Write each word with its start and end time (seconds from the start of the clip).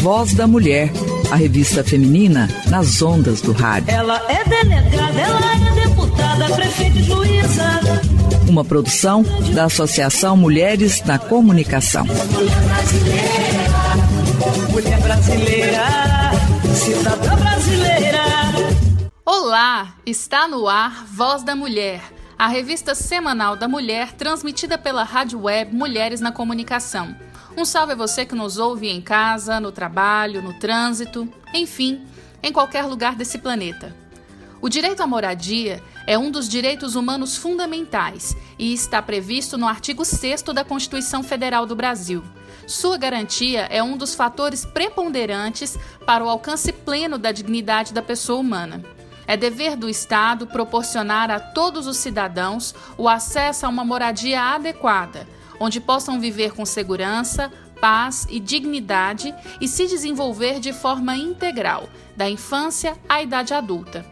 Voz 0.00 0.32
da 0.32 0.46
Mulher, 0.46 0.90
a 1.30 1.36
revista 1.36 1.84
feminina 1.84 2.48
nas 2.70 3.02
ondas 3.02 3.42
do 3.42 3.52
rádio. 3.52 3.90
Ela 3.90 4.16
é 4.30 4.42
delegada, 4.44 5.20
ela 5.20 5.54
é 5.54 5.86
deputada, 5.86 6.54
prefeita 6.54 6.98
e 6.98 7.02
juíza. 7.02 7.80
Uma 8.48 8.64
produção 8.64 9.22
da 9.54 9.64
Associação 9.64 10.38
Mulheres 10.38 11.02
na 11.04 11.18
Comunicação. 11.18 12.06
Mulher 12.06 12.60
brasileira, 12.62 13.52
mulher 14.72 15.00
brasileira, 15.02 15.84
cidadã 16.74 17.36
brasileira. 17.36 18.22
Olá, 19.26 19.96
está 20.06 20.48
no 20.48 20.66
ar 20.66 21.04
Voz 21.12 21.42
da 21.42 21.54
Mulher, 21.54 22.00
a 22.38 22.48
revista 22.48 22.94
semanal 22.94 23.54
da 23.54 23.68
mulher 23.68 24.12
transmitida 24.12 24.78
pela 24.78 25.02
rádio 25.02 25.42
web 25.42 25.76
Mulheres 25.76 26.22
na 26.22 26.32
Comunicação. 26.32 27.14
Um 27.56 27.64
salve 27.64 27.92
a 27.92 27.96
você 27.96 28.24
que 28.24 28.34
nos 28.34 28.58
ouve 28.58 28.88
em 28.88 29.00
casa, 29.00 29.58
no 29.58 29.72
trabalho, 29.72 30.40
no 30.40 30.54
trânsito, 30.54 31.28
enfim, 31.52 32.00
em 32.42 32.52
qualquer 32.52 32.84
lugar 32.84 33.16
desse 33.16 33.38
planeta. 33.38 33.94
O 34.62 34.68
direito 34.68 35.02
à 35.02 35.06
moradia 35.06 35.82
é 36.06 36.16
um 36.16 36.30
dos 36.30 36.48
direitos 36.48 36.94
humanos 36.94 37.36
fundamentais 37.36 38.36
e 38.58 38.72
está 38.72 39.02
previsto 39.02 39.58
no 39.58 39.66
artigo 39.66 40.04
6 40.04 40.42
da 40.54 40.64
Constituição 40.64 41.22
Federal 41.22 41.66
do 41.66 41.74
Brasil. 41.74 42.22
Sua 42.66 42.96
garantia 42.96 43.62
é 43.62 43.82
um 43.82 43.96
dos 43.96 44.14
fatores 44.14 44.64
preponderantes 44.64 45.76
para 46.06 46.24
o 46.24 46.28
alcance 46.28 46.72
pleno 46.72 47.18
da 47.18 47.32
dignidade 47.32 47.92
da 47.92 48.02
pessoa 48.02 48.38
humana. 48.38 48.82
É 49.26 49.36
dever 49.36 49.76
do 49.76 49.88
Estado 49.88 50.46
proporcionar 50.46 51.30
a 51.30 51.40
todos 51.40 51.86
os 51.86 51.96
cidadãos 51.96 52.74
o 52.96 53.08
acesso 53.08 53.66
a 53.66 53.68
uma 53.68 53.84
moradia 53.84 54.40
adequada 54.40 55.26
onde 55.60 55.78
possam 55.80 56.18
viver 56.18 56.52
com 56.52 56.64
segurança, 56.64 57.52
paz 57.80 58.26
e 58.30 58.40
dignidade 58.40 59.34
e 59.60 59.68
se 59.68 59.86
desenvolver 59.86 60.58
de 60.58 60.72
forma 60.72 61.16
integral, 61.16 61.88
da 62.16 62.28
infância 62.28 62.96
à 63.08 63.22
idade 63.22 63.54
adulta. 63.54 64.04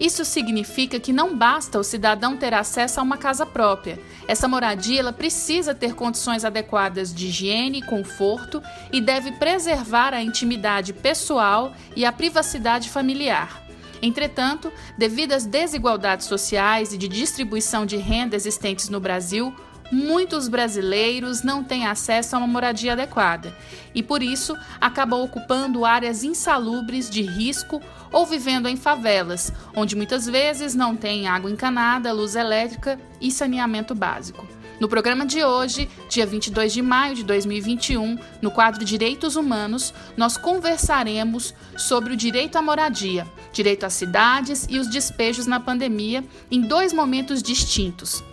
Isso 0.00 0.24
significa 0.24 0.98
que 0.98 1.12
não 1.12 1.36
basta 1.36 1.78
o 1.78 1.84
cidadão 1.84 2.36
ter 2.36 2.52
acesso 2.52 2.98
a 2.98 3.02
uma 3.04 3.16
casa 3.16 3.46
própria. 3.46 4.00
Essa 4.26 4.48
moradia 4.48 4.98
ela 4.98 5.12
precisa 5.12 5.74
ter 5.74 5.94
condições 5.94 6.44
adequadas 6.44 7.14
de 7.14 7.28
higiene 7.28 7.78
e 7.78 7.82
conforto 7.82 8.60
e 8.92 9.00
deve 9.00 9.30
preservar 9.32 10.12
a 10.12 10.20
intimidade 10.20 10.92
pessoal 10.92 11.72
e 11.94 12.04
a 12.04 12.10
privacidade 12.10 12.90
familiar. 12.90 13.62
Entretanto, 14.02 14.72
devido 14.98 15.32
às 15.32 15.46
desigualdades 15.46 16.26
sociais 16.26 16.92
e 16.92 16.98
de 16.98 17.06
distribuição 17.06 17.86
de 17.86 17.96
renda 17.96 18.34
existentes 18.34 18.88
no 18.88 18.98
Brasil, 18.98 19.54
muitos 19.92 20.48
brasileiros 20.48 21.42
não 21.42 21.62
têm 21.62 21.86
acesso 21.86 22.34
a 22.34 22.38
uma 22.38 22.46
moradia 22.46 22.94
adequada 22.94 23.54
e, 23.94 24.02
por 24.02 24.22
isso, 24.22 24.56
acabam 24.80 25.22
ocupando 25.22 25.84
áreas 25.84 26.24
insalubres 26.24 27.10
de 27.10 27.20
risco 27.20 27.80
ou 28.10 28.24
vivendo 28.24 28.68
em 28.68 28.76
favelas, 28.76 29.52
onde 29.76 29.94
muitas 29.94 30.26
vezes 30.26 30.74
não 30.74 30.96
tem 30.96 31.28
água 31.28 31.50
encanada, 31.50 32.12
luz 32.12 32.34
elétrica 32.34 32.98
e 33.20 33.30
saneamento 33.30 33.94
básico. 33.94 34.46
No 34.80 34.88
programa 34.88 35.24
de 35.24 35.44
hoje, 35.44 35.88
dia 36.08 36.26
22 36.26 36.72
de 36.72 36.82
maio 36.82 37.14
de 37.14 37.22
2021, 37.22 38.18
no 38.40 38.50
quadro 38.50 38.84
Direitos 38.84 39.36
Humanos, 39.36 39.94
nós 40.16 40.36
conversaremos 40.36 41.54
sobre 41.76 42.14
o 42.14 42.16
direito 42.16 42.56
à 42.56 42.62
moradia, 42.62 43.24
direito 43.52 43.84
às 43.84 43.92
cidades 43.92 44.66
e 44.68 44.80
os 44.80 44.88
despejos 44.88 45.46
na 45.46 45.60
pandemia 45.60 46.24
em 46.50 46.62
dois 46.62 46.92
momentos 46.92 47.42
distintos. 47.42 48.24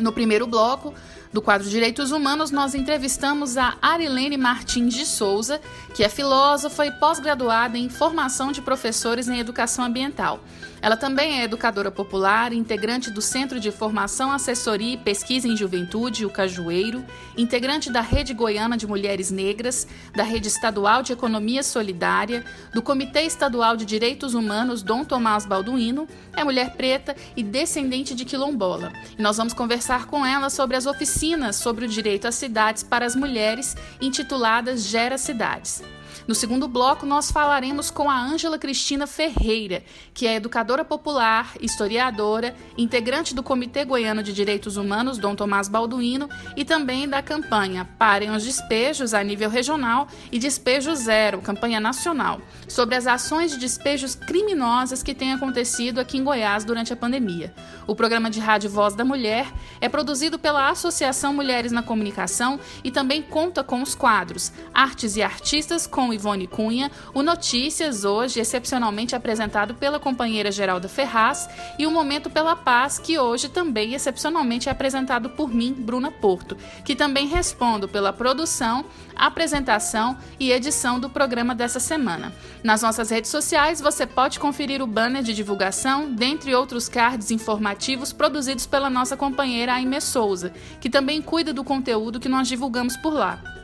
No 0.00 0.12
primeiro 0.12 0.46
bloco 0.46 0.94
do 1.32 1.42
quadro 1.42 1.68
Direitos 1.68 2.10
Humanos, 2.10 2.50
nós 2.50 2.74
entrevistamos 2.74 3.56
a 3.56 3.76
Arilene 3.80 4.36
Martins 4.36 4.94
de 4.94 5.06
Souza, 5.06 5.60
que 5.94 6.02
é 6.02 6.08
filósofa 6.08 6.86
e 6.86 6.90
pós-graduada 6.92 7.78
em 7.78 7.88
formação 7.88 8.50
de 8.50 8.62
professores 8.62 9.28
em 9.28 9.38
educação 9.38 9.84
ambiental. 9.84 10.40
Ela 10.82 10.96
também 10.96 11.40
é 11.40 11.44
educadora 11.44 11.90
popular, 11.90 12.52
integrante 12.52 13.10
do 13.10 13.20
Centro 13.20 13.60
de 13.60 13.70
Formação, 13.70 14.32
Assessoria 14.32 14.94
e 14.94 14.96
Pesquisa 14.96 15.46
em 15.46 15.56
Juventude, 15.56 16.24
o 16.24 16.30
Cajueiro, 16.30 17.04
integrante 17.36 17.90
da 17.90 18.00
Rede 18.00 18.32
Goiana 18.32 18.76
de 18.76 18.86
Mulheres 18.86 19.30
Negras, 19.30 19.86
da 20.14 20.22
Rede 20.22 20.48
Estadual 20.48 21.02
de 21.02 21.12
Economia 21.12 21.62
Solidária, 21.62 22.44
do 22.72 22.80
Comitê 22.80 23.22
Estadual 23.22 23.76
de 23.76 23.84
Direitos 23.84 24.34
Humanos 24.34 24.82
Dom 24.82 25.04
Tomás 25.04 25.44
Balduino, 25.44 26.08
é 26.34 26.42
mulher 26.42 26.74
preta 26.76 27.14
e 27.36 27.42
descendente 27.42 28.14
de 28.14 28.24
quilombola. 28.24 28.92
E 29.18 29.22
nós 29.22 29.36
vamos 29.36 29.52
conversar 29.52 30.06
com 30.06 30.24
ela 30.24 30.48
sobre 30.48 30.76
as 30.76 30.86
oficinas 30.86 31.56
sobre 31.56 31.84
o 31.84 31.88
direito 31.88 32.26
às 32.26 32.34
cidades 32.34 32.82
para 32.82 33.04
as 33.04 33.14
mulheres, 33.14 33.76
intituladas 34.00 34.84
Gera 34.84 35.18
Cidades. 35.18 35.82
No 36.26 36.34
segundo 36.34 36.68
bloco, 36.68 37.06
nós 37.06 37.30
falaremos 37.30 37.90
com 37.90 38.08
a 38.08 38.20
Ângela 38.20 38.58
Cristina 38.58 39.06
Ferreira, 39.06 39.82
que 40.12 40.26
é 40.26 40.36
educadora 40.36 40.84
popular, 40.84 41.54
historiadora, 41.60 42.54
integrante 42.76 43.34
do 43.34 43.42
Comitê 43.42 43.84
Goiano 43.84 44.22
de 44.22 44.32
Direitos 44.32 44.76
Humanos 44.76 45.18
Dom 45.18 45.34
Tomás 45.34 45.68
Balduino 45.68 46.28
e 46.56 46.64
também 46.64 47.08
da 47.08 47.22
campanha 47.22 47.88
Parem 47.98 48.30
os 48.30 48.44
Despejos 48.44 49.14
a 49.14 49.22
nível 49.22 49.48
regional 49.48 50.08
e 50.30 50.38
Despejo 50.38 50.94
Zero, 50.94 51.40
campanha 51.40 51.80
nacional, 51.80 52.40
sobre 52.68 52.94
as 52.94 53.06
ações 53.06 53.52
de 53.52 53.58
despejos 53.58 54.14
criminosas 54.14 55.02
que 55.02 55.14
têm 55.14 55.32
acontecido 55.32 55.98
aqui 55.98 56.18
em 56.18 56.24
Goiás 56.24 56.64
durante 56.64 56.92
a 56.92 56.96
pandemia. 56.96 57.54
O 57.86 57.94
programa 57.94 58.30
de 58.30 58.40
rádio 58.40 58.70
Voz 58.70 58.94
da 58.94 59.04
Mulher 59.04 59.46
é 59.80 59.88
produzido 59.88 60.38
pela 60.38 60.68
Associação 60.68 61.34
Mulheres 61.34 61.72
na 61.72 61.82
Comunicação 61.82 62.60
e 62.84 62.90
também 62.90 63.22
conta 63.22 63.64
com 63.64 63.82
os 63.82 63.94
quadros 63.94 64.52
Artes 64.72 65.16
e 65.16 65.22
Artistas 65.22 65.86
com 65.86 66.09
Ivone 66.12 66.46
Cunha, 66.46 66.90
o 67.14 67.22
Notícias, 67.22 68.04
hoje 68.04 68.40
excepcionalmente 68.40 69.14
apresentado 69.14 69.74
pela 69.74 69.98
companheira 69.98 70.50
Geralda 70.50 70.88
Ferraz, 70.88 71.48
e 71.78 71.86
o 71.86 71.90
Momento 71.90 72.28
pela 72.28 72.56
Paz, 72.56 72.98
que 72.98 73.18
hoje 73.18 73.48
também 73.48 73.94
excepcionalmente 73.94 74.68
é 74.68 74.72
apresentado 74.72 75.30
por 75.30 75.52
mim, 75.52 75.72
Bruna 75.72 76.10
Porto, 76.10 76.56
que 76.84 76.96
também 76.96 77.26
respondo 77.26 77.88
pela 77.88 78.12
produção, 78.12 78.84
apresentação 79.14 80.16
e 80.38 80.50
edição 80.50 80.98
do 80.98 81.08
programa 81.10 81.54
dessa 81.54 81.80
semana. 81.80 82.32
Nas 82.62 82.82
nossas 82.82 83.10
redes 83.10 83.30
sociais 83.30 83.80
você 83.80 84.06
pode 84.06 84.38
conferir 84.38 84.82
o 84.82 84.86
banner 84.86 85.22
de 85.22 85.34
divulgação, 85.34 86.12
dentre 86.12 86.54
outros 86.54 86.88
cards 86.88 87.30
informativos 87.30 88.12
produzidos 88.12 88.66
pela 88.66 88.90
nossa 88.90 89.16
companheira 89.16 89.74
Aime 89.74 90.00
Souza, 90.00 90.52
que 90.80 90.90
também 90.90 91.20
cuida 91.22 91.52
do 91.52 91.64
conteúdo 91.64 92.20
que 92.20 92.28
nós 92.28 92.48
divulgamos 92.48 92.96
por 92.96 93.12
lá. 93.12 93.59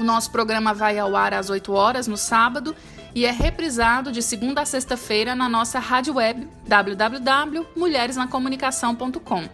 O 0.00 0.02
nosso 0.02 0.30
programa 0.30 0.72
vai 0.72 0.98
ao 0.98 1.14
ar 1.14 1.34
às 1.34 1.50
8 1.50 1.70
horas 1.74 2.06
no 2.06 2.16
sábado 2.16 2.74
e 3.14 3.26
é 3.26 3.30
reprisado 3.30 4.10
de 4.10 4.22
segunda 4.22 4.62
a 4.62 4.64
sexta-feira 4.64 5.34
na 5.34 5.46
nossa 5.46 5.78
rádio 5.78 6.14
web 6.14 6.48
www.mulheresnacomunicação.com. 6.66 9.46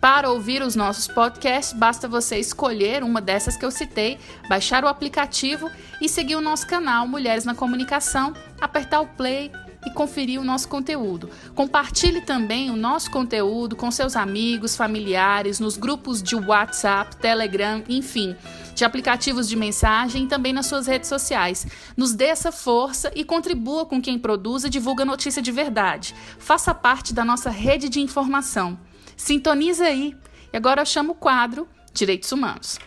Para 0.00 0.30
ouvir 0.30 0.62
os 0.62 0.74
nossos 0.74 1.06
podcasts, 1.06 1.78
basta 1.78 2.08
você 2.08 2.38
escolher 2.38 3.02
uma 3.02 3.20
dessas 3.20 3.56
que 3.56 3.64
eu 3.64 3.70
citei, 3.70 4.18
baixar 4.48 4.82
o 4.82 4.88
aplicativo 4.88 5.70
e 6.00 6.08
seguir 6.08 6.36
o 6.36 6.40
nosso 6.40 6.66
canal 6.66 7.06
Mulheres 7.06 7.44
na 7.44 7.54
Comunicação, 7.54 8.32
apertar 8.58 9.00
o 9.00 9.06
play 9.06 9.52
e 9.86 9.90
conferir 9.90 10.40
o 10.40 10.44
nosso 10.44 10.68
conteúdo. 10.68 11.30
Compartilhe 11.54 12.20
também 12.20 12.70
o 12.70 12.76
nosso 12.76 13.10
conteúdo 13.10 13.76
com 13.76 13.90
seus 13.90 14.16
amigos, 14.16 14.76
familiares, 14.76 15.60
nos 15.60 15.76
grupos 15.76 16.22
de 16.22 16.36
WhatsApp, 16.36 17.16
Telegram, 17.16 17.82
enfim, 17.88 18.36
de 18.74 18.84
aplicativos 18.84 19.48
de 19.48 19.56
mensagem 19.56 20.24
e 20.24 20.26
também 20.26 20.52
nas 20.52 20.66
suas 20.66 20.86
redes 20.86 21.08
sociais. 21.08 21.66
Nos 21.96 22.14
dê 22.14 22.26
essa 22.26 22.52
força 22.52 23.10
e 23.14 23.24
contribua 23.24 23.86
com 23.86 24.00
quem 24.00 24.18
produz 24.18 24.64
e 24.64 24.70
divulga 24.70 25.04
notícia 25.04 25.42
de 25.42 25.52
verdade. 25.52 26.14
Faça 26.38 26.74
parte 26.74 27.14
da 27.14 27.24
nossa 27.24 27.50
rede 27.50 27.88
de 27.88 28.00
informação. 28.00 28.78
Sintoniza 29.16 29.84
aí. 29.84 30.16
E 30.52 30.56
agora 30.56 30.82
eu 30.82 30.86
chamo 30.86 31.12
o 31.12 31.14
quadro 31.14 31.68
Direitos 31.92 32.32
Humanos. 32.32 32.78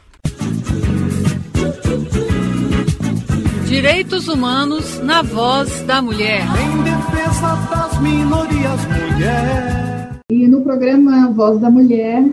Direitos 3.66 4.28
Humanos 4.28 5.00
na 5.00 5.22
Voz 5.22 5.82
da 5.84 6.02
Mulher. 6.02 6.42
Em 6.42 6.84
defesa 6.84 7.56
das 7.70 8.00
minorias, 8.02 8.80
mulher. 8.86 10.20
E 10.30 10.48
no 10.48 10.62
programa 10.62 11.32
Voz 11.32 11.60
da 11.60 11.70
Mulher, 11.70 12.24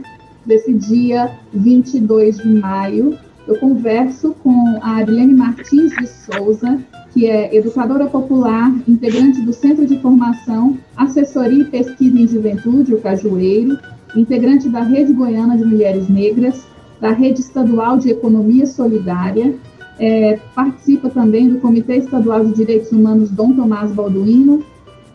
desse 0.45 0.73
dia 0.75 1.31
22 1.53 2.39
de 2.39 2.49
maio, 2.49 3.17
eu 3.47 3.57
converso 3.59 4.35
com 4.43 4.79
a 4.83 4.97
Arilene 4.97 5.35
Martins 5.35 5.93
de 5.97 6.07
Souza, 6.07 6.79
que 7.13 7.27
é 7.27 7.55
educadora 7.57 8.07
popular, 8.07 8.73
integrante 8.87 9.41
do 9.41 9.53
Centro 9.53 9.87
de 9.87 9.99
Formação, 9.99 10.79
Assessoria 10.97 11.63
e 11.63 11.71
Pesquisa 11.71 12.19
em 12.19 12.29
Juventude, 12.29 12.95
o 12.95 13.01
Cajueiro, 13.01 13.79
integrante 14.17 14.69
da 14.69 14.83
Rede 14.83 15.13
Goiana 15.13 15.57
de 15.57 15.65
Mulheres 15.65 16.09
Negras, 16.09 16.67
da 17.01 17.13
Rede 17.13 17.41
Estadual 17.41 17.99
de 17.99 18.11
Economia 18.11 18.67
Solidária, 18.67 19.55
é, 20.01 20.39
participa 20.55 21.11
também 21.11 21.51
do 21.51 21.61
Comitê 21.61 21.97
Estadual 21.97 22.47
de 22.47 22.55
Direitos 22.55 22.91
Humanos 22.91 23.31
Dom 23.31 23.53
Tomás 23.53 23.93
Balduino, 23.93 24.65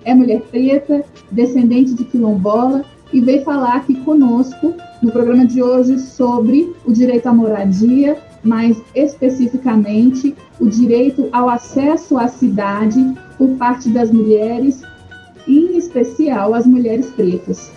é 0.03 0.13
mulher 0.13 0.41
preta, 0.51 1.03
descendente 1.31 1.95
de 1.95 2.05
quilombola 2.05 2.85
e 3.11 3.19
veio 3.19 3.43
falar 3.43 3.77
aqui 3.77 3.95
conosco 4.01 4.75
no 5.01 5.11
programa 5.11 5.47
de 5.47 5.63
hoje 5.63 5.97
sobre 5.99 6.71
o 6.85 6.93
direito 6.93 7.25
à 7.25 7.33
moradia, 7.33 8.15
mais 8.43 8.79
especificamente 8.93 10.35
o 10.59 10.69
direito 10.69 11.27
ao 11.31 11.49
acesso 11.49 12.15
à 12.19 12.27
cidade 12.27 13.15
por 13.39 13.49
parte 13.57 13.89
das 13.89 14.11
mulheres, 14.11 14.83
em 15.47 15.77
especial 15.77 16.53
as 16.53 16.67
mulheres 16.67 17.07
pretas. 17.07 17.71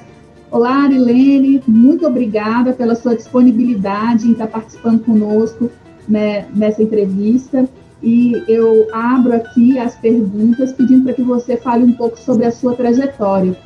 Olá, 0.51 0.85
Arilene, 0.85 1.63
muito 1.67 2.07
obrigada 2.07 2.75
pela 2.75 2.95
sua 2.95 3.17
disponibilidade 3.17 4.29
em 4.29 4.33
estar 4.33 4.47
participando 4.47 5.05
conosco 5.05 5.71
né, 6.09 6.47
nessa 6.55 6.83
entrevista. 6.83 7.69
E 8.03 8.43
eu 8.47 8.87
abro 8.93 9.35
aqui 9.35 9.79
as 9.79 9.97
perguntas 9.97 10.73
pedindo 10.73 11.05
para 11.05 11.15
que 11.15 11.23
você 11.23 11.57
fale 11.57 11.85
um 11.85 11.93
pouco 11.93 12.19
sobre 12.19 12.47
a 12.47 12.51
sua 12.53 12.75
trajetória, 12.75 13.57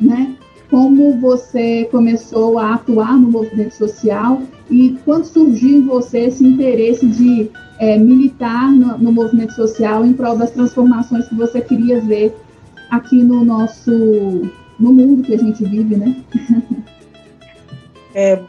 né? 0.00 0.34
Como 0.68 1.18
você 1.18 1.84
começou 1.90 2.58
a 2.58 2.74
atuar 2.74 3.16
no 3.16 3.30
movimento 3.30 3.74
social 3.74 4.42
e 4.68 4.98
quando 5.04 5.24
surgiu 5.24 5.78
em 5.78 5.86
você 5.86 6.24
esse 6.24 6.44
interesse 6.44 7.06
de 7.06 7.50
é, 7.78 7.96
militar 7.96 8.70
no, 8.72 8.98
no, 8.98 9.12
movimento 9.12 9.54
social 9.54 10.04
em 10.04 10.12
prol 10.12 10.36
das 10.36 10.50
transformações 10.50 11.28
que 11.28 11.34
você 11.36 11.60
queria 11.60 12.00
ver 12.00 12.36
aqui 12.90 13.22
no 13.22 13.44
nosso 13.44 13.90
no 14.78 14.92
mundo 14.92 15.22
que 15.22 15.34
a 15.34 15.38
gente 15.38 15.64
vive, 15.64 15.96
né? 15.96 16.16
É, 18.14 18.40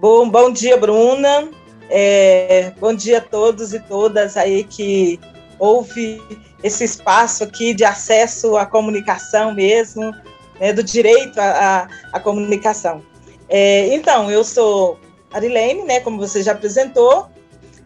bom, 0.00 0.30
bom 0.30 0.50
dia, 0.50 0.78
Bruna. 0.78 1.48
É, 1.90 2.72
bom 2.80 2.94
dia 2.94 3.18
a 3.18 3.20
todos 3.20 3.74
e 3.74 3.80
todas 3.80 4.36
aí 4.36 4.64
que 4.64 5.20
houve 5.58 6.20
esse 6.62 6.84
espaço 6.84 7.44
aqui 7.44 7.74
de 7.74 7.84
acesso 7.84 8.56
à 8.56 8.64
comunicação 8.64 9.54
mesmo, 9.54 10.14
né, 10.58 10.72
do 10.72 10.82
direito 10.82 11.38
à, 11.38 11.88
à, 12.12 12.20
comunicação. 12.20 13.02
É, 13.48 13.94
então, 13.94 14.30
eu 14.30 14.42
sou 14.42 14.98
Arilene, 15.32 15.82
né, 15.82 16.00
como 16.00 16.18
você 16.18 16.42
já 16.42 16.52
apresentou, 16.52 17.28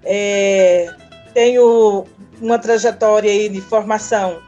é, 0.05 0.89
tenho 1.35 2.07
uma 2.41 2.59
trajetória 2.59 3.49
de 3.49 3.61
formação 3.61 4.41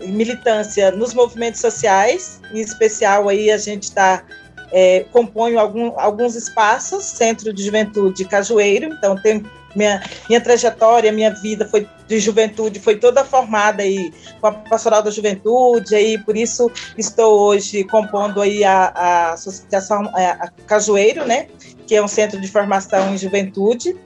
e 0.00 0.08
militância 0.08 0.90
nos 0.90 1.14
movimentos 1.14 1.60
sociais, 1.60 2.40
em 2.52 2.60
especial 2.60 3.28
aí 3.28 3.50
a 3.50 3.56
gente 3.56 3.84
está 3.84 4.24
é, 4.72 5.04
componho 5.12 5.58
algum, 5.58 5.98
alguns 5.98 6.34
espaços, 6.34 7.04
Centro 7.04 7.52
de 7.52 7.64
Juventude 7.64 8.24
Cajueiro, 8.24 8.92
então 8.92 9.16
tem 9.16 9.44
minha, 9.76 10.02
minha 10.28 10.40
trajetória, 10.40 11.12
minha 11.12 11.30
vida 11.30 11.66
foi 11.66 11.86
de 12.06 12.20
juventude 12.20 12.78
foi 12.78 12.96
toda 12.96 13.24
formada 13.24 13.82
aí 13.82 14.12
com 14.40 14.46
a 14.46 14.52
Pastoral 14.52 15.02
da 15.02 15.10
Juventude, 15.10 15.94
aí 15.94 16.16
por 16.18 16.36
isso 16.36 16.70
estou 16.96 17.40
hoje 17.40 17.84
compondo 17.84 18.40
aí 18.40 18.64
a, 18.64 18.92
a 18.94 19.32
Associação 19.32 20.08
a, 20.14 20.44
a 20.44 20.50
Cajueiro, 20.66 21.26
né, 21.26 21.48
que 21.86 21.94
é 21.94 22.02
um 22.02 22.08
centro 22.08 22.40
de 22.40 22.48
formação 22.48 23.12
em 23.12 23.18
juventude, 23.18 23.96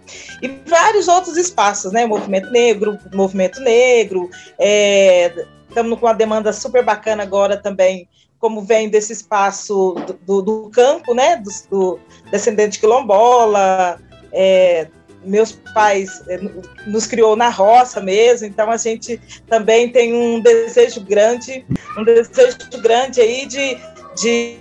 e 0.42 0.48
vários 0.66 1.08
outros 1.08 1.36
espaços, 1.36 1.92
né, 1.92 2.06
Movimento 2.06 2.50
Negro, 2.50 2.98
Movimento 3.12 3.60
Negro, 3.60 4.28
é, 4.58 5.32
estamos 5.68 5.98
com 5.98 6.06
uma 6.06 6.14
demanda 6.14 6.52
super 6.52 6.84
bacana 6.84 7.22
agora 7.22 7.56
também 7.56 8.08
como 8.40 8.62
vem 8.62 8.88
desse 8.88 9.12
espaço 9.12 9.94
do, 10.06 10.12
do, 10.14 10.42
do 10.42 10.70
campo, 10.70 11.14
né, 11.14 11.36
do, 11.36 11.50
do, 11.70 12.00
descendente 12.30 12.80
quilombola, 12.80 14.00
é, 14.32 14.88
meus 15.22 15.52
pais 15.74 16.22
é, 16.26 16.40
nos 16.86 17.06
criou 17.06 17.36
na 17.36 17.50
roça 17.50 18.00
mesmo, 18.00 18.46
então 18.46 18.70
a 18.70 18.78
gente 18.78 19.20
também 19.46 19.90
tem 19.90 20.14
um 20.14 20.40
desejo 20.40 21.02
grande, 21.02 21.66
um 21.98 22.02
desejo 22.02 22.56
grande 22.80 23.20
aí 23.20 23.44
de, 23.46 23.78
de 24.16 24.58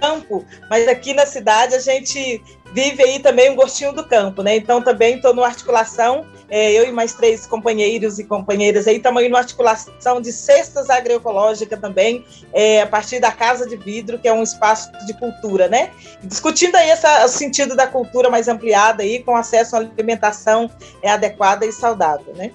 campo, 0.00 0.44
mas 0.70 0.88
aqui 0.88 1.12
na 1.12 1.26
cidade 1.26 1.74
a 1.74 1.78
gente 1.78 2.42
vive 2.72 3.02
aí 3.02 3.18
também 3.18 3.50
um 3.50 3.56
gostinho 3.56 3.92
do 3.92 4.06
campo, 4.06 4.42
né? 4.42 4.56
Então 4.56 4.80
também 4.80 5.16
estou 5.16 5.34
no 5.34 5.44
articulação 5.44 6.24
é, 6.50 6.72
eu 6.72 6.84
e 6.84 6.92
mais 6.92 7.14
três 7.14 7.46
companheiros 7.46 8.18
e 8.18 8.24
companheiras 8.24 8.88
aí, 8.88 8.96
estamos 8.96 9.22
indo 9.22 9.36
articulação 9.36 10.20
de 10.20 10.32
cestas 10.32 10.90
agroecológicas 10.90 11.78
também, 11.78 12.24
é, 12.52 12.82
a 12.82 12.86
partir 12.86 13.20
da 13.20 13.30
Casa 13.30 13.66
de 13.66 13.76
Vidro, 13.76 14.18
que 14.18 14.26
é 14.26 14.32
um 14.32 14.42
espaço 14.42 14.90
de 15.06 15.14
cultura, 15.14 15.68
né? 15.68 15.90
Discutindo 16.22 16.74
aí 16.76 16.90
essa, 16.90 17.24
o 17.24 17.28
sentido 17.28 17.76
da 17.76 17.86
cultura 17.86 18.28
mais 18.28 18.48
ampliada 18.48 19.02
aí, 19.02 19.22
com 19.22 19.36
acesso 19.36 19.76
à 19.76 19.78
alimentação 19.78 20.70
é, 21.02 21.10
adequada 21.10 21.64
e 21.64 21.72
saudável, 21.72 22.34
né? 22.34 22.50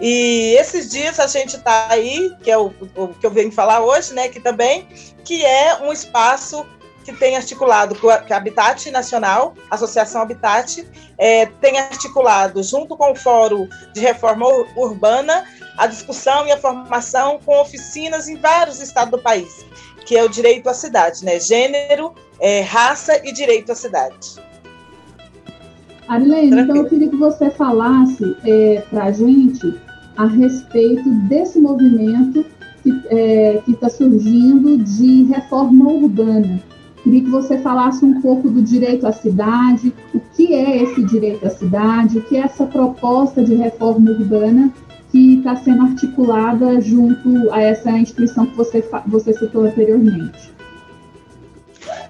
E 0.00 0.56
esses 0.58 0.90
dias 0.90 1.20
a 1.20 1.26
gente 1.26 1.56
está 1.56 1.88
aí, 1.90 2.34
que 2.42 2.50
é 2.50 2.56
o, 2.56 2.72
o, 2.96 3.08
que 3.08 3.26
eu 3.26 3.30
venho 3.30 3.52
falar 3.52 3.82
hoje, 3.82 4.14
né, 4.14 4.28
que 4.28 4.40
também, 4.40 4.88
que 5.24 5.44
é 5.44 5.76
um 5.82 5.92
espaço 5.92 6.64
que 7.04 7.12
tem 7.12 7.36
articulado 7.36 7.94
com 7.94 8.08
a, 8.10 8.22
Habitat 8.30 8.90
Nacional, 8.90 9.54
Associação 9.70 10.22
Habitat, 10.22 10.86
é, 11.18 11.46
tem 11.46 11.78
articulado, 11.78 12.62
junto 12.62 12.96
com 12.96 13.12
o 13.12 13.16
Fórum 13.16 13.68
de 13.92 14.00
Reforma 14.00 14.46
Urbana, 14.76 15.44
a 15.76 15.86
discussão 15.86 16.46
e 16.46 16.52
a 16.52 16.58
formação 16.58 17.38
com 17.44 17.58
oficinas 17.60 18.28
em 18.28 18.36
vários 18.36 18.80
estados 18.80 19.10
do 19.10 19.18
país, 19.18 19.64
que 20.04 20.16
é 20.16 20.22
o 20.22 20.28
direito 20.28 20.68
à 20.68 20.74
cidade, 20.74 21.24
né? 21.24 21.40
Gênero, 21.40 22.14
é, 22.38 22.60
raça 22.60 23.20
e 23.26 23.32
direito 23.32 23.72
à 23.72 23.74
cidade. 23.74 24.40
Arilene, 26.08 26.60
então 26.60 26.76
eu 26.76 26.88
queria 26.88 27.08
que 27.08 27.16
você 27.16 27.50
falasse 27.50 28.36
é, 28.44 28.82
para 28.90 29.04
a 29.04 29.12
gente 29.12 29.80
a 30.16 30.26
respeito 30.26 31.08
desse 31.28 31.60
movimento 31.60 32.44
que 32.82 32.90
é, 33.08 33.62
está 33.68 33.88
surgindo 33.88 34.76
de 34.78 35.24
reforma 35.24 35.88
urbana. 35.88 36.60
Queria 37.02 37.22
que 37.22 37.30
você 37.30 37.58
falasse 37.58 38.04
um 38.04 38.20
pouco 38.20 38.50
do 38.50 38.62
direito 38.62 39.06
à 39.06 39.12
cidade, 39.12 39.92
o 40.14 40.20
que 40.20 40.54
é 40.54 40.82
esse 40.82 41.02
direito 41.04 41.46
à 41.46 41.50
cidade, 41.50 42.18
o 42.18 42.22
que 42.22 42.36
é 42.36 42.40
essa 42.40 42.66
proposta 42.66 43.42
de 43.42 43.54
reforma 43.54 44.10
urbana 44.10 44.72
que 45.10 45.38
está 45.38 45.56
sendo 45.56 45.82
articulada 45.82 46.80
junto 46.80 47.50
a 47.52 47.60
essa 47.60 47.90
instituição 47.90 48.46
que 48.46 48.56
você, 48.56 48.84
você 49.06 49.32
citou 49.32 49.64
anteriormente. 49.64 50.52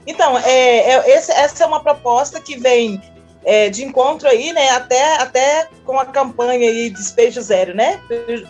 Então, 0.07 0.37
é, 0.39 0.97
é, 0.97 1.11
essa 1.15 1.65
é 1.65 1.67
uma 1.67 1.81
proposta 1.81 2.41
que 2.41 2.59
vem 2.59 3.01
é, 3.45 3.71
de 3.71 3.85
encontro 3.85 4.29
aí, 4.29 4.53
né, 4.53 4.71
até, 4.71 5.17
até 5.17 5.69
com 5.85 5.99
a 5.99 6.05
campanha 6.05 6.69
aí 6.69 6.91
Despejo 6.91 7.41
Zero, 7.41 7.75
né, 7.75 8.01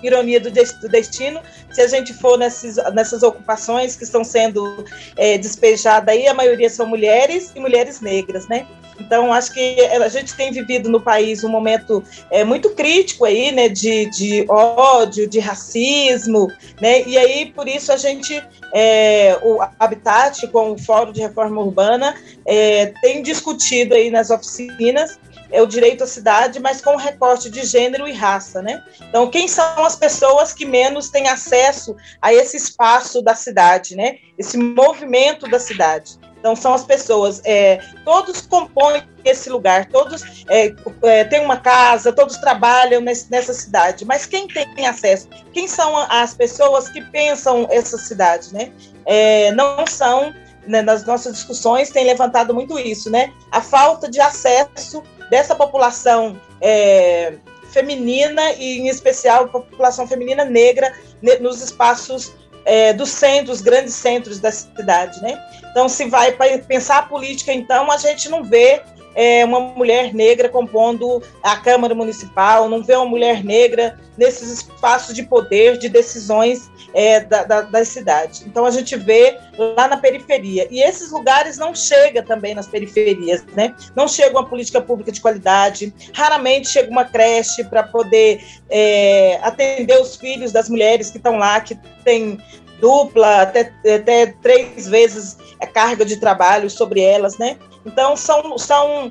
ironia 0.03 0.41
do, 0.41 0.51
destino, 0.51 1.41
se 1.71 1.81
a 1.81 1.87
gente 1.87 2.13
for 2.15 2.37
nesses, 2.39 2.77
nessas 2.93 3.23
ocupações 3.23 3.95
que 3.95 4.05
estão 4.05 4.25
sendo 4.25 4.85
é, 5.17 5.39
despejadas 5.39 6.15
aí, 6.15 6.27
a 6.27 6.35
maioria 6.35 6.69
são 6.69 6.87
mulheres 6.87 7.53
e 7.55 7.61
mulheres 7.61 8.01
negras, 8.01 8.49
né, 8.49 8.67
então, 9.00 9.33
acho 9.33 9.52
que 9.52 9.80
a 9.80 10.09
gente 10.09 10.35
tem 10.35 10.52
vivido 10.52 10.88
no 10.88 11.00
país 11.00 11.42
um 11.42 11.49
momento 11.49 12.04
é, 12.30 12.45
muito 12.45 12.71
crítico 12.71 13.25
aí, 13.25 13.50
né, 13.50 13.69
de, 13.69 14.07
de 14.11 14.45
ódio, 14.49 15.28
de 15.28 15.38
racismo, 15.38 16.49
né, 16.80 17.02
e 17.07 17.16
aí, 17.16 17.47
por 17.52 17.66
isso, 17.66 17.92
a 17.92 17.97
gente, 17.97 18.42
é, 18.73 19.38
o 19.42 19.61
Habitat, 19.78 20.47
com 20.49 20.73
o 20.73 20.78
Fórum 20.78 21.12
de 21.12 21.21
Reforma 21.21 21.61
Urbana, 21.61 22.14
é, 22.47 22.92
tem 23.00 23.23
discutido 23.23 23.95
aí 23.95 24.11
nas 24.11 24.30
oficinas 24.30 25.19
é 25.52 25.61
o 25.61 25.66
direito 25.66 26.04
à 26.04 26.07
cidade, 26.07 26.61
mas 26.61 26.80
com 26.80 26.97
recorte 26.97 27.50
de 27.50 27.64
gênero 27.64 28.07
e 28.07 28.12
raça, 28.12 28.62
né? 28.62 28.83
Então, 29.09 29.28
quem 29.28 29.49
são 29.49 29.85
as 29.85 29.97
pessoas 29.97 30.52
que 30.52 30.64
menos 30.64 31.11
têm 31.11 31.28
acesso 31.28 31.97
a 32.23 32.33
esse 32.33 32.57
espaço 32.57 33.21
da 33.21 33.35
cidade, 33.35 33.97
né? 33.97 34.19
Esse 34.38 34.57
movimento 34.57 35.49
da 35.49 35.59
cidade. 35.59 36.19
Então, 36.41 36.57
são 36.57 36.73
as 36.73 36.83
pessoas, 36.83 37.43
é, 37.45 37.81
todos 38.03 38.41
compõem 38.41 39.03
esse 39.25 39.51
lugar, 39.51 39.87
todos 39.87 40.23
é, 40.49 40.75
é, 41.03 41.25
têm 41.25 41.45
uma 41.45 41.59
casa, 41.59 42.13
todos 42.13 42.39
trabalham 42.39 43.03
nesse, 43.03 43.31
nessa 43.31 43.53
cidade, 43.53 44.07
mas 44.07 44.25
quem 44.25 44.49
tem 44.49 44.87
acesso? 44.87 45.29
Quem 45.53 45.69
são 45.69 45.95
as 46.11 46.33
pessoas 46.35 46.89
que 46.89 47.03
pensam 47.03 47.69
essa 47.71 47.99
cidade, 47.99 48.55
né? 48.55 48.73
É, 49.05 49.53
não 49.53 49.87
são, 49.87 50.35
né, 50.67 50.81
nas 50.81 51.05
nossas 51.05 51.35
discussões, 51.35 51.91
tem 51.91 52.07
levantado 52.07 52.55
muito 52.55 52.79
isso, 52.79 53.11
né? 53.11 53.31
A 53.53 53.61
falta 53.61 54.11
de 54.11 54.19
acesso 54.19 55.03
dessa 55.29 55.55
população 55.55 56.41
é, 56.63 57.35
feminina 57.71 58.53
e, 58.53 58.79
em 58.79 58.89
especial, 58.89 59.49
população 59.49 60.07
feminina 60.07 60.45
negra 60.45 60.93
nos 61.41 61.61
espaços 61.61 62.33
é, 62.64 62.93
dos 62.93 63.11
centros, 63.11 63.61
grandes 63.61 63.95
centros 63.95 64.38
da 64.38 64.50
cidade, 64.50 65.21
né? 65.23 65.38
Então, 65.71 65.88
se 65.88 66.07
vai 66.09 66.33
pensar 66.67 66.99
a 66.99 67.02
política, 67.02 67.52
então, 67.52 67.90
a 67.90 67.97
gente 67.97 68.29
não 68.29 68.43
vê 68.43 68.83
é, 69.14 69.45
uma 69.45 69.61
mulher 69.61 70.14
negra 70.14 70.49
compondo 70.49 71.23
a 71.43 71.57
Câmara 71.57 71.95
Municipal, 71.95 72.69
não 72.69 72.83
vê 72.83 72.95
uma 72.95 73.07
mulher 73.07 73.45
negra 73.45 73.99
nesses 74.17 74.50
espaços 74.50 75.14
de 75.14 75.23
poder, 75.23 75.79
de 75.79 75.88
decisões 75.88 76.71
é, 76.93 77.21
da, 77.21 77.45
da, 77.45 77.61
da, 77.62 77.85
cidade. 77.85 78.45
Então 78.47 78.67
a 78.67 78.71
gente 78.71 78.97
vê 78.97 79.38
lá 79.57 79.88
na 79.88 79.97
periferia. 79.97 80.69
E 80.71 80.83
esses 80.83 81.11
lugares 81.11 81.57
não 81.57 81.75
chegam 81.75 82.23
também 82.23 82.55
nas 82.55 82.67
periferias, 82.67 83.45
né? 83.57 83.75
Não 83.97 84.07
chega 84.07 84.37
uma 84.37 84.47
política 84.47 84.81
pública 84.81 85.11
de 85.11 85.21
qualidade, 85.21 85.95
raramente 86.12 86.69
chega 86.69 86.90
uma 86.90 87.05
creche 87.05 87.64
para 87.64 87.83
poder 87.83 88.45
é, 88.69 89.38
atender 89.43 89.99
os 90.00 90.17
filhos 90.17 90.52
das 90.52 90.69
mulheres 90.69 91.11
que 91.11 91.17
estão 91.17 91.38
lá, 91.38 91.61
que 91.61 91.75
tem 92.05 92.38
dupla, 92.81 93.43
até, 93.43 93.73
até 93.95 94.26
três 94.43 94.88
vezes 94.88 95.37
a 95.61 95.67
carga 95.67 96.05
de 96.05 96.17
trabalho 96.17 96.69
sobre 96.71 97.00
elas, 97.00 97.38
né? 97.38 97.57
Então, 97.85 98.15
são, 98.15 98.59
são 98.59 99.11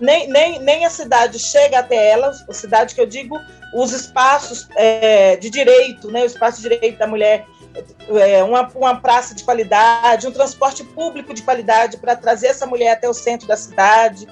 nem, 0.00 0.28
nem, 0.28 0.58
nem 0.58 0.84
a 0.84 0.90
cidade 0.90 1.38
chega 1.38 1.78
até 1.78 2.10
elas, 2.10 2.44
a 2.48 2.52
cidade 2.52 2.94
que 2.94 3.00
eu 3.00 3.06
digo, 3.06 3.38
os 3.74 3.92
espaços 3.92 4.68
é, 4.76 5.36
de 5.36 5.48
direito, 5.48 6.10
né, 6.10 6.22
o 6.22 6.26
espaço 6.26 6.60
de 6.60 6.68
direito 6.68 6.98
da 6.98 7.06
mulher, 7.06 7.46
é, 8.10 8.44
uma, 8.44 8.70
uma 8.74 8.96
praça 9.00 9.34
de 9.34 9.42
qualidade, 9.42 10.26
um 10.26 10.32
transporte 10.32 10.84
público 10.84 11.32
de 11.32 11.42
qualidade 11.42 11.96
para 11.96 12.14
trazer 12.14 12.48
essa 12.48 12.66
mulher 12.66 12.92
até 12.92 13.08
o 13.08 13.14
centro 13.14 13.48
da 13.48 13.56
cidade, 13.56 14.26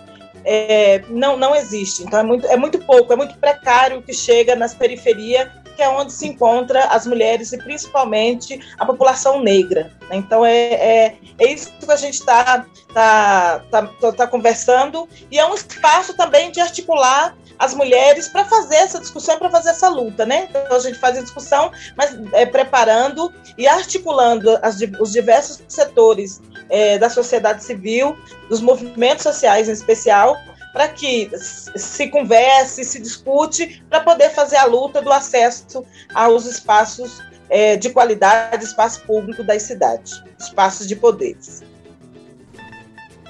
é, 0.45 1.03
não, 1.09 1.37
não 1.37 1.55
existe. 1.57 2.03
Então, 2.03 2.21
é 2.21 2.23
muito, 2.23 2.47
é 2.47 2.57
muito 2.57 2.79
pouco, 2.81 3.13
é 3.13 3.17
muito 3.17 3.39
precário 3.39 3.99
o 3.99 4.03
que 4.03 4.13
chega 4.13 4.55
nas 4.55 4.75
periferias 4.75 5.49
que 5.75 5.83
é 5.83 5.89
onde 5.89 6.13
se 6.13 6.27
encontra 6.27 6.85
as 6.87 7.07
mulheres 7.07 7.53
e 7.53 7.59
principalmente 7.59 8.61
a 8.79 8.87
população 8.87 9.41
negra. 9.41 9.93
Né? 10.09 10.17
Então 10.17 10.45
é, 10.45 10.57
é, 10.57 11.19
é, 11.39 11.53
isso 11.53 11.73
que 11.79 11.91
a 11.91 11.97
gente 11.97 12.15
está 12.15 12.67
tá, 12.93 13.63
tá, 13.71 13.87
tá, 14.01 14.13
tá 14.13 14.27
conversando 14.27 15.09
e 15.31 15.39
é 15.39 15.47
um 15.47 15.55
espaço 15.55 16.15
também 16.17 16.51
de 16.51 16.61
articular 16.61 17.37
as 17.59 17.75
mulheres 17.75 18.29
para 18.29 18.45
fazer 18.45 18.75
essa 18.77 18.99
discussão, 18.99 19.39
para 19.39 19.49
fazer 19.49 19.71
essa 19.71 19.89
luta, 19.89 20.27
né? 20.27 20.49
Então 20.51 20.77
a 20.77 20.81
gente 20.81 20.99
faz 20.99 21.17
a 21.17 21.23
discussão, 21.23 21.71
mas 21.97 22.13
é, 22.33 22.45
preparando 22.45 23.33
e 23.57 23.69
articulando 23.69 24.59
as, 24.63 24.79
os 24.99 25.13
diversos 25.13 25.63
setores 25.69 26.41
é, 26.69 26.99
da 26.99 27.09
sociedade 27.09 27.63
civil, 27.63 28.19
dos 28.49 28.61
movimentos 28.61 29.23
sociais 29.23 29.69
em 29.69 29.73
especial, 29.73 30.37
para 30.73 30.89
que 30.89 31.31
se 31.37 32.09
converse, 32.09 32.85
se 32.85 33.01
discute, 33.01 33.83
para 33.89 34.01
poder 34.01 34.31
fazer 34.31 34.57
a 34.57 34.65
luta 34.65 35.03
do 35.03 35.13
acesso 35.13 35.85
aos 36.15 36.47
espaços 36.47 37.21
é, 37.51 37.77
de 37.77 37.91
qualidade, 37.91 38.65
espaço 38.65 39.03
público 39.03 39.45
das 39.45 39.63
cidades, 39.63 40.23
espaços 40.39 40.89
de 40.89 40.97
poderes. 40.97 41.63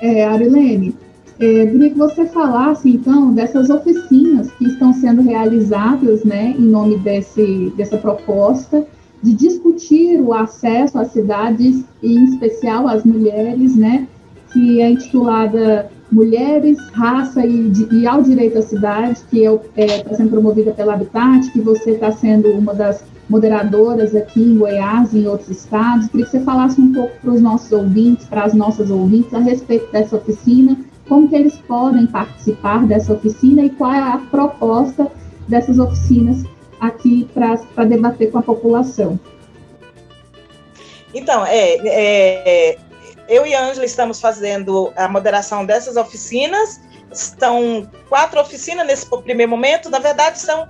É, 0.00 0.24
Arilene, 0.24 0.96
é, 1.40 1.66
queria 1.66 1.90
que 1.90 1.98
você 1.98 2.26
falasse, 2.26 2.88
então, 2.88 3.32
dessas 3.34 3.68
oficinas 3.68 4.50
que 4.52 4.66
estão 4.66 4.92
sendo 4.92 5.22
realizadas, 5.22 6.22
né, 6.24 6.54
em 6.56 6.62
nome 6.62 6.98
desse, 6.98 7.72
dessa 7.76 7.98
proposta, 7.98 8.86
de 9.22 9.32
discutir 9.34 10.20
o 10.20 10.32
acesso 10.34 10.98
às 10.98 11.12
cidades, 11.12 11.84
e 12.02 12.16
em 12.16 12.24
especial 12.24 12.86
às 12.86 13.04
mulheres, 13.04 13.74
né, 13.74 14.06
que 14.52 14.80
é 14.80 14.90
intitulada 14.90 15.90
Mulheres, 16.12 16.78
Raça 16.92 17.44
e, 17.46 17.72
e 17.90 18.06
ao 18.06 18.22
Direito 18.22 18.58
à 18.58 18.62
Cidade, 18.62 19.20
que 19.30 19.44
está 19.44 19.62
é, 19.76 20.00
é, 20.00 20.14
sendo 20.14 20.30
promovida 20.30 20.70
pela 20.72 20.92
Habitat, 20.92 21.50
que 21.50 21.60
você 21.60 21.92
está 21.92 22.12
sendo 22.12 22.50
uma 22.50 22.74
das 22.74 23.02
moderadoras 23.30 24.14
aqui 24.14 24.42
em 24.42 24.58
Goiás 24.58 25.14
e 25.14 25.20
em 25.20 25.26
outros 25.26 25.48
estados. 25.48 26.08
Queria 26.08 26.26
que 26.26 26.32
você 26.32 26.40
falasse 26.40 26.78
um 26.78 26.92
pouco 26.92 27.12
para 27.22 27.30
os 27.30 27.40
nossos 27.40 27.72
ouvintes, 27.72 28.26
para 28.26 28.44
as 28.44 28.52
nossas 28.52 28.90
ouvintes, 28.90 29.32
a 29.32 29.38
respeito 29.38 29.90
dessa 29.90 30.16
oficina, 30.16 30.76
como 31.08 31.26
que 31.28 31.34
eles 31.34 31.56
podem 31.66 32.06
participar 32.06 32.86
dessa 32.86 33.14
oficina 33.14 33.62
e 33.62 33.70
qual 33.70 33.92
é 33.92 33.98
a 33.98 34.18
proposta 34.30 35.10
dessas 35.48 35.78
oficinas 35.78 36.44
aqui 36.78 37.26
para 37.32 37.84
debater 37.84 38.30
com 38.30 38.38
a 38.38 38.42
população. 38.42 39.18
Então, 41.14 41.44
é, 41.46 41.76
é, 41.86 42.78
eu 43.32 43.46
e 43.46 43.54
a 43.54 43.64
Ângela 43.64 43.86
estamos 43.86 44.20
fazendo 44.20 44.92
a 44.94 45.08
moderação 45.08 45.64
dessas 45.64 45.96
oficinas. 45.96 46.78
São 47.10 47.90
quatro 48.08 48.38
oficinas 48.38 48.86
nesse 48.86 49.06
primeiro 49.06 49.50
momento. 49.50 49.88
Na 49.88 49.98
verdade, 49.98 50.38
são, 50.38 50.68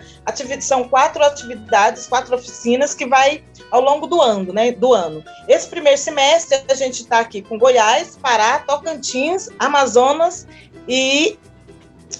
são 0.60 0.88
quatro 0.88 1.24
atividades, 1.24 2.06
quatro 2.06 2.36
oficinas 2.36 2.94
que 2.94 3.04
vai 3.04 3.42
ao 3.70 3.80
longo 3.80 4.06
do 4.06 4.22
ano, 4.22 4.52
né? 4.52 4.70
Do 4.70 4.94
ano. 4.94 5.24
Esse 5.48 5.66
primeiro 5.68 5.98
semestre 5.98 6.62
a 6.68 6.74
gente 6.74 7.02
está 7.02 7.18
aqui 7.18 7.42
com 7.42 7.58
Goiás, 7.58 8.16
Pará, 8.22 8.60
Tocantins, 8.60 9.48
Amazonas 9.58 10.46
e 10.86 11.36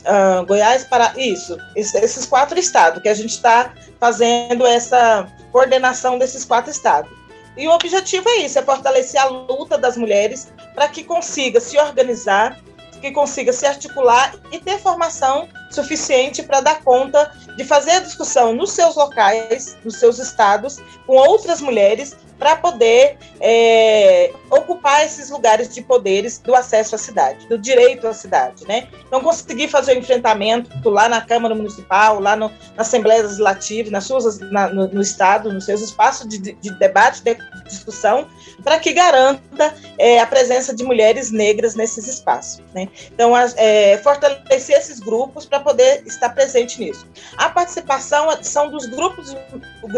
uh, 0.01 0.45
Goiás, 0.45 0.85
Pará, 0.85 1.13
isso, 1.17 1.57
esses 1.77 2.27
quatro 2.27 2.59
estados 2.59 3.01
que 3.01 3.09
a 3.09 3.15
gente 3.15 3.31
está 3.31 3.75
fazendo 4.01 4.67
essa 4.67 5.29
coordenação 5.53 6.19
desses 6.19 6.45
quatro 6.45 6.71
estados. 6.71 7.22
E 7.57 7.69
o 7.69 7.71
objetivo 7.73 8.29
é 8.29 8.37
isso, 8.39 8.59
é 8.59 8.63
fortalecer 8.63 9.21
a 9.21 9.27
luta 9.27 9.77
das 9.77 9.97
mulheres 9.97 10.53
para 10.75 10.89
que 10.89 11.05
consiga 11.05 11.61
se 11.61 11.79
organizar, 11.79 12.59
que 13.01 13.11
consiga 13.11 13.53
se 13.53 13.67
articular 13.67 14.35
e 14.51 14.59
ter 14.59 14.79
formação 14.79 15.49
suficiente 15.75 16.43
para 16.43 16.61
dar 16.61 16.83
conta 16.83 17.33
de 17.57 17.65
fazer 17.65 17.93
a 17.93 18.01
discussão 18.01 18.55
nos 18.55 18.73
seus 18.73 18.97
locais, 18.97 19.77
nos 19.85 19.97
seus 19.97 20.19
estados, 20.19 20.79
com 21.07 21.15
outras 21.15 21.61
mulheres, 21.61 22.17
para 22.43 22.57
poder 22.57 23.19
é, 23.41 24.33
ocupar 24.51 25.05
esses 25.05 25.31
lugares 25.31 25.73
de 25.73 25.81
poderes 25.81 26.39
do 26.39 26.57
acesso 26.57 26.97
à 26.97 26.99
cidade, 26.99 27.47
do 27.47 27.57
direito 27.57 28.09
à 28.09 28.13
cidade, 28.13 28.67
né? 28.67 28.89
Então, 29.07 29.21
conseguir 29.21 29.69
fazer 29.69 29.95
o 29.95 29.99
enfrentamento 30.01 30.91
lá 30.91 31.09
na 31.09 31.21
Câmara 31.21 31.55
Municipal, 31.55 32.19
lá 32.19 32.35
no, 32.35 32.49
na 32.75 32.83
Assembleia 32.83 33.23
Legislativa, 33.23 33.93
nas 33.93 34.07
suas, 34.07 34.41
na, 34.41 34.67
no, 34.67 34.89
no, 34.89 35.01
Estado, 35.01 35.53
nos 35.53 35.67
seus 35.67 35.83
espaços 35.83 36.27
de, 36.27 36.39
de 36.39 36.71
debate, 36.81 37.23
de 37.23 37.37
discussão, 37.65 38.27
para 38.65 38.81
que 38.81 38.93
garanta 38.93 39.73
é, 39.97 40.19
a 40.19 40.27
presença 40.27 40.75
de 40.75 40.83
mulheres 40.83 41.31
negras 41.31 41.77
nesses 41.77 42.09
espaços, 42.09 42.61
né? 42.75 42.89
Então, 43.15 43.35
é, 43.57 43.99
fortalecer 43.99 44.77
esses 44.77 44.99
grupos 44.99 45.47
para 45.47 45.61
poder 45.63 46.03
estar 46.07 46.31
presente 46.31 46.79
nisso. 46.81 47.07
A 47.37 47.49
participação 47.49 48.29
são 48.43 48.71
dos 48.71 48.87
grupos, 48.87 49.35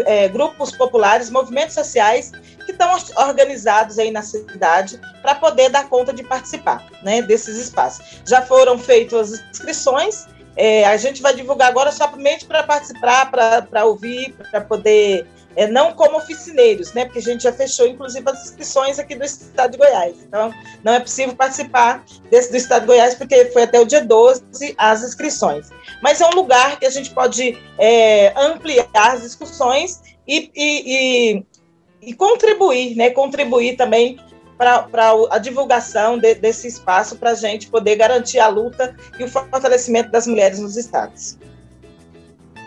é, 0.05 0.27
grupos 0.27 0.71
populares, 0.71 1.29
movimentos 1.29 1.75
sociais 1.75 2.31
que 2.65 2.71
estão 2.71 2.95
organizados 3.17 3.99
aí 3.99 4.11
na 4.11 4.21
cidade 4.21 4.99
para 5.21 5.35
poder 5.35 5.69
dar 5.69 5.87
conta 5.87 6.13
de 6.13 6.23
participar 6.23 6.85
né, 7.03 7.21
desses 7.21 7.57
espaços. 7.57 8.21
Já 8.25 8.41
foram 8.41 8.77
feitas 8.77 9.33
as 9.33 9.39
inscrições, 9.51 10.27
é, 10.55 10.85
a 10.85 10.95
gente 10.95 11.21
vai 11.21 11.35
divulgar 11.35 11.69
agora 11.69 11.91
somente 11.91 12.45
para 12.45 12.63
participar, 12.63 13.29
para 13.29 13.85
ouvir, 13.85 14.33
para 14.49 14.61
poder 14.61 15.27
é, 15.55 15.67
não 15.67 15.93
como 15.93 16.17
oficineiros, 16.17 16.93
né? 16.93 17.05
Porque 17.05 17.19
a 17.19 17.21
gente 17.21 17.43
já 17.43 17.53
fechou, 17.53 17.87
inclusive, 17.87 18.29
as 18.29 18.43
inscrições 18.43 18.99
aqui 18.99 19.15
do 19.15 19.23
Estado 19.23 19.71
de 19.71 19.77
Goiás. 19.77 20.15
Então, 20.27 20.53
não 20.83 20.93
é 20.93 20.99
possível 20.99 21.35
participar 21.35 22.03
desse 22.29 22.51
do 22.51 22.57
Estado 22.57 22.81
de 22.81 22.87
Goiás, 22.87 23.15
porque 23.15 23.45
foi 23.45 23.63
até 23.63 23.79
o 23.79 23.85
dia 23.85 24.01
12 24.03 24.75
as 24.77 25.03
inscrições. 25.03 25.69
Mas 26.01 26.19
é 26.21 26.27
um 26.27 26.33
lugar 26.33 26.77
que 26.79 26.85
a 26.85 26.89
gente 26.89 27.11
pode 27.11 27.57
é, 27.77 28.33
ampliar 28.37 28.89
as 28.93 29.21
discussões 29.21 30.01
e, 30.27 30.51
e, 30.55 31.35
e, 31.35 31.45
e 32.09 32.13
contribuir, 32.13 32.95
né? 32.95 33.09
Contribuir 33.09 33.77
também 33.77 34.19
para 34.57 34.87
a 35.31 35.37
divulgação 35.37 36.17
de, 36.17 36.35
desse 36.35 36.67
espaço 36.67 37.17
para 37.17 37.31
a 37.31 37.35
gente 37.35 37.67
poder 37.67 37.95
garantir 37.95 38.39
a 38.39 38.47
luta 38.47 38.95
e 39.19 39.23
o 39.23 39.27
fortalecimento 39.27 40.11
das 40.11 40.27
mulheres 40.27 40.59
nos 40.59 40.77
estados. 40.77 41.37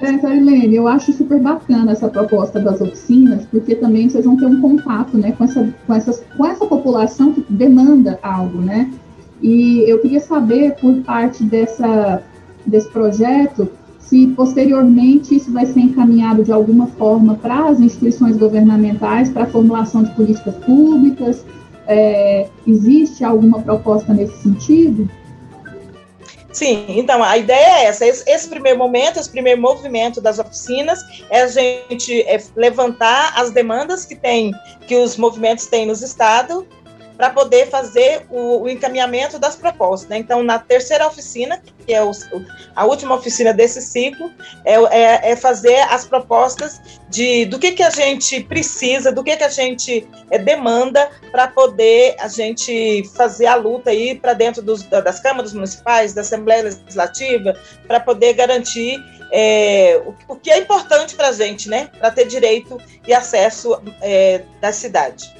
É, 0.00 0.17
Carilene, 0.17 0.76
eu 0.76 0.87
acho 0.87 1.12
super 1.12 1.40
bacana 1.40 1.90
essa 1.90 2.09
proposta 2.09 2.61
das 2.61 2.81
oficinas, 2.81 3.45
porque 3.47 3.75
também 3.75 4.09
vocês 4.09 4.25
vão 4.25 4.37
ter 4.37 4.47
um 4.47 4.61
contato 4.61 5.19
né, 5.19 5.33
com, 5.33 5.45
essa, 5.45 5.75
com, 5.87 5.95
essas, 5.95 6.23
com 6.37 6.47
essa 6.47 6.64
população 6.67 7.33
que 7.33 7.45
demanda 7.49 8.19
algo, 8.23 8.61
né? 8.61 8.90
E 9.43 9.85
eu 9.88 9.99
queria 10.00 10.21
saber, 10.21 10.76
por 10.81 10.95
parte 11.02 11.43
dessa, 11.43 12.23
desse 12.64 12.88
projeto, 12.90 13.69
se 13.99 14.28
posteriormente 14.28 15.37
isso 15.37 15.52
vai 15.52 15.67
ser 15.67 15.81
encaminhado 15.81 16.43
de 16.43 16.52
alguma 16.52 16.87
forma 16.87 17.35
para 17.35 17.69
as 17.69 17.81
instituições 17.81 18.37
governamentais, 18.37 19.28
para 19.28 19.45
a 19.45 19.47
formulação 19.47 20.02
de 20.02 20.11
políticas 20.14 20.55
públicas. 20.57 21.45
É, 21.87 22.49
existe 22.67 23.25
alguma 23.25 23.61
proposta 23.61 24.12
nesse 24.14 24.43
sentido? 24.43 25.09
Sim, 26.52 26.87
então 26.88 27.23
a 27.23 27.37
ideia 27.37 27.81
é 27.81 27.85
essa. 27.85 28.07
Esse, 28.07 28.28
esse, 28.28 28.49
primeiro 28.49 28.78
momento, 28.78 29.19
esse 29.19 29.28
primeiro 29.28 29.61
movimento 29.61 30.21
das 30.21 30.38
oficinas 30.38 31.00
é 31.31 31.43
a 31.43 31.47
gente 31.47 32.23
é 32.23 32.43
levantar 32.57 33.33
as 33.38 33.50
demandas 33.50 34.05
que 34.05 34.17
tem, 34.17 34.52
que 34.87 34.97
os 34.97 35.17
movimentos 35.17 35.67
têm 35.67 35.87
nos 35.87 36.02
estados 36.02 36.64
para 37.18 37.30
poder 37.30 37.68
fazer 37.68 38.25
o, 38.30 38.62
o, 38.62 38.68
encaminhamento 38.68 39.40
das 39.40 39.56
propostas. 39.56 40.08
Né? 40.08 40.18
Então, 40.18 40.40
na 40.40 40.56
terceira 40.56 41.04
oficina, 41.04 41.60
que 41.84 41.92
é 41.92 42.00
o, 42.00 42.12
a 42.76 42.87
última 42.87 43.16
oficina 43.16 43.52
desse 43.52 43.82
ciclo, 43.82 44.30
é, 44.64 44.75
é, 44.75 45.32
é, 45.32 45.37
fazer 45.37 45.80
as 45.90 46.04
propostas 46.04 46.80
de 47.10 47.44
do 47.46 47.58
que, 47.58 47.72
que 47.72 47.82
a 47.82 47.90
gente 47.90 48.40
precisa, 48.44 49.10
do 49.10 49.25
que, 49.25 49.37
que 49.37 49.42
a 49.42 49.48
gente 49.48 50.06
é, 50.30 50.38
demanda 50.38 51.10
para 51.32 51.48
poder 51.48 52.14
a 52.20 52.28
gente 52.28 53.02
fazer 53.16 53.46
a 53.46 53.56
luta 53.56 53.90
aí 53.90 54.14
para 54.14 54.32
dentro 54.32 54.62
dos, 54.62 54.84
das 54.84 55.18
câmaras 55.18 55.52
municipais, 55.52 56.12
da 56.12 56.20
Assembleia 56.20 56.62
Legislativa, 56.62 57.58
para 57.88 57.98
poder 57.98 58.34
garantir 58.34 59.02
é, 59.32 60.00
o, 60.06 60.34
o, 60.34 60.37
que 60.37 60.52
é 60.52 60.58
importante 60.58 61.16
para 61.16 61.28
a 61.28 61.32
gente, 61.32 61.68
né? 61.68 61.90
Para 61.98 62.12
ter 62.12 62.26
direito 62.26 62.80
e 63.04 63.12
acesso 63.12 63.82
é, 64.00 64.42
da 64.60 64.72
cidade. 64.72 65.38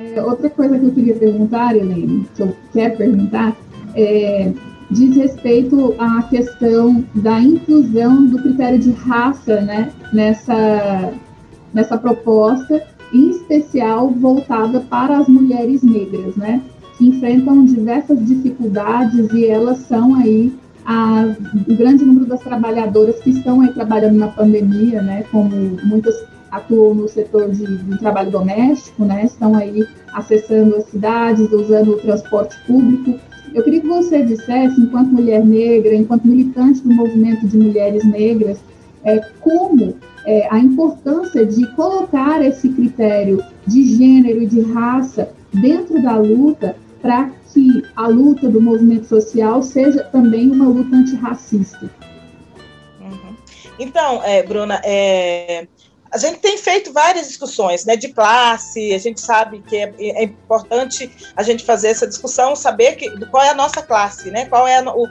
É, 0.00 0.22
outra 0.22 0.48
coisa 0.48 0.78
que 0.78 0.86
eu 0.86 0.92
queria 0.92 1.14
perguntar, 1.14 1.76
Helene, 1.76 2.26
que 2.34 2.42
eu 2.42 2.56
quero 2.72 2.96
perguntar, 2.96 3.54
é, 3.94 4.50
diz 4.90 5.14
respeito 5.14 5.94
à 5.98 6.22
questão 6.22 7.04
da 7.14 7.38
inclusão 7.38 8.24
do 8.24 8.40
critério 8.40 8.78
de 8.78 8.92
raça 8.92 9.60
né, 9.60 9.92
nessa, 10.10 11.12
nessa 11.74 11.98
proposta, 11.98 12.82
em 13.12 13.28
especial 13.28 14.08
voltada 14.08 14.80
para 14.80 15.18
as 15.18 15.28
mulheres 15.28 15.82
negras, 15.82 16.34
né, 16.34 16.62
que 16.96 17.06
enfrentam 17.06 17.66
diversas 17.66 18.24
dificuldades 18.26 19.30
e 19.34 19.44
elas 19.44 19.80
são 19.80 20.14
aí 20.14 20.50
o 21.68 21.74
grande 21.76 22.04
número 22.04 22.26
das 22.26 22.40
trabalhadoras 22.40 23.20
que 23.20 23.30
estão 23.30 23.60
aí 23.60 23.72
trabalhando 23.72 24.16
na 24.16 24.28
pandemia, 24.28 25.02
né, 25.02 25.24
como 25.30 25.50
muitas 25.84 26.14
atuam 26.50 26.94
no 26.94 27.08
setor 27.08 27.50
de, 27.50 27.64
de, 27.64 27.98
trabalho 27.98 28.30
doméstico, 28.30 29.04
né, 29.04 29.24
estão 29.24 29.54
aí 29.54 29.86
acessando 30.12 30.76
as 30.76 30.84
cidades, 30.86 31.50
usando 31.52 31.92
o 31.92 31.98
transporte 31.98 32.56
público. 32.66 33.18
Eu 33.54 33.62
queria 33.62 33.80
que 33.80 33.86
você 33.86 34.22
dissesse, 34.22 34.80
enquanto 34.80 35.08
mulher 35.08 35.44
negra, 35.44 35.94
enquanto 35.94 36.26
militante 36.26 36.80
do 36.80 36.92
movimento 36.92 37.46
de 37.46 37.56
mulheres 37.56 38.04
negras, 38.04 38.58
é, 39.04 39.18
como 39.40 39.96
é, 40.26 40.48
a 40.50 40.58
importância 40.58 41.44
de 41.46 41.66
colocar 41.74 42.44
esse 42.44 42.68
critério 42.68 43.42
de 43.66 43.96
gênero 43.96 44.42
e 44.42 44.46
de 44.46 44.60
raça 44.60 45.32
dentro 45.52 46.00
da 46.02 46.16
luta 46.16 46.76
para 47.00 47.30
que 47.52 47.82
a 47.96 48.06
luta 48.06 48.48
do 48.48 48.60
movimento 48.60 49.06
social 49.06 49.62
seja 49.62 50.04
também 50.04 50.50
uma 50.50 50.68
luta 50.68 50.94
antirracista. 50.94 51.90
Uhum. 53.00 53.34
Então, 53.78 54.22
é, 54.22 54.42
Bruna, 54.42 54.80
é, 54.84 55.66
a 56.12 56.18
gente 56.18 56.40
tem 56.40 56.58
feito 56.58 56.92
várias 56.92 57.28
discussões 57.28 57.84
né, 57.84 57.96
de 57.96 58.08
classe, 58.08 58.92
a 58.92 58.98
gente 58.98 59.20
sabe 59.20 59.62
que 59.62 59.76
é, 59.76 59.94
é 59.98 60.24
importante 60.24 61.10
a 61.36 61.42
gente 61.42 61.64
fazer 61.64 61.88
essa 61.88 62.06
discussão, 62.06 62.56
saber 62.56 62.96
que, 62.96 63.10
qual 63.26 63.42
é 63.42 63.50
a 63.50 63.54
nossa 63.54 63.80
classe, 63.80 64.30
né, 64.30 64.46
qual, 64.46 64.66
é 64.66 64.82
o, 64.82 65.08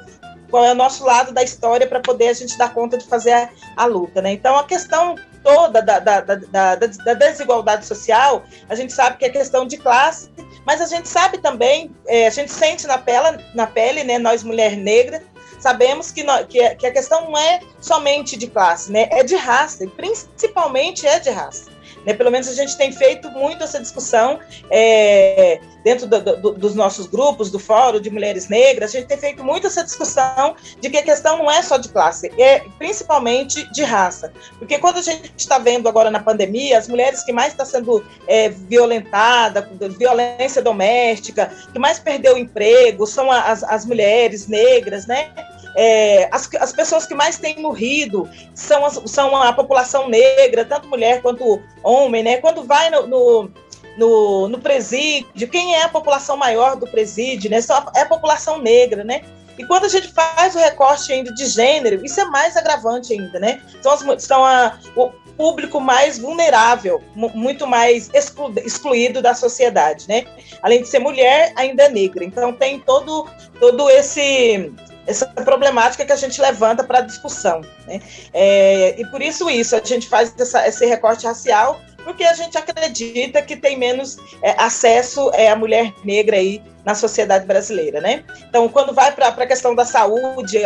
qual 0.50 0.66
é 0.66 0.72
o 0.72 0.76
nosso 0.76 1.06
lado 1.06 1.32
da 1.32 1.42
história 1.42 1.88
para 1.88 2.02
poder 2.02 2.30
a 2.30 2.34
gente 2.34 2.58
dar 2.58 2.74
conta 2.74 2.98
de 2.98 3.06
fazer 3.06 3.32
a, 3.32 3.50
a 3.78 3.86
luta. 3.86 4.22
Né? 4.22 4.34
Então, 4.34 4.58
a 4.58 4.64
questão 4.66 5.16
toda 5.42 5.82
da, 5.82 6.00
da, 6.00 6.20
da, 6.20 6.76
da, 6.76 7.14
desigualdade 7.14 7.86
social, 7.86 8.44
a 8.68 8.76
gente 8.76 8.92
sabe 8.92 9.18
que 9.18 9.26
é 9.26 9.30
questão 9.30 9.66
de 9.66 9.78
classe, 9.78 10.30
mas 10.66 10.82
a 10.82 10.86
gente 10.86 11.08
sabe 11.08 11.38
também, 11.38 11.96
é, 12.08 12.28
a 12.28 12.30
gente 12.30 12.52
sente 12.52 12.86
na 12.86 12.98
pele, 12.98 13.44
na 13.56 13.66
pele 13.66 14.04
né, 14.04 14.20
nós 14.20 14.44
mulher 14.44 14.76
negra, 14.76 15.24
sabemos 15.60 16.12
que, 16.12 16.24
que, 16.48 16.76
que 16.76 16.88
a 16.88 16.92
questão 16.92 17.26
não 17.26 17.38
é 17.38 17.60
somente 17.80 18.38
de 18.38 18.48
classe, 18.48 18.92
né? 18.92 19.08
É 19.12 19.24
de 19.24 19.36
raça, 19.36 19.84
e 19.84 19.88
principalmente 19.88 21.06
é 21.06 21.20
de 21.20 21.30
raça. 21.30 21.70
Né? 22.06 22.14
Pelo 22.14 22.32
menos 22.32 22.48
a 22.48 22.54
gente 22.54 22.78
tem 22.78 22.92
feito 22.92 23.30
muito 23.32 23.64
essa 23.64 23.80
discussão 23.80 24.40
é, 24.70 25.60
dentro 25.84 26.08
do, 26.08 26.20
do, 26.20 26.52
dos 26.54 26.76
nossos 26.76 27.08
grupos, 27.08 27.52
do 27.52 27.60
Fórum 27.60 28.00
de 28.00 28.10
Mulheres 28.10 28.50
Negras, 28.50 28.94
a 28.94 29.00
gente 29.00 29.08
tem 29.08 29.18
feito 29.18 29.44
muito 29.44 29.68
essa 29.68 29.84
discussão 29.84 30.56
de 30.80 30.90
que 30.90 30.98
a 30.98 31.04
questão 31.04 31.38
não 31.38 31.50
é 31.50 31.62
só 31.62 31.78
de 31.78 31.90
classe, 31.90 32.32
é 32.40 32.60
principalmente 32.78 33.70
de 33.72 33.84
raça. 33.84 34.32
Porque 34.58 34.78
quando 34.78 34.98
a 34.98 35.02
gente 35.02 35.32
está 35.38 35.58
vendo 35.58 35.88
agora 35.88 36.12
na 36.12 36.20
pandemia, 36.20 36.78
as 36.78 36.88
mulheres 36.88 37.24
que 37.24 37.32
mais 37.32 37.54
estão 37.54 37.66
tá 37.66 37.72
sendo 37.72 38.06
é, 38.28 38.50
violentadas, 38.50 39.66
violência 39.98 40.62
doméstica, 40.62 41.52
que 41.72 41.80
mais 41.80 42.00
perdeu 42.00 42.36
o 42.36 42.38
emprego, 42.38 43.06
são 43.06 43.32
as, 43.32 43.64
as 43.64 43.86
mulheres 43.86 44.48
negras, 44.48 45.06
né? 45.08 45.30
É, 45.76 46.28
as, 46.32 46.50
as 46.56 46.74
pessoas 46.74 47.06
que 47.06 47.14
mais 47.14 47.38
têm 47.38 47.60
morrido 47.60 48.30
são, 48.54 48.86
as, 48.86 49.02
são 49.06 49.36
a 49.36 49.54
população 49.54 50.10
negra, 50.10 50.66
tanto 50.66 50.88
mulher 50.88 51.22
quanto 51.22 51.62
homem, 51.84 52.24
né? 52.24 52.38
Quando 52.38 52.64
vai 52.64 52.90
no, 52.90 53.08
no 53.08 53.52
no, 53.98 54.48
no 54.48 54.60
presídio, 54.60 55.50
quem 55.50 55.76
é 55.76 55.84
a 55.84 55.90
população 55.90 56.38
maior 56.38 56.78
do 56.78 56.88
presídio, 56.88 57.52
né? 57.52 57.60
É 57.94 58.02
a 58.02 58.06
população 58.06 58.58
negra, 58.58 59.04
né? 59.04 59.24
E 59.58 59.66
quando 59.66 59.84
a 59.84 59.90
gente 59.90 60.08
faz 60.14 60.56
o 60.56 60.58
recorte 60.58 61.12
ainda 61.12 61.34
de 61.34 61.46
gênero, 61.46 62.04
isso 62.06 62.22
é 62.22 62.24
mais 62.26 62.56
agravante 62.56 63.12
ainda, 63.12 63.38
né? 63.40 63.62
São, 63.82 63.92
as, 63.92 64.24
são 64.24 64.46
a, 64.46 64.80
o 64.96 65.10
público 65.36 65.82
mais 65.82 66.18
vulnerável, 66.18 67.04
muito 67.14 67.68
mais 67.68 68.10
exclu, 68.14 68.54
excluído 68.66 69.22
da 69.22 69.36
sociedade, 69.36 70.08
né? 70.08 70.24
Além 70.62 70.82
de 70.82 70.88
ser 70.88 71.00
mulher, 71.00 71.52
ainda 71.58 71.84
é 71.84 71.90
negra. 71.90 72.24
Então 72.24 72.54
tem 72.54 72.80
todo, 72.80 73.28
todo 73.60 73.90
esse 73.90 74.72
essa 75.10 75.26
problemática 75.26 76.06
que 76.06 76.12
a 76.12 76.16
gente 76.16 76.40
levanta 76.40 76.84
para 76.84 77.00
a 77.00 77.02
discussão. 77.02 77.62
Né? 77.88 78.00
É, 78.32 78.96
e 79.00 79.06
por 79.08 79.22
isso 79.22 79.50
isso, 79.50 79.76
a 79.76 79.84
gente 79.84 80.08
faz 80.08 80.34
essa, 80.38 80.68
esse 80.68 80.86
recorte 80.86 81.26
racial, 81.26 81.82
porque 82.04 82.24
a 82.24 82.34
gente 82.34 82.58
acredita 82.58 83.42
que 83.42 83.56
tem 83.56 83.78
menos 83.78 84.18
é, 84.42 84.52
acesso 84.58 85.32
é, 85.34 85.50
a 85.50 85.56
mulher 85.56 85.94
negra 86.04 86.38
aí 86.38 86.62
na 86.86 86.96
sociedade 86.96 87.46
brasileira, 87.46 88.00
né? 88.00 88.24
Então, 88.48 88.70
quando 88.70 88.94
vai 88.94 89.12
para 89.12 89.28
a 89.28 89.46
questão 89.46 89.76
da 89.76 89.84
saúde, 89.84 90.60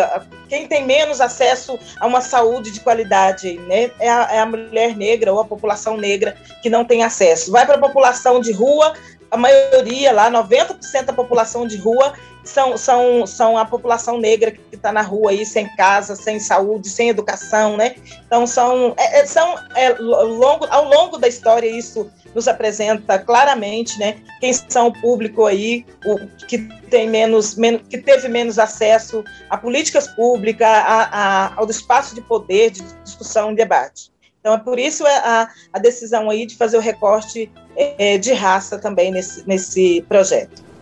quem 0.48 0.68
tem 0.68 0.86
menos 0.86 1.20
acesso 1.20 1.78
a 2.00 2.06
uma 2.06 2.22
saúde 2.22 2.72
de 2.72 2.80
qualidade, 2.80 3.58
né, 3.60 3.92
é 4.00 4.10
a, 4.10 4.28
é 4.32 4.40
a 4.40 4.46
mulher 4.46 4.96
negra 4.96 5.34
ou 5.34 5.40
a 5.40 5.46
população 5.46 5.98
negra 5.98 6.38
que 6.62 6.70
não 6.70 6.86
tem 6.86 7.04
acesso. 7.04 7.52
Vai 7.52 7.66
para 7.66 7.76
a 7.76 7.80
população 7.80 8.40
de 8.40 8.52
rua, 8.52 8.94
a 9.32 9.38
maioria 9.38 10.14
lá, 10.14 10.30
90% 10.30 11.06
da 11.06 11.14
população 11.14 11.66
de 11.66 11.78
rua 11.78 12.14
são, 12.44 12.78
são, 12.78 13.26
são 13.26 13.58
a 13.58 13.66
população 13.66 14.20
negra 14.20 14.52
que 14.52 14.62
está 14.72 14.92
na 14.92 15.02
rua 15.02 15.32
aí, 15.32 15.46
sem 15.46 15.68
casa, 15.76 16.16
sem 16.16 16.40
saúde, 16.40 16.90
sem 16.90 17.10
educação, 17.10 17.78
né? 17.78 17.96
Então, 18.26 18.46
são, 18.46 18.94
é, 18.98 19.20
é 19.20 19.26
são 19.26 19.56
é, 19.76 19.94
longo, 20.00 20.66
ao 20.70 20.86
longo 20.86 21.18
da 21.18 21.28
história, 21.28 21.68
isso 21.68 22.12
nos 22.36 22.48
apresenta 22.48 23.18
claramente, 23.18 23.98
né? 23.98 24.18
Quem 24.40 24.52
são 24.54 24.88
o 24.88 25.02
público 25.02 25.46
aí, 25.46 25.86
o, 26.06 26.20
que 26.46 26.58
tem 26.90 27.10
menos, 27.10 27.56
menos, 27.56 27.82
que 27.88 27.98
teve 27.98 28.28
menos 28.28 28.60
acesso 28.60 29.24
a 29.50 29.58
políticas 29.58 30.08
públicas, 30.08 30.68
a, 30.68 31.10
a, 31.12 31.56
ao 31.56 31.70
espaço 31.70 32.14
de 32.14 32.22
poder, 32.22 32.72
de 32.72 32.84
discussão 33.04 33.52
e 33.52 33.56
debate. 33.56 34.12
Então, 34.40 34.54
é 34.54 34.58
por 34.58 34.78
isso 34.78 35.06
a, 35.08 35.48
a 35.72 35.80
decisão 35.80 36.30
aí 36.30 36.46
de 36.46 36.58
fazer 36.58 36.76
o 36.76 36.82
recorte 36.82 37.50
é, 37.78 38.18
de 38.18 38.34
raça 38.34 38.78
também 38.78 39.10
nesse, 39.10 39.48
nesse 39.48 40.02
projeto. 40.10 40.73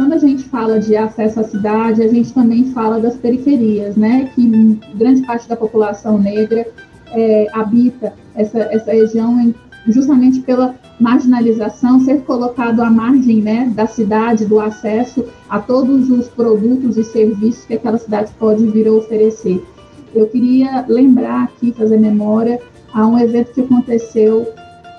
Quando 0.00 0.14
a 0.14 0.18
gente 0.18 0.44
fala 0.44 0.80
de 0.80 0.96
acesso 0.96 1.40
à 1.40 1.44
cidade, 1.44 2.02
a 2.02 2.08
gente 2.08 2.32
também 2.32 2.72
fala 2.72 2.98
das 2.98 3.16
periferias, 3.16 3.96
né? 3.96 4.30
Que 4.34 4.46
grande 4.94 5.20
parte 5.26 5.46
da 5.46 5.54
população 5.54 6.16
negra 6.16 6.66
é, 7.12 7.46
habita 7.52 8.14
essa, 8.34 8.60
essa 8.60 8.92
região 8.92 9.54
justamente 9.86 10.40
pela 10.40 10.74
marginalização, 10.98 12.00
ser 12.00 12.22
colocado 12.22 12.80
à 12.80 12.88
margem 12.88 13.42
né, 13.42 13.70
da 13.74 13.86
cidade, 13.86 14.46
do 14.46 14.58
acesso 14.58 15.26
a 15.50 15.58
todos 15.58 16.08
os 16.08 16.28
produtos 16.28 16.96
e 16.96 17.04
serviços 17.04 17.66
que 17.66 17.74
aquela 17.74 17.98
cidade 17.98 18.32
pode 18.38 18.64
vir 18.68 18.88
a 18.88 18.92
oferecer. 18.92 19.62
Eu 20.14 20.26
queria 20.28 20.82
lembrar 20.88 21.44
aqui, 21.44 21.74
fazer 21.76 22.00
memória, 22.00 22.58
a 22.94 23.06
um 23.06 23.18
evento 23.18 23.52
que 23.52 23.60
aconteceu 23.60 24.48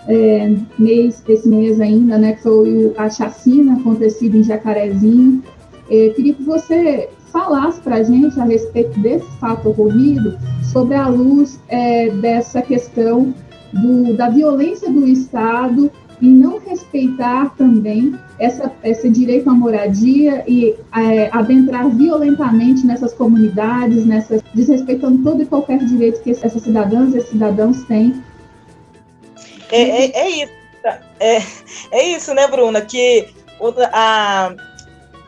é, 0.07 0.55
mês, 0.77 1.23
esse 1.27 1.47
mês 1.47 1.79
ainda, 1.79 2.17
né, 2.17 2.33
que 2.33 2.43
foi 2.43 2.93
a 2.97 3.09
chacina 3.09 3.73
acontecida 3.73 4.37
em 4.37 4.43
Jacarezinho. 4.43 5.43
É, 5.89 6.09
queria 6.09 6.33
que 6.33 6.43
você 6.43 7.09
falasse 7.31 7.79
para 7.81 7.97
a 7.97 8.03
gente 8.03 8.39
a 8.39 8.43
respeito 8.43 8.99
desse 8.99 9.29
fato 9.39 9.69
ocorrido, 9.69 10.37
sobre 10.71 10.95
a 10.95 11.07
luz 11.07 11.59
é, 11.67 12.09
dessa 12.09 12.61
questão 12.61 13.33
do, 13.73 14.13
da 14.15 14.29
violência 14.29 14.89
do 14.89 15.07
Estado 15.07 15.91
e 16.21 16.27
não 16.27 16.59
respeitar 16.59 17.53
também 17.57 18.13
essa, 18.37 18.71
esse 18.83 19.09
direito 19.09 19.49
à 19.49 19.53
moradia 19.53 20.43
e 20.47 20.75
é, 20.95 21.29
adentrar 21.31 21.89
violentamente 21.89 22.85
nessas 22.85 23.13
comunidades, 23.13 24.05
nessas, 24.05 24.41
desrespeitando 24.53 25.23
todo 25.23 25.41
e 25.41 25.45
qualquer 25.45 25.79
direito 25.79 26.21
que 26.21 26.31
essas 26.31 26.61
cidadãs 26.61 27.15
e 27.15 27.21
cidadãos 27.21 27.83
têm. 27.85 28.21
É, 29.71 29.81
é, 29.81 30.19
é 30.19 30.29
isso. 30.29 30.53
É, 31.19 31.37
é 31.91 32.03
isso, 32.03 32.33
né, 32.33 32.47
Bruna? 32.47 32.81
Que 32.81 33.29
a, 33.93 34.53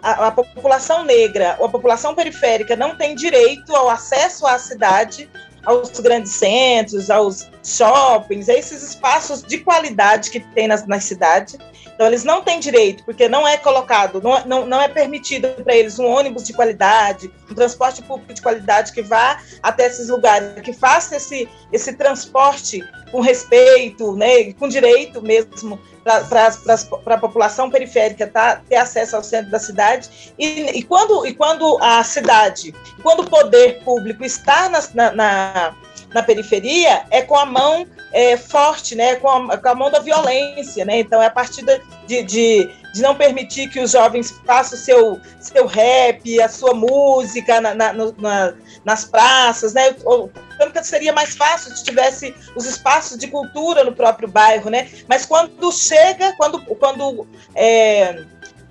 a, 0.01 0.27
a, 0.27 0.31
população 0.31 1.03
negra 1.03 1.55
ou 1.59 1.67
a 1.67 1.69
população 1.69 2.15
periférica 2.15 2.75
não 2.75 2.95
tem 2.95 3.15
direito 3.15 3.75
ao 3.75 3.89
acesso 3.89 4.45
à 4.47 4.57
cidade, 4.57 5.29
aos 5.63 5.99
grandes 5.99 6.31
centros, 6.31 7.09
aos, 7.09 7.49
shoppings, 7.63 8.49
é 8.49 8.57
esses 8.59 8.83
espaços 8.83 9.41
de 9.41 9.59
qualidade 9.59 10.29
que 10.29 10.39
tem 10.39 10.67
nas, 10.67 10.85
na 10.85 10.99
cidade. 10.99 11.57
Então, 11.93 12.07
eles 12.07 12.23
não 12.23 12.41
têm 12.41 12.59
direito, 12.59 13.03
porque 13.05 13.29
não 13.29 13.47
é 13.47 13.55
colocado, 13.55 14.21
não, 14.21 14.45
não, 14.45 14.65
não 14.65 14.81
é 14.81 14.87
permitido 14.87 15.47
para 15.63 15.75
eles 15.75 15.99
um 15.99 16.05
ônibus 16.05 16.43
de 16.43 16.51
qualidade, 16.51 17.31
um 17.49 17.53
transporte 17.53 18.01
público 18.01 18.33
de 18.33 18.41
qualidade 18.41 18.91
que 18.91 19.01
vá 19.01 19.39
até 19.61 19.85
esses 19.85 20.09
lugares, 20.09 20.59
que 20.61 20.73
faça 20.73 21.15
esse, 21.15 21.47
esse 21.71 21.93
transporte 21.93 22.83
com 23.11 23.21
respeito, 23.21 24.15
né, 24.15 24.51
com 24.53 24.67
direito 24.67 25.21
mesmo 25.21 25.79
para 26.03 27.15
a 27.15 27.17
população 27.17 27.69
periférica 27.69 28.27
tá, 28.27 28.61
ter 28.67 28.75
acesso 28.75 29.15
ao 29.15 29.23
centro 29.23 29.51
da 29.51 29.59
cidade. 29.59 30.33
E, 30.37 30.79
e, 30.79 30.83
quando, 30.83 31.25
e 31.25 31.33
quando 31.33 31.77
a 31.79 32.03
cidade, 32.03 32.73
quando 33.03 33.21
o 33.21 33.29
poder 33.29 33.83
público 33.83 34.25
está 34.25 34.67
na, 34.67 35.11
na, 35.11 35.75
na 36.13 36.23
periferia, 36.23 37.05
é 37.09 37.21
com 37.21 37.35
a 37.35 37.45
mão 37.45 37.87
é, 38.11 38.37
forte, 38.37 38.95
né, 38.95 39.15
com 39.15 39.27
a, 39.27 39.57
com, 39.57 39.69
a, 39.69 39.75
mão 39.75 39.91
da 39.91 39.99
violência. 39.99 40.85
Né? 40.85 40.99
Então, 40.99 41.21
é 41.21 41.25
a 41.25 41.31
partir 41.31 41.65
de, 41.65 42.23
de, 42.23 42.69
de 42.93 43.01
não 43.01 43.15
permitir 43.15 43.69
que 43.69 43.79
os 43.79 43.91
jovens 43.91 44.31
façam 44.45 44.77
seu, 44.77 45.19
seu 45.39 45.65
rap, 45.65 46.39
a 46.39 46.47
sua 46.47 46.73
música 46.73 47.59
na, 47.59 47.73
na, 47.73 47.93
na, 47.93 48.53
nas 48.85 49.05
praças, 49.05 49.73
né? 49.73 49.95
Ou, 50.05 50.31
tanto 50.57 50.83
seria 50.85 51.11
mais 51.11 51.35
fácil 51.35 51.75
se 51.75 51.83
tivesse 51.83 52.35
os 52.55 52.65
espaços 52.65 53.17
de 53.17 53.27
cultura 53.27 53.83
no 53.83 53.93
próprio 53.93 54.27
bairro, 54.27 54.69
né? 54.69 54.89
Mas 55.07 55.25
quando 55.25 55.71
chega, 55.71 56.33
quando, 56.37 56.63
quando 56.75 57.27
é, 57.55 58.23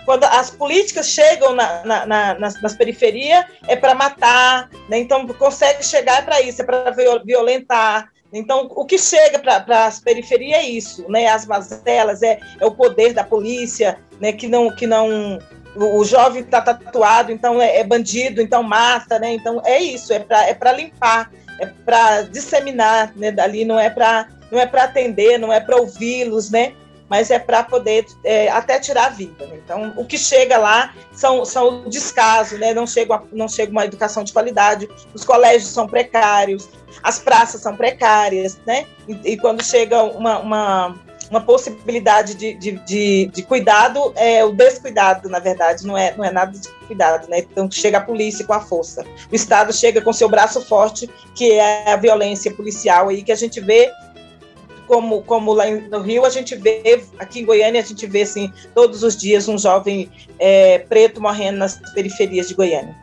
quando 0.04 0.24
as 0.24 0.50
políticas 0.50 1.08
chegam 1.08 1.54
na, 1.54 1.84
na, 1.84 2.06
na, 2.06 2.34
nas, 2.38 2.60
nas 2.60 2.74
periferias, 2.74 3.44
é 3.68 3.76
para 3.76 3.94
matar, 3.94 4.68
né? 4.88 4.98
então 4.98 5.26
consegue 5.28 5.84
chegar 5.84 6.24
para 6.24 6.40
isso, 6.40 6.62
é 6.62 6.64
para 6.64 6.90
violentar. 7.24 8.10
Então, 8.32 8.66
o 8.74 8.86
que 8.86 8.96
chega 8.96 9.38
para 9.38 9.86
as 9.86 10.00
periferias 10.00 10.58
é 10.58 10.62
isso, 10.62 11.04
né? 11.08 11.26
as 11.26 11.46
mazelas, 11.46 12.22
é, 12.22 12.40
é 12.58 12.66
o 12.66 12.70
poder 12.70 13.12
da 13.12 13.22
polícia, 13.22 13.98
né? 14.18 14.32
que 14.32 14.48
não, 14.48 14.74
que 14.74 14.86
não 14.86 15.38
o 15.74 16.04
jovem 16.04 16.42
está 16.42 16.60
tatuado, 16.60 17.32
então 17.32 17.60
é, 17.60 17.78
é, 17.78 17.84
bandido, 17.84 18.42
então 18.42 18.62
mata, 18.62 19.18
né? 19.18 19.32
Então 19.32 19.62
é 19.64 19.78
isso, 19.78 20.12
é 20.12 20.18
para 20.18 20.70
é 20.70 20.76
limpar, 20.76 21.30
é 21.58 21.66
para 21.66 22.22
disseminar, 22.22 23.12
né? 23.16 23.32
Dali 23.32 23.64
não 23.64 23.80
é 23.80 23.88
para 23.88 24.28
não 24.50 24.60
é 24.60 24.66
para 24.66 24.84
atender, 24.84 25.38
não 25.38 25.50
é 25.50 25.60
para 25.60 25.78
ouvi-los, 25.78 26.50
né? 26.50 26.74
Mas 27.12 27.30
é 27.30 27.38
para 27.38 27.62
poder 27.62 28.06
é, 28.24 28.48
até 28.48 28.80
tirar 28.80 29.04
a 29.04 29.10
vida. 29.10 29.46
Né? 29.46 29.60
Então, 29.62 29.92
o 29.98 30.04
que 30.06 30.16
chega 30.16 30.56
lá 30.56 30.94
são, 31.12 31.44
são 31.44 31.86
descaso, 31.86 32.56
né? 32.56 32.72
não, 32.72 32.86
chega, 32.86 33.22
não 33.30 33.46
chega 33.46 33.70
uma 33.70 33.84
educação 33.84 34.24
de 34.24 34.32
qualidade, 34.32 34.88
os 35.12 35.22
colégios 35.22 35.70
são 35.70 35.86
precários, 35.86 36.70
as 37.02 37.18
praças 37.18 37.60
são 37.60 37.76
precárias, 37.76 38.58
né? 38.66 38.86
e, 39.06 39.32
e 39.32 39.36
quando 39.36 39.62
chega 39.62 40.02
uma, 40.02 40.38
uma, 40.38 40.96
uma 41.28 41.40
possibilidade 41.42 42.34
de, 42.34 42.54
de, 42.54 42.72
de, 42.78 43.26
de, 43.26 43.42
cuidado, 43.42 44.14
é 44.16 44.42
o 44.42 44.50
descuidado, 44.50 45.28
na 45.28 45.38
verdade, 45.38 45.86
não 45.86 45.98
é, 45.98 46.16
não 46.16 46.24
é 46.24 46.32
nada 46.32 46.58
de 46.58 46.66
cuidado. 46.86 47.28
Né? 47.28 47.40
Então, 47.40 47.70
chega 47.70 47.98
a 47.98 48.00
polícia 48.00 48.46
com 48.46 48.54
a 48.54 48.60
força. 48.60 49.04
O 49.30 49.34
Estado 49.34 49.70
chega 49.70 50.00
com 50.00 50.14
seu 50.14 50.30
braço 50.30 50.62
forte, 50.62 51.10
que 51.34 51.52
é 51.52 51.92
a 51.92 51.96
violência 51.96 52.50
policial 52.54 53.10
aí, 53.10 53.22
que 53.22 53.32
a 53.32 53.36
gente 53.36 53.60
vê 53.60 53.92
como, 54.86 55.22
como 55.22 55.52
lá 55.52 55.64
no 55.90 56.00
Rio, 56.00 56.24
a 56.24 56.30
gente 56.30 56.54
vê, 56.54 57.02
aqui 57.18 57.40
em 57.40 57.44
Goiânia, 57.44 57.80
a 57.80 57.84
gente 57.84 58.06
vê 58.06 58.22
assim, 58.22 58.52
todos 58.74 59.02
os 59.02 59.16
dias 59.16 59.48
um 59.48 59.58
jovem 59.58 60.08
é, 60.38 60.78
preto 60.78 61.20
morrendo 61.20 61.58
nas 61.58 61.76
periferias 61.92 62.48
de 62.48 62.54
Goiânia. 62.54 62.94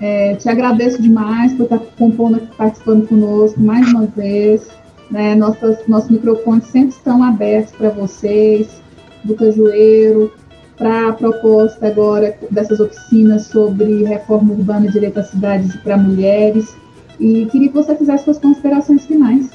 É, 0.00 0.36
te 0.36 0.48
agradeço 0.48 1.02
demais 1.02 1.52
por 1.54 1.64
estar 1.64 1.78
compondo, 1.98 2.40
participando 2.56 3.08
conosco 3.08 3.60
mais 3.60 3.88
uma 3.92 4.06
vez. 4.06 4.68
Né? 5.10 5.34
Nossas, 5.34 5.86
nossos 5.88 6.10
microfones 6.10 6.66
sempre 6.66 6.90
estão 6.90 7.22
abertos 7.22 7.74
para 7.74 7.90
vocês, 7.90 8.80
do 9.24 9.34
Cajueiro, 9.34 10.32
para 10.76 11.08
a 11.08 11.12
proposta 11.12 11.88
agora 11.88 12.38
dessas 12.50 12.78
oficinas 12.78 13.46
sobre 13.46 14.04
reforma 14.04 14.52
urbana 14.52 14.86
e 14.86 14.92
direito 14.92 15.18
às 15.18 15.30
cidades 15.30 15.74
para 15.76 15.96
mulheres. 15.96 16.76
E 17.18 17.46
queria 17.46 17.68
que 17.68 17.74
você 17.74 17.96
fizesse 17.96 18.24
suas 18.24 18.38
considerações 18.38 19.04
finais. 19.04 19.50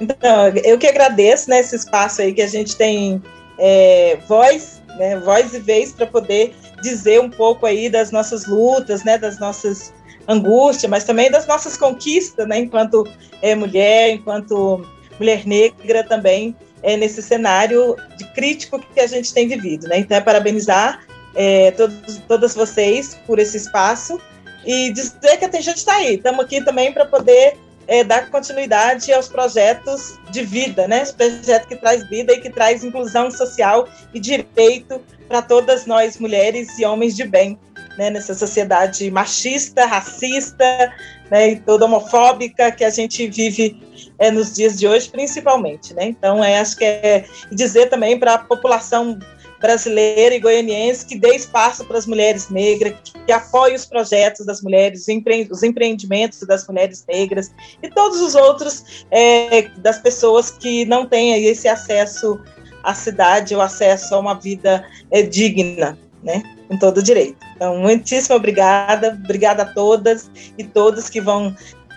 Então, 0.00 0.48
eu 0.64 0.78
que 0.78 0.86
agradeço 0.86 1.50
né, 1.50 1.60
esse 1.60 1.74
espaço 1.74 2.22
aí 2.22 2.32
que 2.32 2.42
a 2.42 2.46
gente 2.46 2.76
tem 2.76 3.22
é, 3.58 4.18
voz, 4.28 4.82
né, 4.96 5.18
voz 5.18 5.52
e 5.52 5.58
vez 5.58 5.92
para 5.92 6.06
poder 6.06 6.54
dizer 6.82 7.20
um 7.20 7.30
pouco 7.30 7.66
aí 7.66 7.88
das 7.88 8.10
nossas 8.10 8.46
lutas, 8.46 9.04
né, 9.04 9.18
das 9.18 9.38
nossas 9.38 9.92
angústias, 10.28 10.90
mas 10.90 11.04
também 11.04 11.30
das 11.30 11.46
nossas 11.46 11.76
conquistas, 11.76 12.46
né, 12.46 12.58
enquanto 12.58 13.04
é, 13.42 13.54
mulher, 13.54 14.10
enquanto 14.10 14.86
mulher 15.18 15.46
negra 15.46 16.04
também, 16.04 16.54
é, 16.82 16.96
nesse 16.96 17.22
cenário 17.22 17.96
de 18.16 18.24
crítico 18.32 18.78
que 18.78 19.00
a 19.00 19.06
gente 19.06 19.34
tem 19.34 19.48
vivido. 19.48 19.88
Né? 19.88 19.98
Então, 19.98 20.16
é 20.16 20.20
parabenizar 20.20 21.00
é, 21.34 21.72
todos, 21.72 22.18
todas 22.28 22.54
vocês 22.54 23.18
por 23.26 23.38
esse 23.38 23.56
espaço 23.56 24.20
e 24.64 24.92
dizer 24.92 25.38
que 25.38 25.44
a 25.44 25.60
gente 25.60 25.78
está 25.78 25.94
aí. 25.94 26.14
Estamos 26.14 26.44
aqui 26.44 26.62
também 26.62 26.92
para 26.92 27.04
poder 27.04 27.56
é, 27.88 28.04
dar 28.04 28.30
continuidade 28.30 29.10
aos 29.12 29.28
projetos 29.28 30.20
de 30.30 30.44
vida, 30.44 30.86
né? 30.86 31.02
Esse 31.02 31.14
projeto 31.14 31.66
que 31.66 31.76
traz 31.76 32.06
vida 32.08 32.34
e 32.34 32.40
que 32.40 32.50
traz 32.50 32.84
inclusão 32.84 33.30
social 33.30 33.88
e 34.12 34.20
direito 34.20 35.00
para 35.26 35.40
todas 35.40 35.86
nós, 35.86 36.18
mulheres 36.18 36.78
e 36.78 36.84
homens 36.84 37.16
de 37.16 37.24
bem, 37.24 37.58
né? 37.96 38.10
Nessa 38.10 38.34
sociedade 38.34 39.10
machista, 39.10 39.86
racista, 39.86 40.92
né? 41.30 41.52
E 41.52 41.60
toda 41.60 41.86
homofóbica 41.86 42.70
que 42.70 42.84
a 42.84 42.90
gente 42.90 43.26
vive 43.26 43.80
é, 44.18 44.30
nos 44.30 44.54
dias 44.54 44.78
de 44.78 44.86
hoje, 44.86 45.08
principalmente, 45.08 45.94
né? 45.94 46.04
Então, 46.04 46.44
é, 46.44 46.60
acho 46.60 46.76
que 46.76 46.84
é 46.84 47.24
dizer 47.50 47.86
também 47.88 48.18
para 48.18 48.34
a 48.34 48.38
população 48.38 49.18
brasileira 49.60 50.34
e 50.34 50.40
goianiense 50.40 51.04
que 51.04 51.18
dê 51.18 51.34
espaço 51.34 51.84
para 51.84 51.98
as 51.98 52.06
mulheres 52.06 52.48
negras, 52.48 52.94
que 53.26 53.32
apoie 53.32 53.74
os 53.74 53.84
projetos 53.84 54.46
das 54.46 54.62
mulheres, 54.62 55.06
os 55.50 55.62
empreendimentos 55.62 56.40
das 56.46 56.66
mulheres 56.66 57.04
negras 57.08 57.50
e 57.82 57.88
todos 57.88 58.20
os 58.20 58.34
outros 58.34 59.06
é, 59.10 59.62
das 59.78 59.98
pessoas 59.98 60.50
que 60.50 60.84
não 60.84 61.06
têm 61.06 61.44
esse 61.44 61.68
acesso 61.68 62.40
à 62.82 62.94
cidade 62.94 63.54
ou 63.54 63.60
acesso 63.60 64.14
a 64.14 64.18
uma 64.18 64.34
vida 64.34 64.84
é, 65.10 65.22
digna, 65.22 65.98
né? 66.22 66.42
Com 66.68 66.76
todo 66.76 67.02
direito. 67.02 67.38
Então, 67.56 67.78
muitíssimo 67.78 68.36
obrigada, 68.36 69.18
obrigada 69.24 69.62
a 69.62 69.66
todas 69.66 70.30
e 70.56 70.64
todos 70.64 71.08
que 71.08 71.20
vão, 71.20 71.54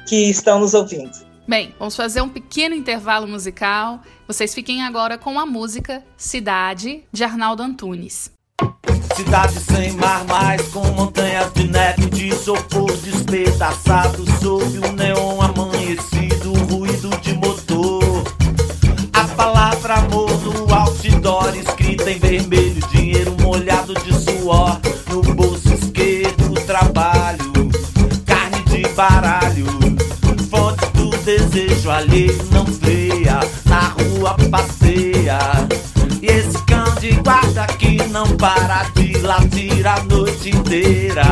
que 0.07 0.29
estão 0.29 0.59
nos 0.59 0.73
ouvindo. 0.73 1.30
Bem, 1.47 1.73
vamos 1.79 1.95
fazer 1.95 2.21
um 2.21 2.29
pequeno 2.29 2.75
intervalo 2.75 3.27
musical. 3.27 4.01
Vocês 4.27 4.53
fiquem 4.53 4.83
agora 4.83 5.17
com 5.17 5.39
a 5.39 5.45
música 5.45 6.03
Cidade, 6.15 7.03
de 7.11 7.23
Arnaldo 7.23 7.63
Antunes. 7.63 8.31
Cidade 9.15 9.59
sem 9.59 9.91
mar, 9.93 10.23
mas 10.25 10.61
com 10.69 10.85
montanhas 10.91 11.51
de 11.53 11.67
neve 11.67 12.09
de 12.11 12.27
isopor 12.27 12.95
despedaçado 12.97 14.23
sob 14.39 14.77
o 14.77 14.91
neon 14.93 15.41
amanhecido, 15.41 16.53
ruído 16.69 17.09
de 17.21 17.33
motor. 17.33 18.23
A 19.11 19.27
palavra 19.35 19.95
amor 19.95 20.29
no 20.43 20.73
outdoor 20.73 21.55
escrita 21.57 22.11
em 22.11 22.19
vermelho, 22.19 22.87
dinheiro 22.87 23.35
molhado 23.41 23.93
de 23.95 24.13
suor 24.13 24.79
no 25.09 25.21
bolso 25.33 25.73
esquerdo, 25.73 26.53
trabalho, 26.65 27.51
carne 28.25 28.63
de 28.65 28.87
baralho 28.93 29.50
desejo 31.51 31.91
alheio 31.91 32.37
não 32.51 32.65
freia, 32.65 33.39
na 33.65 33.89
rua 33.89 34.35
passeia. 34.49 35.39
E 36.21 36.25
esse 36.25 36.57
cão 36.63 36.95
de 36.99 37.11
guarda 37.11 37.67
que 37.77 37.97
não 38.07 38.25
para 38.37 38.83
de 38.95 39.17
latir 39.19 39.85
a 39.85 40.01
noite 40.03 40.49
inteira. 40.49 41.23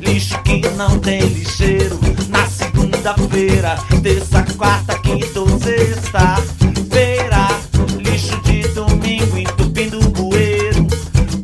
Lixo 0.00 0.40
que 0.42 0.66
não 0.70 0.98
tem 0.98 1.20
lixeiro, 1.20 1.98
na 2.28 2.46
segunda-feira, 2.46 3.76
terça, 4.02 4.44
quarta, 4.56 4.98
quinta 4.98 5.40
ou 5.40 5.48
sexta-feira. 5.60 7.48
Lixo 7.98 8.40
de 8.42 8.62
domingo 8.68 9.38
entupindo 9.38 9.98
o 9.98 10.08
bueiro, 10.10 10.86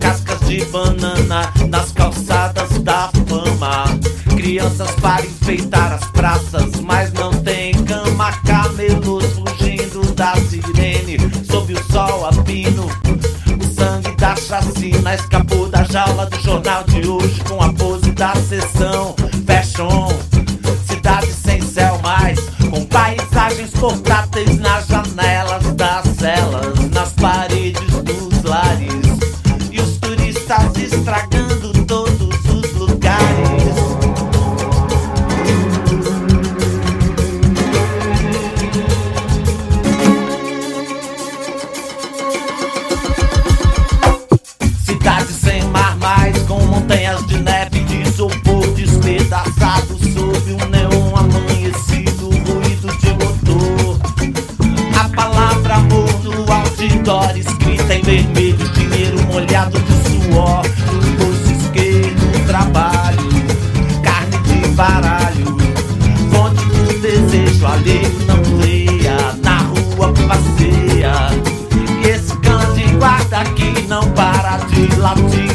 cascas 0.01 0.41
de 0.49 0.65
banana 0.67 1.53
nas 1.69 1.93
calçadas 1.93 2.71
da 2.83 3.11
fama. 3.27 3.85
Crianças 4.37 4.91
para 5.03 5.25
enfeitar 5.27 5.93
as 5.93 6.05
praças, 6.11 6.81
mas 6.81 7.13
não 7.13 7.33
sob 11.97 12.03
o 12.03 12.09
sol 12.09 12.27
a 12.27 12.43
pino. 12.45 12.85
O 12.85 13.75
sangue 13.75 14.15
da 14.17 14.37
chacina 14.37 15.15
escapou 15.15 15.69
da 15.69 15.83
jaula 15.85 16.27
do 16.27 16.39
jornal 16.41 16.85
de 16.85 17.09
hoje 17.09 17.41
com 17.49 17.63
a 17.63 17.73
pose 17.73 18.11
da 18.13 18.35
sessão 18.37 19.15
fashion. 19.47 20.09
Cidade 20.87 21.33
sem 21.33 21.63
céu 21.63 21.99
mais, 22.03 22.39
com 22.71 22.85
paisagens 22.85 23.71
portáteis 23.71 24.59
nas 24.59 24.87
janelas 24.87 25.65
das 25.75 26.07
celas, 26.19 26.66
baralho. 64.87 65.57
Ponte 66.31 66.65
do 66.65 67.01
desejo 67.01 67.67
alheio 67.67 68.13
não 68.27 68.59
leia, 68.59 69.17
na 69.43 69.59
rua 69.59 70.13
passeia. 70.29 71.15
E 72.03 72.09
esse 72.09 72.37
cão 72.39 72.73
de 72.75 72.85
guarda 72.97 73.45
que 73.57 73.83
não 73.89 74.09
para 74.13 74.59
de 74.69 74.97
latir. 74.97 75.46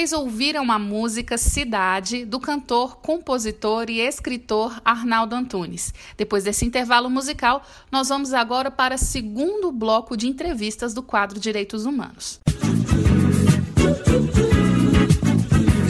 Vocês 0.00 0.12
ouviram 0.14 0.72
a 0.72 0.78
música 0.78 1.36
Cidade 1.36 2.24
do 2.24 2.40
cantor, 2.40 2.96
compositor 3.02 3.90
e 3.90 4.00
escritor 4.00 4.80
Arnaldo 4.82 5.36
Antunes. 5.36 5.92
Depois 6.16 6.42
desse 6.42 6.64
intervalo 6.64 7.10
musical, 7.10 7.62
nós 7.92 8.08
vamos 8.08 8.32
agora 8.32 8.70
para 8.70 8.94
o 8.94 8.98
segundo 8.98 9.70
bloco 9.70 10.16
de 10.16 10.26
entrevistas 10.26 10.94
do 10.94 11.02
quadro 11.02 11.38
Direitos 11.38 11.84
Humanos. 11.84 12.40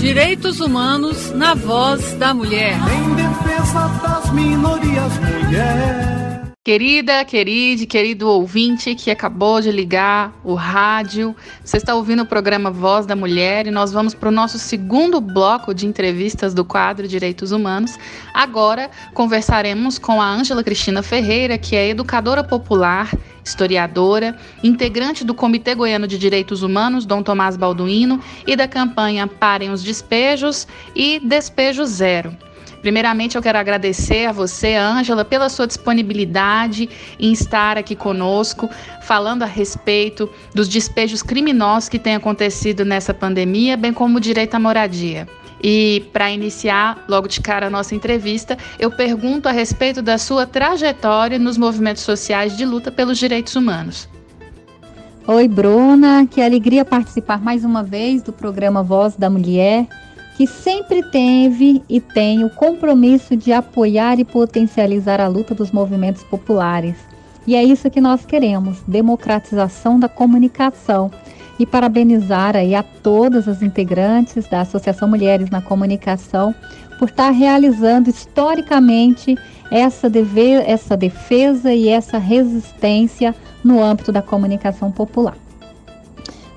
Direitos 0.01 0.59
Humanos 0.59 1.31
na 1.31 1.55
voz 1.55 2.15
da 2.15 2.35
mulher. 2.35 2.75
Em 2.75 3.15
defesa 3.15 3.87
das 4.03 4.33
minorias, 4.33 5.13
mulher. 5.19 6.30
Querida, 6.63 7.25
querida, 7.25 7.87
querido 7.87 8.29
ouvinte 8.29 8.95
que 8.95 9.11
acabou 9.11 9.63
de 9.63 9.73
ligar 9.73 10.39
o 10.45 10.53
rádio, 10.53 11.35
você 11.65 11.79
está 11.79 11.95
ouvindo 11.95 12.23
o 12.23 12.27
programa 12.27 12.71
Voz 12.71 13.07
da 13.07 13.17
Mulher 13.17 13.67
e 13.67 13.71
nós 13.71 13.91
vamos 13.93 14.13
para 14.13 14.29
o 14.29 14.33
nosso 14.33 14.59
segundo 14.59 15.23
bloco 15.23 15.73
de 15.73 15.87
entrevistas 15.87 16.53
do 16.53 16.63
quadro 16.63 17.09
Direitos 17.09 17.51
Humanos. 17.51 17.99
Agora 18.35 18.91
conversaremos 19.15 19.99
com 19.99 20.21
a 20.21 20.29
Ângela 20.29 20.63
Cristina 20.63 21.03
Ferreira, 21.03 21.57
que 21.57 21.75
é 21.75 21.89
educadora 21.89 22.45
popular, 22.45 23.11
historiadora, 23.43 24.39
integrante 24.63 25.25
do 25.25 25.33
Comitê 25.33 25.75
Goiano 25.75 26.07
de 26.07 26.19
Direitos 26.19 26.63
Humanos, 26.63 27.07
Dom 27.07 27.23
Tomás 27.23 27.57
Balduino, 27.57 28.21
e 28.47 28.55
da 28.55 28.69
campanha 28.69 29.27
Parem 29.27 29.71
os 29.71 29.83
Despejos 29.83 30.69
e 30.95 31.21
Despejo 31.21 31.87
Zero. 31.87 32.37
Primeiramente, 32.81 33.37
eu 33.37 33.43
quero 33.43 33.59
agradecer 33.59 34.27
a 34.27 34.33
você, 34.33 34.75
Ângela, 34.75 35.25
pela 35.25 35.49
sua 35.49 35.67
disponibilidade 35.67 36.89
em 37.19 37.33
estar 37.33 37.77
aqui 37.77 37.95
conosco, 37.95 38.71
falando 39.03 39.43
a 39.43 39.47
respeito 39.47 40.31
dos 40.55 40.69
despejos 40.69 41.23
criminosos 41.23 41.89
que 41.89 41.99
têm 41.99 42.15
acontecido 42.15 42.85
nessa 42.85 43.13
pandemia, 43.13 43.77
bem 43.77 43.93
como 43.93 44.17
o 44.17 44.21
direito 44.21 44.55
à 44.55 44.59
moradia. 44.59 45.29
E 45.63 46.07
para 46.11 46.31
iniciar 46.31 47.05
logo 47.07 47.29
de 47.29 47.41
cara 47.41 47.67
a 47.67 47.71
nossa 47.71 47.95
entrevista, 47.95 48.57
eu 48.79 48.91
pergunto 48.91 49.47
a 49.47 49.53
respeito 49.53 50.01
da 50.01 50.17
sua 50.17 50.47
trajetória 50.47 51.39
nos 51.39 51.59
movimentos 51.59 52.03
sociais 52.03 52.57
de 52.57 52.65
luta 52.65 52.91
pelos 52.91 53.19
direitos 53.19 53.55
humanos. 53.57 54.09
Oi, 55.27 55.47
Bruna, 55.47 56.27
que 56.27 56.41
alegria 56.41 56.83
participar 56.83 57.43
mais 57.43 57.63
uma 57.63 57.83
vez 57.83 58.23
do 58.23 58.33
programa 58.33 58.83
Voz 58.83 59.17
da 59.17 59.29
Mulher 59.29 59.87
que 60.41 60.47
sempre 60.47 61.03
teve 61.03 61.83
e 61.87 62.01
tem 62.01 62.43
o 62.45 62.49
compromisso 62.49 63.37
de 63.37 63.53
apoiar 63.53 64.19
e 64.19 64.25
potencializar 64.25 65.21
a 65.21 65.29
luta 65.29 65.55
dos 65.55 65.71
movimentos 65.71 66.23
populares. 66.23 66.97
E 67.47 67.55
é 67.55 67.63
isso 67.63 67.91
que 67.91 68.01
nós 68.01 68.25
queremos, 68.25 68.83
democratização 68.89 70.01
da 70.01 70.09
comunicação. 70.09 71.11
E 71.59 71.67
parabenizar 71.67 72.57
aí 72.57 72.75
a 72.75 72.83
todas 72.83 73.47
as 73.47 73.61
integrantes 73.61 74.49
da 74.49 74.63
Associação 74.63 75.07
Mulheres 75.07 75.51
na 75.51 75.61
Comunicação 75.61 76.55
por 76.99 77.11
estar 77.11 77.29
realizando 77.33 78.09
historicamente 78.09 79.37
essa, 79.71 80.11
essa 80.65 80.97
defesa 80.97 81.71
e 81.71 81.91
essa 81.91 82.17
resistência 82.17 83.35
no 83.63 83.85
âmbito 83.85 84.11
da 84.11 84.23
comunicação 84.23 84.91
popular. 84.91 85.37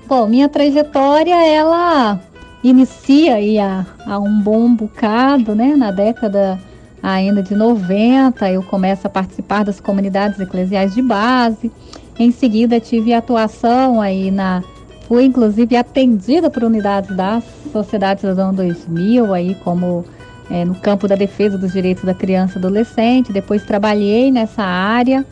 Bom, 0.06 0.26
minha 0.26 0.48
trajetória, 0.48 1.34
ela 1.46 2.18
inicia 2.64 3.34
aí 3.34 3.58
há, 3.58 3.84
um 4.18 4.40
bom 4.40 4.74
bocado, 4.74 5.54
né? 5.54 5.76
Na 5.76 5.90
década 5.90 6.58
ainda 7.02 7.42
de 7.42 7.54
90, 7.54 8.50
eu 8.50 8.62
começo 8.62 9.06
a 9.06 9.10
participar 9.10 9.64
das 9.64 9.78
comunidades 9.78 10.40
eclesiais 10.40 10.94
de 10.94 11.02
base. 11.02 11.70
Em 12.18 12.30
seguida, 12.30 12.80
tive 12.80 13.12
atuação 13.12 14.00
aí 14.00 14.30
na. 14.30 14.62
Fui 15.06 15.24
inclusive 15.24 15.76
atendida 15.76 16.48
por 16.48 16.64
unidades 16.64 17.14
da 17.14 17.42
Sociedade 17.70 18.22
Cidadão 18.22 18.54
2000, 18.54 19.34
aí 19.34 19.54
como 19.56 20.02
é, 20.50 20.64
no 20.64 20.74
campo 20.74 21.06
da 21.06 21.14
defesa 21.14 21.58
dos 21.58 21.72
direitos 21.72 22.04
da 22.04 22.14
criança 22.14 22.54
e 22.54 22.58
adolescente. 22.58 23.30
Depois 23.30 23.62
trabalhei 23.64 24.32
nessa 24.32 24.62
área 24.62 25.26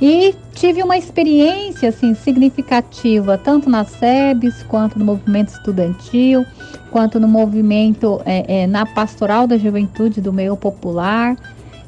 e 0.00 0.34
tive 0.54 0.82
uma 0.82 0.96
experiência 0.96 1.90
assim 1.90 2.14
significativa 2.14 3.36
tanto 3.36 3.68
na 3.68 3.84
SEBS 3.84 4.62
quanto 4.62 4.98
no 4.98 5.04
movimento 5.04 5.48
estudantil, 5.48 6.46
quanto 6.90 7.20
no 7.20 7.28
movimento 7.28 8.20
é, 8.24 8.62
é, 8.62 8.66
na 8.66 8.86
pastoral 8.86 9.46
da 9.46 9.58
juventude 9.58 10.20
do 10.20 10.32
meio 10.32 10.56
popular 10.56 11.36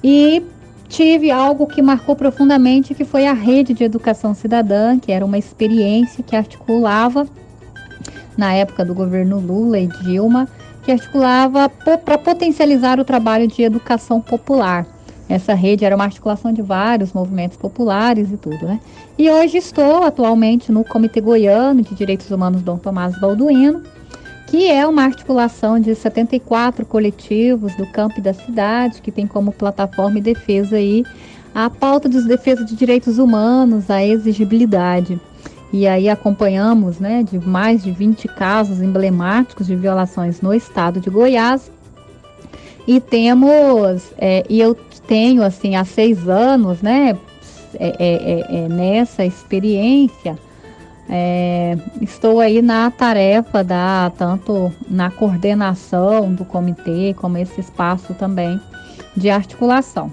e 0.04 0.42
tive 0.88 1.30
algo 1.30 1.66
que 1.66 1.80
marcou 1.80 2.14
profundamente 2.14 2.94
que 2.94 3.04
foi 3.04 3.26
a 3.26 3.32
rede 3.32 3.72
de 3.72 3.82
educação 3.82 4.34
cidadã, 4.34 4.98
que 4.98 5.10
era 5.10 5.24
uma 5.24 5.38
experiência 5.38 6.22
que 6.22 6.36
articulava 6.36 7.26
na 8.36 8.52
época 8.52 8.84
do 8.84 8.94
governo 8.94 9.40
Lula 9.40 9.78
e 9.78 9.86
Dilma, 9.86 10.46
que 10.82 10.92
articulava 10.92 11.68
para 11.68 12.18
potencializar 12.18 13.00
o 13.00 13.04
trabalho 13.04 13.46
de 13.46 13.62
educação 13.62 14.20
popular. 14.20 14.86
Essa 15.32 15.54
rede 15.54 15.82
era 15.82 15.96
uma 15.96 16.04
articulação 16.04 16.52
de 16.52 16.60
vários 16.60 17.14
movimentos 17.14 17.56
populares 17.56 18.30
e 18.30 18.36
tudo, 18.36 18.66
né? 18.66 18.78
E 19.18 19.30
hoje 19.30 19.56
estou 19.56 20.04
atualmente 20.04 20.70
no 20.70 20.84
Comitê 20.84 21.22
Goiano 21.22 21.80
de 21.80 21.94
Direitos 21.94 22.30
Humanos 22.30 22.60
Dom 22.60 22.76
Tomás 22.76 23.18
Balduino, 23.18 23.82
que 24.46 24.70
é 24.70 24.86
uma 24.86 25.04
articulação 25.04 25.80
de 25.80 25.94
74 25.94 26.84
coletivos 26.84 27.74
do 27.76 27.86
campo 27.86 28.18
e 28.18 28.20
da 28.20 28.34
cidade, 28.34 29.00
que 29.00 29.10
tem 29.10 29.26
como 29.26 29.52
plataforma 29.52 30.18
e 30.18 30.20
defesa 30.20 30.76
aí 30.76 31.02
a 31.54 31.70
pauta 31.70 32.10
dos 32.10 32.26
defesa 32.26 32.62
de 32.62 32.76
direitos 32.76 33.16
humanos, 33.16 33.90
a 33.90 34.04
exigibilidade. 34.04 35.18
E 35.72 35.86
aí 35.86 36.10
acompanhamos, 36.10 36.98
né, 36.98 37.22
de 37.22 37.38
mais 37.38 37.82
de 37.82 37.90
20 37.90 38.28
casos 38.28 38.82
emblemáticos 38.82 39.66
de 39.66 39.76
violações 39.76 40.42
no 40.42 40.52
estado 40.52 41.00
de 41.00 41.08
Goiás. 41.08 41.71
E 42.86 43.00
temos, 43.00 44.12
é, 44.18 44.44
e 44.48 44.60
eu 44.60 44.74
tenho 45.06 45.42
assim 45.42 45.76
há 45.76 45.84
seis 45.84 46.28
anos, 46.28 46.82
né, 46.82 47.16
é, 47.78 47.86
é, 47.98 48.56
é, 48.58 48.64
é 48.64 48.68
nessa 48.68 49.24
experiência, 49.24 50.36
é, 51.08 51.76
estou 52.00 52.40
aí 52.40 52.62
na 52.62 52.90
tarefa 52.90 53.62
da 53.62 54.10
tanto 54.16 54.72
na 54.88 55.10
coordenação 55.10 56.32
do 56.32 56.44
comitê 56.44 57.14
como 57.14 57.38
esse 57.38 57.60
espaço 57.60 58.14
também 58.14 58.60
de 59.16 59.30
articulação. 59.30 60.12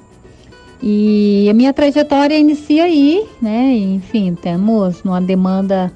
E 0.81 1.47
a 1.49 1.53
minha 1.53 1.73
trajetória 1.73 2.37
inicia 2.37 2.85
aí, 2.85 3.27
né? 3.41 3.73
Enfim, 3.73 4.33
temos 4.33 5.01
uma 5.03 5.19
demanda 5.19 5.91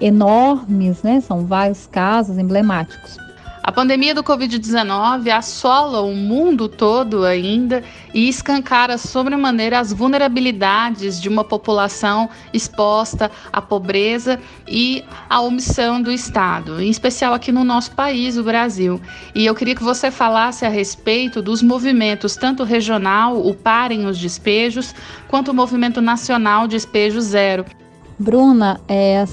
enormes, 0.00 1.02
né? 1.02 1.20
São 1.20 1.44
vários 1.44 1.86
casos 1.86 2.38
emblemáticos. 2.38 3.18
A 3.64 3.70
pandemia 3.70 4.12
do 4.12 4.24
Covid-19 4.24 5.30
assola 5.30 6.00
o 6.00 6.12
mundo 6.12 6.68
todo 6.68 7.24
ainda 7.24 7.84
e 8.12 8.28
escancara 8.28 8.98
sobremaneira 8.98 9.78
as 9.78 9.92
vulnerabilidades 9.92 11.20
de 11.20 11.28
uma 11.28 11.44
população 11.44 12.28
exposta 12.52 13.30
à 13.52 13.62
pobreza 13.62 14.40
e 14.66 15.04
à 15.30 15.40
omissão 15.40 16.02
do 16.02 16.10
Estado, 16.10 16.82
em 16.82 16.90
especial 16.90 17.34
aqui 17.34 17.52
no 17.52 17.62
nosso 17.62 17.92
país, 17.92 18.36
o 18.36 18.42
Brasil. 18.42 19.00
E 19.32 19.46
eu 19.46 19.54
queria 19.54 19.76
que 19.76 19.84
você 19.84 20.10
falasse 20.10 20.66
a 20.66 20.68
respeito 20.68 21.40
dos 21.40 21.62
movimentos, 21.62 22.34
tanto 22.34 22.64
regional, 22.64 23.46
o 23.46 23.54
Parem 23.54 24.06
os 24.06 24.18
Despejos, 24.18 24.92
quanto 25.28 25.52
o 25.52 25.54
movimento 25.54 26.00
nacional 26.00 26.66
Despejo 26.66 27.20
Zero. 27.20 27.64
Bruna, 28.18 28.80
é 28.88 29.24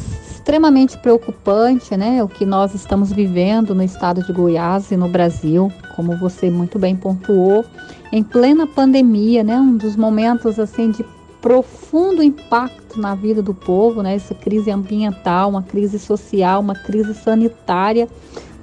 extremamente 0.50 0.98
preocupante, 0.98 1.96
né, 1.96 2.24
o 2.24 2.28
que 2.28 2.44
nós 2.44 2.74
estamos 2.74 3.14
vivendo 3.14 3.76
no 3.76 3.84
estado 3.84 4.24
de 4.24 4.34
Goiás 4.34 4.90
e 4.90 4.98
no 4.98 5.08
Brasil, 5.08 5.72
como 5.96 6.18
você 6.18 6.50
muito 6.50 6.80
bem 6.80 6.96
pontuou, 6.96 7.64
em 8.12 8.24
plena 8.24 8.66
pandemia, 8.66 9.44
né, 9.44 9.58
um 9.58 9.78
dos 9.78 9.96
momentos 9.96 10.58
assim 10.60 10.90
de 10.90 11.06
profundo 11.40 12.24
impacto 12.24 13.00
na 13.00 13.14
vida 13.14 13.44
do 13.44 13.54
povo, 13.54 14.02
né, 14.02 14.16
essa 14.16 14.34
crise 14.34 14.72
ambiental, 14.72 15.52
uma 15.52 15.62
crise 15.62 16.00
social, 16.00 16.62
uma 16.62 16.74
crise 16.74 17.14
sanitária, 17.14 18.10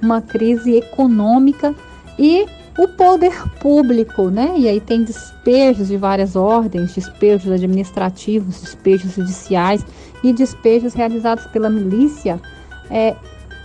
uma 0.01 0.21
crise 0.21 0.75
econômica 0.75 1.73
e 2.19 2.45
o 2.77 2.89
poder 2.89 3.33
público, 3.61 4.29
né? 4.29 4.55
E 4.57 4.67
aí 4.67 4.79
tem 4.79 5.03
despejos 5.03 5.87
de 5.87 5.97
várias 5.97 6.35
ordens, 6.35 6.93
despejos 6.93 7.51
administrativos, 7.51 8.61
despejos 8.61 9.13
judiciais 9.13 9.83
e 10.23 10.33
despejos 10.33 10.93
realizados 10.93 11.45
pela 11.47 11.69
milícia, 11.69 12.41
é, 12.89 13.15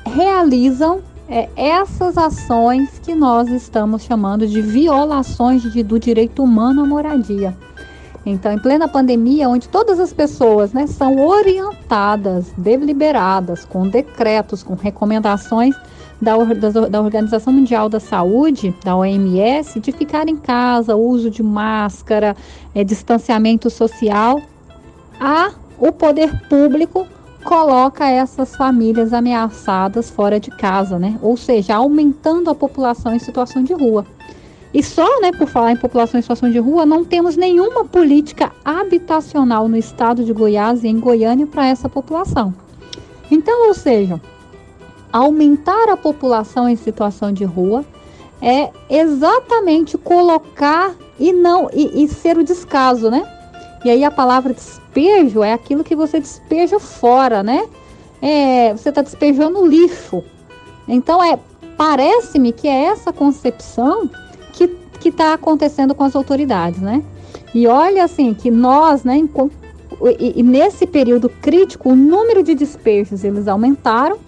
realizam 0.05 1.01
é, 1.29 1.49
essas 1.57 2.19
ações 2.19 2.99
que 2.99 3.15
nós 3.15 3.49
estamos 3.49 4.03
chamando 4.03 4.47
de 4.47 4.61
violações 4.61 5.63
de, 5.63 5.83
do 5.83 5.99
direito 5.99 6.43
humano 6.43 6.83
à 6.83 6.87
moradia. 6.87 7.57
Então, 8.25 8.53
em 8.53 8.59
plena 8.59 8.87
pandemia, 8.87 9.49
onde 9.49 9.69
todas 9.69 9.99
as 9.99 10.13
pessoas 10.13 10.73
né, 10.73 10.87
são 10.87 11.19
orientadas, 11.19 12.53
deliberadas, 12.57 13.65
com 13.65 13.89
decretos, 13.89 14.63
com 14.63 14.75
recomendações 14.75 15.75
da, 16.21 16.37
da, 16.37 16.89
da, 16.89 17.01
Organização 17.01 17.53
Mundial 17.53 17.89
da 17.89 17.99
Saúde, 17.99 18.73
da 18.85 18.95
OMS, 18.95 19.81
de 19.81 19.91
ficar 19.91 20.29
em 20.29 20.37
casa, 20.37 20.95
uso 20.95 21.29
de 21.29 21.43
máscara, 21.43 22.37
é, 22.73 22.85
distanciamento 22.85 23.69
social, 23.69 24.41
a, 25.19 25.51
o 25.83 25.91
poder 25.91 26.47
público 26.49 27.09
coloca 27.43 28.09
essas 28.09 28.55
famílias 28.55 29.13
ameaçadas 29.13 30.09
fora 30.09 30.39
de 30.39 30.49
casa, 30.49 30.97
né? 30.97 31.19
Ou 31.21 31.37
seja, 31.37 31.75
aumentando 31.75 32.49
a 32.49 32.55
população 32.55 33.13
em 33.13 33.19
situação 33.19 33.65
de 33.65 33.73
rua. 33.73 34.07
E 34.73 34.81
só, 34.81 35.21
né, 35.21 35.33
por 35.33 35.49
falar 35.49 35.73
em 35.73 35.77
população 35.77 36.21
em 36.21 36.23
situação 36.23 36.53
de 36.53 36.59
rua, 36.61 36.87
não 36.87 37.05
temos 37.05 37.37
nenhuma 37.37 37.85
política 37.85 38.53
habitacional 38.65 39.67
no 39.67 39.77
estado 39.77 40.23
de 40.23 40.33
Goiás 40.33 40.85
e 40.85 40.87
em 40.87 41.01
Goiânia 41.01 41.49
para 41.49 41.67
essa 41.67 41.89
população. 41.89 42.55
Então, 43.29 43.67
ou 43.67 43.75
seja, 43.75 44.21
aumentar 45.13 45.89
a 45.91 45.97
população 45.97 46.69
em 46.69 46.77
situação 46.77 47.33
de 47.33 47.43
rua 47.43 47.85
é 48.41 48.71
exatamente 48.89 49.99
colocar 49.99 50.95
e 51.19 51.33
não 51.33 51.69
e, 51.73 52.05
e 52.05 52.09
ser 52.09 52.39
o 52.39 52.45
descaso, 52.45 53.11
né? 53.11 53.27
E 53.85 53.91
aí 53.91 54.05
a 54.05 54.11
palavra 54.11 54.53
despejo 54.53 55.43
é 55.43 55.53
aquilo 55.53 55.83
que 55.83 55.97
você 55.97 56.21
despeja 56.21 56.79
fora, 56.79 57.43
né? 57.43 57.67
É, 58.21 58.73
você 58.73 58.91
está 58.91 59.03
despejando 59.03 59.67
lixo. 59.67 60.23
Então 60.87 61.23
é 61.23 61.39
parece-me 61.77 62.53
que 62.53 62.69
é 62.69 62.85
essa 62.85 63.13
concepção 63.13 64.09
que 64.53 64.69
que 65.01 65.09
está 65.09 65.35
acontecendo 65.35 65.97
com 65.97 66.05
as 66.05 66.15
autoridades, 66.15 66.81
né? 66.81 67.03
E 67.53 67.67
olha 67.67 68.05
assim 68.05 68.33
que 68.33 68.53
nós, 68.53 69.03
né, 69.03 69.19
e, 70.19 70.41
e 70.41 70.43
nesse 70.45 70.87
período 70.87 71.29
crítico, 71.29 71.91
o 71.91 71.97
número 71.97 72.43
de 72.43 72.55
despejos 72.55 73.25
eles 73.25 73.49
aumentaram 73.49 74.19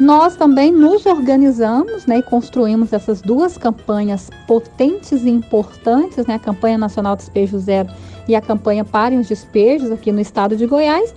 nós 0.00 0.36
também 0.36 0.70
nos 0.70 1.06
organizamos 1.06 2.06
né, 2.06 2.18
e 2.18 2.22
construímos 2.22 2.92
essas 2.92 3.20
duas 3.20 3.58
campanhas 3.58 4.30
potentes 4.46 5.24
e 5.24 5.28
importantes, 5.28 6.24
né, 6.24 6.34
a 6.34 6.38
campanha 6.38 6.78
nacional 6.78 7.16
Despejo 7.16 7.58
Zero 7.58 7.88
e 8.28 8.36
a 8.36 8.40
campanha 8.40 8.84
Parem 8.84 9.18
os 9.18 9.26
Despejos 9.26 9.90
aqui 9.90 10.12
no 10.12 10.20
estado 10.20 10.54
de 10.54 10.66
Goiás, 10.66 11.14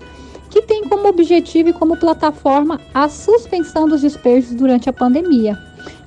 que 0.49 0.61
tem 0.61 0.83
como 0.87 1.07
objetivo 1.07 1.69
e 1.69 1.73
como 1.73 1.97
plataforma 1.97 2.79
a 2.93 3.07
suspensão 3.07 3.87
dos 3.87 4.01
despejos 4.01 4.55
durante 4.55 4.89
a 4.89 4.93
pandemia. 4.93 5.57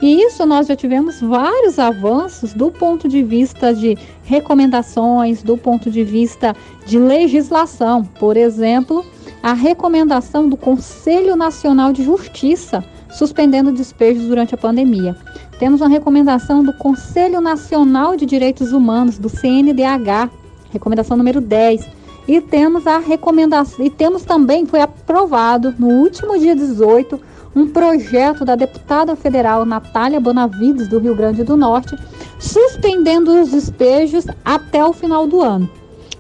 E 0.01 0.23
isso 0.23 0.45
nós 0.47 0.67
já 0.67 0.77
tivemos 0.77 1.21
vários 1.21 1.79
avanços 1.79 2.53
do 2.53 2.71
ponto 2.71 3.09
de 3.09 3.23
vista 3.23 3.75
de 3.75 3.97
recomendações, 4.23 5.43
do 5.43 5.57
ponto 5.57 5.91
de 5.91 6.05
vista 6.05 6.55
de 6.87 6.99
legislação. 6.99 8.05
Por 8.05 8.37
exemplo, 8.37 9.05
a 9.43 9.53
recomendação 9.53 10.49
do 10.49 10.57
Conselho 10.57 11.37
Nacional 11.37 11.93
de 11.93 12.03
Justiça 12.03 12.85
suspendendo 13.15 13.73
despejos 13.73 14.27
durante 14.27 14.55
a 14.55 14.59
pandemia. 14.59 15.17
Temos 15.59 15.81
uma 15.81 15.89
recomendação 15.89 16.65
do 16.65 16.73
Conselho 16.73 17.41
Nacional 17.41 18.17
de 18.17 18.27
Direitos 18.27 18.73
Humanos, 18.73 19.19
do 19.19 19.29
CNDH, 19.29 20.31
recomendação 20.75 21.17
número 21.17 21.41
10. 21.41 21.87
E 22.27 22.41
temos 22.41 22.87
a 22.87 22.99
recomendação, 22.99 23.85
e 23.85 23.91
temos 23.91 24.23
também, 24.25 24.65
foi 24.67 24.81
aprovado 24.81 25.75
no 25.79 25.89
último 25.89 26.39
dia 26.39 26.57
18, 26.57 27.21
um 27.55 27.69
projeto 27.69 28.45
da 28.45 28.55
deputada 28.55 29.15
federal 29.15 29.65
Natália 29.65 30.21
Bonavides, 30.21 30.89
do 30.89 30.99
Rio 30.99 31.15
Grande 31.15 31.45
do 31.45 31.57
Norte, 31.57 31.97
suspendendo 32.39 33.43
os 33.43 33.51
despejos 33.51 34.27
até 34.45 34.85
o 34.85 34.93
final 34.93 35.27
do 35.27 35.41
ano. 35.41 35.69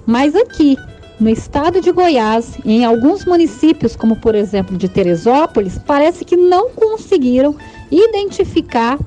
Mas 0.06 0.36
aqui, 0.36 0.76
no 1.18 1.30
estado 1.30 1.80
de 1.80 1.90
Goiás, 1.90 2.58
em 2.64 2.84
alguns 2.84 3.24
municípios, 3.24 3.96
como 3.96 4.16
por 4.16 4.34
exemplo 4.34 4.76
de 4.76 4.88
Teresópolis, 4.88 5.78
parece 5.86 6.24
que 6.24 6.36
não 6.36 6.70
conseguiram 6.70 7.56
identificar 7.90 8.98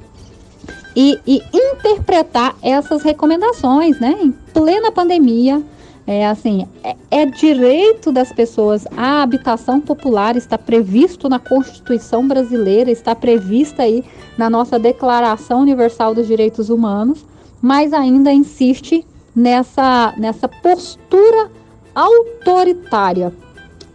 e, 1.00 1.20
e 1.28 1.44
interpretar 1.54 2.56
essas 2.60 3.04
recomendações, 3.04 4.00
né? 4.00 4.18
Em 4.20 4.32
plena 4.32 4.92
pandemia, 4.92 5.62
é 6.08 6.26
assim, 6.26 6.68
é, 6.84 6.96
é, 7.12 7.26
direito 7.28 8.12
das 8.12 8.34
pessoas 8.34 8.88
a 8.98 9.22
habitação 9.22 9.80
popular, 9.80 10.36
está 10.36 10.58
previsto 10.58 11.30
na 11.30 11.38
Constituição 11.38 12.28
brasileira, 12.28 12.90
está 12.90 13.14
prevista 13.14 13.84
aí 13.84 14.04
na 14.40 14.50
nossa 14.50 14.80
Declaração 14.80 15.62
Universal 15.62 16.16
dos 16.16 16.26
Direitos 16.26 16.72
Humanos, 16.72 17.24
mas 17.62 17.94
ainda 17.94 18.34
insiste 18.34 19.06
nessa, 19.36 20.16
nessa 20.18 20.48
postura 20.48 21.52
autoritária 21.94 23.32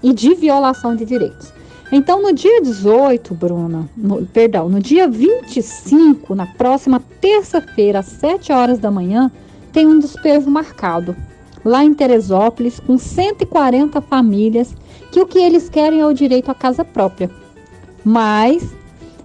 e 0.01 0.12
de 0.12 0.35
violação 0.35 0.95
de 0.95 1.05
direitos. 1.05 1.52
Então, 1.92 2.22
no 2.22 2.33
dia 2.33 2.62
18, 2.62 3.35
Bruna, 3.35 3.88
no, 3.94 4.24
perdão, 4.26 4.68
no 4.68 4.81
dia 4.81 5.07
25, 5.07 6.35
na 6.35 6.46
próxima 6.46 7.02
terça-feira, 7.20 7.98
às 7.98 8.07
7 8.07 8.50
horas 8.50 8.78
da 8.78 8.90
manhã, 8.90 9.31
tem 9.70 9.87
um 9.87 9.98
despejo 9.98 10.50
marcado 10.50 11.14
lá 11.64 11.85
em 11.85 11.92
Teresópolis 11.92 12.81
com 12.81 12.98
140 12.98 14.00
famílias 14.00 14.74
que 15.12 15.20
o 15.20 15.26
que 15.26 15.38
eles 15.38 15.68
querem 15.68 16.00
é 16.00 16.07
o 16.07 16.14
direito 16.14 16.50
à 16.50 16.55
casa 16.55 16.85
própria. 16.85 17.31
Mas 18.02 18.75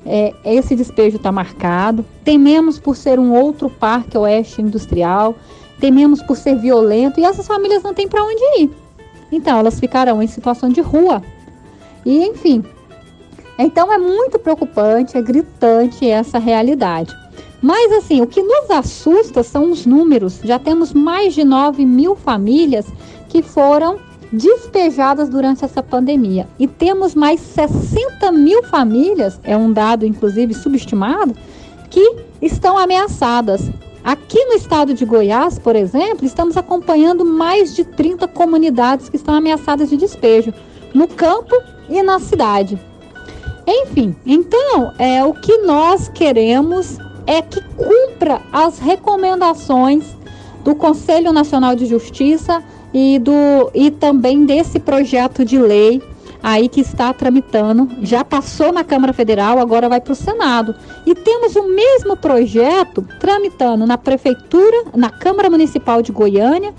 é, 0.05 0.33
esse 0.43 0.75
despejo 0.75 1.15
está 1.15 1.31
marcado. 1.31 2.05
Tememos 2.23 2.77
por 2.77 2.95
ser 2.97 3.17
um 3.17 3.33
outro 3.33 3.69
parque 3.69 4.17
oeste 4.17 4.61
industrial 4.61 5.35
tememos 5.79 6.21
por 6.21 6.35
ser 6.35 6.55
violento 6.55 7.19
e 7.19 7.25
essas 7.25 7.47
famílias 7.47 7.83
não 7.83 7.93
têm 7.93 8.07
para 8.07 8.23
onde 8.23 8.61
ir. 8.61 8.71
Então, 9.31 9.59
elas 9.59 9.79
ficarão 9.79 10.21
em 10.21 10.27
situação 10.27 10.69
de 10.69 10.81
rua. 10.81 11.21
E, 12.07 12.25
enfim. 12.25 12.63
Então, 13.59 13.91
é 13.91 13.97
muito 13.97 14.39
preocupante, 14.39 15.17
é 15.17 15.21
gritante 15.21 16.09
essa 16.09 16.39
realidade. 16.39 17.13
Mas, 17.61 17.91
assim, 17.91 18.21
o 18.21 18.27
que 18.27 18.41
nos 18.41 18.71
assusta 18.71 19.43
são 19.43 19.71
os 19.71 19.85
números. 19.85 20.39
Já 20.41 20.57
temos 20.57 20.93
mais 20.93 21.33
de 21.33 21.43
9 21.43 21.85
mil 21.85 22.15
famílias 22.15 22.85
que 23.27 23.41
foram 23.41 23.99
despejadas 24.31 25.27
durante 25.27 25.65
essa 25.65 25.83
pandemia. 25.83 26.47
E 26.57 26.65
temos 26.65 27.13
mais 27.13 27.41
60 27.41 28.31
mil 28.31 28.63
famílias, 28.63 29.37
é 29.43 29.57
um 29.57 29.73
dado, 29.73 30.05
inclusive, 30.05 30.53
subestimado, 30.53 31.35
que 31.89 32.15
estão 32.41 32.77
ameaçadas. 32.77 33.69
Aqui 34.01 34.45
no 34.45 34.53
estado 34.53 34.93
de 34.93 35.03
Goiás, 35.03 35.59
por 35.59 35.75
exemplo, 35.75 36.25
estamos 36.25 36.55
acompanhando 36.55 37.25
mais 37.25 37.75
de 37.75 37.83
30 37.83 38.29
comunidades 38.29 39.09
que 39.09 39.17
estão 39.17 39.35
ameaçadas 39.35 39.89
de 39.89 39.97
despejo, 39.97 40.53
no 40.93 41.05
campo 41.05 41.53
e 41.89 42.01
na 42.03 42.19
cidade. 42.19 42.79
Enfim, 43.65 44.15
então, 44.25 44.93
é 44.97 45.23
o 45.23 45.33
que 45.33 45.57
nós 45.59 46.07
queremos 46.07 46.97
é 47.25 47.41
que 47.41 47.61
cumpra 47.75 48.41
as 48.51 48.79
recomendações 48.79 50.05
do 50.63 50.73
Conselho 50.73 51.33
Nacional 51.33 51.75
de 51.75 51.85
Justiça 51.85 52.63
e 52.93 53.19
do 53.19 53.69
e 53.73 53.91
também 53.91 54.45
desse 54.45 54.79
projeto 54.79 55.43
de 55.43 55.57
lei 55.57 56.01
aí 56.41 56.69
que 56.69 56.81
está 56.81 57.13
tramitando, 57.13 57.89
já 58.01 58.23
passou 58.23 58.71
na 58.71 58.83
Câmara 58.83 59.13
Federal, 59.13 59.59
agora 59.59 59.89
vai 59.89 59.99
para 59.99 60.13
o 60.13 60.15
Senado. 60.15 60.75
E 61.05 61.15
temos 61.15 61.55
o 61.55 61.63
mesmo 61.67 62.15
projeto 62.15 63.05
tramitando 63.19 63.85
na 63.85 63.97
Prefeitura, 63.97 64.85
na 64.95 65.09
Câmara 65.09 65.49
Municipal 65.49 66.01
de 66.01 66.11
Goiânia, 66.11 66.73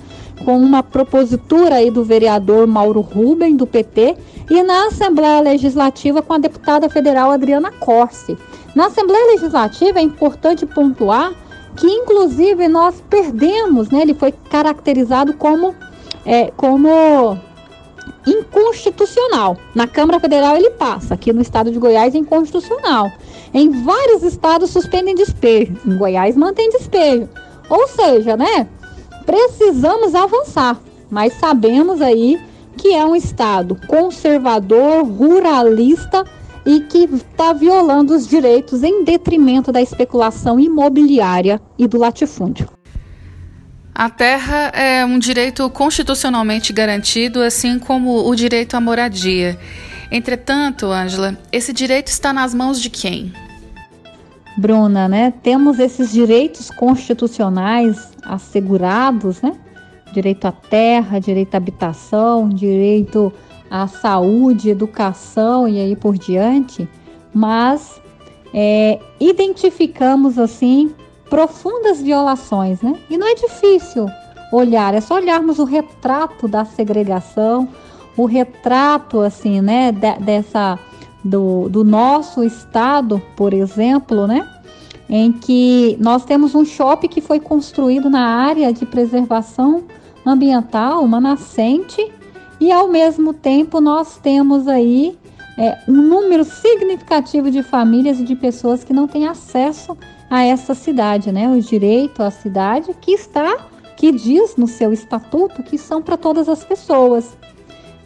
com 0.44 0.56
uma 0.58 0.82
propositura 0.82 1.76
aí 1.76 1.90
do 1.90 2.04
vereador 2.04 2.66
Mauro 2.66 3.00
Ruben, 3.00 3.56
do 3.56 3.66
PT, 3.66 4.16
e 4.50 4.62
na 4.62 4.86
Assembleia 4.86 5.40
Legislativa 5.40 6.22
com 6.22 6.32
a 6.32 6.38
deputada 6.38 6.88
federal 6.88 7.30
Adriana 7.30 7.70
Corse. 7.72 8.38
Na 8.74 8.86
Assembleia 8.86 9.32
Legislativa 9.32 9.98
é 9.98 10.02
importante 10.02 10.64
pontuar 10.64 11.32
que, 11.76 11.86
inclusive, 11.86 12.66
nós 12.68 13.02
perdemos, 13.08 13.90
né? 13.90 14.02
Ele 14.02 14.14
foi 14.14 14.32
caracterizado 14.32 15.34
como, 15.34 15.74
é, 16.24 16.50
como 16.56 17.38
inconstitucional. 18.30 19.56
Na 19.74 19.86
Câmara 19.86 20.20
Federal 20.20 20.56
ele 20.56 20.70
passa, 20.70 21.14
aqui 21.14 21.32
no 21.32 21.40
estado 21.40 21.70
de 21.70 21.78
Goiás 21.78 22.14
é 22.14 22.18
inconstitucional. 22.18 23.10
Em 23.52 23.70
vários 23.82 24.22
estados 24.22 24.70
suspendem 24.70 25.14
despejo, 25.14 25.76
em 25.86 25.96
Goiás 25.96 26.36
mantém 26.36 26.68
despejo. 26.70 27.28
Ou 27.68 27.88
seja, 27.88 28.36
né? 28.36 28.68
Precisamos 29.24 30.14
avançar, 30.14 30.80
mas 31.10 31.34
sabemos 31.34 32.00
aí 32.00 32.40
que 32.76 32.94
é 32.94 33.04
um 33.04 33.16
estado 33.16 33.76
conservador, 33.86 35.04
ruralista 35.04 36.24
e 36.64 36.80
que 36.80 37.04
está 37.04 37.52
violando 37.52 38.14
os 38.14 38.26
direitos 38.26 38.82
em 38.82 39.02
detrimento 39.04 39.72
da 39.72 39.82
especulação 39.82 40.60
imobiliária 40.60 41.60
e 41.78 41.86
do 41.86 41.98
latifúndio. 41.98 42.68
A 43.98 44.08
terra 44.08 44.70
é 44.76 45.04
um 45.04 45.18
direito 45.18 45.68
constitucionalmente 45.70 46.72
garantido, 46.72 47.42
assim 47.42 47.80
como 47.80 48.28
o 48.28 48.36
direito 48.36 48.76
à 48.76 48.80
moradia. 48.80 49.58
Entretanto, 50.08 50.86
Ângela, 50.86 51.36
esse 51.50 51.72
direito 51.72 52.06
está 52.06 52.32
nas 52.32 52.54
mãos 52.54 52.80
de 52.80 52.90
quem? 52.90 53.32
Bruna, 54.56 55.08
né? 55.08 55.34
Temos 55.42 55.80
esses 55.80 56.12
direitos 56.12 56.70
constitucionais 56.70 58.12
assegurados, 58.22 59.42
né? 59.42 59.52
Direito 60.12 60.44
à 60.44 60.52
terra, 60.52 61.18
direito 61.18 61.56
à 61.56 61.56
habitação, 61.56 62.48
direito 62.48 63.32
à 63.68 63.88
saúde, 63.88 64.70
educação 64.70 65.66
e 65.66 65.80
aí 65.80 65.96
por 65.96 66.16
diante, 66.16 66.88
mas 67.34 68.00
é, 68.54 69.00
identificamos 69.18 70.38
assim 70.38 70.94
profundas 71.28 72.00
violações, 72.00 72.80
né? 72.80 72.94
E 73.08 73.16
não 73.16 73.26
é 73.26 73.34
difícil 73.34 74.06
olhar, 74.52 74.94
é 74.94 75.00
só 75.00 75.16
olharmos 75.16 75.58
o 75.58 75.64
retrato 75.64 76.48
da 76.48 76.64
segregação, 76.64 77.68
o 78.16 78.24
retrato, 78.24 79.20
assim, 79.20 79.60
né, 79.60 79.92
de, 79.92 80.12
dessa, 80.24 80.78
do, 81.24 81.68
do 81.68 81.84
nosso 81.84 82.42
estado, 82.42 83.22
por 83.36 83.52
exemplo, 83.52 84.26
né? 84.26 84.48
Em 85.08 85.32
que 85.32 85.96
nós 86.00 86.24
temos 86.24 86.54
um 86.54 86.64
shopping 86.64 87.08
que 87.08 87.20
foi 87.20 87.40
construído 87.40 88.10
na 88.10 88.26
área 88.26 88.72
de 88.72 88.84
preservação 88.84 89.84
ambiental, 90.26 91.02
uma 91.02 91.20
nascente, 91.20 92.12
e 92.60 92.72
ao 92.72 92.88
mesmo 92.88 93.32
tempo 93.32 93.80
nós 93.80 94.18
temos 94.18 94.66
aí 94.66 95.16
é, 95.56 95.78
um 95.88 96.02
número 96.02 96.44
significativo 96.44 97.50
de 97.50 97.62
famílias 97.62 98.20
e 98.20 98.24
de 98.24 98.34
pessoas 98.34 98.84
que 98.84 98.92
não 98.92 99.06
têm 99.06 99.26
acesso 99.26 99.96
essa 100.36 100.74
cidade, 100.74 101.32
né? 101.32 101.48
O 101.48 101.60
direito 101.60 102.22
à 102.22 102.30
cidade 102.30 102.94
que 103.00 103.12
está, 103.12 103.66
que 103.96 104.12
diz 104.12 104.56
no 104.56 104.66
seu 104.66 104.92
estatuto 104.92 105.62
que 105.62 105.78
são 105.78 106.02
para 106.02 106.16
todas 106.16 106.48
as 106.48 106.64
pessoas. 106.64 107.36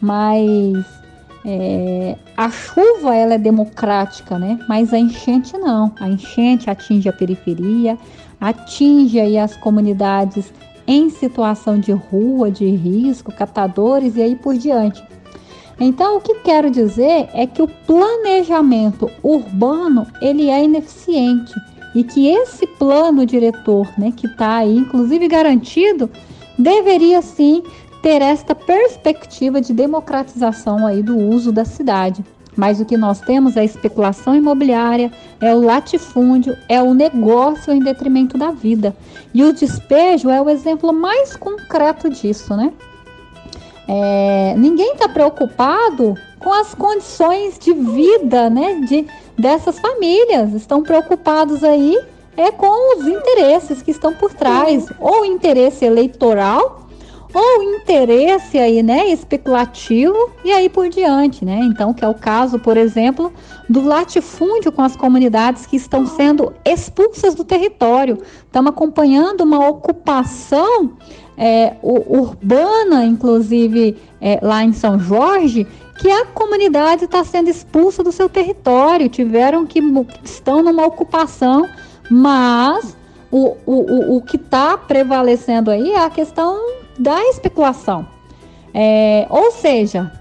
Mas 0.00 0.84
é, 1.44 2.16
a 2.36 2.50
chuva 2.50 3.14
ela 3.14 3.34
é 3.34 3.38
democrática, 3.38 4.38
né? 4.38 4.58
Mas 4.68 4.92
a 4.92 4.98
enchente 4.98 5.56
não. 5.58 5.92
A 5.98 6.08
enchente 6.08 6.70
atinge 6.70 7.08
a 7.08 7.12
periferia, 7.12 7.98
atinge 8.40 9.18
aí 9.18 9.36
as 9.38 9.56
comunidades 9.56 10.52
em 10.86 11.10
situação 11.10 11.78
de 11.78 11.92
rua, 11.92 12.50
de 12.50 12.66
risco, 12.66 13.32
catadores 13.32 14.16
e 14.16 14.22
aí 14.22 14.36
por 14.36 14.56
diante. 14.56 15.02
Então, 15.80 16.18
o 16.18 16.20
que 16.20 16.34
quero 16.36 16.70
dizer 16.70 17.28
é 17.32 17.46
que 17.46 17.62
o 17.62 17.66
planejamento 17.66 19.10
urbano 19.22 20.06
ele 20.20 20.48
é 20.48 20.62
ineficiente 20.62 21.52
e 21.95 22.03
que 22.03 22.28
esse 22.28 22.66
plano 22.66 23.26
diretor, 23.26 23.88
né, 23.99 24.12
que 24.16 24.26
está 24.26 24.57
aí, 24.57 24.76
inclusive 24.76 25.28
garantido, 25.28 26.11
deveria 26.59 27.20
sim 27.22 27.62
ter 28.03 28.20
esta 28.20 28.55
perspectiva 28.55 29.61
de 29.61 29.72
democratização 29.72 30.86
aí 30.86 31.03
do 31.03 31.16
uso 31.16 31.53
da 31.53 31.64
cidade. 31.64 32.24
Mas 32.55 32.80
o 32.80 32.84
que 32.84 32.97
nós 32.97 33.20
temos 33.20 33.57
é 33.57 33.61
a 33.61 33.64
especulação 33.64 34.34
imobiliária, 34.34 35.11
é 35.40 35.55
o 35.55 35.61
latifúndio, 35.61 36.57
é 36.68 36.82
o 36.82 36.93
negócio 36.93 37.72
em 37.72 37.80
detrimento 37.80 38.36
da 38.36 38.51
vida. 38.51 38.95
E 39.32 39.43
o 39.43 39.53
despejo 39.53 40.28
é 40.28 40.40
o 40.40 40.51
exemplo 40.51 40.93
mais 40.93 41.34
concreto 41.34 42.11
disso, 42.11 42.55
né? 42.55 42.72
É, 43.88 44.55
ninguém 44.57 44.93
está 44.93 45.09
preocupado 45.09 46.14
com 46.43 46.53
as 46.53 46.74
condições 46.74 47.59
de 47.59 47.72
vida, 47.72 48.51
né? 48.51 48.80
De, 48.86 49.07
dessas 49.38 49.78
famílias. 49.78 50.53
Estão 50.55 50.82
preocupados 50.82 51.62
aí 51.64 51.99
é 52.36 52.51
com 52.51 52.97
os 52.97 53.07
interesses 53.07 53.82
que 53.82 53.90
estão 53.90 54.14
por 54.14 54.32
trás, 54.32 54.86
ou 54.99 55.24
interesse 55.24 55.84
eleitoral, 55.84 56.82
ou 57.34 57.62
interesse 57.62 58.59
aí, 58.59 58.82
né, 58.82 59.09
especulativo 59.09 60.30
e 60.45 60.53
aí 60.53 60.68
por 60.68 60.88
diante, 60.90 61.45
né? 61.45 61.61
Então, 61.62 61.95
que 61.95 62.05
é 62.05 62.09
o 62.09 62.14
caso, 62.14 62.59
por 62.59 62.76
exemplo, 62.76 63.32
do 63.68 63.82
latifúndio 63.82 64.70
com 64.70 64.82
as 64.82 64.97
comunidades 64.97 65.64
que 65.64 65.76
estão 65.76 66.07
sendo 66.07 66.53
expulsas 66.64 67.34
do 67.34 67.43
território. 67.43 68.18
Estamos 68.45 68.70
acompanhando 68.70 69.43
uma 69.43 69.66
ocupação 69.66 70.93
é, 71.45 71.74
urbana, 71.82 73.05
inclusive 73.05 73.97
é, 74.20 74.38
lá 74.40 74.62
em 74.62 74.72
São 74.72 74.97
Jorge, 74.97 75.66
que 75.99 76.09
a 76.09 76.24
comunidade 76.26 77.05
está 77.07 77.24
sendo 77.24 77.51
expulsa 77.51 78.05
do 78.05 78.12
seu 78.12 78.28
território, 78.28 79.09
tiveram 79.09 79.66
que 79.66 79.80
estão 80.22 80.62
numa 80.62 80.86
ocupação, 80.86 81.68
mas 82.09 82.97
o, 83.28 83.57
o, 83.66 84.16
o, 84.16 84.22
que 84.22 84.36
está 84.36 84.78
prevalecendo 84.78 85.68
aí 85.68 85.90
é 85.90 86.05
a 86.05 86.11
questão 86.11 86.61
da 86.97 87.20
especulação. 87.24 88.07
É, 88.72 89.26
ou 89.28 89.51
seja, 89.51 90.12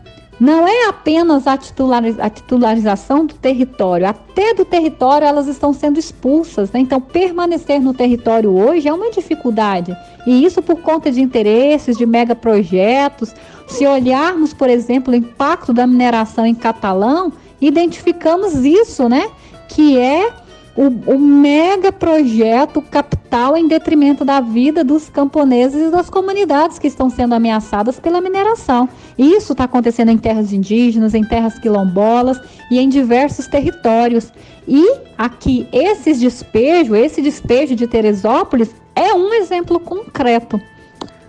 não 0.42 0.68
é 0.68 0.88
apenas 0.88 1.46
a, 1.46 1.54
a, 1.54 2.30
titularização 2.32 3.28
do 3.28 3.36
território, 3.36 4.08
até 4.08 4.56
do 4.56 4.66
território 4.66 5.28
elas 5.28 5.48
estão 5.48 5.72
sendo 5.72 6.00
expulsas. 6.00 6.72
Né? 6.72 6.80
Então, 6.80 7.00
permanecer 7.00 7.80
no 7.80 7.94
território 7.94 8.50
hoje 8.50 8.88
é 8.88 8.94
uma 8.94 9.12
dificuldade. 9.12 9.96
E 10.26 10.44
isso 10.44 10.60
por 10.64 10.82
conta 10.82 11.12
de 11.12 11.22
interesses, 11.22 11.96
de 11.96 12.08
megaprojetos, 12.08 13.36
se 13.68 13.86
olharmos, 13.86 14.52
por 14.52 14.68
exemplo, 14.68 15.14
o 15.14 15.16
impacto 15.16 15.72
da 15.72 15.86
mineração 15.86 16.44
em 16.44 16.56
Catalão, 16.56 17.32
identificamos 17.62 18.66
isso, 18.66 19.08
né? 19.08 19.30
Que 19.70 20.00
é 20.00 20.34
o, 20.76 20.88
o, 21.14 21.20
mega 21.20 21.92
projeto 21.92 22.82
capital 22.82 23.58
em 23.58 23.68
detrimento 23.68 24.24
da 24.24 24.40
vida 24.40 24.84
dos 24.84 25.10
camponeses 25.10 25.88
e 25.88 25.92
das 25.92 26.10
comunidades 26.10 26.80
que 26.80 26.88
estão 26.88 27.10
sendo 27.10 27.36
ameaçadas 27.36 28.00
pela 28.00 28.22
mineração. 28.22 28.88
Isso 29.22 29.52
está 29.52 29.66
acontecendo 29.66 30.10
em 30.10 30.18
terras 30.18 30.52
indígenas, 30.52 31.14
em 31.14 31.24
terras 31.24 31.60
quilombolas 31.60 32.42
e 32.72 32.80
em 32.80 32.90
diversos 32.90 33.46
territórios. 33.46 34.34
E 34.68 34.96
aqui, 35.16 35.68
esses 35.72 36.20
despejos, 36.20 36.98
esse 36.98 37.22
despejo 37.22 37.76
de 37.76 37.86
Teresópolis 37.86 38.72
é 38.96 39.14
um 39.14 39.32
exemplo 39.32 39.80
concreto. 39.80 40.60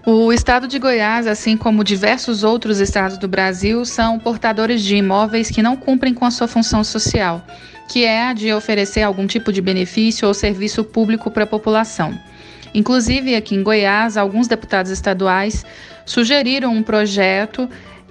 O 0.06 0.32
estado 0.32 0.66
de 0.66 0.78
Goiás, 0.78 1.26
assim 1.26 1.54
como 1.54 1.84
diversos 1.84 2.42
outros 2.42 2.80
estados 2.80 3.18
do 3.18 3.28
Brasil, 3.28 3.84
são 3.84 4.18
portadores 4.18 4.82
de 4.82 4.96
imóveis 4.96 5.50
que 5.50 5.62
não 5.62 5.76
cumprem 5.76 6.14
com 6.14 6.24
a 6.24 6.30
sua 6.30 6.48
função 6.48 6.82
social, 6.82 7.44
que 7.90 8.06
é 8.06 8.22
a 8.22 8.32
de 8.32 8.54
oferecer 8.54 9.02
algum 9.02 9.26
tipo 9.26 9.52
de 9.52 9.60
benefício 9.60 10.26
ou 10.26 10.32
serviço 10.32 10.82
público 10.82 11.30
para 11.30 11.44
a 11.44 11.46
população. 11.46 12.18
Inclusive, 12.74 13.34
aqui 13.34 13.54
em 13.54 13.62
Goiás, 13.62 14.16
alguns 14.16 14.48
deputados 14.48 14.90
estaduais 14.90 15.64
sugeriram 16.06 16.72
um 16.72 16.82
projeto 16.82 17.68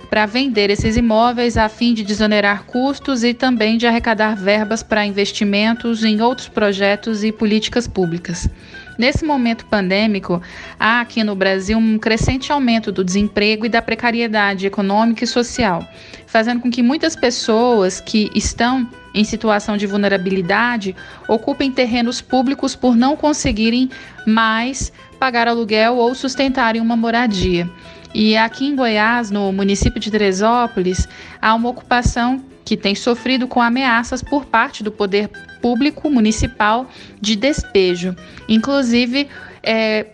para 0.09 0.25
vender 0.25 0.69
esses 0.69 0.97
imóveis 0.97 1.55
a 1.57 1.69
fim 1.69 1.93
de 1.93 2.03
desonerar 2.03 2.65
custos 2.65 3.23
e 3.23 3.33
também 3.33 3.77
de 3.77 3.87
arrecadar 3.87 4.35
verbas 4.35 4.83
para 4.83 5.05
investimentos 5.05 6.03
em 6.03 6.21
outros 6.21 6.49
projetos 6.49 7.23
e 7.23 7.31
políticas 7.31 7.87
públicas. 7.87 8.49
Nesse 8.97 9.23
momento 9.23 9.65
pandêmico, 9.65 10.41
há 10.77 10.99
aqui 10.99 11.23
no 11.23 11.33
Brasil 11.33 11.77
um 11.77 11.97
crescente 11.97 12.51
aumento 12.51 12.91
do 12.91 13.05
desemprego 13.05 13.65
e 13.65 13.69
da 13.69 13.81
precariedade 13.81 14.67
econômica 14.67 15.23
e 15.23 15.27
social, 15.27 15.87
fazendo 16.27 16.59
com 16.59 16.69
que 16.69 16.83
muitas 16.83 17.15
pessoas 17.15 18.01
que 18.01 18.29
estão 18.35 18.87
em 19.13 19.23
situação 19.23 19.77
de 19.77 19.85
vulnerabilidade 19.85 20.95
ocupem 21.27 21.71
terrenos 21.71 22.21
públicos 22.21 22.75
por 22.75 22.95
não 22.95 23.15
conseguirem 23.15 23.89
mais 24.25 24.91
pagar 25.19 25.47
aluguel 25.47 25.97
ou 25.97 26.15
sustentarem 26.15 26.81
uma 26.81 26.95
moradia. 26.95 27.69
E 28.13 28.35
aqui 28.35 28.65
em 28.65 28.75
Goiás, 28.75 29.31
no 29.31 29.51
município 29.51 29.99
de 29.99 30.11
Teresópolis, 30.11 31.07
há 31.41 31.53
uma 31.55 31.69
ocupação 31.69 32.43
que 32.65 32.75
tem 32.75 32.93
sofrido 32.95 33.47
com 33.47 33.61
ameaças 33.61 34.21
por 34.21 34.45
parte 34.45 34.83
do 34.83 34.91
poder 34.91 35.29
público 35.61 36.09
municipal 36.09 36.89
de 37.19 37.35
despejo. 37.35 38.15
Inclusive, 38.47 39.27
é, 39.63 40.07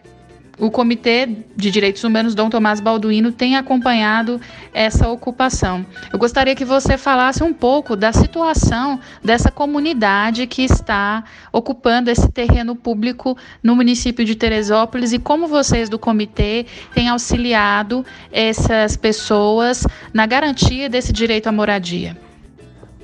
o 0.60 0.72
Comitê 0.72 1.30
de 1.56 1.70
Direitos 1.70 2.04
Humanos 2.04 2.34
Dom 2.34 2.50
Tomás 2.50 2.80
Balduino 2.80 3.32
tem 3.32 3.56
acompanhado 3.56 4.42
essa 4.78 5.10
ocupação. 5.10 5.84
Eu 6.14 6.20
gostaria 6.20 6.56
que 6.56 6.64
você 6.64 7.00
falasse 7.00 7.44
um 7.44 7.52
pouco 7.52 7.96
da 7.96 8.14
situação 8.14 9.00
dessa 9.24 9.50
comunidade 9.50 10.46
que 10.46 10.62
está 10.62 11.24
ocupando 11.52 12.12
esse 12.12 12.30
terreno 12.30 12.76
público 12.76 13.36
no 13.64 13.76
município 13.76 14.24
de 14.24 14.36
Teresópolis 14.36 15.14
e 15.14 15.18
como 15.18 15.48
vocês 15.48 15.90
do 15.90 15.98
comitê 15.98 16.68
têm 16.94 17.10
auxiliado 17.10 18.06
essas 18.32 18.96
pessoas 18.96 19.84
na 20.14 20.28
garantia 20.28 20.88
desse 20.88 21.12
direito 21.12 21.48
à 21.48 21.52
moradia. 21.52 22.16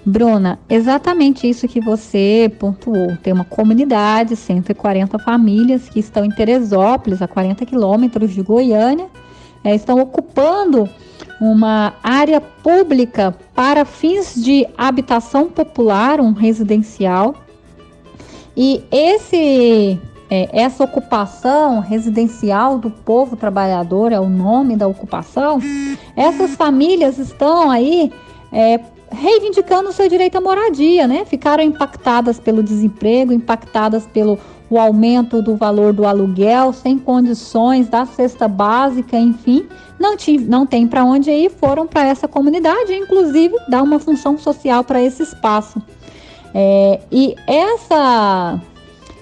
Bruna, 0.05 0.59
exatamente 0.69 1.49
isso 1.49 1.67
que 1.67 1.79
você 1.79 2.51
pontuou. 2.59 3.17
Tem 3.23 3.33
uma 3.33 3.45
comunidade, 3.45 4.35
140 4.35 5.17
famílias 5.17 5.89
que 5.89 5.99
estão 5.99 6.23
em 6.23 6.29
Teresópolis, 6.29 7.21
a 7.21 7.27
40 7.27 7.65
quilômetros 7.65 8.31
de 8.31 8.43
Goiânia, 8.43 9.07
é, 9.63 9.75
estão 9.75 9.99
ocupando 9.99 10.89
uma 11.39 11.93
área 12.03 12.39
pública 12.39 13.35
para 13.53 13.85
fins 13.85 14.33
de 14.35 14.67
habitação 14.77 15.49
popular, 15.49 16.19
um 16.19 16.31
residencial. 16.31 17.35
E 18.55 18.83
esse 18.91 19.99
é, 20.29 20.49
essa 20.51 20.83
ocupação 20.83 21.79
residencial 21.79 22.79
do 22.79 22.89
povo 22.89 23.35
trabalhador 23.35 24.11
é 24.11 24.19
o 24.19 24.27
nome 24.27 24.75
da 24.75 24.87
ocupação. 24.87 25.59
Essas 26.15 26.55
famílias 26.55 27.17
estão 27.17 27.69
aí 27.69 28.11
é, 28.51 28.79
reivindicando 29.11 29.89
o 29.89 29.93
seu 29.93 30.09
direito 30.09 30.37
à 30.37 30.41
moradia, 30.41 31.07
né? 31.07 31.23
Ficaram 31.23 31.63
impactadas 31.63 32.39
pelo 32.39 32.63
desemprego, 32.63 33.31
impactadas 33.31 34.07
pelo 34.07 34.39
o 34.69 34.79
aumento 34.79 35.41
do 35.41 35.55
valor 35.55 35.93
do 35.93 36.05
aluguel, 36.05 36.73
sem 36.73 36.97
condições 36.97 37.87
da 37.87 38.05
cesta 38.05 38.47
básica, 38.47 39.17
enfim, 39.17 39.67
não, 39.99 40.15
não 40.47 40.65
tem 40.65 40.87
para 40.87 41.03
onde 41.03 41.29
ir, 41.31 41.49
foram 41.51 41.85
para 41.85 42.05
essa 42.05 42.27
comunidade, 42.27 42.93
inclusive 42.93 43.55
dar 43.69 43.83
uma 43.83 43.99
função 43.99 44.37
social 44.37 44.83
para 44.83 45.01
esse 45.01 45.23
espaço. 45.23 45.81
É, 46.53 46.99
e 47.11 47.35
essa 47.47 48.59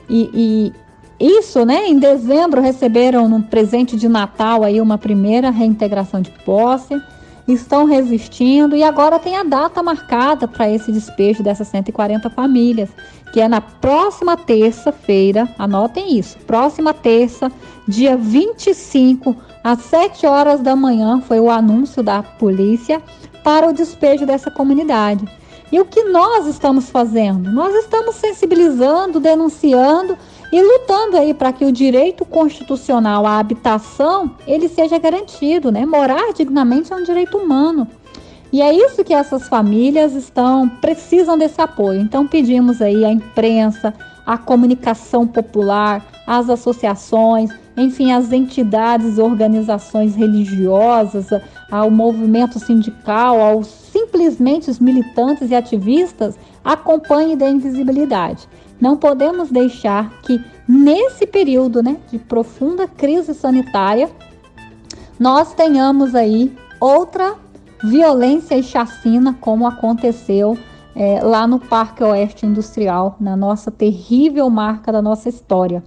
e, 0.10 0.74
e 1.20 1.28
isso, 1.39 1.64
né? 1.66 1.88
Em 1.88 2.00
dezembro 2.00 2.60
receberam 2.60 3.30
no 3.30 3.44
presente 3.44 3.96
de 3.96 4.10
Natal 4.10 4.64
aí 4.64 4.82
uma 4.82 4.98
primeira 4.98 5.50
reintegração 5.50 6.20
de 6.20 6.32
posse 6.32 7.00
estão 7.48 7.86
resistindo 7.86 8.76
e 8.76 8.84
agora 8.84 9.20
tem 9.20 9.36
a 9.38 9.44
data 9.44 9.82
marcada 9.82 10.48
para 10.48 10.70
esse 10.70 10.92
despejo 10.92 11.44
dessas 11.44 11.68
140 11.68 12.30
famílias, 12.30 12.89
que 13.34 13.39
é 13.39 13.48
na 13.48 13.62
próxima 13.62 14.36
terça-feira, 14.36 15.50
anotem 15.58 16.18
isso, 16.18 16.38
próxima 16.39 16.94
terça, 16.94 17.52
dia 17.88 18.18
25, 18.18 19.36
às 19.64 19.82
7 19.82 20.26
horas 20.26 20.62
da 20.62 20.76
manhã, 20.76 21.22
foi 21.22 21.39
o 21.39 21.50
anúncio 21.50 22.04
da 22.04 22.22
polícia 22.22 23.02
para 23.44 23.70
o 23.70 23.74
despejo 23.74 24.26
dessa 24.26 24.52
comunidade. 24.52 25.26
E 25.72 25.80
o 25.80 25.86
que 25.86 26.04
nós 26.04 26.48
estamos 26.48 26.89
fazendo? 26.89 27.50
Nós 27.50 27.74
estamos 27.76 28.16
sensibilizando, 28.16 29.22
denunciando 29.22 30.18
e 30.52 30.62
lutando 30.62 31.18
aí 31.18 31.34
para 31.34 31.54
que 31.54 31.64
o 31.64 31.72
direito 31.72 32.26
constitucional 32.26 33.26
à 33.26 33.39
habitação 33.39 34.32
ele 34.45 34.68
seja 34.68 34.97
garantido, 34.97 35.72
né? 35.72 35.86
Morar 35.86 36.34
dignamente 36.34 36.91
é 36.91 36.95
um 36.95 37.04
direito 37.04 37.38
humano. 37.38 37.88
E 38.52 38.62
é 38.62 38.74
isso 38.74 39.04
que 39.04 39.14
essas 39.14 39.47
famílias 39.47 40.14
estão 40.14 40.68
precisam 40.68 41.38
desse 41.38 41.62
apoio. 41.62 42.02
Então 42.02 42.28
pedimos 42.28 42.82
aí 42.82 43.06
à 43.06 43.12
imprensa, 43.12 43.93
à 44.26 44.38
comunicação 44.38 45.26
popular, 45.26 46.06
às 46.28 46.49
associações, 46.49 47.49
enfim, 47.78 48.12
às 48.12 48.34
entidades, 48.34 49.18
organizações 49.18 50.16
religiosas, 50.16 51.28
ao 51.72 51.89
movimento 51.89 52.60
sindical, 52.60 53.39
aos 53.39 53.68
simplesmente 53.68 54.70
os 54.70 54.80
militantes 54.80 55.49
e 55.49 55.56
ativistas, 55.56 56.38
acompanhem 56.64 57.38
da 57.38 57.49
invisibilidade. 57.49 58.47
Não 58.82 58.98
podemos 58.98 59.52
deixar 59.52 60.10
que 60.24 60.44
nesse 60.68 61.28
período 61.28 61.84
né, 61.84 61.98
de 62.12 62.18
profunda 62.18 62.88
crise 62.88 63.36
sanitária 63.36 64.10
nós 65.20 65.54
tenhamos 65.54 66.16
aí 66.16 66.52
outra 66.80 67.36
violência 67.84 68.56
e 68.56 68.64
chacina 68.64 69.38
como 69.40 69.68
aconteceu 69.68 70.58
é, 70.96 71.22
lá 71.22 71.48
no 71.48 71.60
Parque 71.60 72.04
Oeste 72.04 72.46
Industrial, 72.46 73.16
na 73.20 73.38
nossa 73.38 73.70
terrível 73.70 74.50
marca 74.50 74.92
da 74.92 75.02
nossa 75.02 75.30
história. 75.30 75.84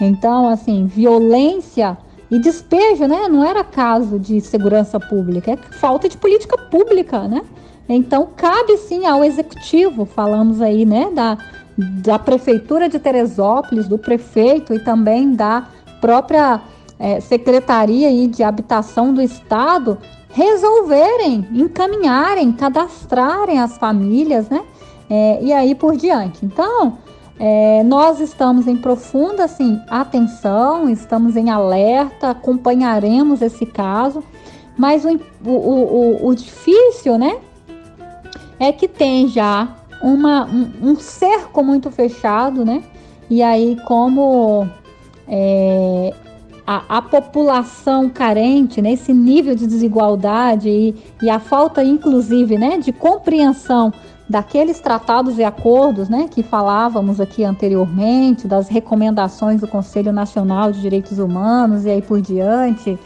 Então, 0.00 0.48
assim, 0.48 0.86
violência 0.86 1.98
e 2.30 2.38
despejo, 2.38 3.06
né? 3.06 3.28
Não 3.28 3.44
era 3.44 3.64
caso 3.64 4.18
de 4.18 4.40
segurança 4.40 5.00
pública, 5.00 5.52
é 5.52 5.56
falta 5.56 6.08
de 6.08 6.16
política 6.16 6.56
pública, 6.56 7.26
né? 7.26 7.42
Então, 7.88 8.28
cabe 8.36 8.76
sim 8.76 9.06
ao 9.06 9.24
executivo, 9.24 10.04
falamos 10.04 10.60
aí, 10.60 10.84
né, 10.84 11.10
da, 11.10 11.38
da 11.78 12.18
Prefeitura 12.18 12.88
de 12.88 12.98
Teresópolis, 12.98 13.86
do 13.86 13.96
prefeito 13.96 14.74
e 14.74 14.80
também 14.80 15.32
da 15.32 15.68
própria 16.00 16.60
é, 16.98 17.20
Secretaria 17.20 18.10
de 18.26 18.42
Habitação 18.42 19.14
do 19.14 19.22
Estado 19.22 19.96
resolverem, 20.30 21.46
encaminharem, 21.52 22.52
cadastrarem 22.52 23.60
as 23.60 23.78
famílias, 23.78 24.48
né? 24.48 24.62
É, 25.08 25.38
e 25.42 25.52
aí 25.52 25.74
por 25.74 25.96
diante. 25.96 26.44
Então, 26.44 26.98
é, 27.38 27.82
nós 27.84 28.20
estamos 28.20 28.66
em 28.66 28.76
profunda 28.76 29.44
assim, 29.44 29.80
atenção, 29.88 30.90
estamos 30.90 31.36
em 31.36 31.48
alerta, 31.48 32.30
acompanharemos 32.30 33.40
esse 33.40 33.64
caso, 33.64 34.22
mas 34.76 35.04
o, 35.04 35.18
o, 35.44 35.50
o, 35.50 36.26
o 36.28 36.34
difícil, 36.34 37.16
né, 37.16 37.38
é 38.60 38.72
que 38.72 38.86
tem 38.86 39.28
já 39.28 39.77
uma, 40.02 40.44
um, 40.46 40.90
um 40.90 40.96
cerco 40.96 41.62
muito 41.62 41.90
fechado, 41.90 42.64
né? 42.64 42.82
E 43.30 43.42
aí, 43.42 43.76
como 43.86 44.66
é, 45.26 46.14
a, 46.66 46.98
a, 46.98 47.02
população 47.02 48.08
carente, 48.08 48.80
né, 48.80 48.92
esse 48.92 49.12
nível 49.12 49.54
de 49.54 49.66
desigualdade 49.66 50.68
e, 50.68 50.94
e, 51.22 51.28
a 51.28 51.38
falta, 51.38 51.82
inclusive, 51.84 52.56
né, 52.56 52.78
de 52.78 52.92
compreensão 52.92 53.92
daqueles 54.28 54.78
tratados 54.78 55.38
e 55.38 55.44
acordos 55.44 56.08
né, 56.08 56.28
que 56.30 56.42
falávamos 56.42 57.20
aqui 57.20 57.44
anteriormente, 57.44 58.46
das 58.46 58.68
recomendações 58.68 59.60
do 59.60 59.68
Conselho 59.68 60.12
Nacional 60.12 60.70
de 60.70 60.80
Direitos 60.80 61.18
Humanos 61.18 61.86
e 61.86 61.90
aí 61.90 62.02
por 62.02 62.20
diante, 62.20 62.98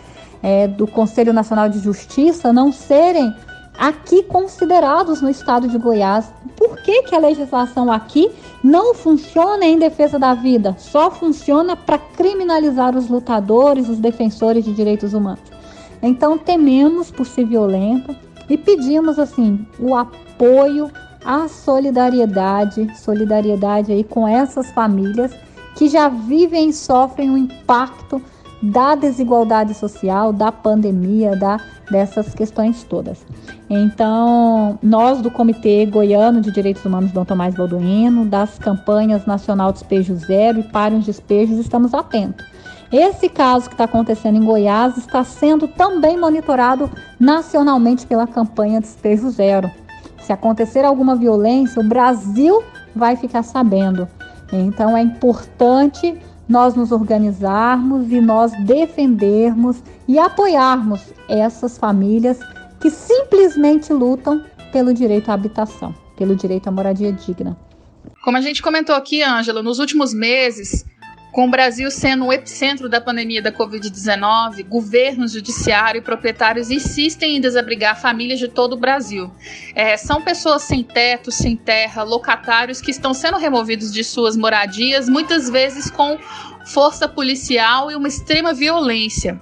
é, 0.42 0.66
do 0.66 0.86
Conselho 0.86 1.32
Nacional 1.32 1.68
de 1.68 1.78
Justiça, 1.78 2.52
não 2.52 2.72
serem 2.72 3.32
aqui 3.76 4.22
considerados 4.22 5.20
no 5.20 5.30
estado 5.30 5.68
de 5.68 5.78
Goiás. 5.78 6.32
Por 6.56 6.76
que, 6.82 7.02
que 7.02 7.14
a 7.14 7.18
legislação 7.18 7.90
aqui 7.90 8.30
não 8.62 8.94
funciona 8.94 9.64
em 9.64 9.78
defesa 9.78 10.18
da 10.18 10.34
vida? 10.34 10.76
Só 10.78 11.10
funciona 11.10 11.76
para 11.76 11.98
criminalizar 11.98 12.96
os 12.96 13.08
lutadores, 13.08 13.88
os 13.88 13.98
defensores 13.98 14.64
de 14.64 14.72
direitos 14.72 15.14
humanos. 15.14 15.42
Então 16.02 16.36
tememos 16.36 17.10
por 17.10 17.26
ser 17.26 17.46
violenta 17.46 18.16
e 18.48 18.58
pedimos 18.58 19.18
assim 19.18 19.66
o 19.78 19.94
apoio, 19.94 20.90
a 21.24 21.48
solidariedade, 21.48 22.88
solidariedade 22.98 23.92
aí 23.92 24.02
com 24.02 24.26
essas 24.26 24.70
famílias 24.72 25.32
que 25.76 25.88
já 25.88 26.08
vivem 26.08 26.68
e 26.68 26.72
sofrem 26.72 27.30
o 27.30 27.38
impacto 27.38 28.20
da 28.62 28.94
desigualdade 28.94 29.74
social, 29.74 30.32
da 30.32 30.52
pandemia, 30.52 31.34
da, 31.34 31.58
dessas 31.90 32.32
questões 32.32 32.84
todas. 32.84 33.26
Então, 33.68 34.78
nós 34.80 35.20
do 35.20 35.30
Comitê 35.30 35.84
Goiano 35.86 36.40
de 36.40 36.52
Direitos 36.52 36.84
Humanos 36.84 37.10
Dom 37.10 37.24
Tomás 37.24 37.54
Balduino, 37.54 38.24
das 38.24 38.58
campanhas 38.58 39.26
Nacional 39.26 39.72
Despejo 39.72 40.14
Zero 40.14 40.60
e 40.60 40.62
Pare 40.62 40.94
os 40.94 41.06
Despejos, 41.06 41.58
estamos 41.58 41.92
atentos. 41.92 42.46
Esse 42.92 43.28
caso 43.28 43.68
que 43.68 43.74
está 43.74 43.84
acontecendo 43.84 44.36
em 44.36 44.44
Goiás 44.44 44.98
está 44.98 45.24
sendo 45.24 45.66
também 45.66 46.16
monitorado 46.18 46.90
nacionalmente 47.18 48.06
pela 48.06 48.26
campanha 48.26 48.80
Despejo 48.80 49.30
Zero. 49.30 49.70
Se 50.20 50.32
acontecer 50.32 50.84
alguma 50.84 51.16
violência, 51.16 51.80
o 51.80 51.88
Brasil 51.88 52.62
vai 52.94 53.16
ficar 53.16 53.42
sabendo. 53.42 54.06
Então, 54.52 54.96
é 54.96 55.02
importante 55.02 56.18
nós 56.48 56.74
nos 56.74 56.92
organizarmos 56.92 58.12
e 58.12 58.20
nós 58.20 58.52
defendermos 58.64 59.82
e 60.06 60.18
apoiarmos 60.18 61.00
essas 61.28 61.78
famílias 61.78 62.38
que 62.80 62.90
simplesmente 62.90 63.92
lutam 63.92 64.44
pelo 64.72 64.92
direito 64.92 65.30
à 65.30 65.34
habitação. 65.34 65.94
pelo 66.14 66.36
direito 66.36 66.68
à 66.68 66.70
moradia 66.70 67.10
digna. 67.12 67.56
Como 68.22 68.36
a 68.36 68.40
gente 68.40 68.62
comentou 68.62 68.94
aqui, 68.94 69.22
Ângela, 69.22 69.62
nos 69.62 69.80
últimos 69.80 70.14
meses, 70.14 70.84
com 71.32 71.46
o 71.46 71.50
Brasil 71.50 71.90
sendo 71.90 72.26
o 72.26 72.32
epicentro 72.32 72.90
da 72.90 73.00
pandemia 73.00 73.40
da 73.40 73.50
Covid-19, 73.50 74.68
governos, 74.68 75.32
judiciário 75.32 75.98
e 75.98 76.02
proprietários 76.02 76.70
insistem 76.70 77.36
em 77.36 77.40
desabrigar 77.40 77.98
famílias 77.98 78.38
de 78.38 78.48
todo 78.48 78.74
o 78.74 78.78
Brasil. 78.78 79.32
É, 79.74 79.96
são 79.96 80.20
pessoas 80.20 80.62
sem 80.62 80.84
teto, 80.84 81.32
sem 81.32 81.56
terra, 81.56 82.02
locatários 82.02 82.82
que 82.82 82.90
estão 82.90 83.14
sendo 83.14 83.38
removidos 83.38 83.90
de 83.90 84.04
suas 84.04 84.36
moradias, 84.36 85.08
muitas 85.08 85.48
vezes 85.48 85.90
com 85.90 86.18
força 86.66 87.08
policial 87.08 87.90
e 87.90 87.96
uma 87.96 88.08
extrema 88.08 88.52
violência. 88.52 89.40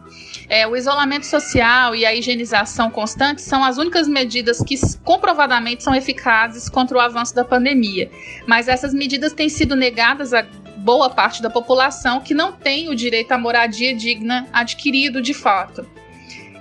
É, 0.49 0.67
o 0.67 0.77
isolamento 0.77 1.27
social 1.27 1.95
e 1.95 2.07
a 2.07 2.15
higienização 2.15 2.91
constante 2.91 3.43
são 3.43 3.63
as 3.63 3.79
únicas 3.79 4.09
medidas 4.09 4.61
que 4.61 4.77
comprovadamente 5.05 5.83
são 5.83 5.95
eficazes 5.95 6.69
contra 6.69 6.97
o 6.97 7.01
avanço 7.01 7.35
da 7.35 7.45
pandemia. 7.45 8.11
Mas 8.47 8.69
essas 8.69 8.93
medidas 8.95 9.33
têm 9.33 9.49
sido 9.49 9.77
negadas 9.77 10.33
a 10.35 10.45
boa 10.81 11.11
parte 11.11 11.43
da 11.43 11.51
população 11.51 12.21
que 12.21 12.35
não 12.35 12.53
tem 12.53 12.89
o 12.89 12.95
direito 12.95 13.33
à 13.33 13.39
moradia 13.39 13.95
digna 13.95 14.49
adquirido 14.53 15.21
de 15.21 15.35
fato. 15.35 15.87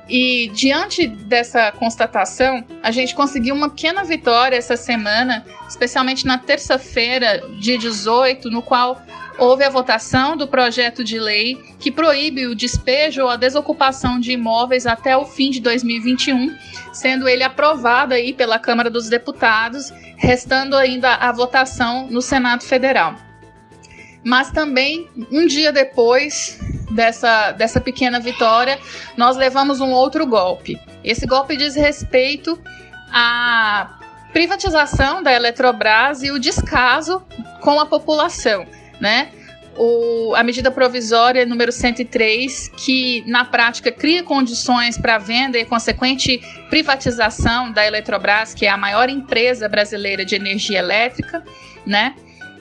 E 0.09 0.49
diante 0.55 1.05
dessa 1.07 1.71
constatação, 1.71 2.65
a 2.81 2.89
gente 2.89 3.13
conseguiu 3.13 3.53
uma 3.53 3.69
pequena 3.69 4.03
vitória 4.03 4.57
essa 4.57 4.75
semana, 4.75 5.45
especialmente 5.67 6.25
na 6.25 6.39
terça-feira, 6.39 7.43
dia 7.59 7.77
18, 7.77 8.49
no 8.49 8.63
qual 8.63 8.99
houve 9.37 9.63
a 9.63 9.69
votação 9.69 10.35
do 10.35 10.47
projeto 10.47 11.03
de 11.03 11.19
lei 11.19 11.57
que 11.79 11.91
proíbe 11.91 12.47
o 12.47 12.55
despejo 12.55 13.21
ou 13.21 13.29
a 13.29 13.37
desocupação 13.37 14.19
de 14.19 14.31
imóveis 14.31 14.87
até 14.87 15.15
o 15.15 15.25
fim 15.25 15.51
de 15.51 15.61
2021, 15.61 16.57
sendo 16.91 17.29
ele 17.29 17.43
aprovado 17.43 18.15
aí 18.15 18.33
pela 18.33 18.57
Câmara 18.57 18.89
dos 18.89 19.09
Deputados, 19.09 19.93
restando 20.17 20.75
ainda 20.75 21.13
a 21.15 21.31
votação 21.31 22.07
no 22.09 22.21
Senado 22.21 22.63
Federal. 22.63 23.28
Mas 24.23 24.51
também, 24.51 25.09
um 25.31 25.45
dia 25.47 25.71
depois 25.71 26.59
dessa, 26.91 27.51
dessa 27.51 27.79
pequena 27.79 28.19
vitória, 28.19 28.77
nós 29.15 29.37
levamos 29.37 29.79
um 29.79 29.91
outro 29.91 30.25
golpe. 30.25 30.77
Esse 31.03 31.25
golpe 31.25 31.55
diz 31.55 31.75
respeito 31.75 32.59
à 33.11 33.97
privatização 34.33 35.23
da 35.23 35.33
Eletrobras 35.33 36.23
e 36.23 36.31
o 36.31 36.39
descaso 36.39 37.23
com 37.61 37.79
a 37.79 37.85
população, 37.85 38.65
né? 38.99 39.31
O, 39.77 40.35
a 40.35 40.43
medida 40.43 40.69
provisória 40.69 41.45
número 41.45 41.71
103, 41.71 42.69
que 42.75 43.23
na 43.25 43.45
prática 43.45 43.89
cria 43.89 44.21
condições 44.23 44.97
para 44.97 45.15
a 45.15 45.17
venda 45.17 45.57
e 45.57 45.63
consequente 45.63 46.41
privatização 46.69 47.71
da 47.71 47.87
Eletrobras, 47.87 48.53
que 48.53 48.65
é 48.65 48.69
a 48.69 48.75
maior 48.75 49.09
empresa 49.09 49.69
brasileira 49.69 50.25
de 50.25 50.35
energia 50.35 50.79
elétrica, 50.79 51.41
né? 51.85 52.13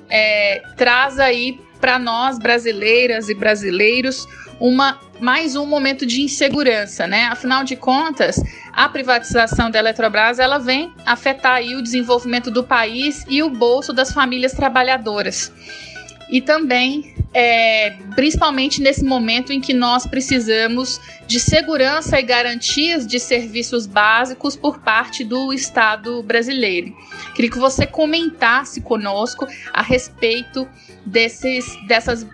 É, 0.09 0.63
traz 0.77 1.19
aí 1.19 1.61
para 1.81 1.99
nós 1.99 2.39
brasileiras 2.39 3.29
e 3.29 3.35
brasileiros 3.35 4.27
uma 4.61 4.99
mais 5.21 5.57
um 5.57 5.67
momento 5.67 6.07
de 6.07 6.23
insegurança, 6.23 7.07
né? 7.07 7.25
Afinal 7.25 7.65
de 7.65 7.75
contas, 7.77 8.41
a 8.73 8.89
privatização 8.89 9.71
da 9.71 9.79
Eletrobras 9.79 10.39
ela 10.39 10.59
vem 10.59 10.93
afetar 11.05 11.55
aí 11.55 11.75
o 11.75 11.83
desenvolvimento 11.83 12.51
do 12.51 12.63
país 12.63 13.25
e 13.29 13.43
o 13.43 13.51
bolso 13.51 13.93
das 13.93 14.13
famílias 14.13 14.53
trabalhadoras. 14.53 15.53
E 16.31 16.41
também 16.41 17.15
é, 17.33 17.91
principalmente 18.15 18.81
nesse 18.81 19.05
momento 19.05 19.53
em 19.53 19.61
que 19.61 19.75
nós 19.75 20.07
precisamos 20.07 21.01
de 21.27 21.39
segurança 21.39 22.19
e 22.19 22.23
garantias 22.23 23.07
de 23.07 23.21
serviços 23.21 23.87
básicos 23.87 24.57
por 24.57 24.79
parte 24.79 25.25
do 25.25 25.53
Estado 25.53 26.23
brasileiro. 26.23 26.95
Queria 27.35 27.51
que 27.51 27.59
você 27.59 27.87
comentasse 27.87 28.81
conosco 28.81 29.47
a 29.73 29.83
respeito 29.83 30.67
desses, 31.05 31.77
dessas 31.87 32.27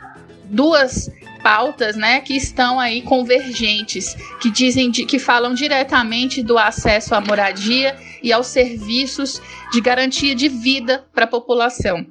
duas 0.44 1.10
pautas, 1.42 1.96
né, 1.96 2.20
que 2.20 2.34
estão 2.34 2.80
aí 2.80 3.02
convergentes, 3.02 4.16
que 4.40 4.50
dizem 4.50 4.90
que 4.90 5.18
falam 5.18 5.52
diretamente 5.52 6.42
do 6.42 6.56
acesso 6.56 7.14
à 7.14 7.20
moradia 7.20 7.94
e 8.22 8.32
aos 8.32 8.46
serviços 8.46 9.42
de 9.70 9.80
garantia 9.80 10.34
de 10.34 10.48
vida 10.48 11.04
para 11.12 11.24
a 11.24 11.28
população. 11.28 12.06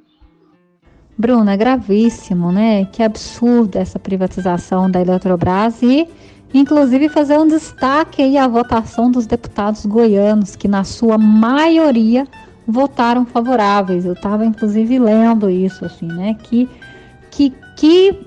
Bruna, 1.16 1.52
é 1.52 1.56
gravíssimo, 1.56 2.50
né? 2.50 2.86
Que 2.86 3.02
absurdo 3.02 3.76
essa 3.76 3.98
privatização 3.98 4.90
da 4.90 5.00
Eletrobras 5.00 5.80
e, 5.80 6.08
inclusive, 6.52 7.08
fazer 7.08 7.38
um 7.38 7.46
destaque 7.46 8.20
aí 8.20 8.36
à 8.36 8.48
votação 8.48 9.10
dos 9.10 9.24
deputados 9.24 9.86
goianos, 9.86 10.56
que 10.56 10.66
na 10.66 10.82
sua 10.82 11.16
maioria 11.16 12.26
votaram 12.66 13.24
favoráveis. 13.24 14.04
Eu 14.04 14.14
estava, 14.14 14.44
inclusive, 14.44 14.98
lendo 14.98 15.48
isso, 15.48 15.84
assim, 15.84 16.06
né? 16.06 16.36
Que, 16.42 16.68
que, 17.30 17.52
que, 17.76 18.18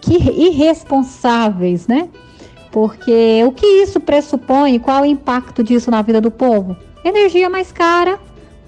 que 0.00 0.14
irresponsáveis, 0.16 1.86
né? 1.86 2.08
Porque 2.72 3.44
o 3.46 3.52
que 3.52 3.64
isso 3.64 4.00
pressupõe? 4.00 4.80
Qual 4.80 5.02
o 5.02 5.06
impacto 5.06 5.62
disso 5.62 5.88
na 5.88 6.02
vida 6.02 6.20
do 6.20 6.32
povo? 6.32 6.76
Energia 7.04 7.48
mais 7.48 7.70
cara, 7.70 8.18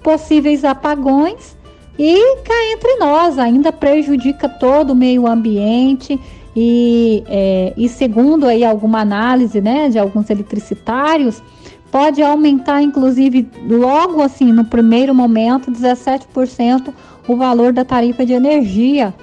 possíveis 0.05 0.65
apagões 0.65 1.56
e 1.99 2.37
cá 2.43 2.55
entre 2.73 2.97
nós 2.97 3.39
ainda 3.39 3.73
prejudica 3.73 4.49
todo 4.49 4.91
o 4.91 4.97
meio 4.97 5.27
ambiente 5.27 6.21
e, 6.55 7.23
é, 7.27 7.73
e 7.77 7.89
segundo 7.89 8.47
aí 8.47 8.65
alguma 8.65 9.01
análise 9.01 9.61
né, 9.61 9.89
de 9.89 9.99
alguns 9.99 10.31
eletricitários, 10.31 11.43
pode 11.91 12.23
aumentar 12.23 12.83
inclusive 12.83 13.49
logo 13.69 14.23
assim 14.23 14.53
no 14.53 14.65
primeiro 14.65 15.15
momento 15.15 15.71
17% 15.71 16.93
o 17.29 17.37
valor 17.37 17.73
da 17.73 17.85
tarifa 17.85 18.25
de 18.25 18.33
energia. 18.33 19.15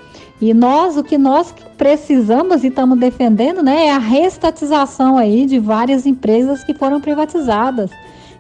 E 0.42 0.54
nós, 0.54 0.98
o 0.98 1.04
que 1.04 1.18
nós 1.18 1.56
precisamos 1.78 2.64
e 2.64 2.68
estamos 2.68 3.00
defendendo, 3.00 3.64
né, 3.64 3.88
é 3.88 3.92
a 3.92 3.98
restatização 3.98 5.18
aí 5.18 5.46
de 5.46 5.58
várias 5.58 6.06
empresas 6.06 6.64
que 6.64 6.74
foram 6.74 7.00
privatizadas. 7.00 7.90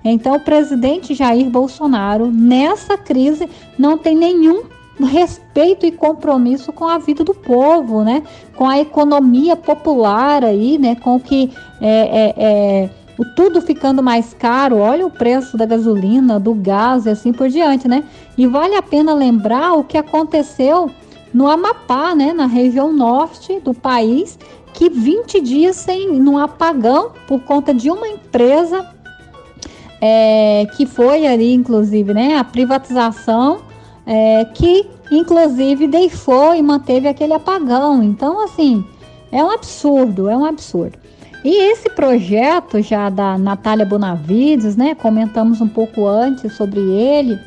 Então, 0.03 0.35
o 0.35 0.39
presidente 0.39 1.13
Jair 1.13 1.49
Bolsonaro, 1.49 2.29
nessa 2.31 2.97
crise, 2.97 3.49
não 3.77 3.97
tem 3.97 4.15
nenhum 4.15 4.63
respeito 4.99 5.85
e 5.85 5.91
compromisso 5.91 6.71
com 6.71 6.87
a 6.87 6.97
vida 6.97 7.23
do 7.23 7.33
povo, 7.33 8.03
né? 8.03 8.23
Com 8.55 8.67
a 8.67 8.79
economia 8.79 9.55
popular 9.55 10.43
aí, 10.43 10.77
né? 10.77 10.95
Com 10.95 11.19
que 11.19 11.51
é, 11.81 11.87
é, 11.87 12.33
é, 12.37 12.89
o 13.17 13.25
tudo 13.35 13.61
ficando 13.61 14.03
mais 14.03 14.33
caro. 14.33 14.77
Olha 14.77 15.05
o 15.05 15.11
preço 15.11 15.57
da 15.57 15.65
gasolina, 15.65 16.39
do 16.39 16.53
gás 16.53 17.05
e 17.05 17.09
assim 17.09 17.31
por 17.31 17.49
diante, 17.49 17.87
né? 17.87 18.03
E 18.37 18.45
vale 18.45 18.75
a 18.75 18.81
pena 18.81 19.13
lembrar 19.13 19.73
o 19.73 19.83
que 19.83 19.97
aconteceu 19.97 20.91
no 21.33 21.47
Amapá, 21.47 22.13
né? 22.13 22.33
Na 22.33 22.45
região 22.45 22.93
norte 22.93 23.59
do 23.61 23.73
país, 23.73 24.37
que 24.73 24.89
20 24.89 25.41
dias 25.41 25.75
sem 25.75 26.19
num 26.19 26.37
apagão 26.37 27.11
por 27.27 27.39
conta 27.41 27.73
de 27.73 27.89
uma 27.89 28.07
empresa 28.07 28.92
é, 30.05 30.67
que 30.75 30.85
foi 30.85 31.25
ali, 31.25 31.53
inclusive, 31.53 32.13
né, 32.13 32.35
a 32.35 32.43
privatização, 32.43 33.61
é, 34.05 34.43
que 34.53 34.85
inclusive 35.09 35.87
deixou 35.87 36.53
e 36.53 36.61
manteve 36.61 37.07
aquele 37.07 37.31
apagão. 37.31 38.03
Então, 38.03 38.43
assim, 38.43 38.83
é 39.31 39.41
um 39.41 39.49
absurdo, 39.49 40.27
é 40.27 40.35
um 40.35 40.43
absurdo. 40.43 40.99
E 41.41 41.71
esse 41.71 41.89
projeto 41.89 42.81
já 42.81 43.09
da 43.09 43.37
Natália 43.37 43.85
Bonavides, 43.85 44.75
né, 44.75 44.93
comentamos 44.93 45.61
um 45.61 45.69
pouco 45.69 46.05
antes 46.05 46.53
sobre 46.53 46.81
ele, 46.81 47.39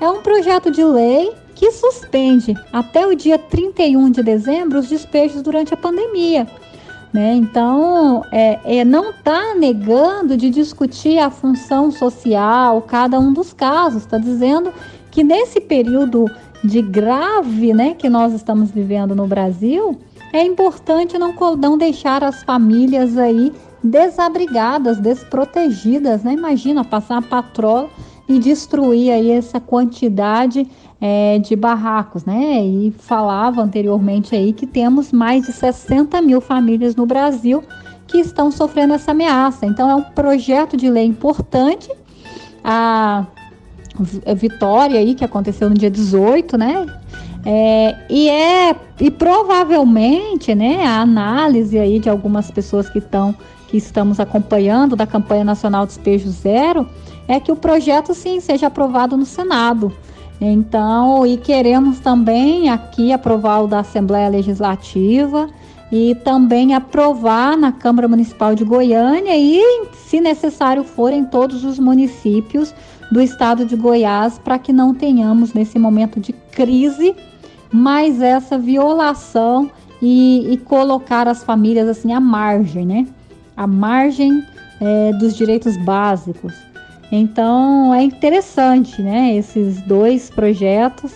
é 0.00 0.08
um 0.08 0.22
projeto 0.22 0.70
de 0.70 0.82
lei 0.82 1.30
que 1.54 1.70
suspende 1.72 2.54
até 2.72 3.06
o 3.06 3.14
dia 3.14 3.36
31 3.36 4.10
de 4.12 4.22
dezembro 4.22 4.78
os 4.78 4.88
despejos 4.88 5.42
durante 5.42 5.74
a 5.74 5.76
pandemia. 5.76 6.46
Né? 7.12 7.34
Então, 7.34 8.22
é, 8.30 8.78
é, 8.80 8.84
não 8.84 9.10
está 9.10 9.54
negando 9.54 10.36
de 10.36 10.50
discutir 10.50 11.18
a 11.18 11.30
função 11.30 11.90
social, 11.90 12.82
cada 12.82 13.18
um 13.18 13.32
dos 13.32 13.52
casos, 13.52 14.02
está 14.02 14.18
dizendo 14.18 14.72
que 15.10 15.24
nesse 15.24 15.60
período 15.60 16.26
de 16.62 16.82
grave 16.82 17.72
né, 17.72 17.94
que 17.94 18.08
nós 18.08 18.32
estamos 18.34 18.70
vivendo 18.70 19.14
no 19.14 19.26
Brasil, 19.26 19.98
é 20.32 20.42
importante 20.42 21.16
não, 21.18 21.34
não 21.56 21.78
deixar 21.78 22.22
as 22.22 22.42
famílias 22.42 23.16
aí 23.16 23.52
desabrigadas, 23.82 24.98
desprotegidas. 24.98 26.22
Né? 26.22 26.34
Imagina 26.34 26.84
passar 26.84 27.18
a 27.18 27.22
patroa 27.22 27.88
e 28.28 28.38
destruir 28.38 29.10
aí 29.10 29.30
essa 29.30 29.58
quantidade 29.58 30.68
é, 31.00 31.38
de 31.38 31.54
barracos, 31.54 32.24
né? 32.24 32.64
E 32.64 32.92
falava 32.98 33.62
anteriormente 33.62 34.34
aí 34.34 34.52
que 34.52 34.66
temos 34.66 35.12
mais 35.12 35.46
de 35.46 35.52
60 35.52 36.20
mil 36.22 36.40
famílias 36.40 36.96
no 36.96 37.06
Brasil 37.06 37.62
que 38.06 38.18
estão 38.18 38.50
sofrendo 38.50 38.94
essa 38.94 39.12
ameaça. 39.12 39.66
Então 39.66 39.88
é 39.88 39.94
um 39.94 40.02
projeto 40.02 40.76
de 40.76 40.90
lei 40.90 41.04
importante. 41.04 41.90
A 42.64 43.26
vitória 44.36 44.98
aí 44.98 45.14
que 45.14 45.24
aconteceu 45.24 45.68
no 45.68 45.74
dia 45.74 45.90
18, 45.90 46.56
né? 46.56 46.86
É, 47.44 47.96
e 48.10 48.28
é 48.28 48.76
e 49.00 49.10
provavelmente, 49.10 50.54
né, 50.54 50.84
a 50.84 51.00
análise 51.00 51.78
aí 51.78 51.98
de 51.98 52.10
algumas 52.10 52.50
pessoas 52.50 52.88
que 52.90 52.98
estão 52.98 53.34
que 53.68 53.76
estamos 53.76 54.18
acompanhando 54.18 54.96
da 54.96 55.06
campanha 55.06 55.44
nacional 55.44 55.86
Despejo 55.86 56.30
Zero 56.30 56.88
é 57.28 57.38
que 57.38 57.52
o 57.52 57.56
projeto 57.56 58.14
sim 58.14 58.40
seja 58.40 58.66
aprovado 58.66 59.16
no 59.16 59.26
Senado. 59.26 59.92
Então, 60.40 61.26
e 61.26 61.36
queremos 61.36 61.98
também 61.98 62.68
aqui 62.68 63.12
aprovar 63.12 63.64
o 63.64 63.66
da 63.66 63.80
Assembleia 63.80 64.28
Legislativa 64.28 65.48
e 65.90 66.14
também 66.16 66.74
aprovar 66.74 67.56
na 67.56 67.72
Câmara 67.72 68.06
Municipal 68.06 68.54
de 68.54 68.64
Goiânia 68.64 69.36
e, 69.36 69.88
se 69.94 70.20
necessário 70.20 70.84
for, 70.84 71.12
em 71.12 71.24
todos 71.24 71.64
os 71.64 71.78
municípios 71.78 72.72
do 73.10 73.20
estado 73.20 73.64
de 73.64 73.74
Goiás, 73.74 74.38
para 74.38 74.58
que 74.58 74.72
não 74.72 74.94
tenhamos 74.94 75.54
nesse 75.54 75.78
momento 75.78 76.20
de 76.20 76.32
crise 76.32 77.16
mais 77.72 78.20
essa 78.22 78.58
violação 78.58 79.70
e, 80.00 80.52
e 80.52 80.56
colocar 80.58 81.26
as 81.26 81.42
famílias 81.42 81.88
assim 81.88 82.12
à 82.12 82.20
margem, 82.20 82.86
né? 82.86 83.06
À 83.56 83.66
margem 83.66 84.42
é, 84.80 85.12
dos 85.14 85.34
direitos 85.36 85.76
básicos. 85.84 86.54
Então 87.10 87.94
é 87.94 88.02
interessante, 88.02 89.00
né? 89.02 89.34
Esses 89.36 89.80
dois 89.82 90.30
projetos 90.30 91.14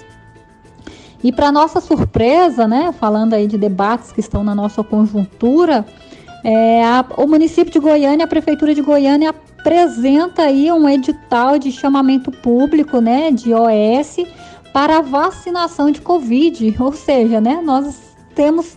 e 1.23 1.31
para 1.31 1.53
nossa 1.53 1.81
surpresa, 1.81 2.67
né, 2.67 2.93
falando 2.93 3.35
aí 3.35 3.47
de 3.47 3.57
debates 3.57 4.11
que 4.11 4.19
estão 4.19 4.43
na 4.43 4.55
nossa 4.55 4.83
conjuntura, 4.83 5.87
é, 6.43 6.85
a, 6.85 7.05
o 7.17 7.29
município 7.29 7.73
de 7.73 7.79
Goiânia, 7.79 8.25
a 8.25 8.29
prefeitura 8.29 8.75
de 8.75 8.83
Goiânia 8.83 9.31
apresenta 9.31 10.43
aí 10.43 10.73
um 10.73 10.89
edital 10.89 11.59
de 11.59 11.71
chamamento 11.71 12.33
público, 12.33 13.01
né, 13.01 13.31
de 13.31 13.55
OS 13.55 14.17
para 14.73 14.99
a 14.99 15.01
vacinação 15.01 15.93
de 15.93 16.01
Covid, 16.01 16.75
ou 16.81 16.93
seja, 16.93 17.41
né, 17.41 17.61
nós 17.63 18.01
temos 18.35 18.77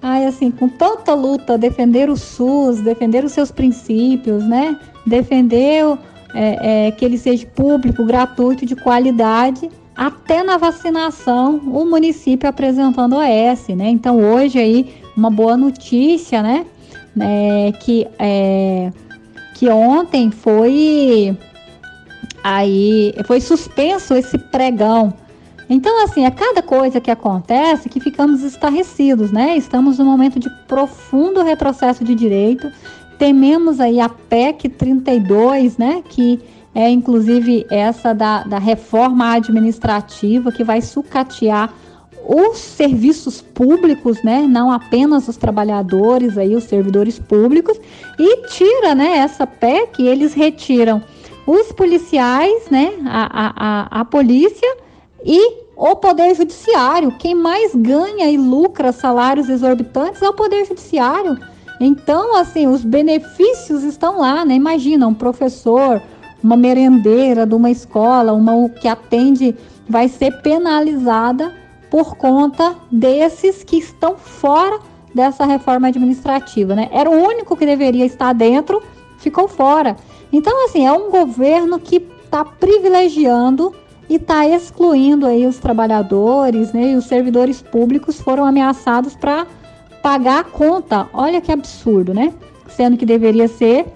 ai, 0.00 0.26
assim, 0.26 0.50
com 0.50 0.68
tanta 0.68 1.14
luta, 1.14 1.56
defender 1.56 2.10
o 2.10 2.16
SUS, 2.16 2.80
defender 2.82 3.24
os 3.24 3.32
seus 3.32 3.50
princípios, 3.50 4.44
né, 4.44 4.78
defender 5.06 5.82
é, 6.34 6.88
é, 6.88 6.90
que 6.90 7.04
ele 7.04 7.16
seja 7.16 7.46
público, 7.46 8.04
gratuito, 8.04 8.66
de 8.66 8.74
qualidade, 8.74 9.70
até 9.96 10.42
na 10.42 10.56
vacinação, 10.56 11.56
o 11.66 11.84
município 11.84 12.48
apresentando 12.48 13.16
OS, 13.16 13.68
né? 13.68 13.88
Então 13.88 14.18
hoje 14.18 14.58
aí 14.58 14.94
uma 15.16 15.30
boa 15.30 15.56
notícia, 15.56 16.42
né? 16.42 16.66
É, 17.20 17.72
que 17.78 18.08
é, 18.18 18.92
que 19.54 19.68
ontem 19.68 20.32
foi 20.32 21.38
aí 22.42 23.14
foi 23.24 23.40
suspenso 23.40 24.14
esse 24.14 24.36
pregão. 24.36 25.14
Então 25.70 26.04
assim, 26.04 26.26
a 26.26 26.30
cada 26.32 26.60
coisa 26.60 27.00
que 27.00 27.10
acontece 27.10 27.88
que 27.88 28.00
ficamos 28.00 28.42
estarrecidos, 28.42 29.30
né? 29.30 29.56
Estamos 29.56 29.98
num 29.98 30.04
momento 30.04 30.40
de 30.40 30.50
profundo 30.66 31.44
retrocesso 31.44 32.02
de 32.02 32.16
direito. 32.16 32.68
Tememos 33.24 33.80
aí 33.80 34.00
a 34.00 34.08
PEC 34.10 34.68
32, 34.68 35.78
né? 35.78 36.02
Que 36.06 36.38
é 36.74 36.90
inclusive 36.90 37.66
essa 37.70 38.12
da, 38.12 38.44
da 38.44 38.58
reforma 38.58 39.32
administrativa 39.32 40.52
que 40.52 40.62
vai 40.62 40.82
sucatear 40.82 41.72
os 42.28 42.58
serviços 42.58 43.40
públicos, 43.40 44.22
né, 44.22 44.46
não 44.46 44.70
apenas 44.70 45.26
os 45.26 45.38
trabalhadores 45.38 46.36
aí, 46.36 46.54
os 46.54 46.64
servidores 46.64 47.18
públicos, 47.18 47.80
e 48.18 48.46
tira, 48.48 48.94
né, 48.94 49.16
essa 49.16 49.46
PEC, 49.46 50.06
eles 50.06 50.34
retiram 50.34 51.02
os 51.46 51.72
policiais, 51.72 52.68
né, 52.70 52.92
a, 53.06 53.52
a, 53.56 54.00
a 54.00 54.04
polícia 54.04 54.76
e 55.24 55.64
o 55.74 55.96
poder 55.96 56.34
judiciário. 56.34 57.10
Quem 57.18 57.34
mais 57.34 57.74
ganha 57.74 58.30
e 58.30 58.36
lucra 58.36 58.92
salários 58.92 59.48
exorbitantes 59.48 60.20
é 60.20 60.28
o 60.28 60.34
poder 60.34 60.66
judiciário. 60.66 61.38
Então, 61.80 62.36
assim, 62.36 62.66
os 62.66 62.84
benefícios 62.84 63.82
estão 63.82 64.20
lá, 64.20 64.44
né? 64.44 64.54
Imagina 64.54 65.06
um 65.06 65.14
professor, 65.14 66.00
uma 66.42 66.56
merendeira 66.56 67.46
de 67.46 67.54
uma 67.54 67.70
escola, 67.70 68.32
uma 68.32 68.68
que 68.68 68.86
atende, 68.86 69.56
vai 69.88 70.08
ser 70.08 70.40
penalizada 70.42 71.52
por 71.90 72.16
conta 72.16 72.76
desses 72.90 73.62
que 73.62 73.76
estão 73.76 74.16
fora 74.16 74.78
dessa 75.14 75.44
reforma 75.44 75.88
administrativa, 75.88 76.74
né? 76.74 76.88
Era 76.92 77.08
o 77.08 77.14
único 77.14 77.56
que 77.56 77.64
deveria 77.64 78.04
estar 78.04 78.32
dentro, 78.32 78.82
ficou 79.18 79.46
fora. 79.46 79.96
Então, 80.32 80.64
assim, 80.64 80.86
é 80.86 80.92
um 80.92 81.10
governo 81.10 81.78
que 81.78 81.96
está 82.24 82.44
privilegiando 82.44 83.72
e 84.08 84.16
está 84.16 84.46
excluindo 84.46 85.26
aí 85.26 85.46
os 85.46 85.58
trabalhadores, 85.58 86.72
né? 86.72 86.92
E 86.92 86.96
os 86.96 87.06
servidores 87.06 87.62
públicos 87.62 88.20
foram 88.20 88.44
ameaçados 88.44 89.14
para 89.14 89.46
pagar 90.04 90.40
a 90.40 90.44
conta. 90.44 91.08
Olha 91.14 91.40
que 91.40 91.50
absurdo, 91.50 92.12
né? 92.12 92.34
Sendo 92.68 92.98
que 92.98 93.06
deveria 93.06 93.48
ser, 93.48 93.86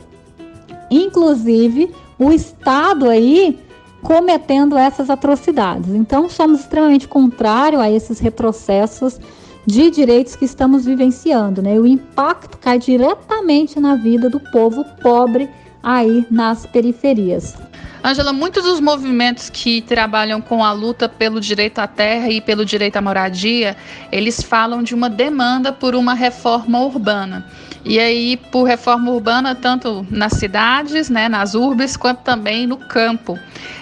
inclusive, 0.91 1.95
o 2.19 2.33
Estado 2.33 3.11
aí 3.11 3.59
cometendo 4.01 4.79
essas 4.79 5.11
atrocidades. 5.11 5.91
Então, 5.91 6.27
somos 6.31 6.61
extremamente 6.61 7.07
contrários 7.07 7.83
a 7.83 7.91
esses 7.91 8.21
retrocessos 8.21 9.21
de 9.67 9.91
direitos 9.91 10.35
que 10.35 10.47
estamos 10.47 10.87
vivenciando, 10.87 11.61
né? 11.61 11.79
O 11.79 11.87
impacto 11.87 12.57
cai 12.57 12.79
diretamente 12.79 13.79
na 13.79 13.95
vida 13.95 14.31
do 14.31 14.41
povo 14.51 14.83
pobre 15.03 15.47
aí 15.83 16.27
nas 16.31 16.67
periferias. 16.67 17.57
Angela, 18.03 18.33
muitos 18.33 18.63
dos 18.63 18.81
movimentos 18.81 19.51
que 19.51 19.83
trabalham 19.83 20.41
com 20.41 20.65
a 20.65 20.73
luta 20.73 21.09
pelo 21.09 21.41
direito 21.41 21.81
à 21.81 21.87
terra 21.87 22.31
e 22.31 22.41
pelo 22.41 22.65
direito 22.65 22.97
à 22.97 23.03
moradia, 23.03 23.77
eles 24.13 24.41
falam 24.41 24.83
de 24.83 24.95
uma 24.95 25.11
demanda 25.11 25.73
por 25.73 25.97
uma 25.97 26.15
reforma 26.15 26.81
urbana. 26.81 27.45
E 27.85 27.99
aí, 27.99 28.37
por 28.37 28.65
reforma 28.65 29.11
urbana, 29.11 29.55
tanto 29.55 30.07
nas 30.11 30.35
cidades, 30.35 31.09
né, 31.09 31.29
nas 31.29 31.55
urbes, 31.55 31.97
quanto 31.97 32.21
também 32.21 32.67
no 32.67 32.77
campo. 32.77 33.39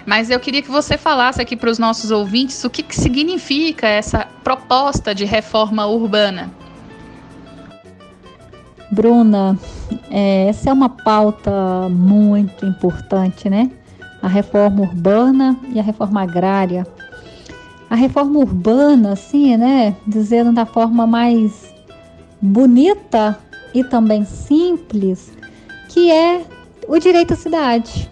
Mas 0.06 0.30
eu 0.30 0.40
queria 0.40 0.62
que 0.62 0.70
você 0.70 0.96
falasse 0.96 1.42
aqui 1.42 1.56
para 1.56 1.70
os 1.70 1.78
nossos 1.78 2.10
ouvintes 2.10 2.62
o 2.64 2.70
que, 2.70 2.82
que 2.82 2.94
significa 2.94 3.86
essa 3.86 4.26
proposta 4.42 5.14
de 5.14 5.24
reforma 5.24 5.86
urbana. 5.86 6.50
Bruna, 8.90 9.58
é, 10.10 10.48
essa 10.48 10.70
é 10.70 10.72
uma 10.72 10.88
pauta 10.88 11.88
muito 11.90 12.64
importante, 12.64 13.50
né? 13.50 13.70
A 14.22 14.28
reforma 14.28 14.82
urbana 14.82 15.58
e 15.72 15.78
a 15.78 15.82
reforma 15.82 16.22
agrária. 16.22 16.86
A 17.90 17.94
reforma 17.94 18.38
urbana, 18.38 19.12
assim, 19.12 19.56
né? 19.56 19.96
Dizendo 20.06 20.52
da 20.52 20.66
forma 20.66 21.06
mais 21.06 21.74
bonita 22.40 23.38
e 23.74 23.82
também 23.84 24.24
simples, 24.24 25.32
que 25.88 26.10
é 26.10 26.44
o 26.88 26.98
direito 26.98 27.34
à 27.34 27.36
cidade, 27.36 28.10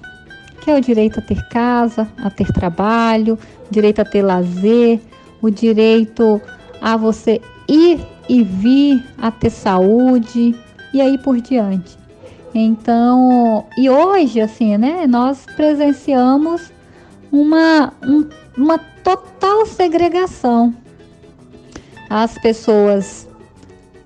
que 0.60 0.70
é 0.70 0.76
o 0.76 0.80
direito 0.80 1.20
a 1.20 1.22
ter 1.22 1.48
casa, 1.48 2.08
a 2.18 2.30
ter 2.30 2.52
trabalho, 2.52 3.38
direito 3.70 4.00
a 4.00 4.04
ter 4.04 4.22
lazer, 4.22 5.00
o 5.40 5.50
direito 5.50 6.40
a 6.80 6.96
você 6.96 7.40
ir 7.68 8.00
e 8.28 8.42
vir, 8.42 9.04
a 9.18 9.30
ter 9.30 9.50
saúde 9.50 10.54
e 10.92 11.00
aí 11.00 11.18
por 11.18 11.40
diante. 11.40 11.98
Então, 12.54 13.66
e 13.76 13.90
hoje, 13.90 14.40
assim, 14.40 14.76
né, 14.76 15.06
nós 15.06 15.44
presenciamos 15.56 16.72
uma, 17.32 17.92
um, 18.06 18.28
uma 18.56 18.78
total 18.78 19.66
segregação. 19.66 20.72
As 22.08 22.38
pessoas 22.38 23.28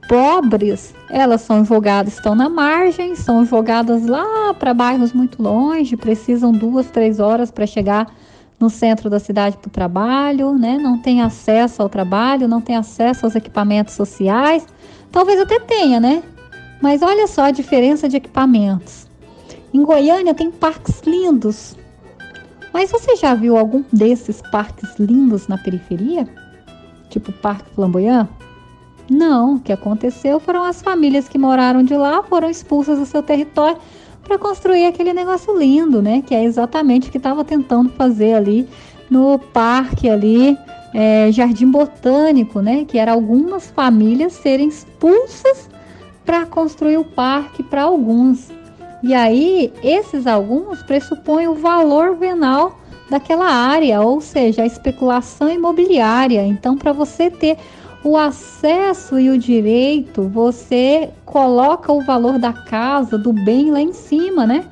pobres, 0.08 0.94
elas 1.10 1.42
são 1.42 1.62
jogadas, 1.62 2.14
estão 2.14 2.34
na 2.34 2.48
margem, 2.48 3.14
são 3.14 3.44
jogadas 3.44 4.06
lá 4.06 4.54
para 4.54 4.72
bairros 4.72 5.12
muito 5.12 5.42
longe, 5.42 5.94
precisam 5.96 6.50
duas, 6.50 6.86
três 6.86 7.20
horas 7.20 7.50
para 7.50 7.66
chegar 7.66 8.10
no 8.58 8.68
centro 8.68 9.08
da 9.08 9.20
cidade 9.20 9.56
para 9.56 9.68
o 9.68 9.70
trabalho, 9.70 10.52
né? 10.58 10.78
Não 10.78 10.98
tem 10.98 11.22
acesso 11.22 11.80
ao 11.80 11.88
trabalho, 11.88 12.48
não 12.48 12.60
tem 12.60 12.76
acesso 12.76 13.24
aos 13.24 13.36
equipamentos 13.36 13.94
sociais. 13.94 14.66
Talvez 15.12 15.40
até 15.40 15.60
tenha, 15.60 16.00
né? 16.00 16.22
Mas 16.80 17.02
olha 17.02 17.26
só 17.26 17.44
a 17.44 17.50
diferença 17.50 18.08
de 18.08 18.16
equipamentos. 18.16 19.06
Em 19.72 19.82
Goiânia 19.82 20.34
tem 20.34 20.50
parques 20.50 21.02
lindos. 21.02 21.76
Mas 22.72 22.90
você 22.90 23.16
já 23.16 23.34
viu 23.34 23.56
algum 23.56 23.84
desses 23.92 24.42
parques 24.50 24.98
lindos 24.98 25.48
na 25.48 25.58
periferia? 25.58 26.28
Tipo 27.08 27.30
o 27.30 27.34
Parque 27.34 27.70
Flamboyant? 27.74 28.28
Não, 29.10 29.54
o 29.54 29.60
que 29.60 29.72
aconteceu 29.72 30.38
foram 30.38 30.64
as 30.64 30.82
famílias 30.82 31.28
que 31.28 31.38
moraram 31.38 31.82
de 31.82 31.96
lá 31.96 32.22
foram 32.22 32.50
expulsas 32.50 32.98
do 32.98 33.06
seu 33.06 33.22
território 33.22 33.78
para 34.28 34.38
construir 34.38 34.84
aquele 34.84 35.14
negócio 35.14 35.58
lindo, 35.58 36.02
né? 36.02 36.22
Que 36.24 36.34
é 36.34 36.44
exatamente 36.44 37.08
o 37.08 37.10
que 37.10 37.16
estava 37.16 37.42
tentando 37.42 37.88
fazer 37.90 38.34
ali 38.34 38.68
no 39.10 39.38
parque 39.38 40.08
ali, 40.08 40.56
é, 40.94 41.32
Jardim 41.32 41.70
Botânico, 41.70 42.60
né? 42.60 42.84
Que 42.86 42.98
era 42.98 43.12
algumas 43.12 43.70
famílias 43.70 44.34
serem 44.34 44.68
expulsas 44.68 45.70
para 46.26 46.44
construir 46.44 46.98
o 46.98 47.04
parque 47.04 47.62
para 47.62 47.84
alguns. 47.84 48.50
E 49.02 49.14
aí, 49.14 49.72
esses 49.82 50.26
alguns 50.26 50.82
pressupõem 50.82 51.48
o 51.48 51.54
valor 51.54 52.14
venal 52.16 52.78
daquela 53.08 53.46
área, 53.46 54.02
ou 54.02 54.20
seja, 54.20 54.62
a 54.62 54.66
especulação 54.66 55.48
imobiliária. 55.48 56.44
Então, 56.44 56.76
para 56.76 56.92
você 56.92 57.30
ter 57.30 57.56
o 58.08 58.16
acesso 58.16 59.18
e 59.18 59.28
o 59.28 59.38
direito, 59.38 60.22
você 60.22 61.10
coloca 61.26 61.92
o 61.92 62.02
valor 62.02 62.38
da 62.38 62.52
casa, 62.52 63.18
do 63.18 63.32
bem 63.32 63.70
lá 63.70 63.80
em 63.80 63.92
cima, 63.92 64.46
né? 64.46 64.64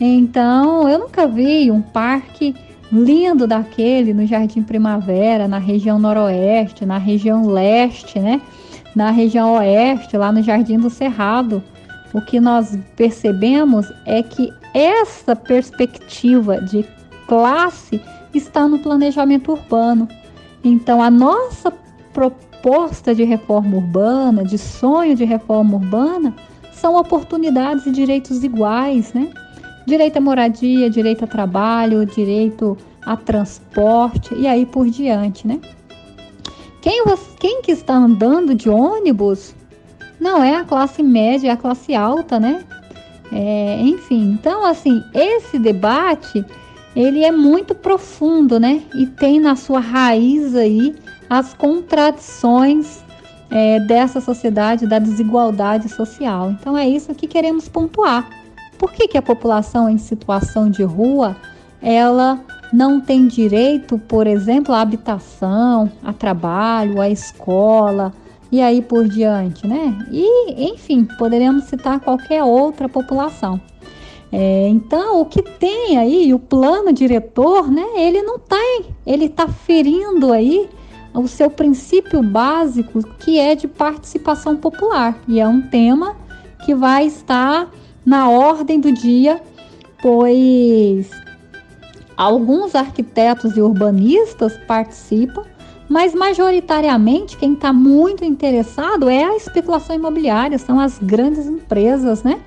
Então, 0.00 0.88
eu 0.88 0.98
nunca 0.98 1.26
vi 1.26 1.70
um 1.70 1.80
parque 1.80 2.54
lindo 2.90 3.46
daquele 3.46 4.12
no 4.12 4.26
Jardim 4.26 4.62
Primavera, 4.62 5.46
na 5.46 5.58
região 5.58 6.00
noroeste, 6.00 6.84
na 6.84 6.98
região 6.98 7.46
leste, 7.46 8.18
né? 8.18 8.40
Na 8.96 9.10
região 9.10 9.54
oeste, 9.54 10.16
lá 10.16 10.32
no 10.32 10.42
Jardim 10.42 10.78
do 10.78 10.90
Cerrado. 10.90 11.62
O 12.12 12.20
que 12.20 12.40
nós 12.40 12.76
percebemos 12.96 13.92
é 14.04 14.20
que 14.20 14.52
essa 14.74 15.36
perspectiva 15.36 16.60
de 16.60 16.84
classe 17.28 18.00
está 18.34 18.66
no 18.66 18.80
planejamento 18.80 19.52
urbano. 19.52 20.08
Então, 20.64 21.00
a 21.00 21.08
nossa 21.08 21.72
proposta 22.12 22.49
de 23.14 23.24
reforma 23.24 23.76
urbana, 23.76 24.44
de 24.44 24.58
sonho 24.58 25.16
de 25.16 25.24
reforma 25.24 25.76
urbana, 25.76 26.34
são 26.72 26.96
oportunidades 26.96 27.86
e 27.86 27.90
direitos 27.90 28.42
iguais, 28.44 29.12
né? 29.12 29.30
Direito 29.86 30.18
à 30.18 30.20
moradia, 30.20 30.88
direito 30.88 31.24
a 31.24 31.26
trabalho, 31.26 32.06
direito 32.06 32.76
a 33.04 33.16
transporte 33.16 34.34
e 34.34 34.46
aí 34.46 34.66
por 34.66 34.88
diante, 34.88 35.46
né? 35.46 35.60
Quem, 36.80 37.02
quem 37.38 37.62
que 37.62 37.72
está 37.72 37.94
andando 37.94 38.54
de 38.54 38.68
ônibus 38.68 39.54
não 40.18 40.42
é 40.42 40.56
a 40.56 40.64
classe 40.64 41.02
média, 41.02 41.48
é 41.48 41.52
a 41.52 41.56
classe 41.56 41.94
alta, 41.94 42.38
né? 42.38 42.64
É, 43.32 43.80
enfim, 43.82 44.32
então 44.32 44.64
assim, 44.66 45.02
esse 45.14 45.58
debate 45.58 46.44
ele 46.96 47.22
é 47.22 47.30
muito 47.30 47.74
profundo, 47.74 48.58
né? 48.58 48.82
E 48.94 49.06
tem 49.06 49.38
na 49.38 49.54
sua 49.54 49.80
raiz 49.80 50.54
aí 50.54 50.94
as 51.30 51.54
contradições 51.54 53.04
é, 53.48 53.78
dessa 53.78 54.20
sociedade, 54.20 54.84
da 54.84 54.98
desigualdade 54.98 55.88
social. 55.88 56.50
Então 56.50 56.76
é 56.76 56.88
isso 56.88 57.14
que 57.14 57.28
queremos 57.28 57.68
pontuar. 57.68 58.28
Por 58.76 58.90
que, 58.90 59.06
que 59.06 59.16
a 59.16 59.22
população 59.22 59.88
em 59.88 59.96
situação 59.96 60.68
de 60.68 60.82
rua 60.82 61.36
ela 61.80 62.40
não 62.72 63.00
tem 63.00 63.28
direito, 63.28 63.96
por 63.96 64.26
exemplo, 64.26 64.74
à 64.74 64.80
habitação, 64.80 65.90
a 66.02 66.12
trabalho, 66.12 67.00
à 67.00 67.08
escola 67.08 68.12
e 68.50 68.60
aí 68.60 68.82
por 68.82 69.06
diante, 69.06 69.66
né? 69.66 69.96
E 70.10 70.72
enfim, 70.72 71.04
poderíamos 71.16 71.64
citar 71.64 72.00
qualquer 72.00 72.42
outra 72.42 72.88
população. 72.88 73.60
É, 74.32 74.68
então, 74.68 75.20
o 75.20 75.24
que 75.24 75.42
tem 75.42 75.96
aí, 75.96 76.32
o 76.32 76.38
plano 76.38 76.92
diretor, 76.92 77.68
né, 77.68 77.84
ele 77.96 78.22
não 78.22 78.38
tem, 78.38 78.86
ele 79.04 79.24
está 79.24 79.48
ferindo 79.48 80.32
aí 80.32 80.68
o 81.14 81.26
seu 81.26 81.50
princípio 81.50 82.22
básico, 82.22 83.02
que 83.18 83.38
é 83.38 83.54
de 83.54 83.66
participação 83.66 84.56
popular. 84.56 85.18
E 85.26 85.40
é 85.40 85.46
um 85.46 85.62
tema 85.62 86.16
que 86.64 86.74
vai 86.74 87.06
estar 87.06 87.68
na 88.04 88.28
ordem 88.28 88.80
do 88.80 88.92
dia, 88.92 89.40
pois 90.00 91.10
alguns 92.16 92.74
arquitetos 92.74 93.56
e 93.56 93.60
urbanistas 93.60 94.56
participam, 94.66 95.44
mas 95.88 96.14
majoritariamente 96.14 97.36
quem 97.36 97.54
está 97.54 97.72
muito 97.72 98.24
interessado 98.24 99.08
é 99.08 99.24
a 99.24 99.36
especulação 99.36 99.96
imobiliária, 99.96 100.58
são 100.58 100.78
as 100.78 100.98
grandes 100.98 101.46
empresas, 101.46 102.22
né? 102.22 102.40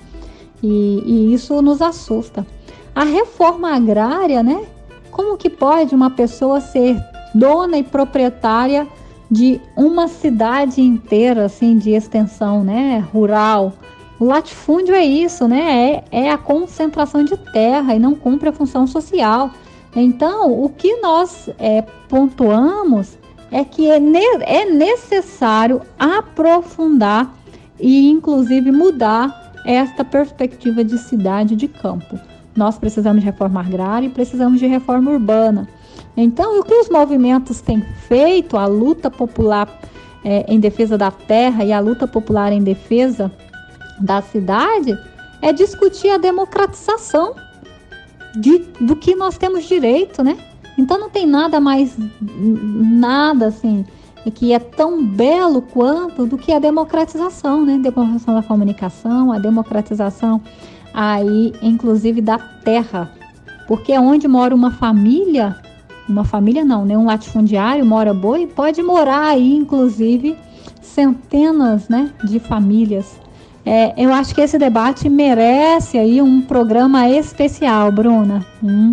E, 0.62 1.02
e 1.04 1.34
isso 1.34 1.60
nos 1.60 1.82
assusta. 1.82 2.46
A 2.94 3.04
reforma 3.04 3.74
agrária, 3.74 4.42
né? 4.42 4.64
Como 5.10 5.36
que 5.36 5.50
pode 5.50 5.94
uma 5.94 6.10
pessoa 6.10 6.60
ser 6.60 6.96
dona 7.34 7.78
e 7.78 7.82
proprietária 7.82 8.86
de 9.30 9.60
uma 9.76 10.06
cidade 10.06 10.80
inteira, 10.80 11.46
assim, 11.46 11.76
de 11.76 11.90
extensão, 11.90 12.62
né? 12.62 13.04
Rural. 13.12 13.72
O 14.18 14.24
latifúndio 14.24 14.94
é 14.94 15.04
isso, 15.04 15.48
né? 15.48 16.02
É, 16.10 16.26
é 16.26 16.30
a 16.30 16.38
concentração 16.38 17.24
de 17.24 17.36
terra 17.36 17.94
e 17.94 17.98
não 17.98 18.14
cumpre 18.14 18.48
a 18.48 18.52
função 18.52 18.86
social. 18.86 19.50
Então, 19.96 20.52
o 20.52 20.68
que 20.68 20.96
nós 21.00 21.48
é, 21.58 21.82
pontuamos 22.08 23.18
é 23.50 23.64
que 23.64 23.90
é, 23.90 23.98
ne 23.98 24.24
é 24.42 24.64
necessário 24.64 25.80
aprofundar 25.98 27.32
e, 27.78 28.10
inclusive, 28.10 28.70
mudar 28.70 29.52
esta 29.64 30.04
perspectiva 30.04 30.84
de 30.84 30.98
cidade 30.98 31.56
de 31.56 31.66
campo. 31.66 32.18
Nós 32.54 32.78
precisamos 32.78 33.20
de 33.20 33.26
reforma 33.26 33.60
agrária 33.60 34.06
e 34.06 34.10
precisamos 34.10 34.60
de 34.60 34.66
reforma 34.66 35.10
urbana. 35.10 35.68
Então, 36.16 36.60
o 36.60 36.62
que 36.62 36.74
os 36.74 36.88
movimentos 36.88 37.60
têm 37.60 37.82
feito, 38.08 38.56
a 38.56 38.66
luta 38.66 39.10
popular 39.10 39.68
é, 40.24 40.44
em 40.48 40.60
defesa 40.60 40.96
da 40.96 41.10
terra 41.10 41.64
e 41.64 41.72
a 41.72 41.80
luta 41.80 42.06
popular 42.06 42.52
em 42.52 42.62
defesa 42.62 43.30
da 44.00 44.22
cidade, 44.22 44.96
é 45.42 45.52
discutir 45.52 46.10
a 46.10 46.18
democratização 46.18 47.34
de, 48.36 48.58
do 48.80 48.96
que 48.96 49.14
nós 49.14 49.36
temos 49.36 49.64
direito, 49.64 50.22
né? 50.22 50.38
Então 50.76 50.98
não 50.98 51.08
tem 51.08 51.26
nada 51.26 51.60
mais, 51.60 51.96
nada 52.20 53.46
assim, 53.46 53.84
que 54.34 54.52
é 54.52 54.58
tão 54.58 55.04
belo 55.04 55.62
quanto 55.62 56.26
do 56.26 56.38
que 56.38 56.52
a 56.52 56.58
democratização, 56.58 57.64
né? 57.64 57.78
Democratização 57.78 58.34
da 58.34 58.42
comunicação, 58.42 59.32
a 59.32 59.38
democratização 59.38 60.40
aí, 60.92 61.52
inclusive 61.60 62.20
da 62.20 62.38
terra, 62.38 63.12
porque 63.68 63.92
é 63.92 64.00
onde 64.00 64.26
mora 64.26 64.54
uma 64.54 64.70
família, 64.70 65.56
uma 66.08 66.24
família 66.24 66.64
não, 66.64 66.84
né? 66.84 66.96
Um 66.96 67.06
latifundiário 67.06 67.84
mora 67.84 68.12
boi, 68.12 68.46
pode 68.46 68.82
morar 68.82 69.28
aí, 69.28 69.54
inclusive, 69.54 70.36
centenas, 70.82 71.88
né, 71.88 72.10
de 72.24 72.38
famílias. 72.38 73.20
É, 73.66 73.94
eu 73.96 74.12
acho 74.12 74.34
que 74.34 74.40
esse 74.42 74.58
debate 74.58 75.08
merece 75.08 75.96
aí 75.96 76.20
um 76.20 76.42
programa 76.42 77.08
especial, 77.08 77.90
Bruna. 77.90 78.44
Hum. 78.62 78.92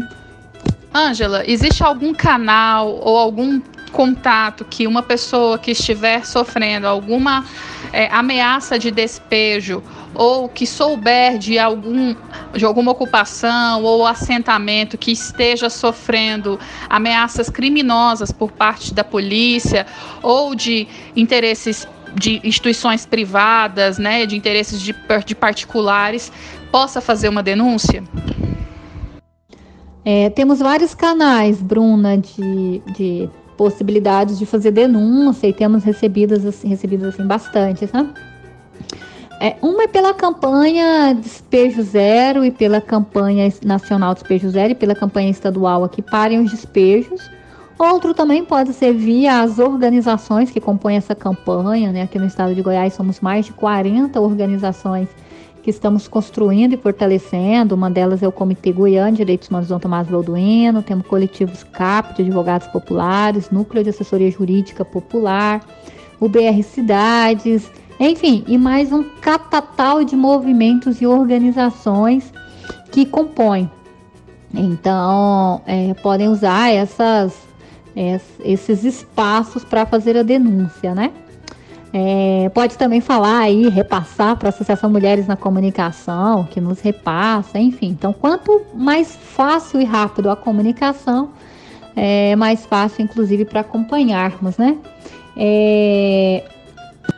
Ângela, 0.93 1.43
existe 1.45 1.83
algum 1.83 2.13
canal 2.13 2.99
ou 3.01 3.17
algum 3.17 3.61
contato 3.91 4.65
que 4.65 4.87
uma 4.87 5.03
pessoa 5.03 5.59
que 5.59 5.71
estiver 5.71 6.25
sofrendo 6.25 6.87
alguma 6.87 7.45
é, 7.93 8.07
ameaça 8.07 8.79
de 8.79 8.89
despejo 8.89 9.83
ou 10.13 10.49
que 10.49 10.65
souber 10.65 11.37
de 11.37 11.57
algum 11.59 12.15
de 12.53 12.65
alguma 12.65 12.91
ocupação 12.91 13.83
ou 13.83 14.05
assentamento 14.05 14.97
que 14.97 15.11
esteja 15.11 15.69
sofrendo 15.69 16.59
ameaças 16.89 17.49
criminosas 17.49 18.31
por 18.31 18.51
parte 18.51 18.93
da 18.93 19.03
polícia 19.03 19.85
ou 20.21 20.55
de 20.55 20.87
interesses 21.15 21.87
de 22.13 22.41
instituições 22.43 23.05
privadas, 23.05 23.97
né, 23.97 24.25
de 24.25 24.35
interesses 24.35 24.81
de, 24.81 24.93
de 25.25 25.33
particulares, 25.33 26.29
possa 26.69 26.99
fazer 26.99 27.29
uma 27.29 27.41
denúncia? 27.41 28.03
É, 30.03 30.29
temos 30.31 30.59
vários 30.59 30.95
canais, 30.95 31.61
Bruna, 31.61 32.17
de, 32.17 32.81
de 32.97 33.29
possibilidades 33.61 34.39
de 34.39 34.45
fazer 34.47 34.71
denúncia 34.71 35.45
e 35.45 35.53
temos 35.53 35.83
recebidas 35.83 36.43
assim, 36.43 36.67
recebidas 36.67 37.13
assim 37.13 37.27
bastante, 37.27 37.87
né? 37.93 38.09
É, 39.39 39.55
uma 39.61 39.83
é 39.83 39.87
pela 39.87 40.15
campanha 40.15 41.13
Despejo 41.13 41.83
Zero 41.83 42.43
e 42.43 42.49
pela 42.49 42.81
campanha 42.81 43.53
nacional 43.63 44.15
Despejo 44.15 44.49
Zero 44.49 44.71
e 44.71 44.75
pela 44.75 44.95
campanha 44.95 45.29
estadual 45.29 45.83
aqui 45.83 46.01
Parem 46.01 46.39
os 46.39 46.49
Despejos. 46.49 47.29
Outro 47.77 48.15
também 48.15 48.43
pode 48.43 48.73
ser 48.73 48.93
via 48.93 49.41
as 49.41 49.59
organizações 49.59 50.49
que 50.49 50.59
compõem 50.59 50.95
essa 50.95 51.13
campanha, 51.13 51.91
né? 51.91 52.01
Aqui 52.01 52.17
no 52.17 52.25
estado 52.25 52.55
de 52.55 52.63
Goiás 52.63 52.93
somos 52.93 53.19
mais 53.19 53.45
de 53.45 53.53
40 53.53 54.19
organizações 54.19 55.07
que 55.61 55.69
estamos 55.69 56.07
construindo 56.07 56.73
e 56.73 56.77
fortalecendo. 56.77 57.75
Uma 57.75 57.89
delas 57.89 58.23
é 58.23 58.27
o 58.27 58.31
Comitê 58.31 58.71
Goiano 58.71 59.11
de 59.11 59.17
Direitos 59.17 59.49
Humanos 59.49 59.69
Dom 59.69 59.79
Tomás 59.79 60.07
Balduino, 60.07 60.81
temos 60.81 61.05
coletivos 61.07 61.63
CAP 61.63 62.15
de 62.15 62.23
advogados 62.23 62.67
populares, 62.67 63.51
Núcleo 63.51 63.83
de 63.83 63.89
Assessoria 63.89 64.29
Jurídica 64.31 64.83
Popular, 64.83 65.61
o 66.19 66.27
BR 66.27 66.61
Cidades, 66.63 67.71
enfim, 67.99 68.43
e 68.47 68.57
mais 68.57 68.91
um 68.91 69.03
catatal 69.03 70.03
de 70.03 70.15
movimentos 70.15 71.01
e 71.01 71.05
organizações 71.05 72.33
que 72.91 73.05
compõem. 73.05 73.69
Então, 74.53 75.61
é, 75.65 75.93
podem 75.95 76.27
usar 76.27 76.71
essas, 76.71 77.37
esses 78.43 78.83
espaços 78.83 79.63
para 79.63 79.85
fazer 79.85 80.17
a 80.17 80.23
denúncia, 80.23 80.93
né? 80.93 81.11
É, 81.93 82.49
pode 82.53 82.77
também 82.77 83.01
falar 83.01 83.39
aí, 83.39 83.67
repassar 83.67 84.37
para 84.37 84.47
a 84.47 84.51
Associação 84.51 84.89
Mulheres 84.89 85.27
na 85.27 85.35
Comunicação, 85.35 86.45
que 86.45 86.61
nos 86.61 86.79
repassa, 86.79 87.59
enfim. 87.59 87.87
Então, 87.89 88.13
quanto 88.13 88.61
mais 88.73 89.15
fácil 89.15 89.81
e 89.81 89.83
rápido 89.83 90.29
a 90.29 90.35
comunicação, 90.35 91.31
é 91.95 92.35
mais 92.37 92.65
fácil, 92.65 93.03
inclusive, 93.03 93.43
para 93.43 93.59
acompanharmos, 93.59 94.57
né? 94.57 94.77
É, 95.35 96.43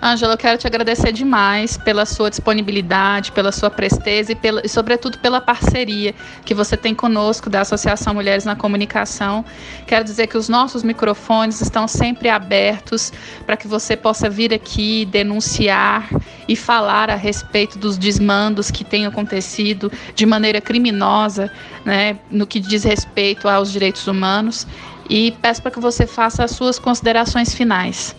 Ângela, 0.01 0.33
eu 0.33 0.37
quero 0.37 0.57
te 0.57 0.67
agradecer 0.67 1.11
demais 1.11 1.77
pela 1.77 2.05
sua 2.05 2.29
disponibilidade, 2.29 3.31
pela 3.31 3.51
sua 3.51 3.69
presteza 3.69 4.31
e, 4.31 4.35
pela, 4.35 4.61
e, 4.63 4.69
sobretudo, 4.69 5.17
pela 5.19 5.39
parceria 5.39 6.13
que 6.45 6.53
você 6.53 6.75
tem 6.75 6.93
conosco 6.93 7.49
da 7.49 7.61
Associação 7.61 8.13
Mulheres 8.13 8.45
na 8.45 8.55
Comunicação. 8.55 9.45
Quero 9.87 10.03
dizer 10.03 10.27
que 10.27 10.37
os 10.37 10.49
nossos 10.49 10.83
microfones 10.83 11.61
estão 11.61 11.87
sempre 11.87 12.29
abertos 12.29 13.11
para 13.45 13.55
que 13.55 13.67
você 13.67 13.95
possa 13.95 14.29
vir 14.29 14.53
aqui 14.53 15.05
denunciar 15.05 16.09
e 16.47 16.55
falar 16.55 17.09
a 17.09 17.15
respeito 17.15 17.77
dos 17.77 17.97
desmandos 17.97 18.69
que 18.69 18.83
têm 18.83 19.05
acontecido 19.05 19.91
de 20.15 20.25
maneira 20.25 20.59
criminosa 20.59 21.51
né, 21.85 22.17
no 22.29 22.45
que 22.45 22.59
diz 22.59 22.83
respeito 22.83 23.47
aos 23.47 23.71
direitos 23.71 24.07
humanos. 24.07 24.67
E 25.09 25.31
peço 25.41 25.61
para 25.61 25.71
que 25.71 25.79
você 25.79 26.07
faça 26.07 26.43
as 26.43 26.51
suas 26.51 26.79
considerações 26.79 27.53
finais. 27.53 28.15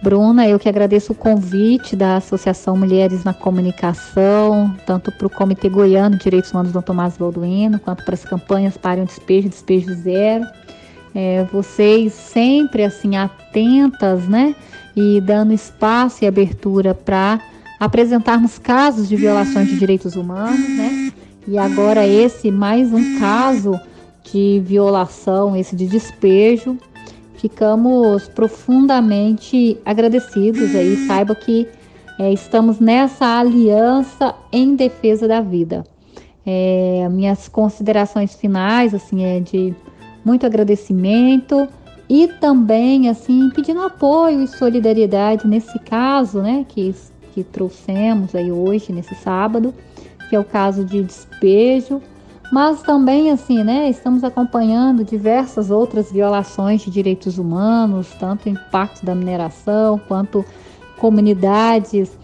Bruna, 0.00 0.46
eu 0.46 0.60
que 0.60 0.68
agradeço 0.68 1.12
o 1.12 1.14
convite 1.14 1.96
da 1.96 2.16
Associação 2.16 2.76
Mulheres 2.76 3.24
na 3.24 3.34
Comunicação, 3.34 4.72
tanto 4.86 5.10
para 5.10 5.26
o 5.26 5.30
Comitê 5.30 5.68
Goiano 5.68 6.16
de 6.16 6.22
Direitos 6.22 6.52
Humanos 6.52 6.70
Dom 6.70 6.82
Tomás 6.82 7.16
Balduino, 7.16 7.80
quanto 7.80 8.04
para 8.04 8.14
as 8.14 8.24
campanhas 8.24 8.76
Pare 8.76 9.00
um 9.00 9.04
Despejo, 9.04 9.48
Despejo 9.48 9.92
Zero. 9.94 10.44
É, 11.12 11.44
vocês 11.52 12.12
sempre 12.12 12.84
assim 12.84 13.16
atentas, 13.16 14.28
né? 14.28 14.54
E 14.94 15.20
dando 15.20 15.52
espaço 15.52 16.22
e 16.22 16.28
abertura 16.28 16.94
para 16.94 17.40
apresentarmos 17.80 18.56
casos 18.56 19.08
de 19.08 19.16
violações 19.16 19.66
de 19.66 19.78
direitos 19.78 20.14
humanos, 20.14 20.68
né? 20.76 21.12
E 21.46 21.58
agora 21.58 22.06
esse 22.06 22.52
mais 22.52 22.92
um 22.92 23.18
caso 23.18 23.80
de 24.30 24.62
violação, 24.64 25.56
esse 25.56 25.74
de 25.74 25.86
despejo 25.86 26.78
ficamos 27.38 28.28
profundamente 28.28 29.78
agradecidos 29.84 30.74
aí. 30.74 30.96
Saiba 31.06 31.34
que 31.34 31.66
é, 32.18 32.32
estamos 32.32 32.80
nessa 32.80 33.38
aliança 33.38 34.34
em 34.52 34.74
defesa 34.74 35.28
da 35.28 35.40
vida. 35.40 35.84
É, 36.44 37.08
minhas 37.10 37.48
considerações 37.48 38.34
finais, 38.34 38.92
assim, 38.92 39.24
é 39.24 39.40
de 39.40 39.74
muito 40.24 40.44
agradecimento 40.44 41.68
e 42.08 42.26
também, 42.26 43.08
assim, 43.08 43.50
pedindo 43.50 43.82
apoio 43.82 44.42
e 44.42 44.48
solidariedade 44.48 45.46
nesse 45.46 45.78
caso, 45.78 46.40
né, 46.40 46.64
que, 46.66 46.94
que 47.34 47.44
trouxemos 47.44 48.34
aí 48.34 48.50
hoje, 48.50 48.92
nesse 48.92 49.14
sábado, 49.14 49.74
que 50.28 50.34
é 50.34 50.40
o 50.40 50.44
caso 50.44 50.84
de 50.84 51.02
despejo 51.02 52.02
mas 52.50 52.80
também, 52.82 53.30
assim, 53.30 53.62
né, 53.62 53.90
estamos 53.90 54.24
acompanhando 54.24 55.04
diversas 55.04 55.70
outras 55.70 56.10
violações 56.10 56.80
de 56.80 56.90
direitos 56.90 57.36
humanos, 57.36 58.08
tanto 58.18 58.48
em 58.48 58.54
partes 58.70 59.02
da 59.02 59.14
mineração, 59.14 60.00
quanto 60.08 60.44
comunidades, 60.96 62.18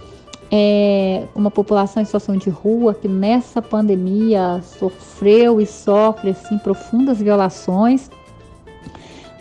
é, 0.51 1.25
uma 1.35 1.51
população 1.51 2.03
em 2.03 2.07
situação 2.07 2.37
de 2.37 2.49
rua 2.49 2.95
que 2.95 3.07
nessa 3.07 3.61
pandemia 3.61 4.63
sofreu 4.63 5.61
e 5.61 5.67
sofre, 5.67 6.31
assim, 6.31 6.57
profundas 6.59 7.19
violações. 7.19 8.11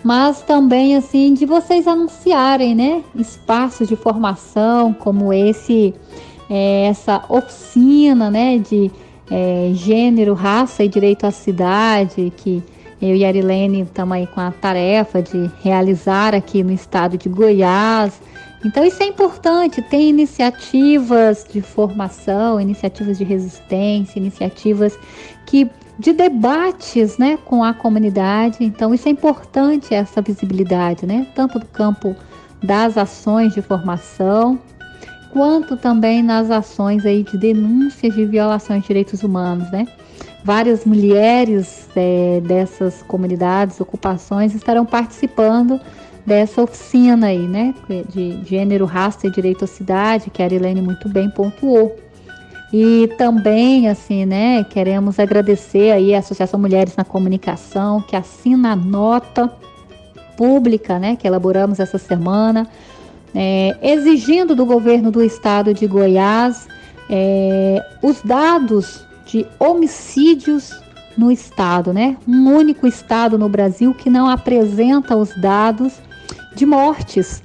Mas 0.04 0.42
também, 0.42 0.98
assim, 0.98 1.34
de 1.34 1.46
vocês 1.46 1.88
anunciarem, 1.88 2.76
né, 2.76 3.04
espaços 3.16 3.88
de 3.88 3.96
formação 3.96 4.92
como 4.94 5.32
esse, 5.32 5.94
é, 6.50 6.88
essa 6.88 7.24
oficina, 7.30 8.30
né, 8.30 8.58
de 8.58 8.92
é, 9.32 9.72
gênero, 9.74 10.34
raça 10.34 10.84
e 10.84 10.88
direito 10.88 11.26
à 11.26 11.32
cidade, 11.32 12.32
que 12.36 12.64
eu 13.02 13.16
e 13.16 13.26
a 13.26 13.28
Arilene 13.28 13.82
estamos 13.82 14.16
aí 14.16 14.28
com 14.28 14.40
a 14.40 14.52
tarefa 14.52 15.22
de 15.22 15.52
realizar 15.62 16.34
aqui 16.34 16.64
no 16.64 16.72
estado 16.72 17.18
de 17.18 17.28
Goiás. 17.28 18.22
Então 18.66 18.86
isso 18.86 19.04
é 19.04 19.06
importante, 19.06 19.82
tem 19.82 20.10
iniciativas 20.10 21.46
de 21.52 21.62
formação, 21.62 22.62
iniciativas 22.62 23.18
de 23.18 23.26
resistência, 23.26 24.18
iniciativas 24.18 24.98
que 25.46 25.70
de 26.00 26.14
debates, 26.14 27.18
né, 27.18 27.38
com 27.46 27.64
a 27.64 27.74
comunidade. 27.74 28.58
Então 28.62 28.94
isso 28.94 29.08
é 29.08 29.12
importante 29.12 29.94
essa 29.94 30.22
visibilidade, 30.22 31.06
né, 31.06 31.28
tanto 31.36 31.60
do 31.60 31.66
campo 31.66 32.16
das 32.64 32.98
ações 32.98 33.54
de 33.54 33.62
formação, 33.62 34.58
quanto 35.34 35.76
também 35.76 36.22
nas 36.22 36.52
ações 36.52 37.08
aí 37.08 37.24
de 37.24 37.36
denúncias 37.38 38.14
de 38.14 38.24
violações 38.24 38.84
de 38.84 38.88
direitos 38.88 39.24
humanos, 39.24 39.70
né? 39.72 39.88
Várias 40.44 40.86
mulheres 40.86 41.90
é, 41.96 42.40
dessas 42.42 43.02
comunidades, 43.02 43.82
ocupações, 43.82 44.54
estarão 44.54 44.86
participando 44.86 45.82
dessa 46.24 46.62
oficina 46.62 47.28
aí, 47.28 47.48
né? 47.48 47.74
De 48.10 48.46
gênero, 48.46 48.86
raça 48.86 49.26
e 49.26 49.32
direito 49.32 49.64
à 49.66 49.68
cidade, 49.68 50.30
que 50.30 50.44
a 50.44 50.46
Arilene 50.46 50.82
muito 50.82 51.10
bem 51.10 51.30
pontuou. 51.32 51.98
E 52.72 53.08
também, 53.18 53.88
assim, 53.88 54.26
né, 54.26 54.64
queremos 54.64 55.20
agradecer 55.20 55.92
aí 55.92 56.14
a 56.16 56.20
Associação 56.20 56.60
Mulheres 56.60 56.96
na 56.96 57.04
Comunicação, 57.04 58.02
que 58.02 58.16
assina 58.16 58.72
a 58.72 58.76
nota 58.76 59.52
pública, 60.36 60.98
né, 60.98 61.16
que 61.16 61.28
elaboramos 61.28 61.80
essa 61.80 62.00
semana, 62.00 62.68
é, 63.34 63.76
exigindo 63.82 64.56
do 64.56 64.66
governo 64.66 65.12
do 65.12 65.24
estado 65.24 65.74
de 65.74 65.88
Goiás 65.88 66.68
é, 67.10 67.84
os 68.02 68.22
dados 68.22 69.06
de 69.26 69.46
homicídios 69.60 70.72
no 71.18 71.32
estado, 71.32 71.94
né? 71.94 72.18
Um 72.28 72.50
único 72.52 72.88
estado 72.88 73.38
no 73.38 73.48
Brasil 73.50 73.94
que 73.94 74.10
não 74.10 74.28
apresenta 74.28 75.16
os 75.16 75.36
dados 75.36 75.94
de 76.56 76.66
mortes. 76.66 77.42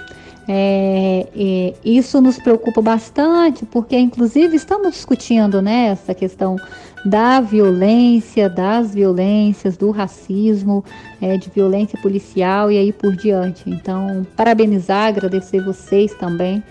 É, 0.50 1.74
isso 1.84 2.22
nos 2.22 2.38
preocupa 2.38 2.80
bastante, 2.80 3.66
porque 3.66 3.98
inclusive 3.98 4.56
estamos 4.56 4.92
discutindo 4.92 5.60
né, 5.60 5.88
essa 5.88 6.14
questão 6.14 6.56
da 7.04 7.40
violência, 7.40 8.48
das 8.48 8.94
violências, 8.94 9.76
do 9.76 9.90
racismo, 9.90 10.84
é, 11.20 11.36
de 11.36 11.48
violência 11.50 11.98
policial 12.00 12.70
e 12.70 12.78
aí 12.78 12.92
por 12.92 13.14
diante. 13.14 13.68
Então, 13.68 14.26
parabenizar, 14.36 15.08
agradecer 15.08 15.60
vocês 15.62 16.12
também 16.14 16.62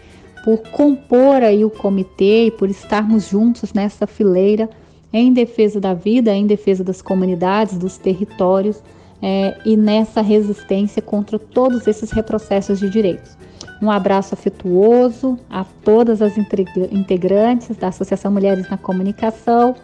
por 0.44 0.60
compor 0.70 1.44
aí 1.44 1.66
o 1.66 1.70
comitê 1.70 2.48
e 2.48 2.52
por 2.52 2.70
estarmos 2.70 3.30
juntos 3.30 3.74
nessa 3.74 4.08
fileira 4.08 4.70
em 5.12 5.34
defesa 5.34 5.80
da 5.80 5.94
vida, 5.94 6.34
em 6.34 6.46
defesa 6.46 6.84
das 6.84 7.02
comunidades, 7.02 7.78
dos 7.78 7.98
territórios 7.98 8.82
é, 9.22 9.58
e 9.66 9.76
nessa 9.76 10.22
resistência 10.22 11.02
contra 11.02 11.40
todos 11.40 11.88
esses 11.88 12.12
retrocessos 12.12 12.80
de 12.80 12.90
direitos. 12.90 13.38
Um 13.82 13.92
abraço 13.92 14.34
afetuoso 14.34 15.38
a 15.50 15.64
todas 15.84 16.22
as 16.22 16.34
integrantes 16.38 17.76
da 17.78 17.88
Associação 17.90 18.32
Mulheres 18.32 18.70
na 18.70 18.78
Comunicação 18.78 19.76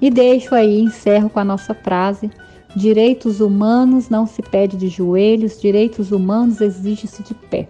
e 0.00 0.10
deixo 0.10 0.54
aí, 0.54 0.80
encerro 0.80 1.28
com 1.28 1.38
a 1.40 1.44
nossa 1.44 1.74
frase: 1.74 2.30
direitos 2.74 3.40
humanos 3.40 4.08
não 4.08 4.26
se 4.26 4.42
pede 4.42 4.76
de 4.76 4.88
joelhos, 4.88 5.60
direitos 5.60 6.10
humanos 6.12 6.60
exige-se 6.60 7.22
de 7.22 7.34
pé. 7.34 7.68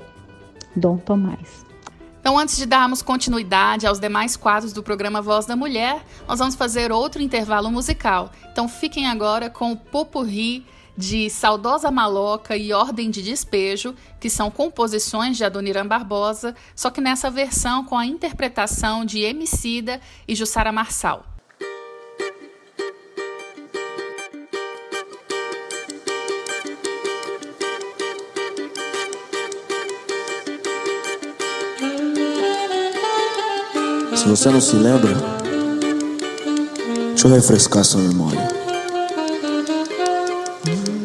Dom 0.77 0.97
Tomás. 0.97 1.65
Então, 2.21 2.39
antes 2.39 2.57
de 2.59 2.67
darmos 2.67 3.01
continuidade 3.01 3.87
aos 3.87 3.99
demais 3.99 4.37
quadros 4.37 4.75
do 4.75 4.83
programa 4.83 5.23
Voz 5.23 5.47
da 5.47 5.57
Mulher, 5.57 6.05
nós 6.29 6.39
vamos 6.39 6.55
fazer 6.55 6.93
outro 6.93 7.23
intervalo 7.23 7.71
musical. 7.71 8.31
Então, 8.53 8.69
fiquem 8.69 9.07
agora 9.07 9.49
com 9.49 9.73
o 9.73 9.77
Popurri 9.77 10.65
de 10.97 11.31
Saudosa 11.31 11.91
Maloca 11.91 12.55
e 12.59 12.75
Ordem 12.75 13.11
de 13.11 13.23
Despejo, 13.23 13.95
que 14.21 14.29
são 14.29 14.51
composições 14.51 15.39
de 15.39 15.45
Adoniran 15.45 15.87
Barbosa, 15.87 16.55
só 16.77 16.91
que 16.91 17.01
nessa 17.01 17.31
versão 17.31 17.85
com 17.85 17.97
a 17.97 18.05
interpretação 18.05 19.03
de 19.03 19.21
Emicida 19.21 19.99
e 20.29 20.35
Jussara 20.35 20.71
Marçal. 20.71 21.25
Se 34.21 34.29
você 34.29 34.51
não 34.51 34.61
se 34.61 34.77
lembra, 34.77 35.15
deixa 37.09 37.27
eu 37.27 37.33
refrescar 37.33 37.83
sua 37.83 38.03
memória. 38.03 38.47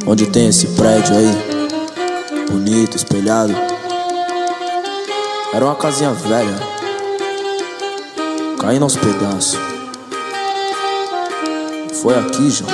Onde 0.05 0.25
tem 0.25 0.49
esse 0.49 0.67
prédio 0.75 1.15
aí, 1.15 1.31
bonito, 2.51 2.97
espelhado. 2.97 3.55
Era 5.53 5.63
uma 5.63 5.77
casinha 5.77 6.11
velha, 6.11 6.59
caindo 8.59 8.83
aos 8.83 8.97
pedaços. 8.97 9.57
Foi 12.01 12.19
aqui, 12.19 12.49
João, 12.49 12.69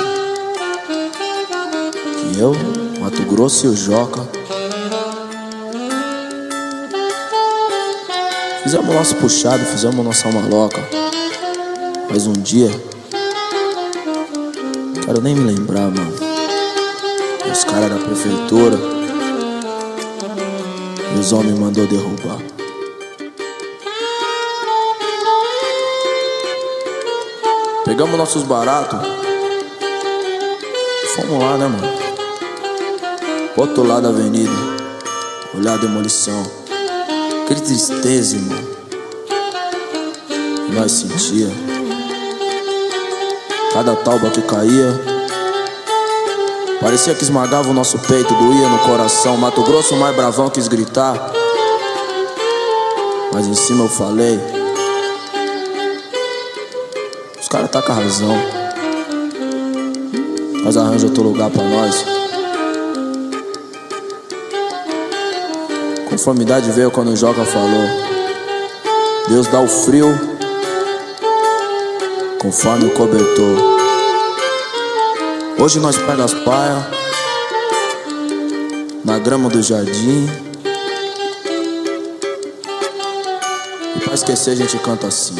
que 2.18 2.40
eu, 2.40 2.52
Mato 2.98 3.22
Grosso 3.26 3.66
e 3.66 3.68
o 3.68 3.76
Joca 3.76 4.26
Fizemos 8.72 8.94
nosso 8.94 9.16
puxado, 9.16 9.66
fizemos 9.66 10.02
nossa 10.02 10.30
maloca. 10.32 10.82
Mas 12.10 12.26
um 12.26 12.32
dia. 12.32 12.70
Quero 15.04 15.20
nem 15.20 15.34
me 15.34 15.52
lembrar, 15.52 15.90
mano. 15.90 16.10
Os 17.52 17.64
caras 17.64 17.90
da 17.90 17.96
prefeitura. 17.96 18.78
os 21.20 21.32
homens 21.34 21.58
mandou 21.58 21.86
derrubar. 21.86 22.38
Pegamos 27.84 28.16
nossos 28.16 28.42
baratos. 28.44 29.00
Fomos 31.14 31.38
lá, 31.44 31.58
né, 31.58 31.68
mano? 31.68 31.92
Outro 33.54 33.84
lado 33.86 34.04
da 34.04 34.08
avenida. 34.08 34.50
Olhar 35.54 35.74
a 35.74 35.76
demolição. 35.76 36.61
Que 37.54 37.60
tristeza, 37.60 38.36
irmão. 38.36 38.58
Nós 40.70 40.90
sentia. 40.90 41.50
Cada 43.74 43.94
talba 43.96 44.30
que 44.30 44.40
caía. 44.40 44.98
Parecia 46.80 47.14
que 47.14 47.22
esmagava 47.22 47.68
o 47.68 47.74
nosso 47.74 47.98
peito, 47.98 48.34
doía 48.34 48.68
no 48.70 48.78
coração. 48.78 49.36
Mato 49.36 49.62
Grosso 49.64 49.94
mais 49.96 50.16
bravão 50.16 50.48
quis 50.48 50.66
gritar. 50.66 51.30
Mas 53.34 53.46
em 53.46 53.54
cima 53.54 53.84
eu 53.84 53.88
falei. 53.90 54.40
Os 57.38 57.48
caras 57.48 57.70
tá 57.70 57.82
com 57.82 57.92
a 57.92 57.96
razão. 57.96 58.36
Mas 60.64 60.78
arranja 60.78 61.06
outro 61.06 61.22
lugar 61.22 61.50
pra 61.50 61.62
nós. 61.62 62.11
Conformidade 66.22 66.70
veio 66.70 66.88
quando 66.88 67.08
o 67.08 67.16
Joca 67.16 67.44
falou. 67.44 67.84
Deus 69.28 69.48
dá 69.48 69.60
o 69.60 69.66
frio 69.66 70.06
conforme 72.40 72.86
o 72.86 72.90
cobertor. 72.94 73.58
Hoje 75.58 75.80
nós 75.80 75.98
pega 75.98 76.22
as 76.22 76.32
paias 76.32 76.84
na 79.04 79.18
grama 79.18 79.48
do 79.48 79.60
jardim. 79.60 80.30
E 83.96 84.00
pra 84.04 84.14
esquecer 84.14 84.52
a 84.52 84.54
gente 84.54 84.78
canta 84.78 85.08
assim. 85.08 85.34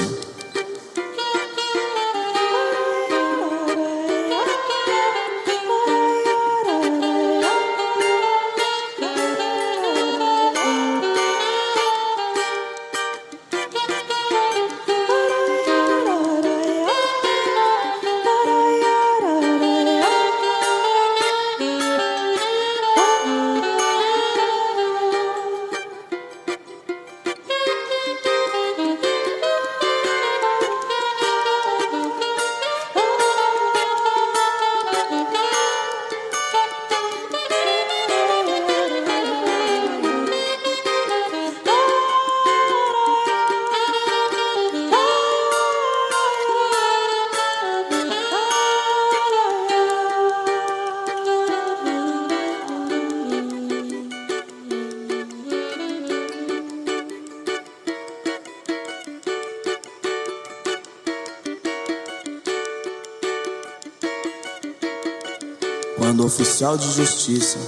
Oficial 66.72 66.76
de 66.76 66.92
justiça. 66.92 67.58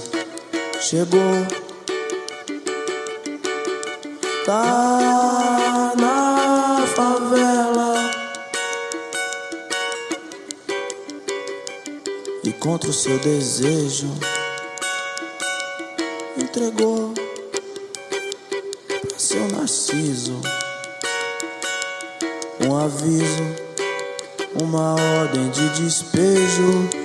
Chegou, 0.79 1.19
tá 4.45 5.93
na 5.97 6.85
favela. 6.87 7.95
E 12.43 12.51
contra 12.53 12.89
o 12.89 12.93
seu 12.93 13.17
desejo 13.19 14.07
entregou 16.37 17.13
pra 19.07 19.19
seu 19.19 19.47
narciso 19.49 20.39
um 22.61 22.77
aviso, 22.77 23.43
uma 24.59 24.95
ordem 25.19 25.49
de 25.49 25.69
despejo. 25.81 27.04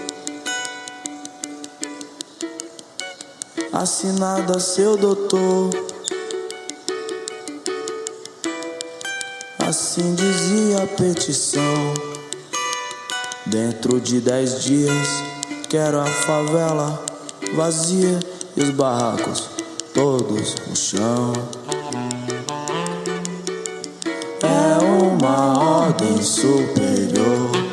Assinada 3.80 4.60
seu 4.60 4.94
doutor. 4.94 5.70
Assim 9.58 10.14
dizia 10.14 10.82
a 10.82 10.86
petição. 10.86 11.94
Dentro 13.46 13.98
de 13.98 14.20
dez 14.20 14.62
dias, 14.62 15.08
quero 15.70 15.98
a 15.98 16.04
favela 16.04 17.02
vazia 17.54 18.20
e 18.54 18.62
os 18.62 18.68
barracos 18.68 19.48
todos 19.94 20.56
no 20.68 20.76
chão. 20.76 21.32
É 24.42 24.84
uma 24.84 25.58
ordem 25.86 26.22
superior. 26.22 27.69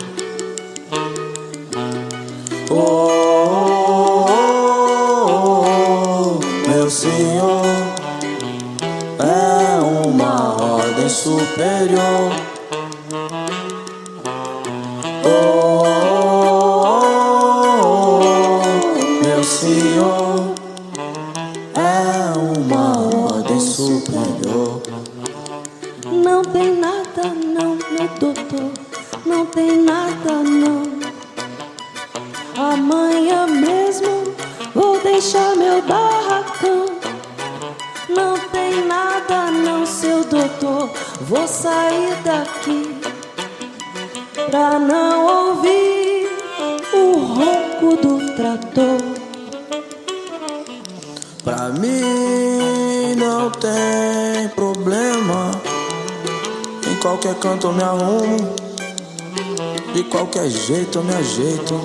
Jeito. 61.27 61.81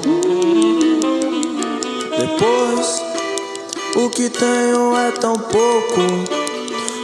Depois, 2.16 3.02
o 3.96 4.08
que 4.08 4.30
tenho 4.30 4.96
é 4.96 5.10
tão 5.12 5.34
pouco. 5.34 6.00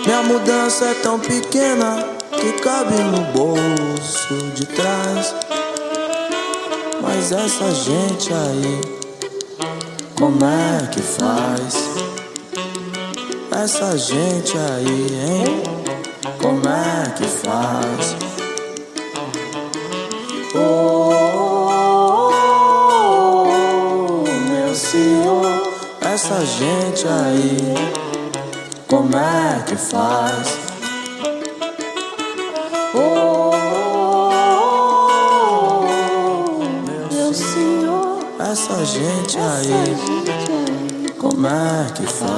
Minha 0.07 0.23
mudança 0.23 0.87
é 0.87 0.95
tão 0.95 1.19
pequena 1.19 2.07
que 2.31 2.53
cabe 2.63 2.95
no 2.95 3.21
bolso 3.33 4.35
de 4.55 4.65
trás. 4.67 5.35
Mas 7.03 7.33
essa 7.33 7.75
gente 7.75 8.33
aí, 8.33 8.81
como 10.17 10.39
é 10.45 10.87
que 10.87 11.03
faz? 11.03 11.89
Essa 13.51 13.99
gente 13.99 14.57
aí, 14.57 15.07
hein? 15.27 15.78
É 29.19 29.63
que 29.67 29.77
faz? 29.77 30.59
Oh, 32.95 33.51
meu 37.13 37.35
senhor, 37.35 38.19
Essa 38.39 38.85
gente 38.85 39.39
aí, 39.39 39.97
como 41.19 41.47
é 41.47 41.87
que 41.95 42.07
faz? 42.07 42.38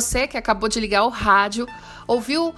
Você 0.00 0.28
que 0.28 0.36
acabou 0.36 0.68
de 0.68 0.78
ligar 0.78 1.02
o 1.02 1.08
rádio, 1.08 1.66
ouviu 2.06 2.54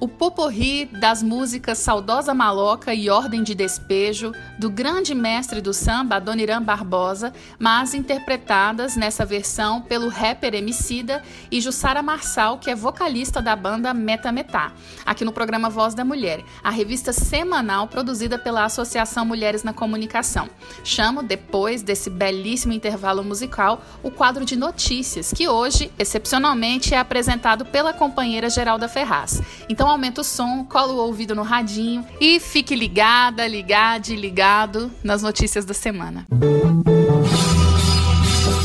o 0.00 0.08
poporri 0.08 0.86
das 0.86 1.22
músicas 1.22 1.78
Saudosa 1.78 2.34
Maloca 2.34 2.92
e 2.92 3.08
Ordem 3.08 3.44
de 3.44 3.54
Despejo, 3.54 4.32
do 4.60 4.68
grande 4.68 5.14
mestre 5.14 5.62
do 5.62 5.72
samba, 5.72 6.16
Adoniran 6.16 6.62
Barbosa, 6.62 7.32
mas 7.58 7.94
interpretadas 7.94 8.94
nessa 8.94 9.24
versão 9.24 9.80
pelo 9.80 10.10
rapper 10.10 10.54
Emicida 10.54 11.22
e 11.50 11.62
Jussara 11.62 12.02
Marçal, 12.02 12.58
que 12.58 12.70
é 12.70 12.74
vocalista 12.74 13.40
da 13.40 13.56
banda 13.56 13.94
Meta 13.94 14.30
Metá, 14.30 14.74
aqui 15.06 15.24
no 15.24 15.32
programa 15.32 15.70
Voz 15.70 15.94
da 15.94 16.04
Mulher, 16.04 16.44
a 16.62 16.68
revista 16.68 17.10
semanal 17.10 17.88
produzida 17.88 18.38
pela 18.38 18.66
Associação 18.66 19.24
Mulheres 19.24 19.62
na 19.62 19.72
Comunicação. 19.72 20.50
Chamo, 20.84 21.22
depois 21.22 21.82
desse 21.82 22.10
belíssimo 22.10 22.74
intervalo 22.74 23.24
musical, 23.24 23.82
o 24.02 24.10
quadro 24.10 24.44
de 24.44 24.56
notícias, 24.56 25.32
que 25.32 25.48
hoje, 25.48 25.90
excepcionalmente, 25.98 26.94
é 26.94 26.98
apresentado 26.98 27.64
pela 27.64 27.94
companheira 27.94 28.50
Geralda 28.50 28.88
Ferraz. 28.88 29.40
Então, 29.70 29.88
aumenta 29.88 30.20
o 30.20 30.24
som, 30.24 30.66
cola 30.66 30.92
o 30.92 30.98
ouvido 30.98 31.34
no 31.34 31.42
radinho 31.42 32.06
e 32.20 32.38
fique 32.38 32.74
ligada, 32.74 33.46
ligade, 33.46 34.14
ligado 34.50 34.90
nas 35.04 35.22
notícias 35.22 35.64
da 35.64 35.72
semana. 35.72 36.26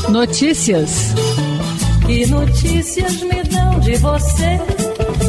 Notícias. 0.08 1.14
Que 2.04 2.26
notícias 2.26 3.22
me 3.22 3.42
dão 3.44 3.78
de 3.78 3.96
você? 3.96 4.58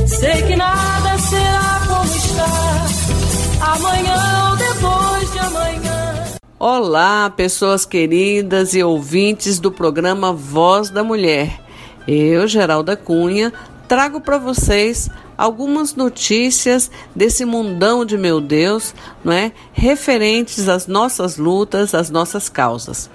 Sei 0.08 0.42
que 0.48 0.56
nada 0.56 1.18
será 1.20 1.82
como 1.88 2.04
está. 2.06 3.66
Amanhã 3.74 4.50
ou 4.50 4.58
depois 4.58 5.32
de 5.32 5.40
amanhã. 5.40 6.24
Olá, 6.60 7.30
pessoas 7.30 7.86
queridas 7.86 8.74
e 8.74 8.82
ouvintes 8.82 9.60
do 9.60 9.72
programa 9.72 10.34
Voz 10.34 10.90
da 10.90 11.04
Mulher. 11.04 11.60
Eu, 12.08 12.48
Geralda 12.48 12.96
Cunha, 12.96 13.54
trago 13.88 14.20
para 14.22 14.40
vocês 14.40 15.08
algumas 15.38 15.96
notícias 15.96 16.90
desse 17.16 17.46
mundão 17.46 18.04
de 18.04 18.18
meu 18.18 18.42
Deus, 18.42 18.94
não 19.24 19.32
é? 19.32 19.52
Referentes 19.72 20.68
às 20.68 20.88
nossas 20.88 21.38
lutas, 21.38 21.94
às 21.94 22.10
nossas 22.10 22.50
causas. 22.50 23.10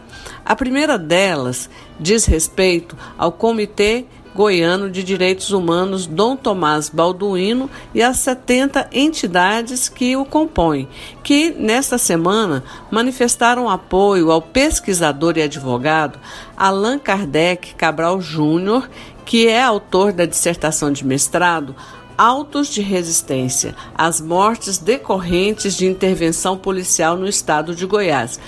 A 0.44 0.54
primeira 0.54 0.98
delas 0.98 1.68
diz 1.98 2.24
respeito 2.24 2.96
ao 3.18 3.32
Comitê 3.32 4.06
Goiano 4.34 4.90
de 4.90 5.02
Direitos 5.02 5.50
Humanos 5.50 6.06
Dom 6.06 6.36
Tomás 6.36 6.88
Balduino 6.88 7.68
e 7.94 8.02
as 8.02 8.18
70 8.18 8.88
entidades 8.92 9.90
que 9.90 10.16
o 10.16 10.24
compõem, 10.24 10.88
que 11.22 11.50
nesta 11.50 11.98
semana 11.98 12.64
manifestaram 12.90 13.68
apoio 13.68 14.30
ao 14.30 14.40
pesquisador 14.40 15.36
e 15.36 15.42
advogado 15.42 16.18
Allan 16.56 16.98
Kardec 16.98 17.74
Cabral 17.74 18.20
Júnior, 18.22 18.88
que 19.24 19.46
é 19.46 19.62
autor 19.62 20.12
da 20.12 20.24
dissertação 20.24 20.90
de 20.90 21.06
mestrado 21.06 21.76
autos 22.16 22.68
de 22.68 22.80
resistência 22.80 23.74
às 23.94 24.20
mortes 24.20 24.78
decorrentes 24.78 25.76
de 25.76 25.86
intervenção 25.86 26.56
policial 26.56 27.16
no 27.16 27.28
estado 27.28 27.74
de 27.74 27.86
Goiás. 27.86 28.38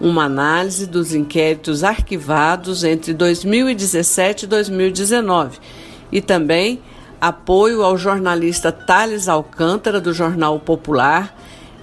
Uma 0.00 0.24
análise 0.24 0.86
dos 0.86 1.14
inquéritos 1.14 1.84
arquivados 1.84 2.84
entre 2.84 3.12
2017 3.14 4.44
e 4.44 4.48
2019 4.48 5.58
e 6.10 6.20
também 6.20 6.80
apoio 7.20 7.82
ao 7.82 7.96
jornalista 7.96 8.70
Thales 8.70 9.28
Alcântara, 9.28 10.00
do 10.00 10.12
Jornal 10.12 10.60
Popular. 10.60 11.34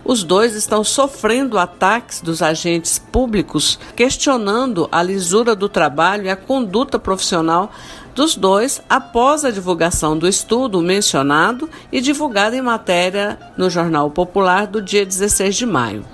Os 0.03 0.23
dois 0.23 0.55
estão 0.55 0.83
sofrendo 0.83 1.57
ataques 1.57 2.21
dos 2.21 2.41
agentes 2.41 2.99
públicos, 2.99 3.79
questionando 3.95 4.87
a 4.91 5.01
lisura 5.01 5.55
do 5.55 5.69
trabalho 5.69 6.25
e 6.25 6.29
a 6.29 6.35
conduta 6.35 6.97
profissional 6.97 7.71
dos 8.13 8.35
dois 8.35 8.81
após 8.89 9.45
a 9.45 9.51
divulgação 9.51 10.17
do 10.17 10.27
estudo 10.27 10.81
mencionado 10.81 11.69
e 11.91 12.01
divulgado 12.01 12.55
em 12.55 12.61
matéria 12.61 13.39
no 13.57 13.69
Jornal 13.69 14.09
Popular 14.11 14.67
do 14.67 14.81
dia 14.81 15.05
16 15.05 15.55
de 15.55 15.65
maio. 15.65 16.05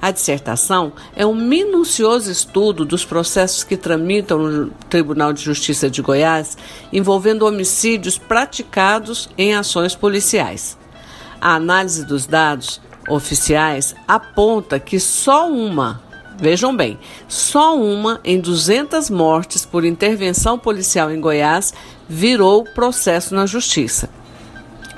A 0.00 0.10
dissertação 0.10 0.92
é 1.14 1.24
um 1.24 1.34
minucioso 1.34 2.30
estudo 2.30 2.84
dos 2.84 3.04
processos 3.04 3.64
que 3.64 3.76
tramitam 3.76 4.38
no 4.38 4.70
Tribunal 4.90 5.32
de 5.32 5.42
Justiça 5.42 5.88
de 5.88 6.02
Goiás 6.02 6.56
envolvendo 6.92 7.46
homicídios 7.46 8.18
praticados 8.18 9.28
em 9.38 9.54
ações 9.54 9.94
policiais. 9.94 10.76
A 11.40 11.54
análise 11.54 12.04
dos 12.04 12.26
dados 12.26 12.80
oficiais 13.08 13.94
aponta 14.06 14.78
que 14.78 14.98
só 14.98 15.50
uma 15.50 16.02
Vejam 16.38 16.76
bem, 16.76 16.98
só 17.26 17.78
uma 17.78 18.20
em 18.22 18.38
200 18.38 19.08
mortes 19.08 19.64
por 19.64 19.86
intervenção 19.86 20.58
policial 20.58 21.10
em 21.10 21.18
Goiás 21.18 21.72
virou 22.06 22.62
processo 22.62 23.34
na 23.34 23.46
justiça, 23.46 24.10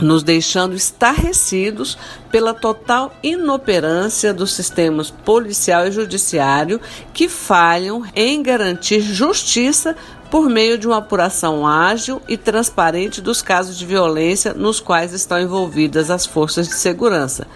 nos 0.01 0.24
deixando 0.24 0.74
estarrecidos 0.74 1.97
pela 2.32 2.52
total 2.52 3.12
inoperância 3.23 4.35
dos 4.35 4.52
sistemas 4.52 5.10
policial 5.10 5.86
e 5.86 5.93
judiciário 5.93 6.81
que 7.15 7.28
falham 7.28 8.02
em 8.16 8.43
garantir 8.43 9.01
justiça 9.01 9.94
por 10.32 10.51
meio 10.51 10.77
de 10.77 10.89
uma 10.89 10.98
apuração 10.98 11.65
ágil 11.65 12.20
e 12.28 12.36
transparente 12.36 13.20
dos 13.20 13.40
casos 13.40 13.78
de 13.78 13.86
violência 13.86 14.52
nos 14.52 14.81
quais 14.81 15.12
estão 15.12 15.40
envolvidas 15.40 16.10
as 16.10 16.27
forças 16.27 16.66
de 16.66 16.74
segurança 16.74 17.47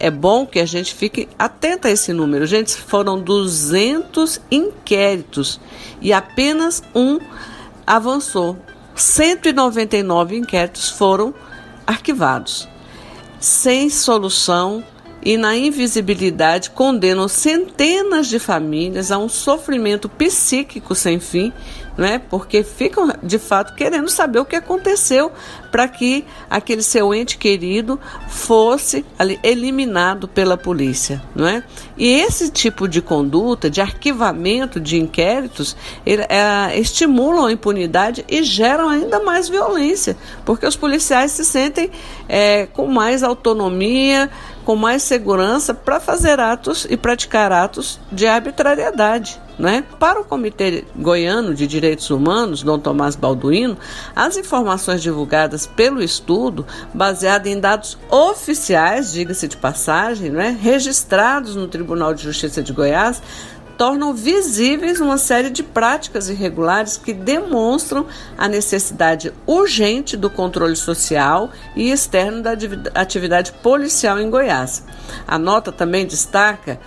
é 0.00 0.10
bom 0.10 0.46
que 0.46 0.58
a 0.58 0.64
gente 0.64 0.94
fique 0.94 1.28
atento 1.38 1.86
a 1.86 1.90
esse 1.90 2.12
número. 2.12 2.46
Gente, 2.46 2.74
foram 2.74 3.20
200 3.20 4.40
inquéritos 4.50 5.60
e 6.00 6.10
apenas 6.12 6.82
um 6.94 7.20
avançou. 7.86 8.56
199 8.96 10.36
inquéritos 10.36 10.88
foram 10.88 11.34
arquivados, 11.86 12.66
sem 13.38 13.88
solução 13.90 14.82
e 15.22 15.36
na 15.36 15.56
invisibilidade 15.56 16.70
condenam 16.70 17.28
centenas 17.28 18.26
de 18.26 18.38
famílias 18.38 19.10
a 19.10 19.18
um 19.18 19.28
sofrimento 19.28 20.08
psíquico 20.08 20.94
sem 20.94 21.20
fim 21.20 21.52
né? 22.00 22.18
Porque 22.30 22.64
ficam 22.64 23.12
de 23.22 23.38
fato 23.38 23.74
querendo 23.74 24.08
saber 24.08 24.38
o 24.38 24.44
que 24.46 24.56
aconteceu 24.56 25.30
para 25.70 25.86
que 25.86 26.24
aquele 26.48 26.82
seu 26.82 27.14
ente 27.14 27.36
querido 27.36 28.00
fosse 28.26 29.04
eliminado 29.42 30.26
pela 30.26 30.56
polícia, 30.56 31.22
não 31.34 31.46
é? 31.46 31.62
E 31.98 32.08
esse 32.08 32.50
tipo 32.50 32.88
de 32.88 33.02
conduta, 33.02 33.68
de 33.68 33.82
arquivamento 33.82 34.80
de 34.80 34.96
inquéritos, 34.96 35.76
ele, 36.06 36.22
é, 36.22 36.78
estimulam 36.78 37.44
a 37.44 37.52
impunidade 37.52 38.24
e 38.26 38.42
geram 38.42 38.88
ainda 38.88 39.20
mais 39.20 39.50
violência, 39.50 40.16
porque 40.42 40.66
os 40.66 40.76
policiais 40.76 41.32
se 41.32 41.44
sentem 41.44 41.90
é, 42.26 42.64
com 42.64 42.86
mais 42.86 43.22
autonomia, 43.22 44.30
com 44.70 44.76
mais 44.76 45.02
segurança 45.02 45.74
para 45.74 45.98
fazer 45.98 46.38
atos 46.38 46.86
e 46.88 46.96
praticar 46.96 47.50
atos 47.50 47.98
de 48.12 48.24
arbitrariedade. 48.24 49.42
Né? 49.58 49.82
Para 49.98 50.20
o 50.20 50.24
Comitê 50.24 50.84
Goiano 50.94 51.56
de 51.56 51.66
Direitos 51.66 52.08
Humanos, 52.08 52.62
Dom 52.62 52.78
Tomás 52.78 53.16
Balduino, 53.16 53.76
as 54.14 54.36
informações 54.36 55.02
divulgadas 55.02 55.66
pelo 55.66 56.00
estudo, 56.00 56.64
baseado 56.94 57.48
em 57.48 57.58
dados 57.58 57.98
oficiais, 58.08 59.12
diga-se 59.12 59.48
de 59.48 59.56
passagem, 59.56 60.30
né? 60.30 60.56
registrados 60.62 61.56
no 61.56 61.66
Tribunal 61.66 62.14
de 62.14 62.22
Justiça 62.22 62.62
de 62.62 62.72
Goiás, 62.72 63.20
tornam 63.80 64.12
visíveis 64.12 65.00
uma 65.00 65.16
série 65.16 65.48
de 65.48 65.62
práticas 65.62 66.28
irregulares 66.28 66.98
que 66.98 67.14
demonstram 67.14 68.04
a 68.36 68.46
necessidade 68.46 69.32
urgente 69.46 70.18
do 70.18 70.28
controle 70.28 70.76
social 70.76 71.50
e 71.74 71.90
externo 71.90 72.42
da 72.42 72.50
atividade 72.94 73.52
policial 73.62 74.20
em 74.20 74.28
Goiás. 74.28 74.84
A 75.26 75.38
nota 75.38 75.72
também 75.72 76.04
destaca 76.04 76.78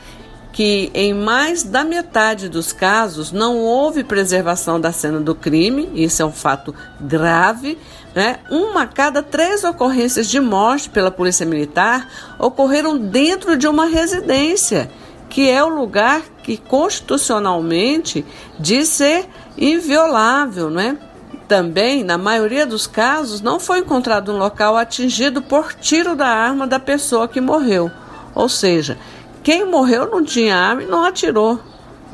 que 0.52 0.92
em 0.94 1.16
mais 1.16 1.64
da 1.64 1.84
metade 1.84 2.48
dos 2.48 2.72
casos 2.72 3.32
não 3.32 3.58
houve 3.58 4.04
preservação 4.04 4.80
da 4.80 4.92
cena 4.92 5.20
do 5.20 5.34
crime, 5.34 5.90
isso 5.96 6.22
é 6.22 6.26
um 6.26 6.32
fato 6.32 6.76
grave. 7.02 7.76
Né? 8.14 8.38
Uma 8.52 8.84
a 8.84 8.88
cada 8.88 9.24
três 9.24 9.64
ocorrências 9.64 10.30
de 10.30 10.40
morte 10.40 10.92
pela 10.92 11.10
Polícia 11.10 11.44
Militar 11.44 12.08
ocorreram 12.38 12.96
dentro 12.96 13.58
de 13.58 13.68
uma 13.68 13.88
residência, 13.88 14.92
que 15.34 15.50
é 15.50 15.64
o 15.64 15.68
lugar 15.68 16.22
que 16.44 16.56
constitucionalmente 16.58 18.24
diz 18.60 18.88
ser 18.90 19.28
inviolável. 19.58 20.70
Né? 20.70 20.96
Também, 21.48 22.04
na 22.04 22.20
maioria 22.20 22.68
dos 22.68 22.86
casos, 22.86 23.42
não 23.42 23.60
foi 23.60 23.80
encontrado 23.80 24.32
um 24.32 24.38
local 24.38 24.78
atingido 24.78 25.42
por 25.42 25.74
tiro 25.74 26.16
da 26.16 26.28
arma 26.28 26.68
da 26.68 26.80
pessoa 26.80 27.28
que 27.28 27.42
morreu. 27.42 27.90
Ou 28.36 28.48
seja, 28.48 28.96
quem 29.42 29.66
morreu 29.66 30.08
não 30.08 30.24
tinha 30.24 30.56
arma 30.56 30.84
e 30.84 30.86
não 30.86 31.04
atirou. 31.04 31.60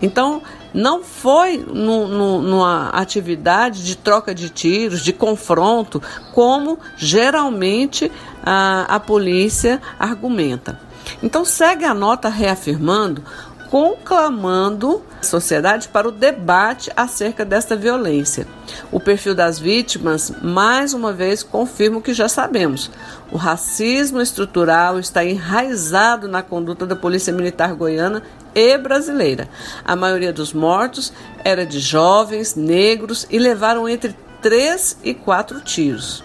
Então, 0.01 0.41
não 0.73 1.03
foi 1.03 1.57
no, 1.57 2.07
no, 2.07 2.41
numa 2.41 2.87
atividade 2.91 3.83
de 3.83 3.97
troca 3.97 4.33
de 4.33 4.49
tiros, 4.49 5.03
de 5.03 5.11
confronto, 5.11 6.01
como 6.33 6.79
geralmente 6.95 8.09
a, 8.41 8.85
a 8.87 8.97
polícia 8.97 9.81
argumenta. 9.99 10.87
Então 11.21 11.43
segue 11.45 11.85
a 11.85 11.93
nota 11.93 12.29
reafirmando 12.29 13.23
conclamando 13.69 15.03
a 15.19 15.23
sociedade 15.23 15.87
para 15.89 16.07
o 16.07 16.11
debate 16.11 16.91
acerca 16.95 17.45
desta 17.45 17.75
violência. 17.75 18.47
O 18.91 18.99
perfil 18.99 19.35
das 19.35 19.59
vítimas, 19.59 20.33
mais 20.41 20.93
uma 20.93 21.13
vez, 21.13 21.43
confirma 21.43 21.99
o 21.99 22.01
que 22.01 22.13
já 22.13 22.27
sabemos. 22.27 22.89
O 23.31 23.37
racismo 23.37 24.19
estrutural 24.19 24.99
está 24.99 25.23
enraizado 25.23 26.27
na 26.27 26.41
conduta 26.41 26.85
da 26.85 26.95
Polícia 26.95 27.31
Militar 27.31 27.75
goiana 27.75 28.23
e 28.55 28.77
brasileira. 28.77 29.47
A 29.85 29.95
maioria 29.95 30.33
dos 30.33 30.51
mortos 30.51 31.13
era 31.43 31.65
de 31.65 31.79
jovens, 31.79 32.55
negros 32.55 33.27
e 33.29 33.37
levaram 33.37 33.87
entre 33.87 34.15
três 34.41 34.97
e 35.03 35.13
quatro 35.13 35.61
tiros. 35.61 36.23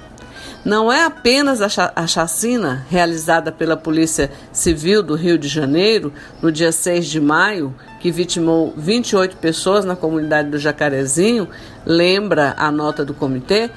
Não 0.64 0.90
é 0.90 1.04
apenas 1.04 1.60
a 1.60 2.06
chacina 2.06 2.86
realizada 2.88 3.52
pela 3.52 3.76
Polícia 3.76 4.30
Civil 4.50 5.02
do 5.02 5.14
Rio 5.14 5.36
de 5.36 5.46
Janeiro 5.46 6.10
no 6.40 6.50
dia 6.50 6.72
6 6.72 7.04
de 7.04 7.20
maio, 7.20 7.74
que 8.00 8.10
vitimou 8.10 8.72
28 8.74 9.36
pessoas 9.36 9.84
na 9.84 9.94
comunidade 9.94 10.48
do 10.48 10.58
Jacarezinho, 10.58 11.50
lembra 11.84 12.54
a 12.56 12.70
nota 12.70 13.04
do 13.04 13.12
comitê, 13.12 13.70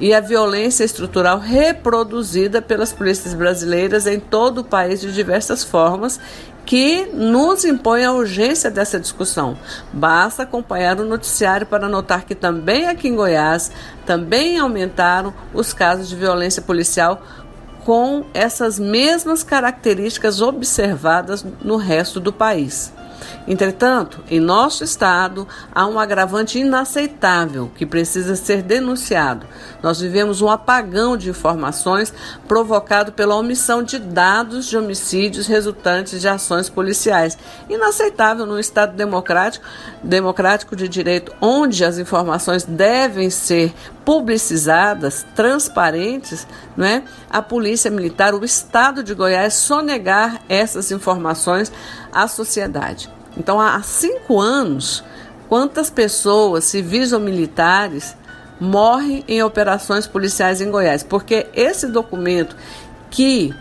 e 0.00 0.12
a 0.12 0.18
violência 0.18 0.82
estrutural 0.82 1.38
reproduzida 1.38 2.60
pelas 2.60 2.92
polícias 2.92 3.34
brasileiras 3.34 4.04
em 4.08 4.18
todo 4.18 4.62
o 4.62 4.64
país 4.64 5.00
de 5.00 5.12
diversas 5.12 5.62
formas 5.62 6.18
que 6.64 7.06
nos 7.12 7.64
impõe 7.64 8.04
a 8.04 8.12
urgência 8.12 8.70
dessa 8.70 8.98
discussão. 8.98 9.58
Basta 9.92 10.44
acompanhar 10.44 10.98
o 11.00 11.04
noticiário 11.04 11.66
para 11.66 11.88
notar 11.88 12.24
que 12.24 12.34
também 12.34 12.86
aqui 12.86 13.08
em 13.08 13.16
Goiás 13.16 13.70
também 14.06 14.58
aumentaram 14.58 15.34
os 15.52 15.72
casos 15.72 16.08
de 16.08 16.16
violência 16.16 16.62
policial 16.62 17.22
com 17.84 18.24
essas 18.32 18.78
mesmas 18.78 19.42
características 19.42 20.40
observadas 20.40 21.44
no 21.62 21.76
resto 21.76 22.20
do 22.20 22.32
país. 22.32 22.92
Entretanto, 23.46 24.20
em 24.30 24.40
nosso 24.40 24.84
estado 24.84 25.46
há 25.74 25.86
um 25.86 25.98
agravante 25.98 26.58
inaceitável 26.58 27.70
que 27.76 27.84
precisa 27.84 28.36
ser 28.36 28.62
denunciado. 28.62 29.46
Nós 29.82 30.00
vivemos 30.00 30.40
um 30.40 30.48
apagão 30.48 31.16
de 31.16 31.30
informações 31.30 32.12
provocado 32.46 33.12
pela 33.12 33.36
omissão 33.36 33.82
de 33.82 33.98
dados 33.98 34.66
de 34.66 34.76
homicídios 34.76 35.46
resultantes 35.46 36.20
de 36.20 36.28
ações 36.28 36.68
policiais. 36.68 37.36
Inaceitável 37.68 38.46
num 38.46 38.58
estado 38.58 38.96
democrático, 38.96 39.64
democrático 40.02 40.76
de 40.76 40.88
direito, 40.88 41.32
onde 41.40 41.84
as 41.84 41.98
informações 41.98 42.64
devem 42.64 43.30
ser 43.30 43.74
publicizadas, 44.04 45.24
transparentes, 45.34 46.46
não 46.76 46.86
é? 46.86 47.02
A 47.30 47.40
Polícia 47.40 47.90
Militar, 47.90 48.34
o 48.34 48.44
Estado 48.44 49.02
de 49.02 49.14
Goiás 49.14 49.54
sonegar 49.54 50.42
essas 50.48 50.90
informações 50.90 51.72
à 52.12 52.26
sociedade. 52.26 53.08
Então, 53.36 53.60
há 53.60 53.80
cinco 53.82 54.40
anos, 54.40 55.04
quantas 55.48 55.88
pessoas, 55.88 56.64
civis 56.64 57.12
ou 57.12 57.20
militares, 57.20 58.16
morrem 58.60 59.24
em 59.26 59.42
operações 59.42 60.06
policiais 60.06 60.60
em 60.60 60.70
Goiás? 60.70 61.02
Porque 61.02 61.46
esse 61.54 61.86
documento 61.86 62.56
que 63.10 63.54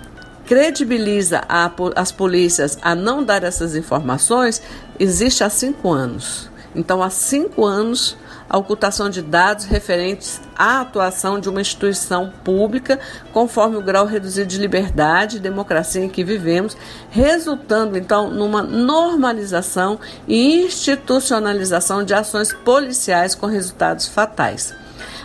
credibiliza 0.46 1.44
a, 1.48 1.72
as 1.96 2.12
polícias 2.12 2.78
a 2.82 2.94
não 2.94 3.24
dar 3.24 3.44
essas 3.44 3.76
informações 3.76 4.62
existe 5.00 5.44
há 5.44 5.50
cinco 5.50 5.92
anos. 5.92 6.50
Então, 6.76 7.02
há 7.02 7.10
cinco 7.10 7.66
anos 7.66 8.18
a 8.52 8.58
ocultação 8.58 9.10
de 9.10 9.22
dados 9.22 9.64
referentes 9.64 10.42
à 10.58 10.82
atuação 10.82 11.40
de 11.40 11.48
uma 11.48 11.62
instituição 11.62 12.34
pública, 12.44 13.00
conforme 13.32 13.78
o 13.78 13.82
grau 13.82 14.06
reduzido 14.06 14.46
de 14.46 14.60
liberdade 14.60 15.38
e 15.38 15.40
democracia 15.40 16.04
em 16.04 16.10
que 16.10 16.22
vivemos, 16.22 16.76
resultando 17.10 17.98
então 17.98 18.30
numa 18.30 18.62
normalização 18.62 19.98
e 20.28 20.66
institucionalização 20.66 22.04
de 22.04 22.14
ações 22.14 22.52
policiais 22.52 23.36
com 23.36 23.46
resultados 23.46 24.10
fatais. 24.10 24.76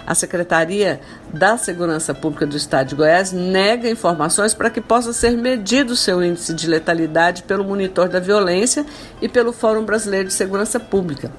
A 0.07 0.15
Secretaria 0.15 1.01
da 1.35 1.59
Segurança 1.59 2.15
Pública 2.15 2.47
do 2.47 2.57
Estado 2.57 2.91
de 2.91 2.95
Goiás 2.95 3.33
nega 3.33 3.91
informações 3.91 4.55
para 4.55 4.71
que 4.71 4.81
possa 4.81 5.13
ser 5.13 5.33
medido 5.37 5.97
seu 5.97 6.23
índice 6.23 6.55
de 6.55 6.69
letalidade 6.69 7.43
pelo 7.43 7.65
monitor 7.65 8.09
da 8.09 8.21
violência 8.21 8.87
e 9.21 9.29
pelo 9.29 9.53
Fórum 9.53 9.85
Brasileiro 9.85 10.29
de 10.29 10.35
Segurança 10.35 10.79
Pública. 10.79 11.33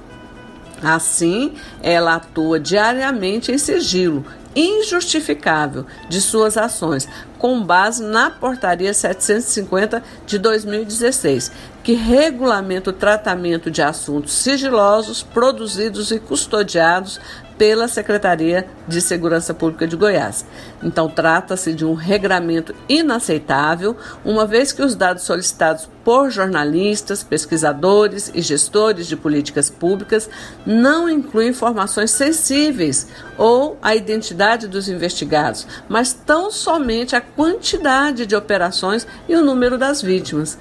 Assim, 0.82 1.54
ela 1.82 2.14
atua 2.14 2.60
diariamente 2.60 3.50
em 3.50 3.58
sigilo 3.58 4.24
injustificável 4.56 5.86
de 6.08 6.20
suas 6.20 6.56
ações, 6.56 7.08
com 7.38 7.62
base 7.62 8.02
na 8.02 8.28
Portaria 8.28 8.92
750 8.92 10.02
de 10.26 10.38
2016, 10.38 11.52
que 11.84 11.92
regulamenta 11.92 12.90
o 12.90 12.92
tratamento 12.92 13.70
de 13.70 13.82
assuntos 13.82 14.32
sigilosos 14.32 15.22
produzidos 15.22 16.10
e 16.10 16.18
custodiados 16.18 17.20
pela 17.58 17.88
Secretaria 17.88 18.66
de 18.86 19.00
Segurança 19.00 19.52
Pública 19.52 19.86
de 19.86 19.96
Goiás. 19.96 20.46
Então, 20.82 21.10
trata-se 21.10 21.74
de 21.74 21.84
um 21.84 21.92
regramento 21.92 22.74
inaceitável, 22.88 23.96
uma 24.24 24.46
vez 24.46 24.72
que 24.72 24.80
os 24.80 24.94
dados 24.94 25.24
solicitados 25.24 25.90
por 26.04 26.30
jornalistas, 26.30 27.22
pesquisadores 27.22 28.30
e 28.34 28.40
gestores 28.40 29.06
de 29.06 29.16
políticas 29.16 29.68
públicas 29.68 30.30
não 30.64 31.10
incluem 31.10 31.48
informações 31.48 32.12
sensíveis 32.12 33.08
ou 33.36 33.76
a 33.82 33.94
identidade 33.94 34.68
dos 34.68 34.88
investigados, 34.88 35.66
mas 35.88 36.12
tão 36.12 36.50
somente 36.50 37.14
a 37.14 37.20
quantidade 37.20 38.24
de 38.24 38.36
operações 38.36 39.06
e 39.28 39.34
o 39.34 39.44
número 39.44 39.76
das 39.76 40.00
vítimas. 40.00 40.56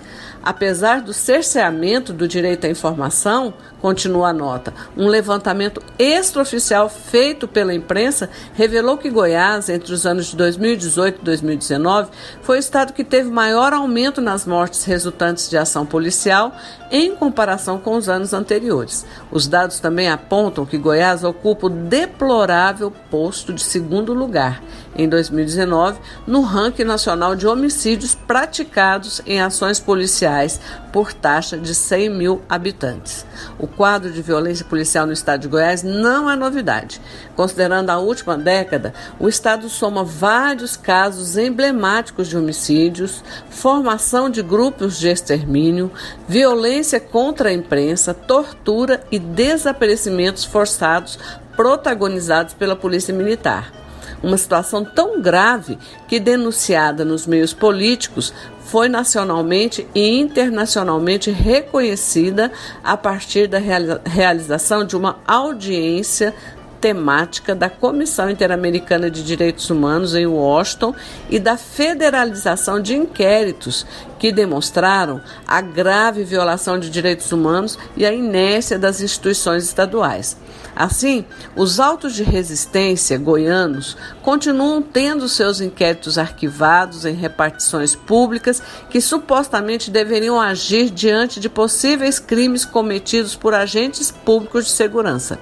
Apesar 0.48 1.02
do 1.02 1.12
cerceamento 1.12 2.14
do 2.14 2.26
direito 2.26 2.66
à 2.66 2.70
informação, 2.70 3.54
continua 3.82 4.30
a 4.30 4.34
nota, 4.34 4.74
um 4.96 5.06
levantamento 5.06 5.84
extraoficial 6.00 6.88
feito 6.88 7.50
pela 7.50 7.74
imprensa 7.74 8.30
revelou 8.54 8.98
que 8.98 9.10
Goiás, 9.10 9.68
entre 9.68 9.92
os 9.92 10.06
anos 10.06 10.28
de 10.28 10.38
2018 10.38 11.20
e 11.20 11.26
2019, 11.26 12.12
foi 12.42 12.56
o 12.56 12.60
estado 12.60 12.94
que 12.94 13.04
teve 13.04 13.30
maior 13.30 13.74
aumento 13.74 14.22
nas 14.22 14.46
mortes 14.46 14.86
resultantes 14.86 15.50
de 15.50 15.58
ação 15.58 15.86
policial 15.86 16.56
em 16.90 17.14
comparação 17.14 17.78
com 17.78 17.98
os 17.98 18.08
anos 18.08 18.34
anteriores. 18.34 19.06
Os 19.30 19.50
dados 19.50 19.82
também 19.82 20.10
apontam 20.10 20.66
que 20.66 20.78
Goiás 20.78 21.26
ocupa 21.26 21.68
o 21.68 21.70
deplorável 21.70 22.90
posto 23.12 23.52
de 23.52 23.62
segundo 23.62 24.14
lugar 24.14 24.64
em 24.98 25.08
2019 25.08 26.00
no 26.26 26.42
ranking 26.42 26.84
nacional 26.84 27.36
de 27.36 27.48
homicídios 27.48 28.16
praticados 28.16 29.22
em 29.26 29.40
ações 29.40 29.80
policiais 29.80 30.60
por 30.92 31.14
taxa 31.14 31.58
de 31.58 31.76
100 31.76 32.10
mil 32.10 32.42
habitantes. 32.50 33.26
O 33.60 33.68
quadro 33.68 34.12
de 34.12 34.22
violência 34.22 34.66
policial 34.66 35.06
no 35.06 35.14
estado 35.14 35.42
de 35.42 35.48
Goiás 35.48 35.84
não 35.84 36.30
é 36.30 36.36
novidade. 36.36 37.00
Considerando 37.36 37.90
a 37.92 38.00
última 38.00 38.38
década, 38.38 38.94
o 39.20 39.30
estado 39.30 39.70
soma 39.70 40.04
vários 40.04 40.76
casos 40.76 41.38
emblemáticos 41.38 42.28
de 42.28 42.38
homicídios, 42.38 43.24
formação 43.50 44.30
de 44.30 44.42
grupos 44.42 44.98
de 44.98 45.08
extermínio, 45.08 45.92
violência 46.28 47.00
contra 47.00 47.50
a 47.50 47.54
imprensa, 47.54 48.14
tortura 48.14 49.04
e 49.12 49.20
desaparecimentos 49.20 50.44
forçados 50.44 51.20
protagonizados 51.56 52.54
pela 52.54 52.76
Polícia 52.76 53.14
Militar. 53.14 53.87
Uma 54.22 54.38
situação 54.38 54.84
tão 54.84 55.22
grave 55.22 55.78
que, 56.08 56.20
denunciada 56.20 57.06
nos 57.06 57.28
meios 57.28 57.54
políticos, 57.54 58.34
foi 58.60 58.90
nacionalmente 58.90 59.88
e 59.96 60.20
internacionalmente 60.20 61.32
reconhecida 61.32 62.52
a 62.84 62.98
partir 62.98 63.48
da 63.48 63.60
realização 63.60 64.84
de 64.84 64.96
uma 64.96 65.20
audiência 65.26 66.34
temática 66.82 67.56
da 67.56 67.70
Comissão 67.70 68.30
Interamericana 68.30 69.10
de 69.10 69.24
Direitos 69.24 69.70
Humanos 69.70 70.16
em 70.16 70.26
Washington 70.26 70.94
e 71.30 71.40
da 71.40 71.58
federalização 71.58 72.82
de 72.82 72.96
inquéritos 72.96 73.86
que 74.20 74.32
demonstraram 74.32 75.22
a 75.48 75.62
grave 75.62 76.24
violação 76.24 76.80
de 76.80 76.90
direitos 76.90 77.32
humanos 77.32 77.78
e 77.96 78.06
a 78.06 78.12
inércia 78.12 78.78
das 78.78 79.02
instituições 79.02 79.64
estaduais. 79.64 80.38
Assim, 80.80 81.26
os 81.56 81.80
autos 81.80 82.14
de 82.14 82.22
resistência 82.22 83.18
goianos 83.18 83.98
continuam 84.22 84.80
tendo 84.80 85.28
seus 85.28 85.60
inquéritos 85.60 86.20
arquivados 86.20 87.04
em 87.04 87.16
repartições 87.16 87.96
públicas 87.96 88.62
que 88.88 89.02
supostamente 89.02 89.90
deveriam 89.90 90.40
agir 90.40 90.92
diante 90.92 91.40
de 91.40 91.50
possíveis 91.50 92.20
crimes 92.20 92.64
cometidos 92.64 93.36
por 93.36 93.56
agentes 93.56 94.12
públicos 94.12 94.66
de 94.66 94.72
segurança. 94.72 95.40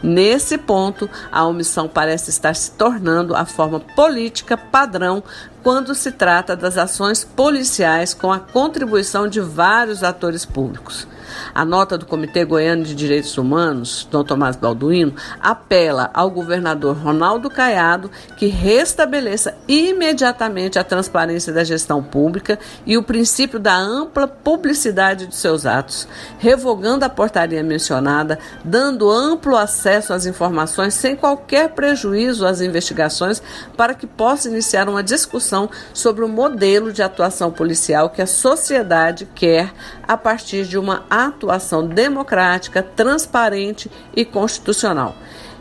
Nesse 0.00 0.56
ponto, 0.56 1.10
a 1.32 1.44
omissão 1.44 1.88
parece 1.88 2.30
estar 2.30 2.54
se 2.54 2.70
tornando 2.70 3.34
a 3.34 3.44
forma 3.44 3.80
política 3.80 4.56
padrão 4.56 5.24
quando 5.60 5.92
se 5.92 6.12
trata 6.12 6.54
das 6.54 6.78
ações 6.78 7.24
policiais 7.24 8.14
com 8.14 8.32
a 8.32 8.38
contribuição 8.38 9.26
de 9.26 9.40
vários 9.40 10.04
atores 10.04 10.44
públicos. 10.44 11.08
A 11.54 11.64
nota 11.64 11.98
do 11.98 12.06
Comitê 12.06 12.44
Goiano 12.44 12.82
de 12.82 12.94
Direitos 12.94 13.36
Humanos, 13.36 14.06
Dom 14.10 14.24
Tomás 14.24 14.56
Balduino, 14.56 15.14
apela 15.40 16.10
ao 16.14 16.30
governador 16.30 16.96
Ronaldo 16.96 17.50
Caiado 17.50 18.10
que 18.36 18.46
restabeleça 18.46 19.56
imediatamente 19.66 20.78
a 20.78 20.84
transparência 20.84 21.52
da 21.52 21.64
gestão 21.64 22.02
pública 22.02 22.58
e 22.86 22.96
o 22.96 23.02
princípio 23.02 23.58
da 23.58 23.76
ampla 23.76 24.26
publicidade 24.26 25.26
de 25.26 25.34
seus 25.34 25.66
atos, 25.66 26.08
revogando 26.38 27.04
a 27.04 27.08
portaria 27.08 27.62
mencionada, 27.62 28.38
dando 28.64 29.10
amplo 29.10 29.56
acesso 29.56 30.12
às 30.12 30.26
informações 30.26 30.94
sem 30.94 31.16
qualquer 31.16 31.70
prejuízo 31.70 32.46
às 32.46 32.60
investigações 32.60 33.42
para 33.76 33.94
que 33.94 34.06
possa 34.06 34.48
iniciar 34.48 34.88
uma 34.88 35.02
discussão 35.02 35.70
sobre 35.92 36.24
o 36.24 36.28
modelo 36.28 36.92
de 36.92 37.02
atuação 37.02 37.50
policial 37.50 38.10
que 38.10 38.22
a 38.22 38.26
sociedade 38.26 39.28
quer 39.34 39.72
a 40.06 40.16
partir 40.16 40.64
de 40.64 40.78
uma 40.78 41.04
atuação 41.28 41.86
democrática, 41.86 42.82
transparente 42.82 43.90
e 44.14 44.24
constitucional. 44.24 45.14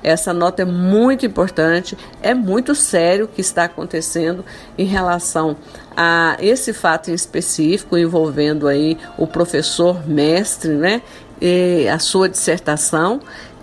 Essa 0.03 0.31
nota 0.31 0.61
é 0.61 0.65
muito 0.65 1.25
importante, 1.25 1.97
é 2.21 2.33
muito 2.33 2.75
sério 2.75 3.25
o 3.25 3.27
que 3.27 3.41
está 3.41 3.65
acontecendo 3.65 4.45
em 4.77 4.85
relação 4.85 5.57
a 5.95 6.37
esse 6.39 6.71
fato 6.71 7.09
em 7.09 7.13
específico 7.13 7.97
envolvendo 7.97 8.67
aí 8.67 8.97
o 9.17 9.25
professor 9.25 10.07
mestre, 10.07 10.73
né, 10.75 11.01
e 11.41 11.87
a 11.87 11.99
sua 11.99 12.29
dissertação, 12.29 13.19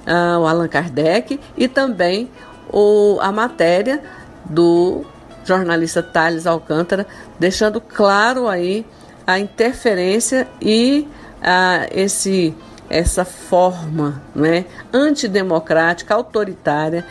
uh, 0.06 0.40
o 0.40 0.46
Allan 0.46 0.68
Kardec 0.68 1.40
e 1.56 1.68
também 1.68 2.30
o, 2.70 3.18
a 3.20 3.32
matéria 3.32 4.02
do 4.44 5.04
jornalista 5.44 6.02
Thales 6.02 6.46
Alcântara, 6.46 7.06
deixando 7.38 7.80
claro 7.80 8.48
aí 8.48 8.84
a 9.26 9.38
interferência 9.38 10.48
e 10.60 11.06
uh, 11.44 11.86
esse 11.92 12.54
essa 12.88 13.24
forma 13.24 14.22
né, 14.34 14.66
antidemocrática, 14.92 16.14
autoritária 16.14 17.04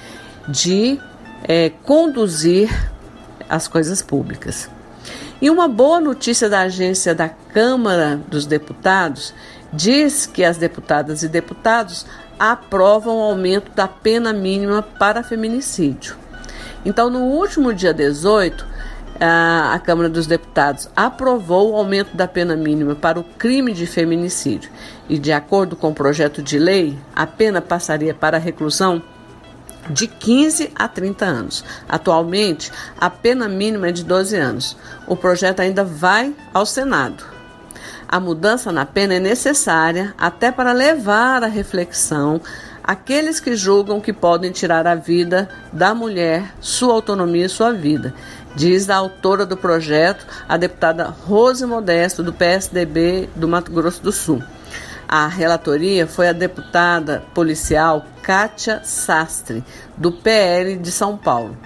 de 0.48 1.00
é, 1.44 1.72
conduzir 1.84 2.70
as 3.50 3.68
coisas 3.68 4.02
públicas. 4.02 4.70
E 5.42 5.50
uma 5.50 5.68
boa 5.68 6.00
notícia 6.00 6.48
da 6.48 6.62
agência 6.62 7.14
da 7.14 7.28
Câmara 7.28 8.22
dos 8.28 8.46
Deputados 8.46 9.34
diz 9.74 10.26
que 10.26 10.44
as 10.44 10.58
deputadas 10.58 11.24
e 11.24 11.28
deputados 11.28 12.06
aprovam 12.40 13.18
o 13.18 13.24
aumento 13.24 13.72
da 13.74 13.88
pena 13.88 14.32
mínima 14.32 14.82
para 14.82 15.24
feminicídio. 15.24 16.16
Então, 16.86 17.10
no 17.10 17.24
último 17.24 17.74
dia 17.74 17.94
18, 17.94 18.66
a 19.26 19.80
Câmara 19.80 20.10
dos 20.10 20.28
Deputados 20.28 20.90
aprovou 20.96 21.72
o 21.72 21.76
aumento 21.76 22.16
da 22.16 22.28
pena 22.28 22.56
mínima 22.56 22.96
para 22.96 23.20
o 23.20 23.24
crime 23.24 23.72
de 23.72 23.86
feminicídio. 23.86 24.70
E, 25.08 25.18
de 25.18 25.32
acordo 25.32 25.76
com 25.76 25.92
o 25.92 25.94
projeto 25.94 26.42
de 26.42 26.60
lei, 26.60 26.98
a 27.16 27.26
pena 27.26 27.62
passaria 27.62 28.14
para 28.14 28.38
a 28.38 28.40
reclusão 28.40 29.02
de 29.90 30.08
15 30.08 30.72
a 30.76 30.88
30 30.88 31.26
anos. 31.26 31.64
Atualmente, 31.88 32.72
a 33.00 33.10
pena 33.10 33.48
mínima 33.48 33.88
é 33.88 33.92
de 33.92 34.04
12 34.04 34.36
anos. 34.36 34.78
O 35.08 35.16
projeto 35.16 35.60
ainda 35.60 35.84
vai 35.84 36.34
ao 36.54 36.66
Senado. 36.66 37.24
A 38.08 38.20
mudança 38.20 38.72
na 38.72 38.86
pena 38.86 39.16
é 39.16 39.20
necessária 39.20 40.14
até 40.18 40.52
para 40.52 40.72
levar 40.72 41.44
à 41.44 41.48
reflexão 41.48 42.42
aqueles 42.84 43.40
que 43.40 43.56
julgam 43.56 44.02
que 44.02 44.12
podem 44.12 44.52
tirar 44.52 44.86
a 44.86 44.94
vida 44.94 45.50
da 45.72 45.96
mulher, 45.96 46.54
sua 46.60 46.94
autonomia 46.94 47.46
e 47.46 47.50
sua 47.50 47.72
vida 47.72 48.14
diz 48.56 48.90
a 48.90 48.96
autora 48.96 49.46
do 49.46 49.58
projeto, 49.58 50.26
a 50.48 50.58
deputada 50.58 51.06
Rose 51.06 51.66
Modesto, 51.66 52.24
do 52.24 52.34
PSDB 52.34 53.30
do 53.36 53.48
Mato 53.48 53.72
Grosso 53.72 54.02
do 54.02 54.12
Sul. 54.12 54.44
A 55.08 55.28
relatoria 55.28 56.08
foi 56.08 56.28
a 56.28 56.34
deputada 56.34 57.24
policial 57.34 58.06
Kátia 58.22 58.82
Sastre, 58.84 59.64
do 59.98 60.12
PL 60.12 60.78
de 60.78 60.92
São 60.92 61.18
Paulo. 61.18 61.58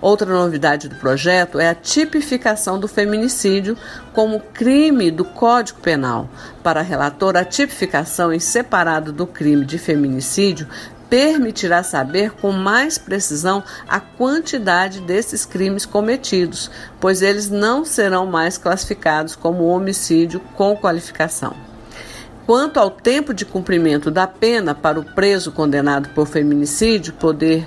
Outra 0.00 0.32
novidade 0.32 0.88
do 0.88 0.96
projeto 0.96 1.58
é 1.58 1.68
a 1.68 1.74
tipificação 1.74 2.78
do 2.78 2.86
feminicídio 2.86 3.76
como 4.12 4.40
crime 4.40 5.10
do 5.10 5.24
Código 5.24 5.80
Penal. 5.80 6.28
Para 6.62 6.80
a 6.80 6.82
relatora, 6.82 7.40
a 7.40 7.44
tipificação 7.44 8.32
em 8.32 8.38
separado 8.38 9.10
do 9.10 9.26
crime 9.26 9.64
de 9.64 9.78
feminicídio 9.78 10.68
permitirá 11.08 11.82
saber 11.82 12.32
com 12.32 12.52
mais 12.52 12.98
precisão 12.98 13.62
a 13.88 14.00
quantidade 14.00 15.00
desses 15.00 15.44
crimes 15.44 15.86
cometidos, 15.86 16.70
pois 17.00 17.22
eles 17.22 17.48
não 17.48 17.84
serão 17.84 18.26
mais 18.26 18.58
classificados 18.58 19.36
como 19.36 19.66
homicídio 19.66 20.40
com 20.56 20.76
qualificação. 20.76 21.54
Quanto 22.46 22.78
ao 22.78 22.90
tempo 22.90 23.34
de 23.34 23.44
cumprimento 23.44 24.10
da 24.10 24.26
pena 24.26 24.74
para 24.74 25.00
o 25.00 25.04
preso 25.04 25.50
condenado 25.50 26.10
por 26.10 26.28
feminicídio 26.28 27.12
poder 27.14 27.64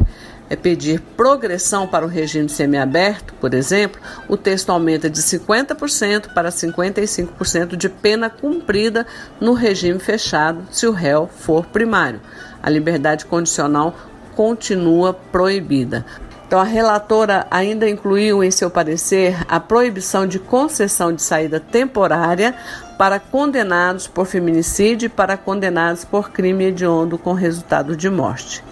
é 0.49 0.55
pedir 0.55 0.99
progressão 1.15 1.85
para 1.85 2.05
o 2.05 2.09
regime 2.09 2.49
semiaberto, 2.49 3.33
por 3.35 3.53
exemplo, 3.53 4.01
o 4.27 4.35
texto 4.35 4.71
aumenta 4.71 5.09
de 5.09 5.21
50% 5.21 6.33
para 6.33 6.49
55% 6.49 7.75
de 7.75 7.87
pena 7.87 8.29
cumprida 8.29 9.05
no 9.39 9.53
regime 9.53 9.99
fechado 9.99 10.65
se 10.71 10.87
o 10.87 10.91
réu 10.91 11.27
for 11.27 11.65
primário 11.67 12.19
a 12.61 12.69
liberdade 12.69 13.25
condicional 13.25 13.95
continua 14.35 15.13
proibida. 15.13 16.05
Então, 16.47 16.59
a 16.59 16.63
relatora 16.63 17.45
ainda 17.51 17.87
incluiu 17.87 18.43
em 18.43 18.49
seu 18.49 18.71
parecer 18.71 19.37
a 19.47 19.59
proibição 19.59 20.25
de 20.25 20.39
concessão 20.39 21.13
de 21.13 21.21
saída 21.21 21.59
temporária 21.59 22.55
para 22.97 23.19
condenados 23.19 24.07
por 24.07 24.25
feminicídio 24.25 25.05
e 25.05 25.09
para 25.09 25.37
condenados 25.37 26.03
por 26.03 26.31
crime 26.31 26.65
hediondo 26.65 27.19
com 27.19 27.33
resultado 27.33 27.95
de 27.95 28.09
morte. 28.09 28.63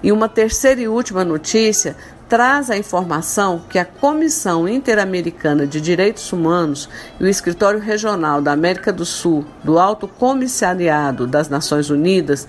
E 0.00 0.12
uma 0.12 0.28
terceira 0.28 0.80
e 0.80 0.86
última 0.86 1.24
notícia 1.24 1.96
traz 2.28 2.70
a 2.70 2.76
informação 2.76 3.62
que 3.68 3.78
a 3.78 3.84
Comissão 3.84 4.68
Interamericana 4.68 5.66
de 5.66 5.80
Direitos 5.80 6.32
Humanos 6.32 6.88
e 7.18 7.24
o 7.24 7.28
Escritório 7.28 7.80
Regional 7.80 8.40
da 8.40 8.52
América 8.52 8.92
do 8.92 9.04
Sul 9.04 9.44
do 9.64 9.78
Alto 9.78 10.06
Comissariado 10.06 11.26
das 11.26 11.48
Nações 11.48 11.90
Unidas 11.90 12.46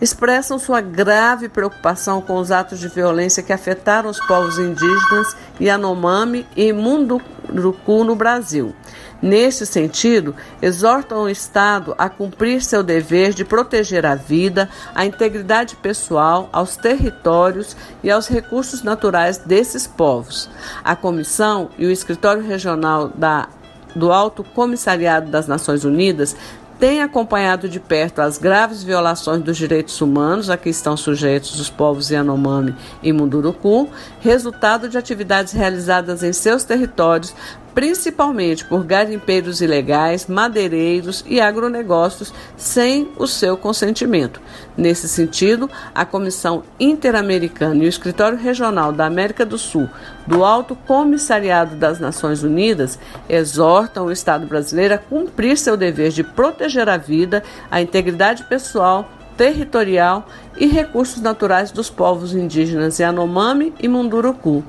expressam 0.00 0.58
sua 0.58 0.80
grave 0.80 1.48
preocupação 1.48 2.20
com 2.20 2.36
os 2.36 2.50
atos 2.50 2.78
de 2.78 2.88
violência 2.88 3.42
que 3.42 3.52
afetaram 3.52 4.10
os 4.10 4.20
povos 4.26 4.58
indígenas 4.58 5.36
Yanomami 5.60 6.46
e 6.56 6.72
Munduruku 6.72 8.04
no 8.04 8.14
Brasil. 8.14 8.74
Neste 9.22 9.64
sentido, 9.64 10.34
exortam 10.60 11.22
o 11.22 11.28
Estado 11.28 11.94
a 11.96 12.08
cumprir 12.08 12.62
seu 12.62 12.82
dever 12.82 13.32
de 13.32 13.44
proteger 13.44 14.04
a 14.04 14.14
vida, 14.14 14.68
a 14.94 15.06
integridade 15.06 15.74
pessoal, 15.76 16.50
aos 16.52 16.76
territórios 16.76 17.74
e 18.04 18.10
aos 18.10 18.28
recursos 18.28 18.82
naturais 18.82 19.38
desses 19.38 19.86
povos. 19.86 20.50
A 20.84 20.94
Comissão 20.94 21.70
e 21.78 21.86
o 21.86 21.90
Escritório 21.90 22.42
Regional 22.42 23.08
da 23.08 23.48
do 23.94 24.12
Alto 24.12 24.44
Comissariado 24.44 25.30
das 25.30 25.48
Nações 25.48 25.82
Unidas 25.82 26.36
tem 26.78 27.02
acompanhado 27.02 27.68
de 27.68 27.80
perto 27.80 28.20
as 28.20 28.38
graves 28.38 28.82
violações 28.82 29.42
dos 29.42 29.56
direitos 29.56 30.00
humanos 30.00 30.50
a 30.50 30.56
que 30.56 30.68
estão 30.68 30.96
sujeitos 30.96 31.58
os 31.58 31.70
povos 31.70 32.10
Yanomami 32.10 32.74
e 33.02 33.12
Munduruku, 33.12 33.88
resultado 34.20 34.88
de 34.88 34.98
atividades 34.98 35.52
realizadas 35.52 36.22
em 36.22 36.32
seus 36.32 36.64
territórios 36.64 37.34
principalmente 37.76 38.64
por 38.64 38.84
garimpeiros 38.84 39.60
ilegais, 39.60 40.26
madeireiros 40.26 41.22
e 41.28 41.42
agronegócios 41.42 42.32
sem 42.56 43.06
o 43.18 43.26
seu 43.26 43.54
consentimento. 43.54 44.40
Nesse 44.74 45.06
sentido, 45.06 45.68
a 45.94 46.06
Comissão 46.06 46.62
Interamericana 46.80 47.84
e 47.84 47.86
o 47.86 47.88
Escritório 47.88 48.38
Regional 48.38 48.92
da 48.92 49.04
América 49.04 49.44
do 49.44 49.58
Sul 49.58 49.90
do 50.26 50.42
Alto 50.42 50.74
Comissariado 50.74 51.76
das 51.76 52.00
Nações 52.00 52.42
Unidas 52.42 52.98
exortam 53.28 54.06
o 54.06 54.12
Estado 54.12 54.46
brasileiro 54.46 54.94
a 54.94 54.98
cumprir 54.98 55.58
seu 55.58 55.76
dever 55.76 56.12
de 56.12 56.24
proteger 56.24 56.88
a 56.88 56.96
vida, 56.96 57.42
a 57.70 57.82
integridade 57.82 58.44
pessoal, 58.44 59.06
territorial 59.36 60.26
e 60.56 60.66
recursos 60.66 61.20
naturais 61.20 61.70
dos 61.70 61.90
povos 61.90 62.34
indígenas 62.34 62.98
Yanomami 62.98 63.74
e 63.78 63.86
Munduruku 63.86 64.64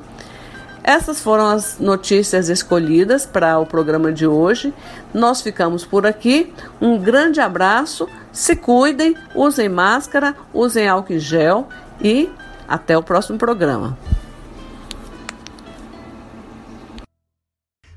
essas 0.88 1.19
foram 1.19 1.47
as 1.47 1.77
notícias 1.80 2.47
escolhidas 2.47 3.26
para 3.26 3.59
o 3.59 3.65
programa 3.65 4.09
de 4.09 4.26
hoje. 4.26 4.73
Nós 5.14 5.41
ficamos 5.41 5.84
por 5.84 6.05
aqui. 6.05 6.53
Um 6.80 6.97
grande 6.97 7.41
abraço, 7.41 8.07
se 8.31 8.55
cuidem, 8.55 9.14
usem 9.35 9.68
máscara, 9.68 10.34
usem 10.53 10.88
álcool 10.88 11.11
em 11.11 11.19
gel 11.19 11.68
e 12.01 12.30
até 12.65 12.97
o 12.97 13.03
próximo 13.03 13.38
programa. 13.38 13.99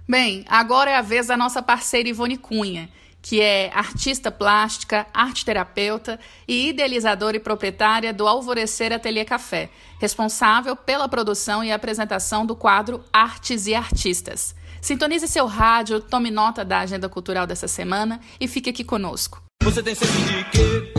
Bem, 0.09 0.45
agora 0.49 0.91
é 0.91 0.97
a 0.97 1.03
vez 1.03 1.29
da 1.29 1.37
nossa 1.37 1.63
parceira 1.63 2.09
Ivone 2.09 2.37
Cunha 2.37 2.89
que 3.23 3.41
é 3.41 3.71
artista 3.75 4.31
plástica, 4.31 5.07
arte 5.13 5.45
terapeuta 5.45 6.19
e 6.49 6.69
idealizadora 6.69 7.37
e 7.37 7.41
proprietária 7.41 8.13
do 8.13 8.27
Alvorecer 8.27 8.93
Ateliê 8.93 9.25
Café, 9.25 9.71
responsável 10.01 10.75
pela 10.75 11.09
produção 11.09 11.63
e 11.63 11.71
apresentação 11.71 12.47
do 12.47 12.57
quadro 12.57 13.05
Artes 13.13 13.67
e 13.67 13.75
Artistas. 13.75 14.55
Sintonize 14.81 15.29
seu 15.29 15.47
rádio, 15.47 16.01
tome 16.01 16.31
nota 16.31 16.65
da 16.65 16.81
agenda 16.81 17.09
cultural 17.09 17.47
dessa 17.47 17.69
semana 17.69 18.19
e 18.41 18.49
fique 18.49 18.71
aqui 18.71 18.83
conosco. 18.83 19.43
Você 19.63 19.83
tem 19.83 19.95
sede 19.95 20.25
de 20.25 20.45
quê? 20.45 20.95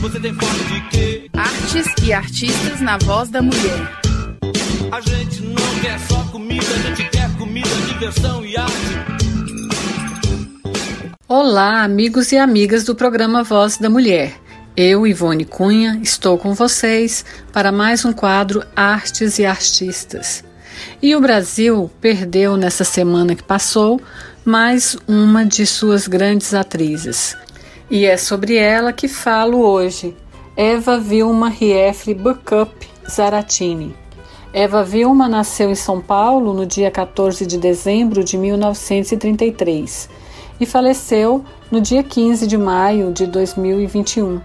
Você 0.00 0.18
tem 0.18 0.34
fome 0.34 0.64
de 0.64 0.88
quê? 0.88 1.30
Artes 1.36 1.86
e 2.02 2.12
artistas 2.12 2.80
na 2.80 2.96
voz 2.98 3.28
da 3.28 3.42
mulher. 3.42 4.00
A 4.90 5.00
gente 5.00 5.42
não 5.42 5.80
quer 5.80 6.00
só 6.00 6.24
comida, 6.32 6.66
a 6.66 6.78
gente 6.78 7.08
quer 7.10 7.36
comida, 7.36 7.68
diversão 7.86 8.44
e 8.44 8.56
arte. 8.56 9.11
Olá, 11.34 11.82
amigos 11.82 12.30
e 12.32 12.36
amigas 12.36 12.84
do 12.84 12.94
programa 12.94 13.42
Voz 13.42 13.78
da 13.78 13.88
Mulher. 13.88 14.34
Eu, 14.76 15.06
Ivone 15.06 15.46
Cunha, 15.46 15.98
estou 16.02 16.36
com 16.36 16.52
vocês 16.52 17.24
para 17.50 17.72
mais 17.72 18.04
um 18.04 18.12
quadro 18.12 18.62
Artes 18.76 19.38
e 19.38 19.46
Artistas. 19.46 20.44
E 21.00 21.16
o 21.16 21.22
Brasil 21.22 21.90
perdeu 22.02 22.58
nessa 22.58 22.84
semana 22.84 23.34
que 23.34 23.42
passou 23.42 23.98
mais 24.44 24.94
uma 25.08 25.42
de 25.42 25.64
suas 25.64 26.06
grandes 26.06 26.52
atrizes. 26.52 27.34
E 27.90 28.04
é 28.04 28.18
sobre 28.18 28.56
ela 28.56 28.92
que 28.92 29.08
falo 29.08 29.60
hoje, 29.60 30.14
Eva 30.54 31.00
Vilma 31.00 31.48
Riefle 31.48 32.12
Bucup 32.12 32.86
Zaratini. 33.10 33.96
Eva 34.52 34.84
Vilma 34.84 35.30
nasceu 35.30 35.70
em 35.70 35.74
São 35.74 35.98
Paulo 35.98 36.52
no 36.52 36.66
dia 36.66 36.90
14 36.90 37.46
de 37.46 37.56
dezembro 37.56 38.22
de 38.22 38.36
1933 38.36 40.20
e 40.62 40.66
faleceu 40.66 41.44
no 41.72 41.80
dia 41.80 42.04
15 42.04 42.46
de 42.46 42.56
maio 42.56 43.10
de 43.10 43.26
2021. 43.26 44.40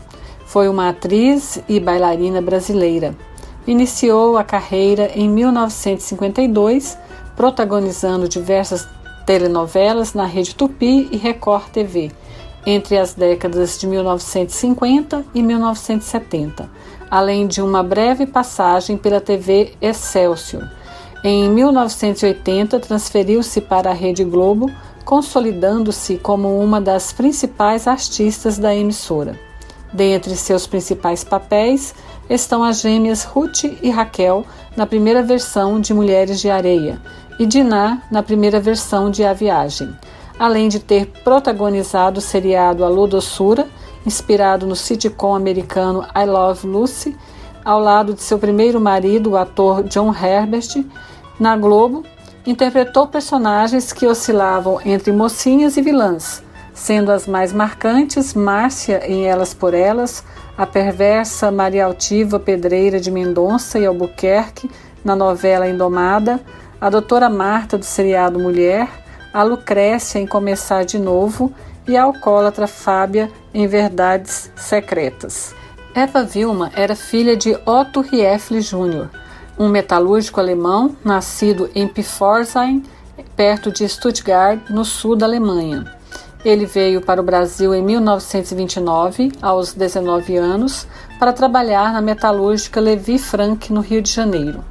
Foi 0.48 0.68
uma 0.68 0.90
atriz 0.90 1.62
e 1.70 1.80
bailarina 1.80 2.42
brasileira. 2.42 3.16
Iniciou 3.68 4.36
a 4.36 4.44
carreira 4.44 5.12
em 5.14 5.30
1952, 5.30 6.98
protagonizando 7.36 8.28
diversas 8.28 8.88
telenovelas 9.28 10.16
na 10.16 10.26
Rede 10.26 10.56
Tupi 10.56 11.08
e 11.12 11.18
Record 11.18 11.70
TV, 11.70 12.12
entre 12.66 12.98
as 12.98 13.14
décadas 13.14 13.78
de 13.78 13.86
1950 13.86 15.24
e 15.36 15.44
1970, 15.44 16.68
além 17.12 17.46
de 17.46 17.62
uma 17.62 17.84
breve 17.84 18.26
passagem 18.26 18.98
pela 18.98 19.22
TV 19.22 19.74
Excelsior. 19.80 20.68
Em 21.24 21.48
1980, 21.48 22.80
transferiu-se 22.80 23.62
para 23.62 23.92
a 23.92 23.94
Rede 23.94 24.24
Globo, 24.24 24.72
consolidando-se 25.08 26.18
como 26.18 26.60
uma 26.60 26.82
das 26.82 27.14
principais 27.14 27.88
artistas 27.88 28.60
da 28.60 28.76
emissora. 28.76 29.40
Dentre 29.94 30.36
seus 30.36 30.68
principais 30.68 31.24
papéis 31.24 31.96
estão 32.30 32.62
as 32.62 32.82
gêmeas 32.82 33.24
Ruth 33.24 33.64
e 33.82 33.90
Raquel 33.90 34.46
na 34.76 34.86
primeira 34.86 35.24
versão 35.24 35.80
de 35.80 35.94
Mulheres 35.94 36.42
de 36.42 36.50
Areia 36.50 37.02
e 37.40 37.46
Diná 37.46 38.02
na 38.12 38.22
primeira 38.22 38.60
versão 38.60 39.10
de 39.10 39.24
A 39.24 39.32
Viagem, 39.32 39.96
além 40.38 40.68
de 40.68 40.78
ter 40.78 41.06
protagonizado 41.24 42.20
o 42.20 42.22
seriado 42.22 42.84
Alô 42.84 43.08
Doçura, 43.08 43.66
inspirado 44.06 44.68
no 44.68 44.76
sitcom 44.76 45.34
americano 45.34 46.06
I 46.14 46.26
Love 46.26 46.68
Lucy, 46.68 47.16
ao 47.64 47.80
lado 47.80 48.14
de 48.14 48.22
seu 48.22 48.38
primeiro 48.38 48.82
marido, 48.82 49.32
o 49.32 49.38
ator 49.38 49.84
John 49.84 50.14
Herbert, 50.14 50.84
na 51.40 51.56
Globo, 51.56 52.04
interpretou 52.48 53.06
personagens 53.06 53.92
que 53.92 54.08
oscilavam 54.08 54.80
entre 54.86 55.12
mocinhas 55.12 55.76
e 55.76 55.82
vilãs, 55.82 56.42
sendo 56.74 57.12
as 57.12 57.28
mais 57.28 57.52
marcantes 57.52 58.34
Márcia 58.34 59.06
em 59.06 59.28
Elas 59.28 59.54
por 59.54 59.74
Elas, 59.74 60.24
a 60.58 60.66
perversa 60.66 61.52
Maria 61.52 61.86
Altiva 61.86 62.40
Pedreira 62.40 63.02
de 63.02 63.12
Mendonça 63.12 63.78
e 63.78 63.86
Albuquerque 63.86 64.72
na 65.04 65.14
novela 65.14 65.68
Indomada, 65.68 66.40
a 66.80 66.90
doutora 66.90 67.30
Marta 67.30 67.78
do 67.78 67.84
seriado 67.84 68.40
Mulher, 68.40 68.88
a 69.34 69.44
Lucrécia 69.44 70.18
em 70.18 70.26
Começar 70.26 70.86
de 70.86 70.98
Novo 70.98 71.52
e 71.86 71.98
a 71.98 72.04
alcoólatra 72.04 72.66
Fábia 72.66 73.30
em 73.54 73.68
Verdades 73.68 74.50
Secretas. 74.56 75.54
Eva 75.94 76.24
Vilma 76.24 76.72
era 76.76 76.96
filha 76.96 77.36
de 77.36 77.58
Otto 77.66 78.00
Riefle 78.00 78.62
Jr., 78.62 79.27
um 79.58 79.68
metalúrgico 79.68 80.40
alemão 80.40 80.96
nascido 81.04 81.70
em 81.74 81.88
Pforzheim, 81.88 82.84
perto 83.36 83.72
de 83.72 83.88
Stuttgart, 83.88 84.70
no 84.70 84.86
sul 84.86 85.16
da 85.16 85.26
Alemanha. 85.26 85.96
Ele 86.46 86.66
veio 86.66 87.02
para 87.02 87.20
o 87.20 87.24
Brasil 87.24 87.74
em 87.74 87.84
1929, 87.84 89.32
aos 89.42 89.74
19 89.74 90.38
anos, 90.38 90.88
para 91.20 91.34
trabalhar 91.34 91.92
na 91.92 92.02
metalúrgica 92.02 92.80
Levi 92.80 93.18
Frank, 93.18 93.74
no 93.74 93.82
Rio 93.82 94.02
de 94.02 94.12
Janeiro. 94.12 94.64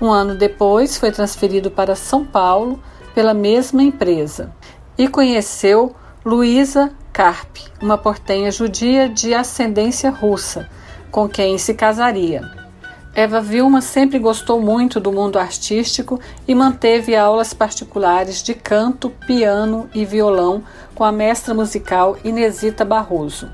Um 0.00 0.10
ano 0.10 0.36
depois, 0.36 0.96
foi 0.98 1.10
transferido 1.10 1.70
para 1.70 1.96
São 1.96 2.24
Paulo 2.24 2.78
pela 3.14 3.32
mesma 3.32 3.82
empresa 3.82 4.52
e 4.98 5.08
conheceu 5.08 5.94
Luísa 6.24 6.92
Karp, 7.12 7.56
uma 7.80 7.96
portenha 7.96 8.50
judia 8.50 9.08
de 9.08 9.32
ascendência 9.32 10.10
russa, 10.10 10.68
com 11.10 11.28
quem 11.28 11.56
se 11.58 11.74
casaria. 11.74 12.63
Eva 13.16 13.40
Vilma 13.40 13.80
sempre 13.80 14.18
gostou 14.18 14.60
muito 14.60 14.98
do 14.98 15.12
mundo 15.12 15.38
artístico 15.38 16.18
e 16.48 16.54
manteve 16.54 17.14
aulas 17.14 17.54
particulares 17.54 18.42
de 18.42 18.54
canto, 18.54 19.08
piano 19.08 19.88
e 19.94 20.04
violão 20.04 20.64
com 20.96 21.04
a 21.04 21.12
mestra 21.12 21.54
musical 21.54 22.18
Inesita 22.24 22.84
Barroso. 22.84 23.48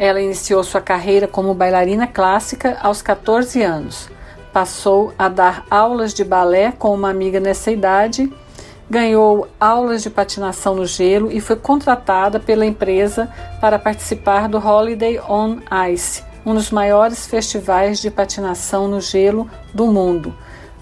Ela 0.00 0.20
iniciou 0.20 0.64
sua 0.64 0.80
carreira 0.80 1.28
como 1.28 1.54
bailarina 1.54 2.08
clássica 2.08 2.76
aos 2.82 3.00
14 3.00 3.62
anos. 3.62 4.10
Passou 4.52 5.14
a 5.16 5.28
dar 5.28 5.64
aulas 5.70 6.12
de 6.12 6.24
balé 6.24 6.72
com 6.72 6.92
uma 6.92 7.08
amiga 7.08 7.38
nessa 7.38 7.70
idade, 7.70 8.32
ganhou 8.90 9.46
aulas 9.60 10.02
de 10.02 10.10
patinação 10.10 10.74
no 10.74 10.86
gelo 10.86 11.30
e 11.30 11.40
foi 11.40 11.54
contratada 11.54 12.40
pela 12.40 12.66
empresa 12.66 13.32
para 13.60 13.78
participar 13.78 14.48
do 14.48 14.58
Holiday 14.58 15.20
on 15.20 15.58
Ice 15.92 16.31
um 16.44 16.54
dos 16.54 16.70
maiores 16.70 17.26
festivais 17.26 18.00
de 18.00 18.10
patinação 18.10 18.88
no 18.88 19.00
gelo 19.00 19.48
do 19.72 19.86
mundo, 19.86 20.34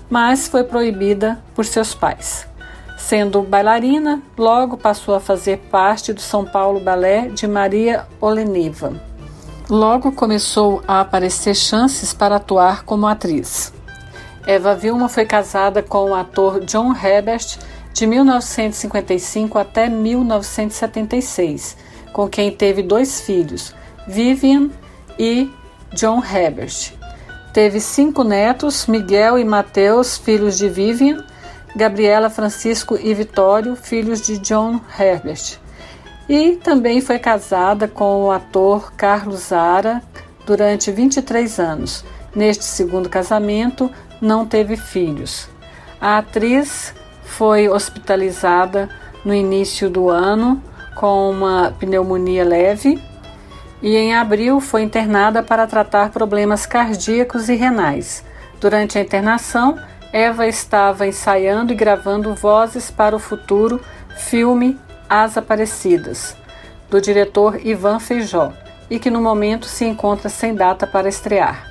mas 0.09 0.49
foi 0.49 0.65
proibida 0.65 1.43
por 1.55 1.65
seus 1.65 1.95
pais. 1.95 2.47
Sendo 2.97 3.43
bailarina, 3.43 4.23
logo 4.37 4.77
passou 4.77 5.15
a 5.15 5.21
fazer 5.21 5.59
parte 5.71 6.13
do 6.13 6.21
São 6.21 6.45
Paulo 6.45 6.81
Balé 6.81 7.29
de 7.29 7.47
Maria 7.47 8.07
Oleneva. 8.21 8.93
Logo 9.69 10.13
começou 10.13 10.83
a 10.87 11.01
aparecer 11.01 11.55
chances 11.55 12.13
para 12.13 12.37
atuar 12.37 12.85
como 12.85 13.07
atriz. 13.07 13.73
Eva 14.47 14.75
Vilma 14.75 15.09
foi 15.09 15.25
casada 15.25 15.83
com 15.83 16.11
o 16.11 16.15
ator 16.15 16.61
John 16.65 16.93
Herbert 16.95 17.59
de 17.93 18.07
1955 18.07 19.59
até 19.59 19.89
1976, 19.89 21.77
com 22.13 22.29
quem 22.29 22.51
teve 22.51 22.83
dois 22.83 23.21
filhos, 23.21 23.75
Vivian 24.07 24.71
e 25.21 25.53
John 25.93 26.25
Herbert. 26.25 26.95
Teve 27.53 27.79
cinco 27.79 28.25
netos, 28.25 28.87
Miguel 28.87 29.39
e 29.39 29.45
Mateus, 29.45 30.17
filhos 30.17 30.57
de 30.57 30.67
Vivian, 30.67 31.23
Gabriela, 31.77 32.31
Francisco 32.31 32.99
e 32.99 33.13
Vitório, 33.13 33.77
filhos 33.77 34.23
de 34.23 34.39
John 34.39 34.81
Herbert. 34.99 35.59
E 36.27 36.53
também 36.57 37.03
foi 37.03 37.19
casada 37.19 37.87
com 37.87 38.25
o 38.25 38.31
ator 38.31 38.93
Carlos 38.93 39.49
Zara 39.49 40.03
durante 40.47 40.91
23 40.91 41.59
anos. 41.61 42.03
Neste 42.35 42.65
segundo 42.65 43.09
casamento, 43.11 43.91
não 44.23 44.47
teve 44.47 44.77
filhos. 44.77 45.49
A 46.01 46.17
atriz 46.19 46.95
foi 47.25 47.69
hospitalizada 47.69 48.89
no 49.23 49.35
início 49.35 49.91
do 49.91 50.09
ano 50.09 50.63
com 50.95 51.31
uma 51.31 51.75
pneumonia 51.79 52.45
leve 52.45 53.10
e 53.83 53.97
em 53.97 54.15
abril 54.15 54.61
foi 54.61 54.83
internada 54.83 55.43
para 55.43 55.67
tratar 55.67 56.11
problemas 56.11 56.67
cardíacos 56.67 57.49
e 57.49 57.55
renais. 57.55 58.25
Durante 58.61 58.99
a 58.99 59.01
internação, 59.01 59.79
Eva 60.13 60.47
estava 60.47 61.07
ensaiando 61.07 61.73
e 61.73 61.77
gravando 61.77 62.35
vozes 62.35 62.91
para 62.91 63.17
o 63.17 63.19
futuro 63.19 63.81
filme 64.17 64.79
As 65.09 65.39
Aparecidas, 65.39 66.37
do 66.91 67.01
diretor 67.01 67.65
Ivan 67.65 67.99
Feijó, 67.99 68.53
e 68.91 68.99
que 68.99 69.11
no 69.11 69.21
momento 69.21 69.67
se 69.67 69.85
encontra 69.85 70.29
sem 70.29 70.55
data 70.55 70.87
para 70.87 71.09
estrear. 71.09 71.71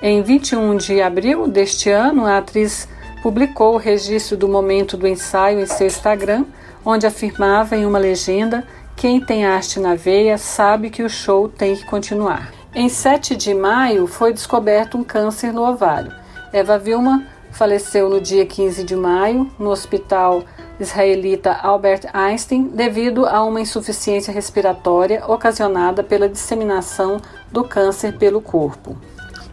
Em 0.00 0.22
21 0.22 0.76
de 0.76 1.02
abril 1.02 1.46
deste 1.46 1.90
ano, 1.90 2.24
a 2.24 2.38
atriz 2.38 2.88
publicou 3.22 3.74
o 3.74 3.78
registro 3.78 4.36
do 4.36 4.48
momento 4.48 4.96
do 4.96 5.06
ensaio 5.06 5.60
em 5.60 5.66
seu 5.66 5.86
Instagram, 5.86 6.46
onde 6.84 7.06
afirmava 7.06 7.76
em 7.76 7.84
uma 7.84 7.98
legenda 7.98 8.64
quem 9.00 9.18
tem 9.18 9.46
arte 9.46 9.80
na 9.80 9.94
veia 9.94 10.36
sabe 10.36 10.90
que 10.90 11.02
o 11.02 11.08
show 11.08 11.48
tem 11.48 11.74
que 11.74 11.86
continuar. 11.86 12.52
Em 12.74 12.86
7 12.86 13.34
de 13.34 13.54
maio 13.54 14.06
foi 14.06 14.30
descoberto 14.30 14.98
um 14.98 15.02
câncer 15.02 15.54
no 15.54 15.66
ovário. 15.66 16.12
Eva 16.52 16.78
Vilma 16.78 17.24
faleceu 17.50 18.10
no 18.10 18.20
dia 18.20 18.44
15 18.44 18.84
de 18.84 18.94
maio 18.94 19.50
no 19.58 19.70
hospital 19.70 20.44
israelita 20.78 21.50
Albert 21.50 22.10
Einstein 22.12 22.64
devido 22.64 23.24
a 23.24 23.42
uma 23.42 23.62
insuficiência 23.62 24.34
respiratória 24.34 25.24
ocasionada 25.26 26.04
pela 26.04 26.28
disseminação 26.28 27.22
do 27.50 27.64
câncer 27.64 28.18
pelo 28.18 28.42
corpo. 28.42 28.98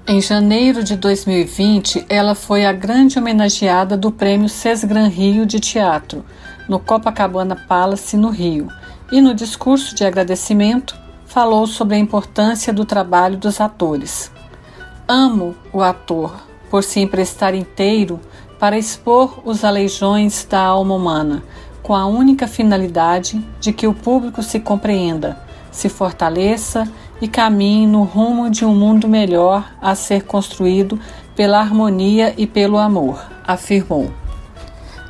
Em 0.05 0.19
janeiro 0.19 0.83
de 0.83 0.97
2020, 0.97 2.05
ela 2.09 2.35
foi 2.35 2.65
a 2.65 2.73
grande 2.73 3.17
homenageada 3.17 3.95
do 3.95 4.11
Prêmio 4.11 4.49
Sesgran 4.49 5.07
Rio 5.07 5.45
de 5.45 5.61
Teatro, 5.61 6.25
no 6.67 6.79
Copacabana 6.79 7.55
Palace, 7.55 8.17
no 8.17 8.29
Rio 8.29 8.67
e 9.11 9.21
no 9.21 9.33
discurso 9.33 9.95
de 9.95 10.05
agradecimento 10.05 10.95
falou 11.25 11.67
sobre 11.67 11.95
a 11.95 11.99
importância 11.99 12.73
do 12.73 12.85
trabalho 12.85 13.37
dos 13.37 13.61
atores. 13.61 14.31
Amo 15.07 15.55
o 15.71 15.81
ator 15.81 16.35
por 16.69 16.83
se 16.83 16.99
emprestar 16.99 17.55
inteiro 17.55 18.19
para 18.59 18.77
expor 18.77 19.41
os 19.45 19.63
aleijões 19.63 20.45
da 20.49 20.59
alma 20.59 20.95
humana, 20.95 21.43
com 21.81 21.95
a 21.95 22.05
única 22.05 22.47
finalidade 22.47 23.43
de 23.59 23.71
que 23.71 23.87
o 23.87 23.93
público 23.93 24.43
se 24.43 24.59
compreenda, 24.59 25.37
se 25.71 25.87
fortaleça 25.87 26.91
e 27.21 27.27
caminhe 27.27 27.87
no 27.87 28.03
rumo 28.03 28.49
de 28.49 28.65
um 28.65 28.75
mundo 28.75 29.07
melhor 29.07 29.71
a 29.81 29.95
ser 29.95 30.23
construído 30.23 30.99
pela 31.35 31.59
harmonia 31.59 32.33
e 32.37 32.45
pelo 32.45 32.77
amor, 32.77 33.23
afirmou. 33.45 34.11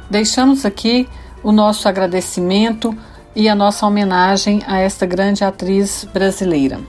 Deixamos 0.10 0.65
aqui 0.65 1.07
o 1.41 1.52
nosso 1.52 1.88
agradecimento 1.88 2.95
e 3.38 3.47
a 3.47 3.53
nossa 3.53 3.85
homenagem 3.85 4.64
a 4.65 4.80
esta 4.80 5.05
grande 5.05 5.43
atriz 5.43 6.03
brasileira. 6.11 6.81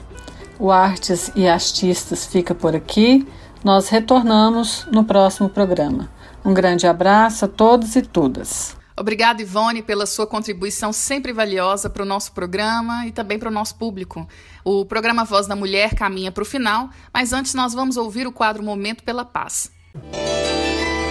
O 0.58 0.70
Artes 0.70 1.30
e 1.36 1.46
Artistas 1.46 2.24
fica 2.24 2.54
por 2.54 2.74
aqui. 2.74 3.28
Nós 3.62 3.90
retornamos 3.90 4.86
no 4.90 5.04
próximo 5.04 5.50
programa. 5.50 6.10
Um 6.42 6.54
grande 6.54 6.86
abraço 6.86 7.44
a 7.44 7.48
todos 7.48 7.94
e 7.96 8.02
todas. 8.02 8.74
Obrigada, 8.98 9.42
Ivone, 9.42 9.82
pela 9.82 10.06
sua 10.06 10.26
contribuição 10.26 10.90
sempre 10.90 11.34
valiosa 11.34 11.90
para 11.90 12.02
o 12.02 12.06
nosso 12.06 12.32
programa 12.32 13.06
e 13.06 13.12
também 13.12 13.38
para 13.38 13.50
o 13.50 13.52
nosso 13.52 13.76
público. 13.76 14.26
O 14.64 14.86
programa 14.86 15.24
Voz 15.24 15.46
da 15.46 15.54
Mulher 15.54 15.94
caminha 15.94 16.32
para 16.32 16.42
o 16.42 16.46
final, 16.46 16.88
mas 17.12 17.34
antes 17.34 17.52
nós 17.52 17.74
vamos 17.74 17.98
ouvir 17.98 18.26
o 18.26 18.32
quadro 18.32 18.62
Momento 18.62 19.04
pela 19.04 19.24
Paz. 19.24 19.70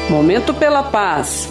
Momento 0.09 0.51
pela 0.53 0.81
Paz. 0.81 1.47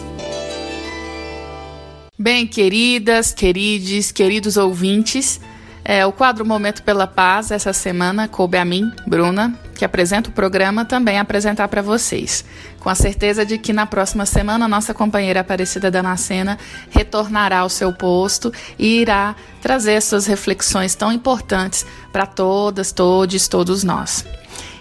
Bem, 2.19 2.47
queridas, 2.47 3.31
queridos, 3.31 4.11
queridos 4.11 4.57
ouvintes, 4.57 5.39
é, 5.85 6.07
o 6.07 6.11
quadro 6.11 6.47
Momento 6.47 6.83
pela 6.83 7.07
Paz, 7.07 7.51
essa 7.51 7.75
semana, 7.75 8.27
coube 8.27 8.57
a 8.57 8.65
mim, 8.65 8.91
Bruna, 9.07 9.55
que 9.75 9.85
apresenta 9.85 10.31
o 10.31 10.33
programa, 10.33 10.83
também 10.83 11.19
apresentar 11.19 11.69
para 11.69 11.83
vocês. 11.83 12.43
Com 12.81 12.89
a 12.89 12.95
certeza 12.95 13.45
de 13.45 13.59
que 13.59 13.71
na 13.71 13.85
próxima 13.85 14.25
semana, 14.25 14.67
nossa 14.67 14.95
companheira 14.95 15.41
Aparecida 15.41 15.91
Damascena 15.91 16.59
retornará 16.89 17.59
ao 17.59 17.69
seu 17.69 17.93
posto 17.93 18.51
e 18.79 19.03
irá 19.03 19.37
trazer 19.61 20.01
suas 20.01 20.25
reflexões 20.25 20.95
tão 20.95 21.13
importantes 21.13 21.85
para 22.11 22.25
todas, 22.25 22.93
todos, 22.93 23.47
todos 23.47 23.85
nós. 23.85 24.25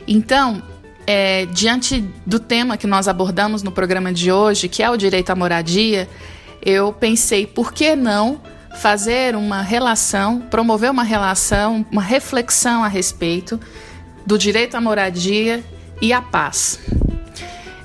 Então, 0.08 0.64
é, 1.06 1.46
diante 1.48 2.02
do 2.26 2.40
tema 2.40 2.78
que 2.78 2.88
nós 2.88 3.10
abordamos 3.10 3.62
no 3.62 3.74
programa 3.74 4.14
de 4.14 4.32
hoje, 4.32 4.70
que 4.70 4.82
é 4.82 4.90
o 4.90 4.96
direito 4.96 5.32
à 5.32 5.36
moradia, 5.36 6.08
eu 6.66 6.92
pensei, 6.92 7.46
por 7.46 7.72
que 7.72 7.96
não 7.96 8.42
fazer 8.76 9.36
uma 9.36 9.62
relação, 9.62 10.42
promover 10.42 10.92
uma 10.92 11.04
relação, 11.04 11.86
uma 11.92 12.02
reflexão 12.02 12.84
a 12.84 12.88
respeito 12.88 13.60
do 14.26 14.38
direito 14.38 14.76
à 14.76 14.82
moradia 14.82 15.64
e 16.02 16.12
à 16.12 16.22
paz. 16.22 16.80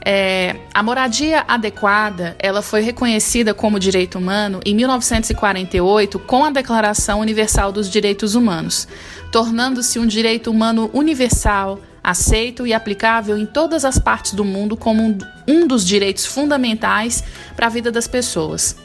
É, 0.05 0.57
a 0.73 0.82
moradia 0.82 1.44
adequada 1.47 2.35
ela 2.39 2.62
foi 2.62 2.81
reconhecida 2.81 3.52
como 3.52 3.78
direito 3.78 4.19
humano 4.19 4.61
em 4.65 4.74
1948 4.74 6.19
com 6.20 6.43
a 6.43 6.51
Declaração 6.51 7.20
Universal 7.20 7.70
dos 7.70 7.89
Direitos 7.89 8.35
Humanos, 8.35 8.89
tornando-se 9.31 9.98
um 9.98 10.07
direito 10.07 10.51
humano 10.51 10.90
universal, 10.94 11.78
aceito 12.02 12.66
e 12.66 12.72
aplicável 12.72 13.36
em 13.36 13.47
todas 13.47 13.85
as 13.85 13.98
partes 13.98 14.32
do 14.32 14.44
mundo 14.44 14.77
como 14.77 15.18
um, 15.47 15.66
dos 15.66 15.86
direitos 15.86 16.27
fundamentais 16.27 17.22
para 17.55 17.66
a 17.66 17.70
vida 17.70 17.90
das 17.93 18.06
pessoas. 18.06 18.77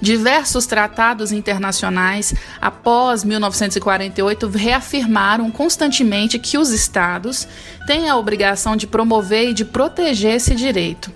Diversos 0.00 0.64
tratados 0.64 1.32
internacionais 1.32 2.32
após 2.60 3.24
1948 3.24 4.48
reafirmaram 4.48 5.50
constantemente 5.50 6.38
que 6.38 6.56
os 6.56 6.70
estados 6.70 7.48
têm 7.84 8.08
a 8.08 8.16
obrigação 8.16 8.76
de 8.76 8.86
promover 8.86 9.50
e 9.50 9.54
de 9.54 9.64
proteger 9.64 10.36
esse 10.36 10.54
direito. 10.54 11.12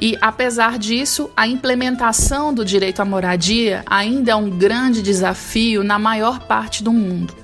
E, 0.00 0.18
apesar 0.20 0.76
disso, 0.76 1.30
a 1.36 1.46
implementação 1.46 2.52
do 2.52 2.64
direito 2.64 3.00
à 3.00 3.04
moradia 3.04 3.84
ainda 3.86 4.32
é 4.32 4.34
um 4.34 4.50
grande 4.50 5.00
desafio 5.00 5.84
na 5.84 5.98
maior 5.98 6.40
parte 6.40 6.82
do 6.82 6.92
mundo. 6.92 7.43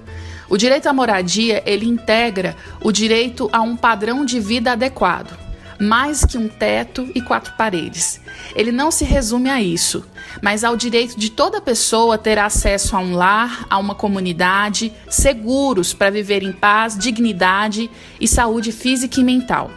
O 0.51 0.56
direito 0.56 0.89
à 0.89 0.93
moradia, 0.93 1.62
ele 1.64 1.86
integra 1.86 2.56
o 2.82 2.90
direito 2.90 3.48
a 3.52 3.60
um 3.60 3.77
padrão 3.77 4.24
de 4.24 4.40
vida 4.40 4.72
adequado, 4.72 5.39
mais 5.78 6.24
que 6.24 6.36
um 6.36 6.48
teto 6.48 7.09
e 7.14 7.22
quatro 7.22 7.55
paredes. 7.56 8.20
Ele 8.56 8.72
não 8.72 8.90
se 8.90 9.05
resume 9.05 9.48
a 9.48 9.62
isso, 9.62 10.05
mas 10.43 10.64
ao 10.64 10.77
direito 10.77 11.16
de 11.16 11.31
toda 11.31 11.60
pessoa 11.60 12.18
ter 12.18 12.36
acesso 12.36 12.97
a 12.97 12.98
um 12.98 13.14
lar, 13.14 13.64
a 13.70 13.78
uma 13.78 13.94
comunidade, 13.94 14.93
seguros 15.09 15.94
para 15.94 16.10
viver 16.10 16.43
em 16.43 16.52
paz, 16.52 16.98
dignidade 16.98 17.89
e 18.20 18.27
saúde 18.27 18.72
física 18.72 19.20
e 19.20 19.24
mental. 19.24 19.70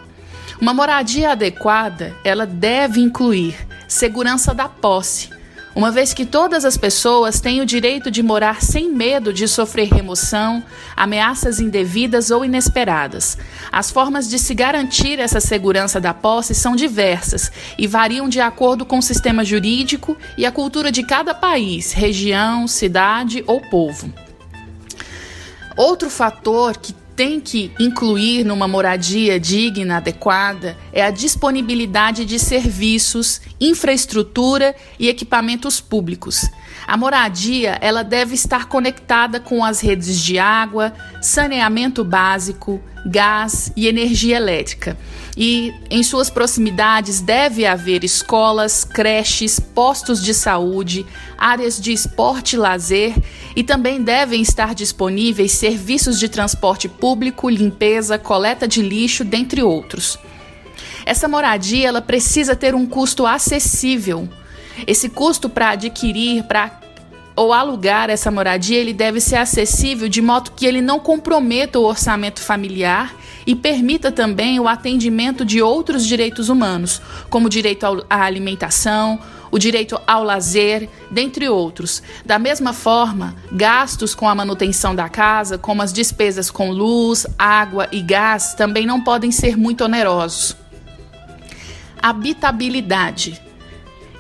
Uma 0.60 0.74
moradia 0.74 1.34
adequada, 1.34 2.16
ela 2.24 2.48
deve 2.48 3.00
incluir 3.00 3.56
segurança 3.88 4.56
da 4.56 4.68
posse, 4.68 5.30
uma 5.76 5.91
vez 5.91 6.14
que 6.14 6.26
todas 6.26 6.66
as 6.66 6.78
pessoas 6.78 7.40
têm 7.40 7.62
o 7.62 7.66
direito 7.66 8.12
de 8.12 8.22
morar 8.22 8.62
sem 8.62 8.91
medo 8.91 9.34
de 9.34 9.48
sofrer 9.48 9.88
remoção, 9.91 10.64
ameaças 10.95 11.60
indevidas 11.60 12.30
ou 12.30 12.45
inesperadas. 12.45 13.38
As 13.72 13.90
formas 13.90 14.30
de 14.30 14.38
se 14.38 14.54
garantir 14.54 15.20
essa 15.20 15.40
segurança 15.40 16.00
da 16.00 16.14
posse 16.14 16.54
são 16.54 16.76
diversas 16.76 17.52
e 17.78 17.88
variam 17.88 18.30
de 18.30 18.40
acordo 18.40 18.86
com 18.86 19.00
o 19.00 19.04
sistema 19.04 19.44
jurídico 19.44 20.16
e 20.38 20.45
a 20.45 20.52
cultura 20.52 20.91
de 20.91 21.04
cada 21.04 21.34
país, 21.34 21.91
região, 21.91 22.68
cidade 22.68 23.44
ou 23.48 23.60
povo. 23.60 24.14
Outro 25.76 26.10
fator 26.10 26.78
que 26.78 26.94
tem 27.15 27.40
que 27.40 27.72
incluir 27.80 28.44
numa 28.44 28.68
moradia 28.68 29.40
digna, 29.40 29.98
adequada, 29.98 30.77
é 30.91 31.03
a 31.03 31.11
disponibilidade 31.11 32.26
de 32.26 32.40
serviços, 32.40 33.41
infraestrutura 33.60 34.76
e 34.99 35.07
equipamentos 35.10 35.80
públicos. 35.80 36.41
A 36.88 36.98
moradia, 36.98 37.78
ela 37.82 38.04
deve 38.04 38.36
estar 38.36 38.68
conectada 38.68 39.40
com 39.40 39.64
as 39.64 39.80
redes 39.80 40.20
de 40.20 40.38
água, 40.38 40.94
saneamento 41.22 42.04
básico, 42.04 42.82
gás 43.06 43.72
e 43.76 43.88
energia 43.88 44.38
elétrica. 44.38 44.98
E 45.36 45.74
em 45.90 46.04
suas 46.04 46.30
proximidades 46.30 47.20
deve 47.20 47.66
haver 47.66 48.04
escolas, 48.04 48.84
creches, 48.84 49.60
postos 49.60 50.22
de 50.22 50.34
saúde, 50.34 51.06
áreas 51.38 51.80
de 51.80 51.92
esporte 51.92 52.54
e 52.54 52.60
lazer 52.60 53.16
e 53.56 53.64
também 53.64 54.02
devem 54.02 54.42
estar 54.42 54.76
disponíveis 54.76 55.54
serviços 55.54 56.20
de 56.20 56.30
transporte 56.30 56.88
público, 56.88 57.50
limpeza, 57.50 58.18
coleta 58.20 58.68
de 58.68 58.82
lixo, 58.82 59.24
dentre 59.24 59.64
outros. 59.64 60.20
Essa 61.06 61.28
moradia 61.28 61.88
ela 61.88 62.02
precisa 62.02 62.56
ter 62.56 62.76
um 62.76 62.86
custo 62.86 63.26
acessível. 63.26 64.30
Esse 64.88 65.10
custo 65.10 65.50
para 65.50 65.72
adquirir, 65.72 66.44
para 66.44 66.80
ou 67.36 67.52
alugar 67.52 68.10
essa 68.10 68.30
moradia, 68.30 68.78
ele 68.78 68.94
deve 68.94 69.20
ser 69.20 69.38
acessível 69.38 70.08
de 70.08 70.22
modo 70.22 70.52
que 70.52 70.66
ele 70.66 70.82
não 70.82 71.00
comprometa 71.00 71.80
o 71.80 71.84
orçamento 71.84 72.40
familiar 72.40 73.16
e 73.45 73.56
permita 73.56 74.12
também 74.12 74.60
o 74.60 74.68
atendimento 74.68 75.44
de 75.44 75.62
outros 75.62 76.06
direitos 76.06 76.50
humanos, 76.50 77.02
como 77.30 77.48
o 77.48 77.50
direito 77.50 77.86
à 78.10 78.22
alimentação, 78.22 79.20
o 79.52 79.60
direito 79.60 80.00
ao 80.08 80.24
lazer, 80.24 80.90
dentre 81.12 81.48
outros. 81.50 82.02
Da 82.26 82.40
mesma 82.40 82.74
forma, 82.74 83.36
gastos 83.52 84.16
com 84.16 84.28
a 84.28 84.36
manutenção 84.36 84.95
da 84.95 85.10
casa, 85.10 85.58
como 85.58 85.82
as 85.82 85.94
despesas 85.94 86.50
com 86.50 86.72
luz, 86.72 87.28
água 87.38 87.88
e 87.91 88.02
gás, 88.02 88.54
também 88.56 88.86
não 88.86 89.02
podem 89.02 89.32
ser 89.32 89.58
muito 89.58 89.84
onerosos. 89.84 90.56
Habitabilidade. 92.02 93.41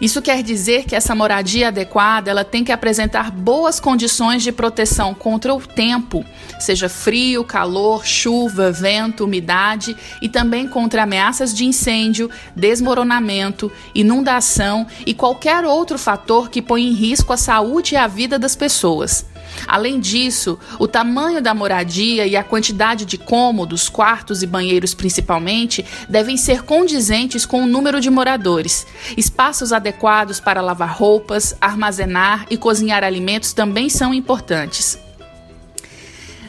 Isso 0.03 0.21
quer 0.21 0.43
dizer 0.43 0.83
que 0.83 0.97
essa 0.97 1.15
moradia 1.15 1.69
adequada 1.69 2.29
ela 2.29 2.43
tem 2.43 2.61
que 2.61 2.73
apresentar 2.73 3.31
boas 3.31 3.79
condições 3.79 4.43
de 4.43 4.51
proteção 4.51 5.13
contra 5.13 5.55
o 5.55 5.61
tempo, 5.65 6.25
seja 6.59 6.89
frio, 6.89 7.41
calor, 7.45 8.05
chuva, 8.05 8.69
vento, 8.69 9.23
umidade 9.23 9.95
e 10.21 10.27
também 10.27 10.67
contra 10.67 11.03
ameaças 11.03 11.53
de 11.53 11.63
incêndio, 11.63 12.29
desmoronamento, 12.53 13.71
inundação 13.95 14.85
e 15.05 15.13
qualquer 15.13 15.63
outro 15.63 15.97
fator 15.97 16.49
que 16.49 16.61
põe 16.61 16.83
em 16.83 16.91
risco 16.91 17.31
a 17.31 17.37
saúde 17.37 17.93
e 17.93 17.97
a 17.97 18.05
vida 18.05 18.37
das 18.37 18.57
pessoas. 18.57 19.25
Além 19.67 19.99
disso, 19.99 20.57
o 20.79 20.87
tamanho 20.87 21.41
da 21.41 21.53
moradia 21.53 22.25
e 22.25 22.35
a 22.35 22.43
quantidade 22.43 23.05
de 23.05 23.17
cômodos, 23.17 23.89
quartos 23.89 24.43
e 24.43 24.47
banheiros 24.47 24.93
principalmente, 24.93 25.85
devem 26.09 26.37
ser 26.37 26.63
condizentes 26.63 27.45
com 27.45 27.63
o 27.63 27.67
número 27.67 27.99
de 27.99 28.09
moradores. 28.09 28.85
Espaços 29.17 29.73
adequados 29.73 30.39
para 30.39 30.61
lavar 30.61 30.95
roupas, 30.95 31.55
armazenar 31.59 32.45
e 32.49 32.57
cozinhar 32.57 33.03
alimentos 33.03 33.53
também 33.53 33.89
são 33.89 34.13
importantes. 34.13 34.97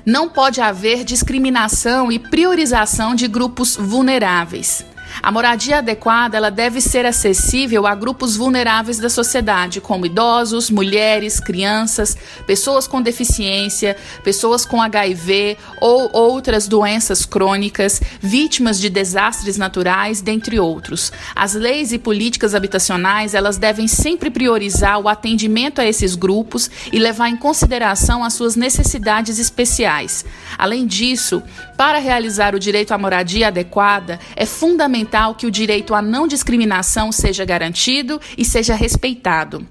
Não 0.05 0.28
pode 0.28 0.60
haver 0.60 1.02
discriminação 1.02 2.12
e 2.12 2.18
priorização 2.18 3.14
de 3.14 3.26
grupos 3.26 3.74
vulneráveis. 3.76 4.85
A 5.22 5.31
moradia 5.31 5.78
adequada 5.78 6.36
ela 6.36 6.51
deve 6.51 6.81
ser 6.81 7.06
acessível 7.06 7.86
a 7.86 7.94
grupos 7.94 8.36
vulneráveis 8.36 8.98
da 8.98 9.09
sociedade, 9.09 9.81
como 9.81 10.06
idosos, 10.06 10.70
mulheres, 10.70 11.40
crianças, 11.40 12.16
pessoas 12.47 12.86
com 12.86 13.01
deficiência, 13.01 13.97
pessoas 14.22 14.64
com 14.64 14.82
HIV 14.82 15.56
ou 15.81 16.10
outras 16.12 16.66
doenças 16.68 17.24
crônicas, 17.24 18.01
vítimas 18.20 18.81
de 18.81 18.89
desastres 18.89 19.56
naturais, 19.56 20.20
dentre 20.20 20.59
outros. 20.59 21.12
As 21.35 21.55
leis 21.55 21.93
e 21.93 21.98
políticas 21.98 22.55
habitacionais 22.55 23.35
elas 23.35 23.56
devem 23.56 23.89
sempre 23.89 24.31
priorizar 24.31 24.98
o 24.98 25.09
atendimento 25.09 25.81
a 25.81 25.86
esses 25.86 26.14
grupos 26.14 26.70
e 26.93 26.98
levar 26.98 27.28
em 27.28 27.36
consideração 27.36 28.24
as 28.24 28.35
suas 28.35 28.56
necessidades 28.56 29.39
especiais. 29.39 30.24
Além 30.59 30.86
disso, 30.86 31.43
para 31.76 31.98
realizar 31.98 32.55
o 32.55 32.59
direito 32.59 32.93
à 32.93 32.98
moradia 32.98 33.48
adequada, 33.48 34.18
é 34.36 34.47
fundamental 34.47 34.93
que 35.34 35.46
o 35.46 35.50
direito 35.50 35.94
à 35.94 36.00
não 36.00 36.28
discriminação 36.28 37.10
seja 37.10 37.44
garantido 37.44 38.20
e 38.36 38.44
seja 38.44 38.74
respeitado. 38.74 39.66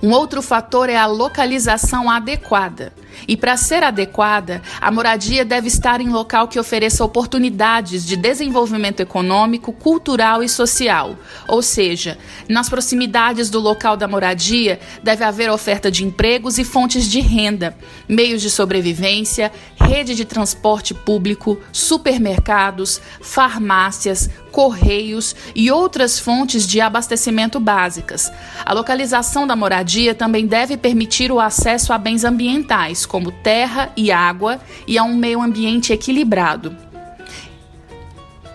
Um 0.00 0.12
outro 0.12 0.40
fator 0.40 0.88
é 0.88 0.96
a 0.96 1.06
localização 1.06 2.08
adequada. 2.08 2.92
E 3.26 3.36
para 3.36 3.56
ser 3.56 3.82
adequada, 3.82 4.62
a 4.80 4.92
moradia 4.92 5.44
deve 5.44 5.66
estar 5.66 6.00
em 6.00 6.08
local 6.08 6.46
que 6.46 6.58
ofereça 6.58 7.04
oportunidades 7.04 8.06
de 8.06 8.16
desenvolvimento 8.16 9.00
econômico, 9.00 9.72
cultural 9.72 10.40
e 10.42 10.48
social. 10.48 11.16
Ou 11.48 11.60
seja, 11.60 12.16
nas 12.48 12.68
proximidades 12.68 13.50
do 13.50 13.58
local 13.58 13.96
da 13.96 14.06
moradia 14.06 14.78
deve 15.02 15.24
haver 15.24 15.50
oferta 15.50 15.90
de 15.90 16.04
empregos 16.04 16.58
e 16.58 16.64
fontes 16.64 17.10
de 17.10 17.18
renda, 17.20 17.76
meios 18.08 18.40
de 18.40 18.50
sobrevivência, 18.50 19.50
rede 19.80 20.14
de 20.14 20.24
transporte 20.24 20.94
público, 20.94 21.58
supermercados, 21.72 23.00
farmácias, 23.20 24.30
correios 24.52 25.34
e 25.54 25.70
outras 25.70 26.18
fontes 26.18 26.66
de 26.66 26.80
abastecimento 26.80 27.58
básicas. 27.58 28.30
A 28.64 28.72
localização 28.72 29.46
da 29.46 29.56
moradia 29.56 29.87
também 30.14 30.46
deve 30.46 30.76
permitir 30.76 31.32
o 31.32 31.40
acesso 31.40 31.92
a 31.92 31.98
bens 31.98 32.24
ambientais, 32.24 33.06
como 33.06 33.32
terra 33.32 33.90
e 33.96 34.12
água, 34.12 34.60
e 34.86 34.98
a 34.98 35.02
um 35.02 35.16
meio 35.16 35.40
ambiente 35.40 35.92
equilibrado. 35.92 36.76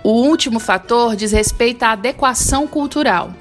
O 0.04 0.12
último 0.12 0.60
fator 0.60 1.16
diz 1.16 1.32
respeito 1.32 1.84
à 1.84 1.92
adequação 1.94 2.68
cultural. 2.68 3.34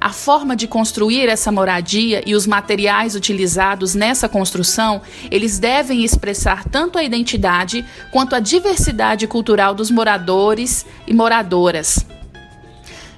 A 0.00 0.10
forma 0.10 0.56
de 0.56 0.66
construir 0.66 1.28
essa 1.28 1.52
moradia 1.52 2.22
e 2.26 2.34
os 2.34 2.46
materiais 2.46 3.14
utilizados 3.14 3.94
nessa 3.94 4.28
construção, 4.28 5.00
eles 5.30 5.58
devem 5.58 6.04
expressar 6.04 6.64
tanto 6.64 6.98
a 6.98 7.04
identidade 7.04 7.84
quanto 8.12 8.34
a 8.34 8.40
diversidade 8.40 9.26
cultural 9.26 9.74
dos 9.74 9.90
moradores 9.90 10.84
e 11.06 11.14
moradoras. 11.14 12.06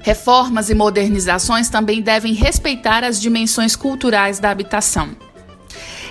Reformas 0.09 0.71
e 0.71 0.75
modernizações 0.75 1.69
também 1.69 2.01
devem 2.01 2.33
respeitar 2.33 3.05
as 3.05 3.21
dimensões 3.21 3.77
culturais 3.77 4.39
da 4.39 4.51
habitação. 4.51 5.11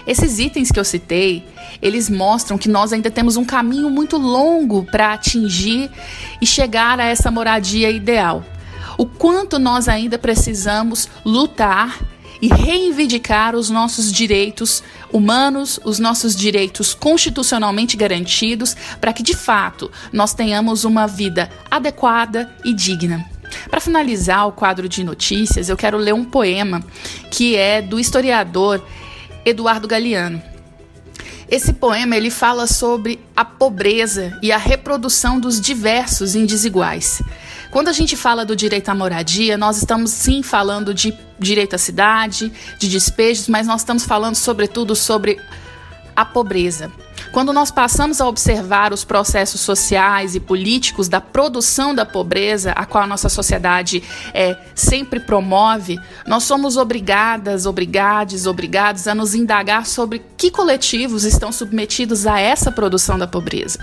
Esses 0.06 0.38
itens 0.38 0.72
que 0.72 0.80
eu 0.80 0.86
citei, 0.86 1.44
eles 1.82 2.08
mostram 2.08 2.60
que 2.60 2.70
nós 2.70 2.94
ainda 2.94 3.10
temos 3.10 3.38
um 3.38 3.44
caminho 3.44 3.90
muito 3.90 4.16
longo 4.16 4.84
para 4.84 5.14
atingir 5.14 5.90
e 6.40 6.46
chegar 6.46 7.00
a 7.00 7.06
essa 7.06 7.32
moradia 7.32 7.90
ideal 7.90 8.46
o 9.00 9.06
quanto 9.08 9.58
nós 9.58 9.88
ainda 9.88 10.20
precisamos 10.20 11.10
lutar 11.26 12.00
e 12.40 12.48
reivindicar 12.48 13.56
os 13.56 13.72
nossos 13.72 14.12
direitos 14.12 14.84
humanos, 15.12 15.80
os 15.84 15.98
nossos 15.98 16.36
direitos 16.36 16.94
constitucionalmente 16.94 17.98
garantidos, 17.98 18.76
para 19.02 19.12
que 19.12 19.24
de 19.24 19.36
fato 19.36 19.92
nós 20.14 20.36
tenhamos 20.36 20.84
uma 20.84 21.08
vida 21.08 21.50
adequada 21.70 22.56
e 22.64 22.74
digna. 22.76 23.37
Para 23.70 23.80
finalizar 23.80 24.48
o 24.48 24.52
quadro 24.52 24.88
de 24.88 25.04
notícias, 25.04 25.70
eu 25.70 25.78
quero 25.78 25.98
ler 25.98 26.14
um 26.14 26.26
poema 26.26 26.84
que 27.32 27.56
é 27.56 27.82
do 27.82 28.00
historiador 28.00 28.84
Eduardo 29.46 29.88
Galeano. 29.88 30.42
Esse 31.50 31.72
poema 31.72 32.18
ele 32.18 32.30
fala 32.30 32.68
sobre 32.68 33.20
a 33.34 33.46
pobreza 33.46 34.38
e 34.42 34.52
a 34.52 34.58
reprodução 34.58 35.40
dos 35.40 35.62
diversos 35.62 36.36
e 36.36 36.46
desiguais. 36.46 37.22
Quando 37.72 37.88
a 37.88 37.94
gente 37.94 38.18
fala 38.18 38.44
do 38.44 38.56
direito 38.56 38.90
à 38.90 38.96
moradia, 38.96 39.58
nós 39.58 39.78
estamos 39.78 40.12
sim 40.12 40.44
falando 40.44 40.94
de 40.94 41.14
direito 41.40 41.76
à 41.76 41.78
cidade, 41.78 42.52
de 42.78 42.90
despejos, 42.90 43.48
mas 43.48 43.66
nós 43.66 43.82
estamos 43.82 44.04
falando 44.04 44.36
sobretudo 44.36 44.94
sobre 44.94 45.40
a 46.16 46.26
pobreza. 46.26 46.92
Quando 47.32 47.54
nós 47.54 47.70
passamos 47.70 48.22
a 48.22 48.28
observar 48.28 48.94
os 48.94 49.04
processos 49.04 49.62
sociais 49.62 50.36
e 50.36 50.40
políticos 50.40 51.08
da 51.08 51.22
produção 51.22 51.94
da 51.94 52.06
pobreza, 52.06 52.72
a 52.72 52.86
qual 52.86 53.04
a 53.04 53.08
nossa 53.08 53.30
sociedade 53.30 54.02
é, 54.34 54.58
sempre 54.74 55.20
promove, 55.20 56.00
nós 56.26 56.44
somos 56.44 56.78
obrigadas, 56.78 57.66
obrigados, 57.66 58.46
obrigados 58.46 59.08
a 59.08 59.14
nos 59.14 59.36
indagar 59.36 59.86
sobre 59.86 60.22
que 60.38 60.50
coletivos 60.50 61.26
estão 61.26 61.52
submetidos 61.52 62.26
a 62.26 62.40
essa 62.40 62.72
produção 62.72 63.18
da 63.18 63.28
pobreza. 63.28 63.80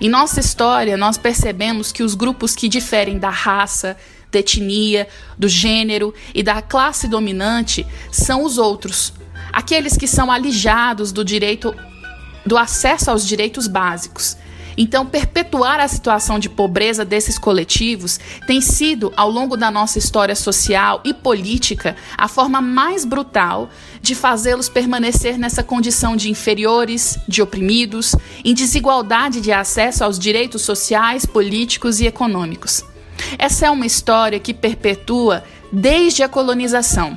Em 0.00 0.08
nossa 0.08 0.40
história, 0.40 0.96
nós 0.96 1.16
percebemos 1.16 1.92
que 1.92 2.02
os 2.02 2.14
grupos 2.14 2.54
que 2.54 2.68
diferem 2.68 3.18
da 3.18 3.30
raça, 3.30 3.96
da 4.30 4.40
etnia, 4.40 5.08
do 5.38 5.48
gênero 5.48 6.12
e 6.34 6.42
da 6.42 6.60
classe 6.60 7.08
dominante 7.08 7.86
são 8.10 8.44
os 8.44 8.58
outros, 8.58 9.12
aqueles 9.52 9.96
que 9.96 10.06
são 10.06 10.30
alijados 10.30 11.12
do 11.12 11.24
direito 11.24 11.74
do 12.46 12.56
acesso 12.56 13.10
aos 13.10 13.26
direitos 13.26 13.66
básicos. 13.66 14.36
Então, 14.78 15.06
perpetuar 15.06 15.80
a 15.80 15.88
situação 15.88 16.38
de 16.38 16.50
pobreza 16.50 17.02
desses 17.04 17.38
coletivos 17.38 18.20
tem 18.46 18.60
sido, 18.60 19.12
ao 19.16 19.30
longo 19.30 19.56
da 19.56 19.70
nossa 19.70 19.98
história 19.98 20.36
social 20.36 21.00
e 21.02 21.14
política, 21.14 21.96
a 22.16 22.28
forma 22.28 22.60
mais 22.60 23.04
brutal 23.04 23.70
de 24.02 24.14
fazê-los 24.14 24.68
permanecer 24.68 25.38
nessa 25.38 25.62
condição 25.62 26.14
de 26.14 26.30
inferiores, 26.30 27.18
de 27.26 27.40
oprimidos, 27.40 28.14
em 28.44 28.52
desigualdade 28.52 29.40
de 29.40 29.50
acesso 29.50 30.04
aos 30.04 30.18
direitos 30.18 30.60
sociais, 30.60 31.24
políticos 31.24 32.00
e 32.00 32.06
econômicos. 32.06 32.84
Essa 33.38 33.66
é 33.66 33.70
uma 33.70 33.86
história 33.86 34.38
que 34.38 34.52
perpetua 34.52 35.42
desde 35.72 36.22
a 36.22 36.28
colonização. 36.28 37.16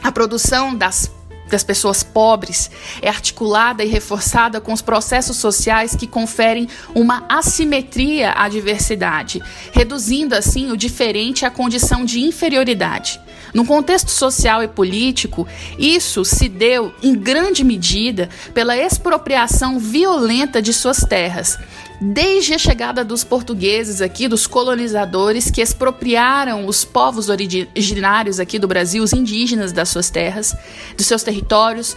A 0.00 0.12
produção 0.12 0.76
das 0.76 1.10
das 1.54 1.62
pessoas 1.62 2.02
pobres 2.02 2.68
é 3.00 3.08
articulada 3.08 3.84
e 3.84 3.86
reforçada 3.86 4.60
com 4.60 4.72
os 4.72 4.82
processos 4.82 5.36
sociais 5.36 5.94
que 5.94 6.04
conferem 6.04 6.68
uma 6.92 7.24
assimetria 7.28 8.32
à 8.32 8.48
diversidade, 8.48 9.40
reduzindo 9.72 10.34
assim 10.34 10.72
o 10.72 10.76
diferente 10.76 11.46
à 11.46 11.50
condição 11.50 12.04
de 12.04 12.20
inferioridade. 12.20 13.20
No 13.52 13.64
contexto 13.64 14.10
social 14.10 14.64
e 14.64 14.68
político, 14.68 15.46
isso 15.78 16.24
se 16.24 16.48
deu 16.48 16.92
em 17.00 17.14
grande 17.14 17.62
medida 17.62 18.28
pela 18.52 18.76
expropriação 18.76 19.78
violenta 19.78 20.60
de 20.60 20.72
suas 20.72 21.04
terras, 21.04 21.56
desde 22.00 22.54
a 22.54 22.58
chegada 22.58 23.04
dos 23.04 23.22
portugueses 23.24 24.00
aqui, 24.00 24.28
dos 24.28 24.46
colonizadores 24.46 25.50
que 25.50 25.60
expropriaram 25.60 26.66
os 26.66 26.84
povos 26.84 27.28
originários 27.28 28.40
aqui 28.40 28.58
do 28.58 28.66
Brasil, 28.66 29.02
os 29.02 29.12
indígenas 29.12 29.72
das 29.72 29.88
suas 29.88 30.10
terras, 30.10 30.56
dos 30.96 31.06
seus 31.06 31.22
territórios, 31.22 31.96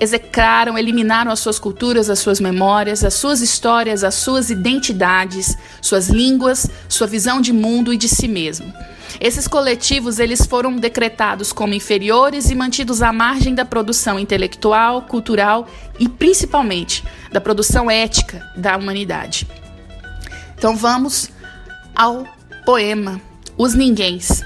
execraram, 0.00 0.76
eliminaram 0.76 1.30
as 1.30 1.40
suas 1.40 1.58
culturas, 1.58 2.10
as 2.10 2.18
suas 2.18 2.40
memórias, 2.40 3.04
as 3.04 3.14
suas 3.14 3.40
histórias, 3.40 4.02
as 4.02 4.14
suas 4.14 4.50
identidades, 4.50 5.56
suas 5.80 6.08
línguas, 6.08 6.68
sua 6.88 7.06
visão 7.06 7.40
de 7.40 7.52
mundo 7.52 7.92
e 7.92 7.96
de 7.96 8.08
si 8.08 8.26
mesmo. 8.26 8.72
Esses 9.20 9.46
coletivos 9.46 10.18
eles 10.18 10.46
foram 10.46 10.76
decretados 10.76 11.52
como 11.52 11.74
inferiores 11.74 12.50
e 12.50 12.54
mantidos 12.54 13.02
à 13.02 13.12
margem 13.12 13.54
da 13.54 13.64
produção 13.64 14.18
intelectual, 14.18 15.02
cultural 15.02 15.66
e 15.98 16.08
principalmente 16.08 17.04
da 17.32 17.40
produção 17.40 17.90
ética 17.90 18.42
da 18.56 18.76
humanidade. 18.76 19.46
Então 20.56 20.76
vamos 20.76 21.30
ao 21.94 22.24
poema 22.64 23.20
Os 23.56 23.74
Ninguéms. 23.74 24.42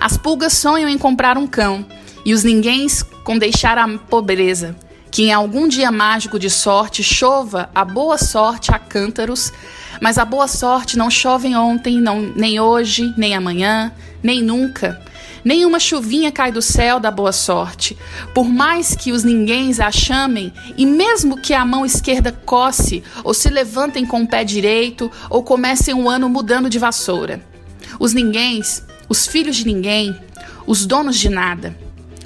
As 0.00 0.16
pulgas 0.16 0.52
sonham 0.52 0.88
em 0.88 0.96
comprar 0.96 1.36
um 1.36 1.46
cão 1.46 1.84
e 2.24 2.32
os 2.32 2.44
ninguéms 2.44 3.02
com 3.24 3.38
deixar 3.38 3.78
a 3.78 3.88
pobreza. 3.98 4.76
Que 5.10 5.24
em 5.24 5.32
algum 5.32 5.66
dia 5.66 5.90
mágico 5.90 6.38
de 6.38 6.50
sorte 6.50 7.02
chova 7.02 7.70
a 7.74 7.84
boa 7.84 8.18
sorte 8.18 8.70
a 8.70 8.78
cântaros, 8.78 9.52
mas 10.00 10.18
a 10.18 10.24
boa 10.24 10.46
sorte 10.46 10.98
não 10.98 11.10
chove 11.10 11.54
ontem, 11.56 12.00
não, 12.00 12.20
nem 12.20 12.60
hoje, 12.60 13.12
nem 13.16 13.34
amanhã, 13.34 13.92
nem 14.22 14.42
nunca. 14.42 15.00
Nenhuma 15.44 15.78
chuvinha 15.78 16.32
cai 16.32 16.50
do 16.50 16.60
céu 16.60 16.98
da 16.98 17.10
boa 17.10 17.32
sorte. 17.32 17.96
Por 18.34 18.48
mais 18.48 18.94
que 18.94 19.12
os 19.12 19.24
ninguéms 19.24 19.80
a 19.80 19.90
chamem, 19.90 20.52
e 20.76 20.84
mesmo 20.84 21.40
que 21.40 21.54
a 21.54 21.64
mão 21.64 21.86
esquerda 21.86 22.32
coce, 22.32 23.02
ou 23.22 23.32
se 23.32 23.48
levantem 23.48 24.04
com 24.04 24.22
o 24.22 24.28
pé 24.28 24.44
direito, 24.44 25.10
ou 25.30 25.42
comecem 25.42 25.94
o 25.94 25.98
um 25.98 26.10
ano 26.10 26.28
mudando 26.28 26.68
de 26.68 26.78
vassoura. 26.78 27.40
Os 27.98 28.12
ninguéms, 28.12 28.84
os 29.08 29.26
filhos 29.26 29.56
de 29.56 29.66
ninguém, 29.66 30.18
os 30.66 30.84
donos 30.84 31.18
de 31.18 31.28
nada. 31.28 31.76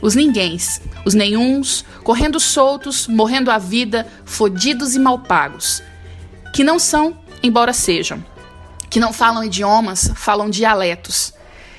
Os 0.01 0.16
ninguéms, 0.16 0.81
os 1.05 1.14
nenhuns, 1.14 1.85
correndo 2.02 2.40
soltos, 2.40 3.06
morrendo 3.06 3.51
a 3.51 3.59
vida, 3.59 4.06
fodidos 4.24 4.97
e 4.97 4.98
mal 4.98 5.20
pagos. 5.20 5.81
Que 6.52 6.64
não 6.64 6.78
são, 6.78 7.16
embora 7.43 7.73
sejam 7.73 8.24
que 8.93 9.01
não 9.01 9.10
falam 9.10 9.43
idiomas, 9.43 10.12
falam 10.14 10.51
dialetos, 10.51 11.32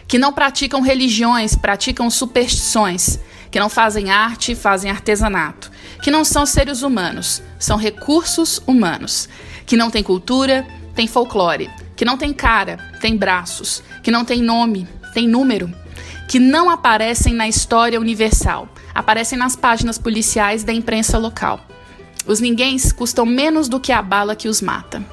que 0.07 0.17
não 0.17 0.33
praticam 0.33 0.81
religiões, 0.81 1.55
praticam 1.55 2.09
superstições, 2.09 3.19
que 3.49 3.59
não 3.59 3.69
fazem 3.69 4.09
arte, 4.09 4.55
fazem 4.55 4.89
artesanato, 4.89 5.71
que 6.01 6.09
não 6.09 6.23
são 6.23 6.45
seres 6.45 6.81
humanos, 6.81 7.41
são 7.59 7.77
recursos 7.77 8.61
humanos, 8.65 9.29
que 9.65 9.77
não 9.77 9.91
têm 9.91 10.03
cultura, 10.03 10.65
têm 10.95 11.07
folclore, 11.07 11.69
que 11.95 12.03
não 12.03 12.17
têm 12.17 12.33
cara, 12.33 12.77
têm 12.99 13.15
braços, 13.15 13.83
que 14.01 14.11
não 14.11 14.25
têm 14.25 14.41
nome, 14.41 14.87
têm 15.13 15.27
número, 15.27 15.71
que 16.27 16.39
não 16.39 16.69
aparecem 16.69 17.33
na 17.33 17.47
história 17.47 17.99
universal, 17.99 18.67
aparecem 18.93 19.37
nas 19.37 19.55
páginas 19.55 19.97
policiais 19.97 20.63
da 20.63 20.73
imprensa 20.73 21.17
local. 21.17 21.59
Os 22.25 22.39
ninguéms 22.39 22.91
custam 22.91 23.25
menos 23.25 23.67
do 23.67 23.79
que 23.79 23.91
a 23.91 24.01
bala 24.01 24.35
que 24.35 24.47
os 24.47 24.61
mata. 24.61 25.03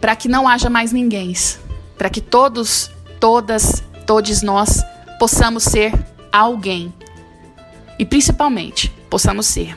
Para 0.00 0.14
que 0.14 0.28
não 0.28 0.48
haja 0.48 0.70
mais 0.70 0.92
ninguéms, 0.92 1.58
para 1.98 2.08
que 2.08 2.20
todos, 2.20 2.90
todas, 3.24 3.82
todos 4.06 4.42
nós 4.42 4.84
possamos 5.18 5.64
ser 5.64 5.94
alguém. 6.30 6.92
E 7.98 8.04
principalmente, 8.04 8.90
possamos 9.08 9.46
ser. 9.46 9.74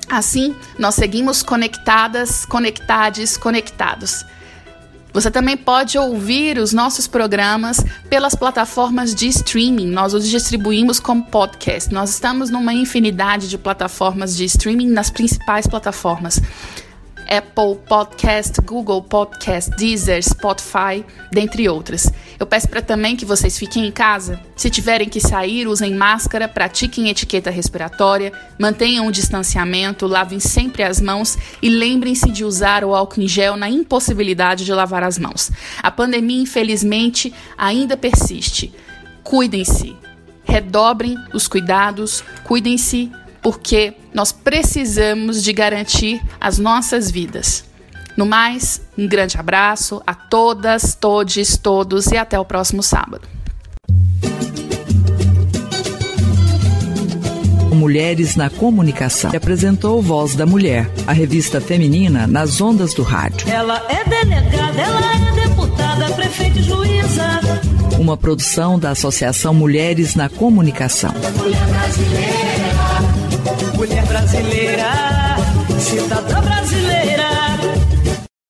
Assim, 0.10 0.56
nós 0.78 0.96
seguimos 0.96 1.44
conectadas, 1.44 2.46
conectades, 2.46 3.38
conectados. 3.38 4.26
Você 5.12 5.32
também 5.32 5.58
pode 5.58 5.98
ouvir 5.98 6.58
os 6.60 6.72
nossos 6.72 7.08
programas 7.08 7.84
pelas 8.10 8.36
plataformas 8.36 9.16
de 9.16 9.28
streaming. 9.28 9.88
Nós 9.88 10.14
os 10.14 10.28
distribuímos 10.28 11.00
como 11.00 11.24
podcast. 11.24 11.92
Nós 11.92 12.12
estamos 12.12 12.50
numa 12.50 12.74
infinidade 12.74 13.50
de 13.50 13.58
plataformas 13.58 14.38
de 14.38 14.46
streaming 14.46 14.90
nas 14.90 15.10
principais 15.10 15.66
plataformas. 15.66 16.40
Apple 17.30 17.78
Podcast, 17.88 18.60
Google 18.62 19.04
Podcast, 19.04 19.70
Deezer, 19.78 20.24
Spotify, 20.24 21.06
dentre 21.32 21.70
outras. 21.70 22.12
Eu 22.40 22.48
peço 22.48 22.68
para 22.68 22.82
também 22.82 23.16
que 23.16 23.26
vocês 23.26 23.58
fiquem 23.58 23.86
em 23.86 23.92
casa. 23.92 24.40
Se 24.56 24.70
tiverem 24.70 25.08
que 25.08 25.22
sair, 25.22 25.68
usem 25.68 25.94
máscara, 25.94 26.48
pratiquem 26.48 27.08
etiqueta 27.10 27.52
respiratória, 27.52 28.34
mantenham 28.58 29.06
o 29.06 29.12
distanciamento, 29.12 30.08
lavem 30.08 30.40
sempre 30.40 30.82
as 30.82 31.00
mãos 31.00 31.38
e 31.62 31.70
lembrem-se 31.70 32.32
de 32.32 32.44
usar 32.44 32.84
o 32.84 32.96
álcool 32.96 33.22
em 33.22 33.28
gel 33.28 33.56
na 33.56 33.70
impossibilidade 33.70 34.66
de 34.66 34.74
lavar 34.74 35.04
as 35.04 35.20
mãos. 35.20 35.52
A 35.84 35.92
pandemia, 35.92 36.42
infelizmente, 36.42 37.34
ainda 37.58 37.96
persiste. 37.96 38.74
Cuidem-se, 39.24 39.96
redobrem 40.44 41.16
os 41.34 41.48
cuidados, 41.48 42.24
cuidem-se, 42.44 43.12
porque 43.42 43.94
nós 44.14 44.32
precisamos 44.32 45.44
de 45.44 45.54
garantir 45.54 46.22
as 46.40 46.58
nossas 46.58 47.10
vidas. 47.10 47.64
No 48.18 48.26
mais, 48.26 48.82
um 48.98 49.08
grande 49.08 49.38
abraço 49.38 50.02
a 50.06 50.14
todas, 50.14 50.94
todes, 50.94 51.58
todos 51.58 52.08
e 52.08 52.18
até 52.18 52.38
o 52.40 52.44
próximo 52.44 52.84
sábado. 52.84 53.28
Mulheres 57.80 58.36
na 58.36 58.50
Comunicação. 58.50 59.32
Apresentou 59.34 60.02
Voz 60.02 60.36
da 60.36 60.46
Mulher, 60.46 60.92
a 61.08 61.14
revista 61.14 61.62
feminina 61.62 62.28
nas 62.28 62.60
ondas 62.60 62.94
do 62.94 63.04
rádio. 63.04 63.50
Ela 63.50 63.82
é 63.88 64.04
delegada, 64.04 64.82
ela 64.82 65.14
é 65.14 65.48
deputada, 65.48 66.12
prefeita 66.12 66.60
e 66.60 66.64
juíza. 66.64 67.40
Uma 67.98 68.18
produção 68.18 68.78
da 68.78 68.90
Associação 68.90 69.54
Mulheres 69.54 70.14
na 70.14 70.28
Comunicação. 70.28 71.14
Mulher 71.38 71.66
brasileira 71.68 72.49
brasileira, 74.30 75.38
cidadã 75.80 76.22
tá 76.22 76.42
brasileira. 76.42 76.59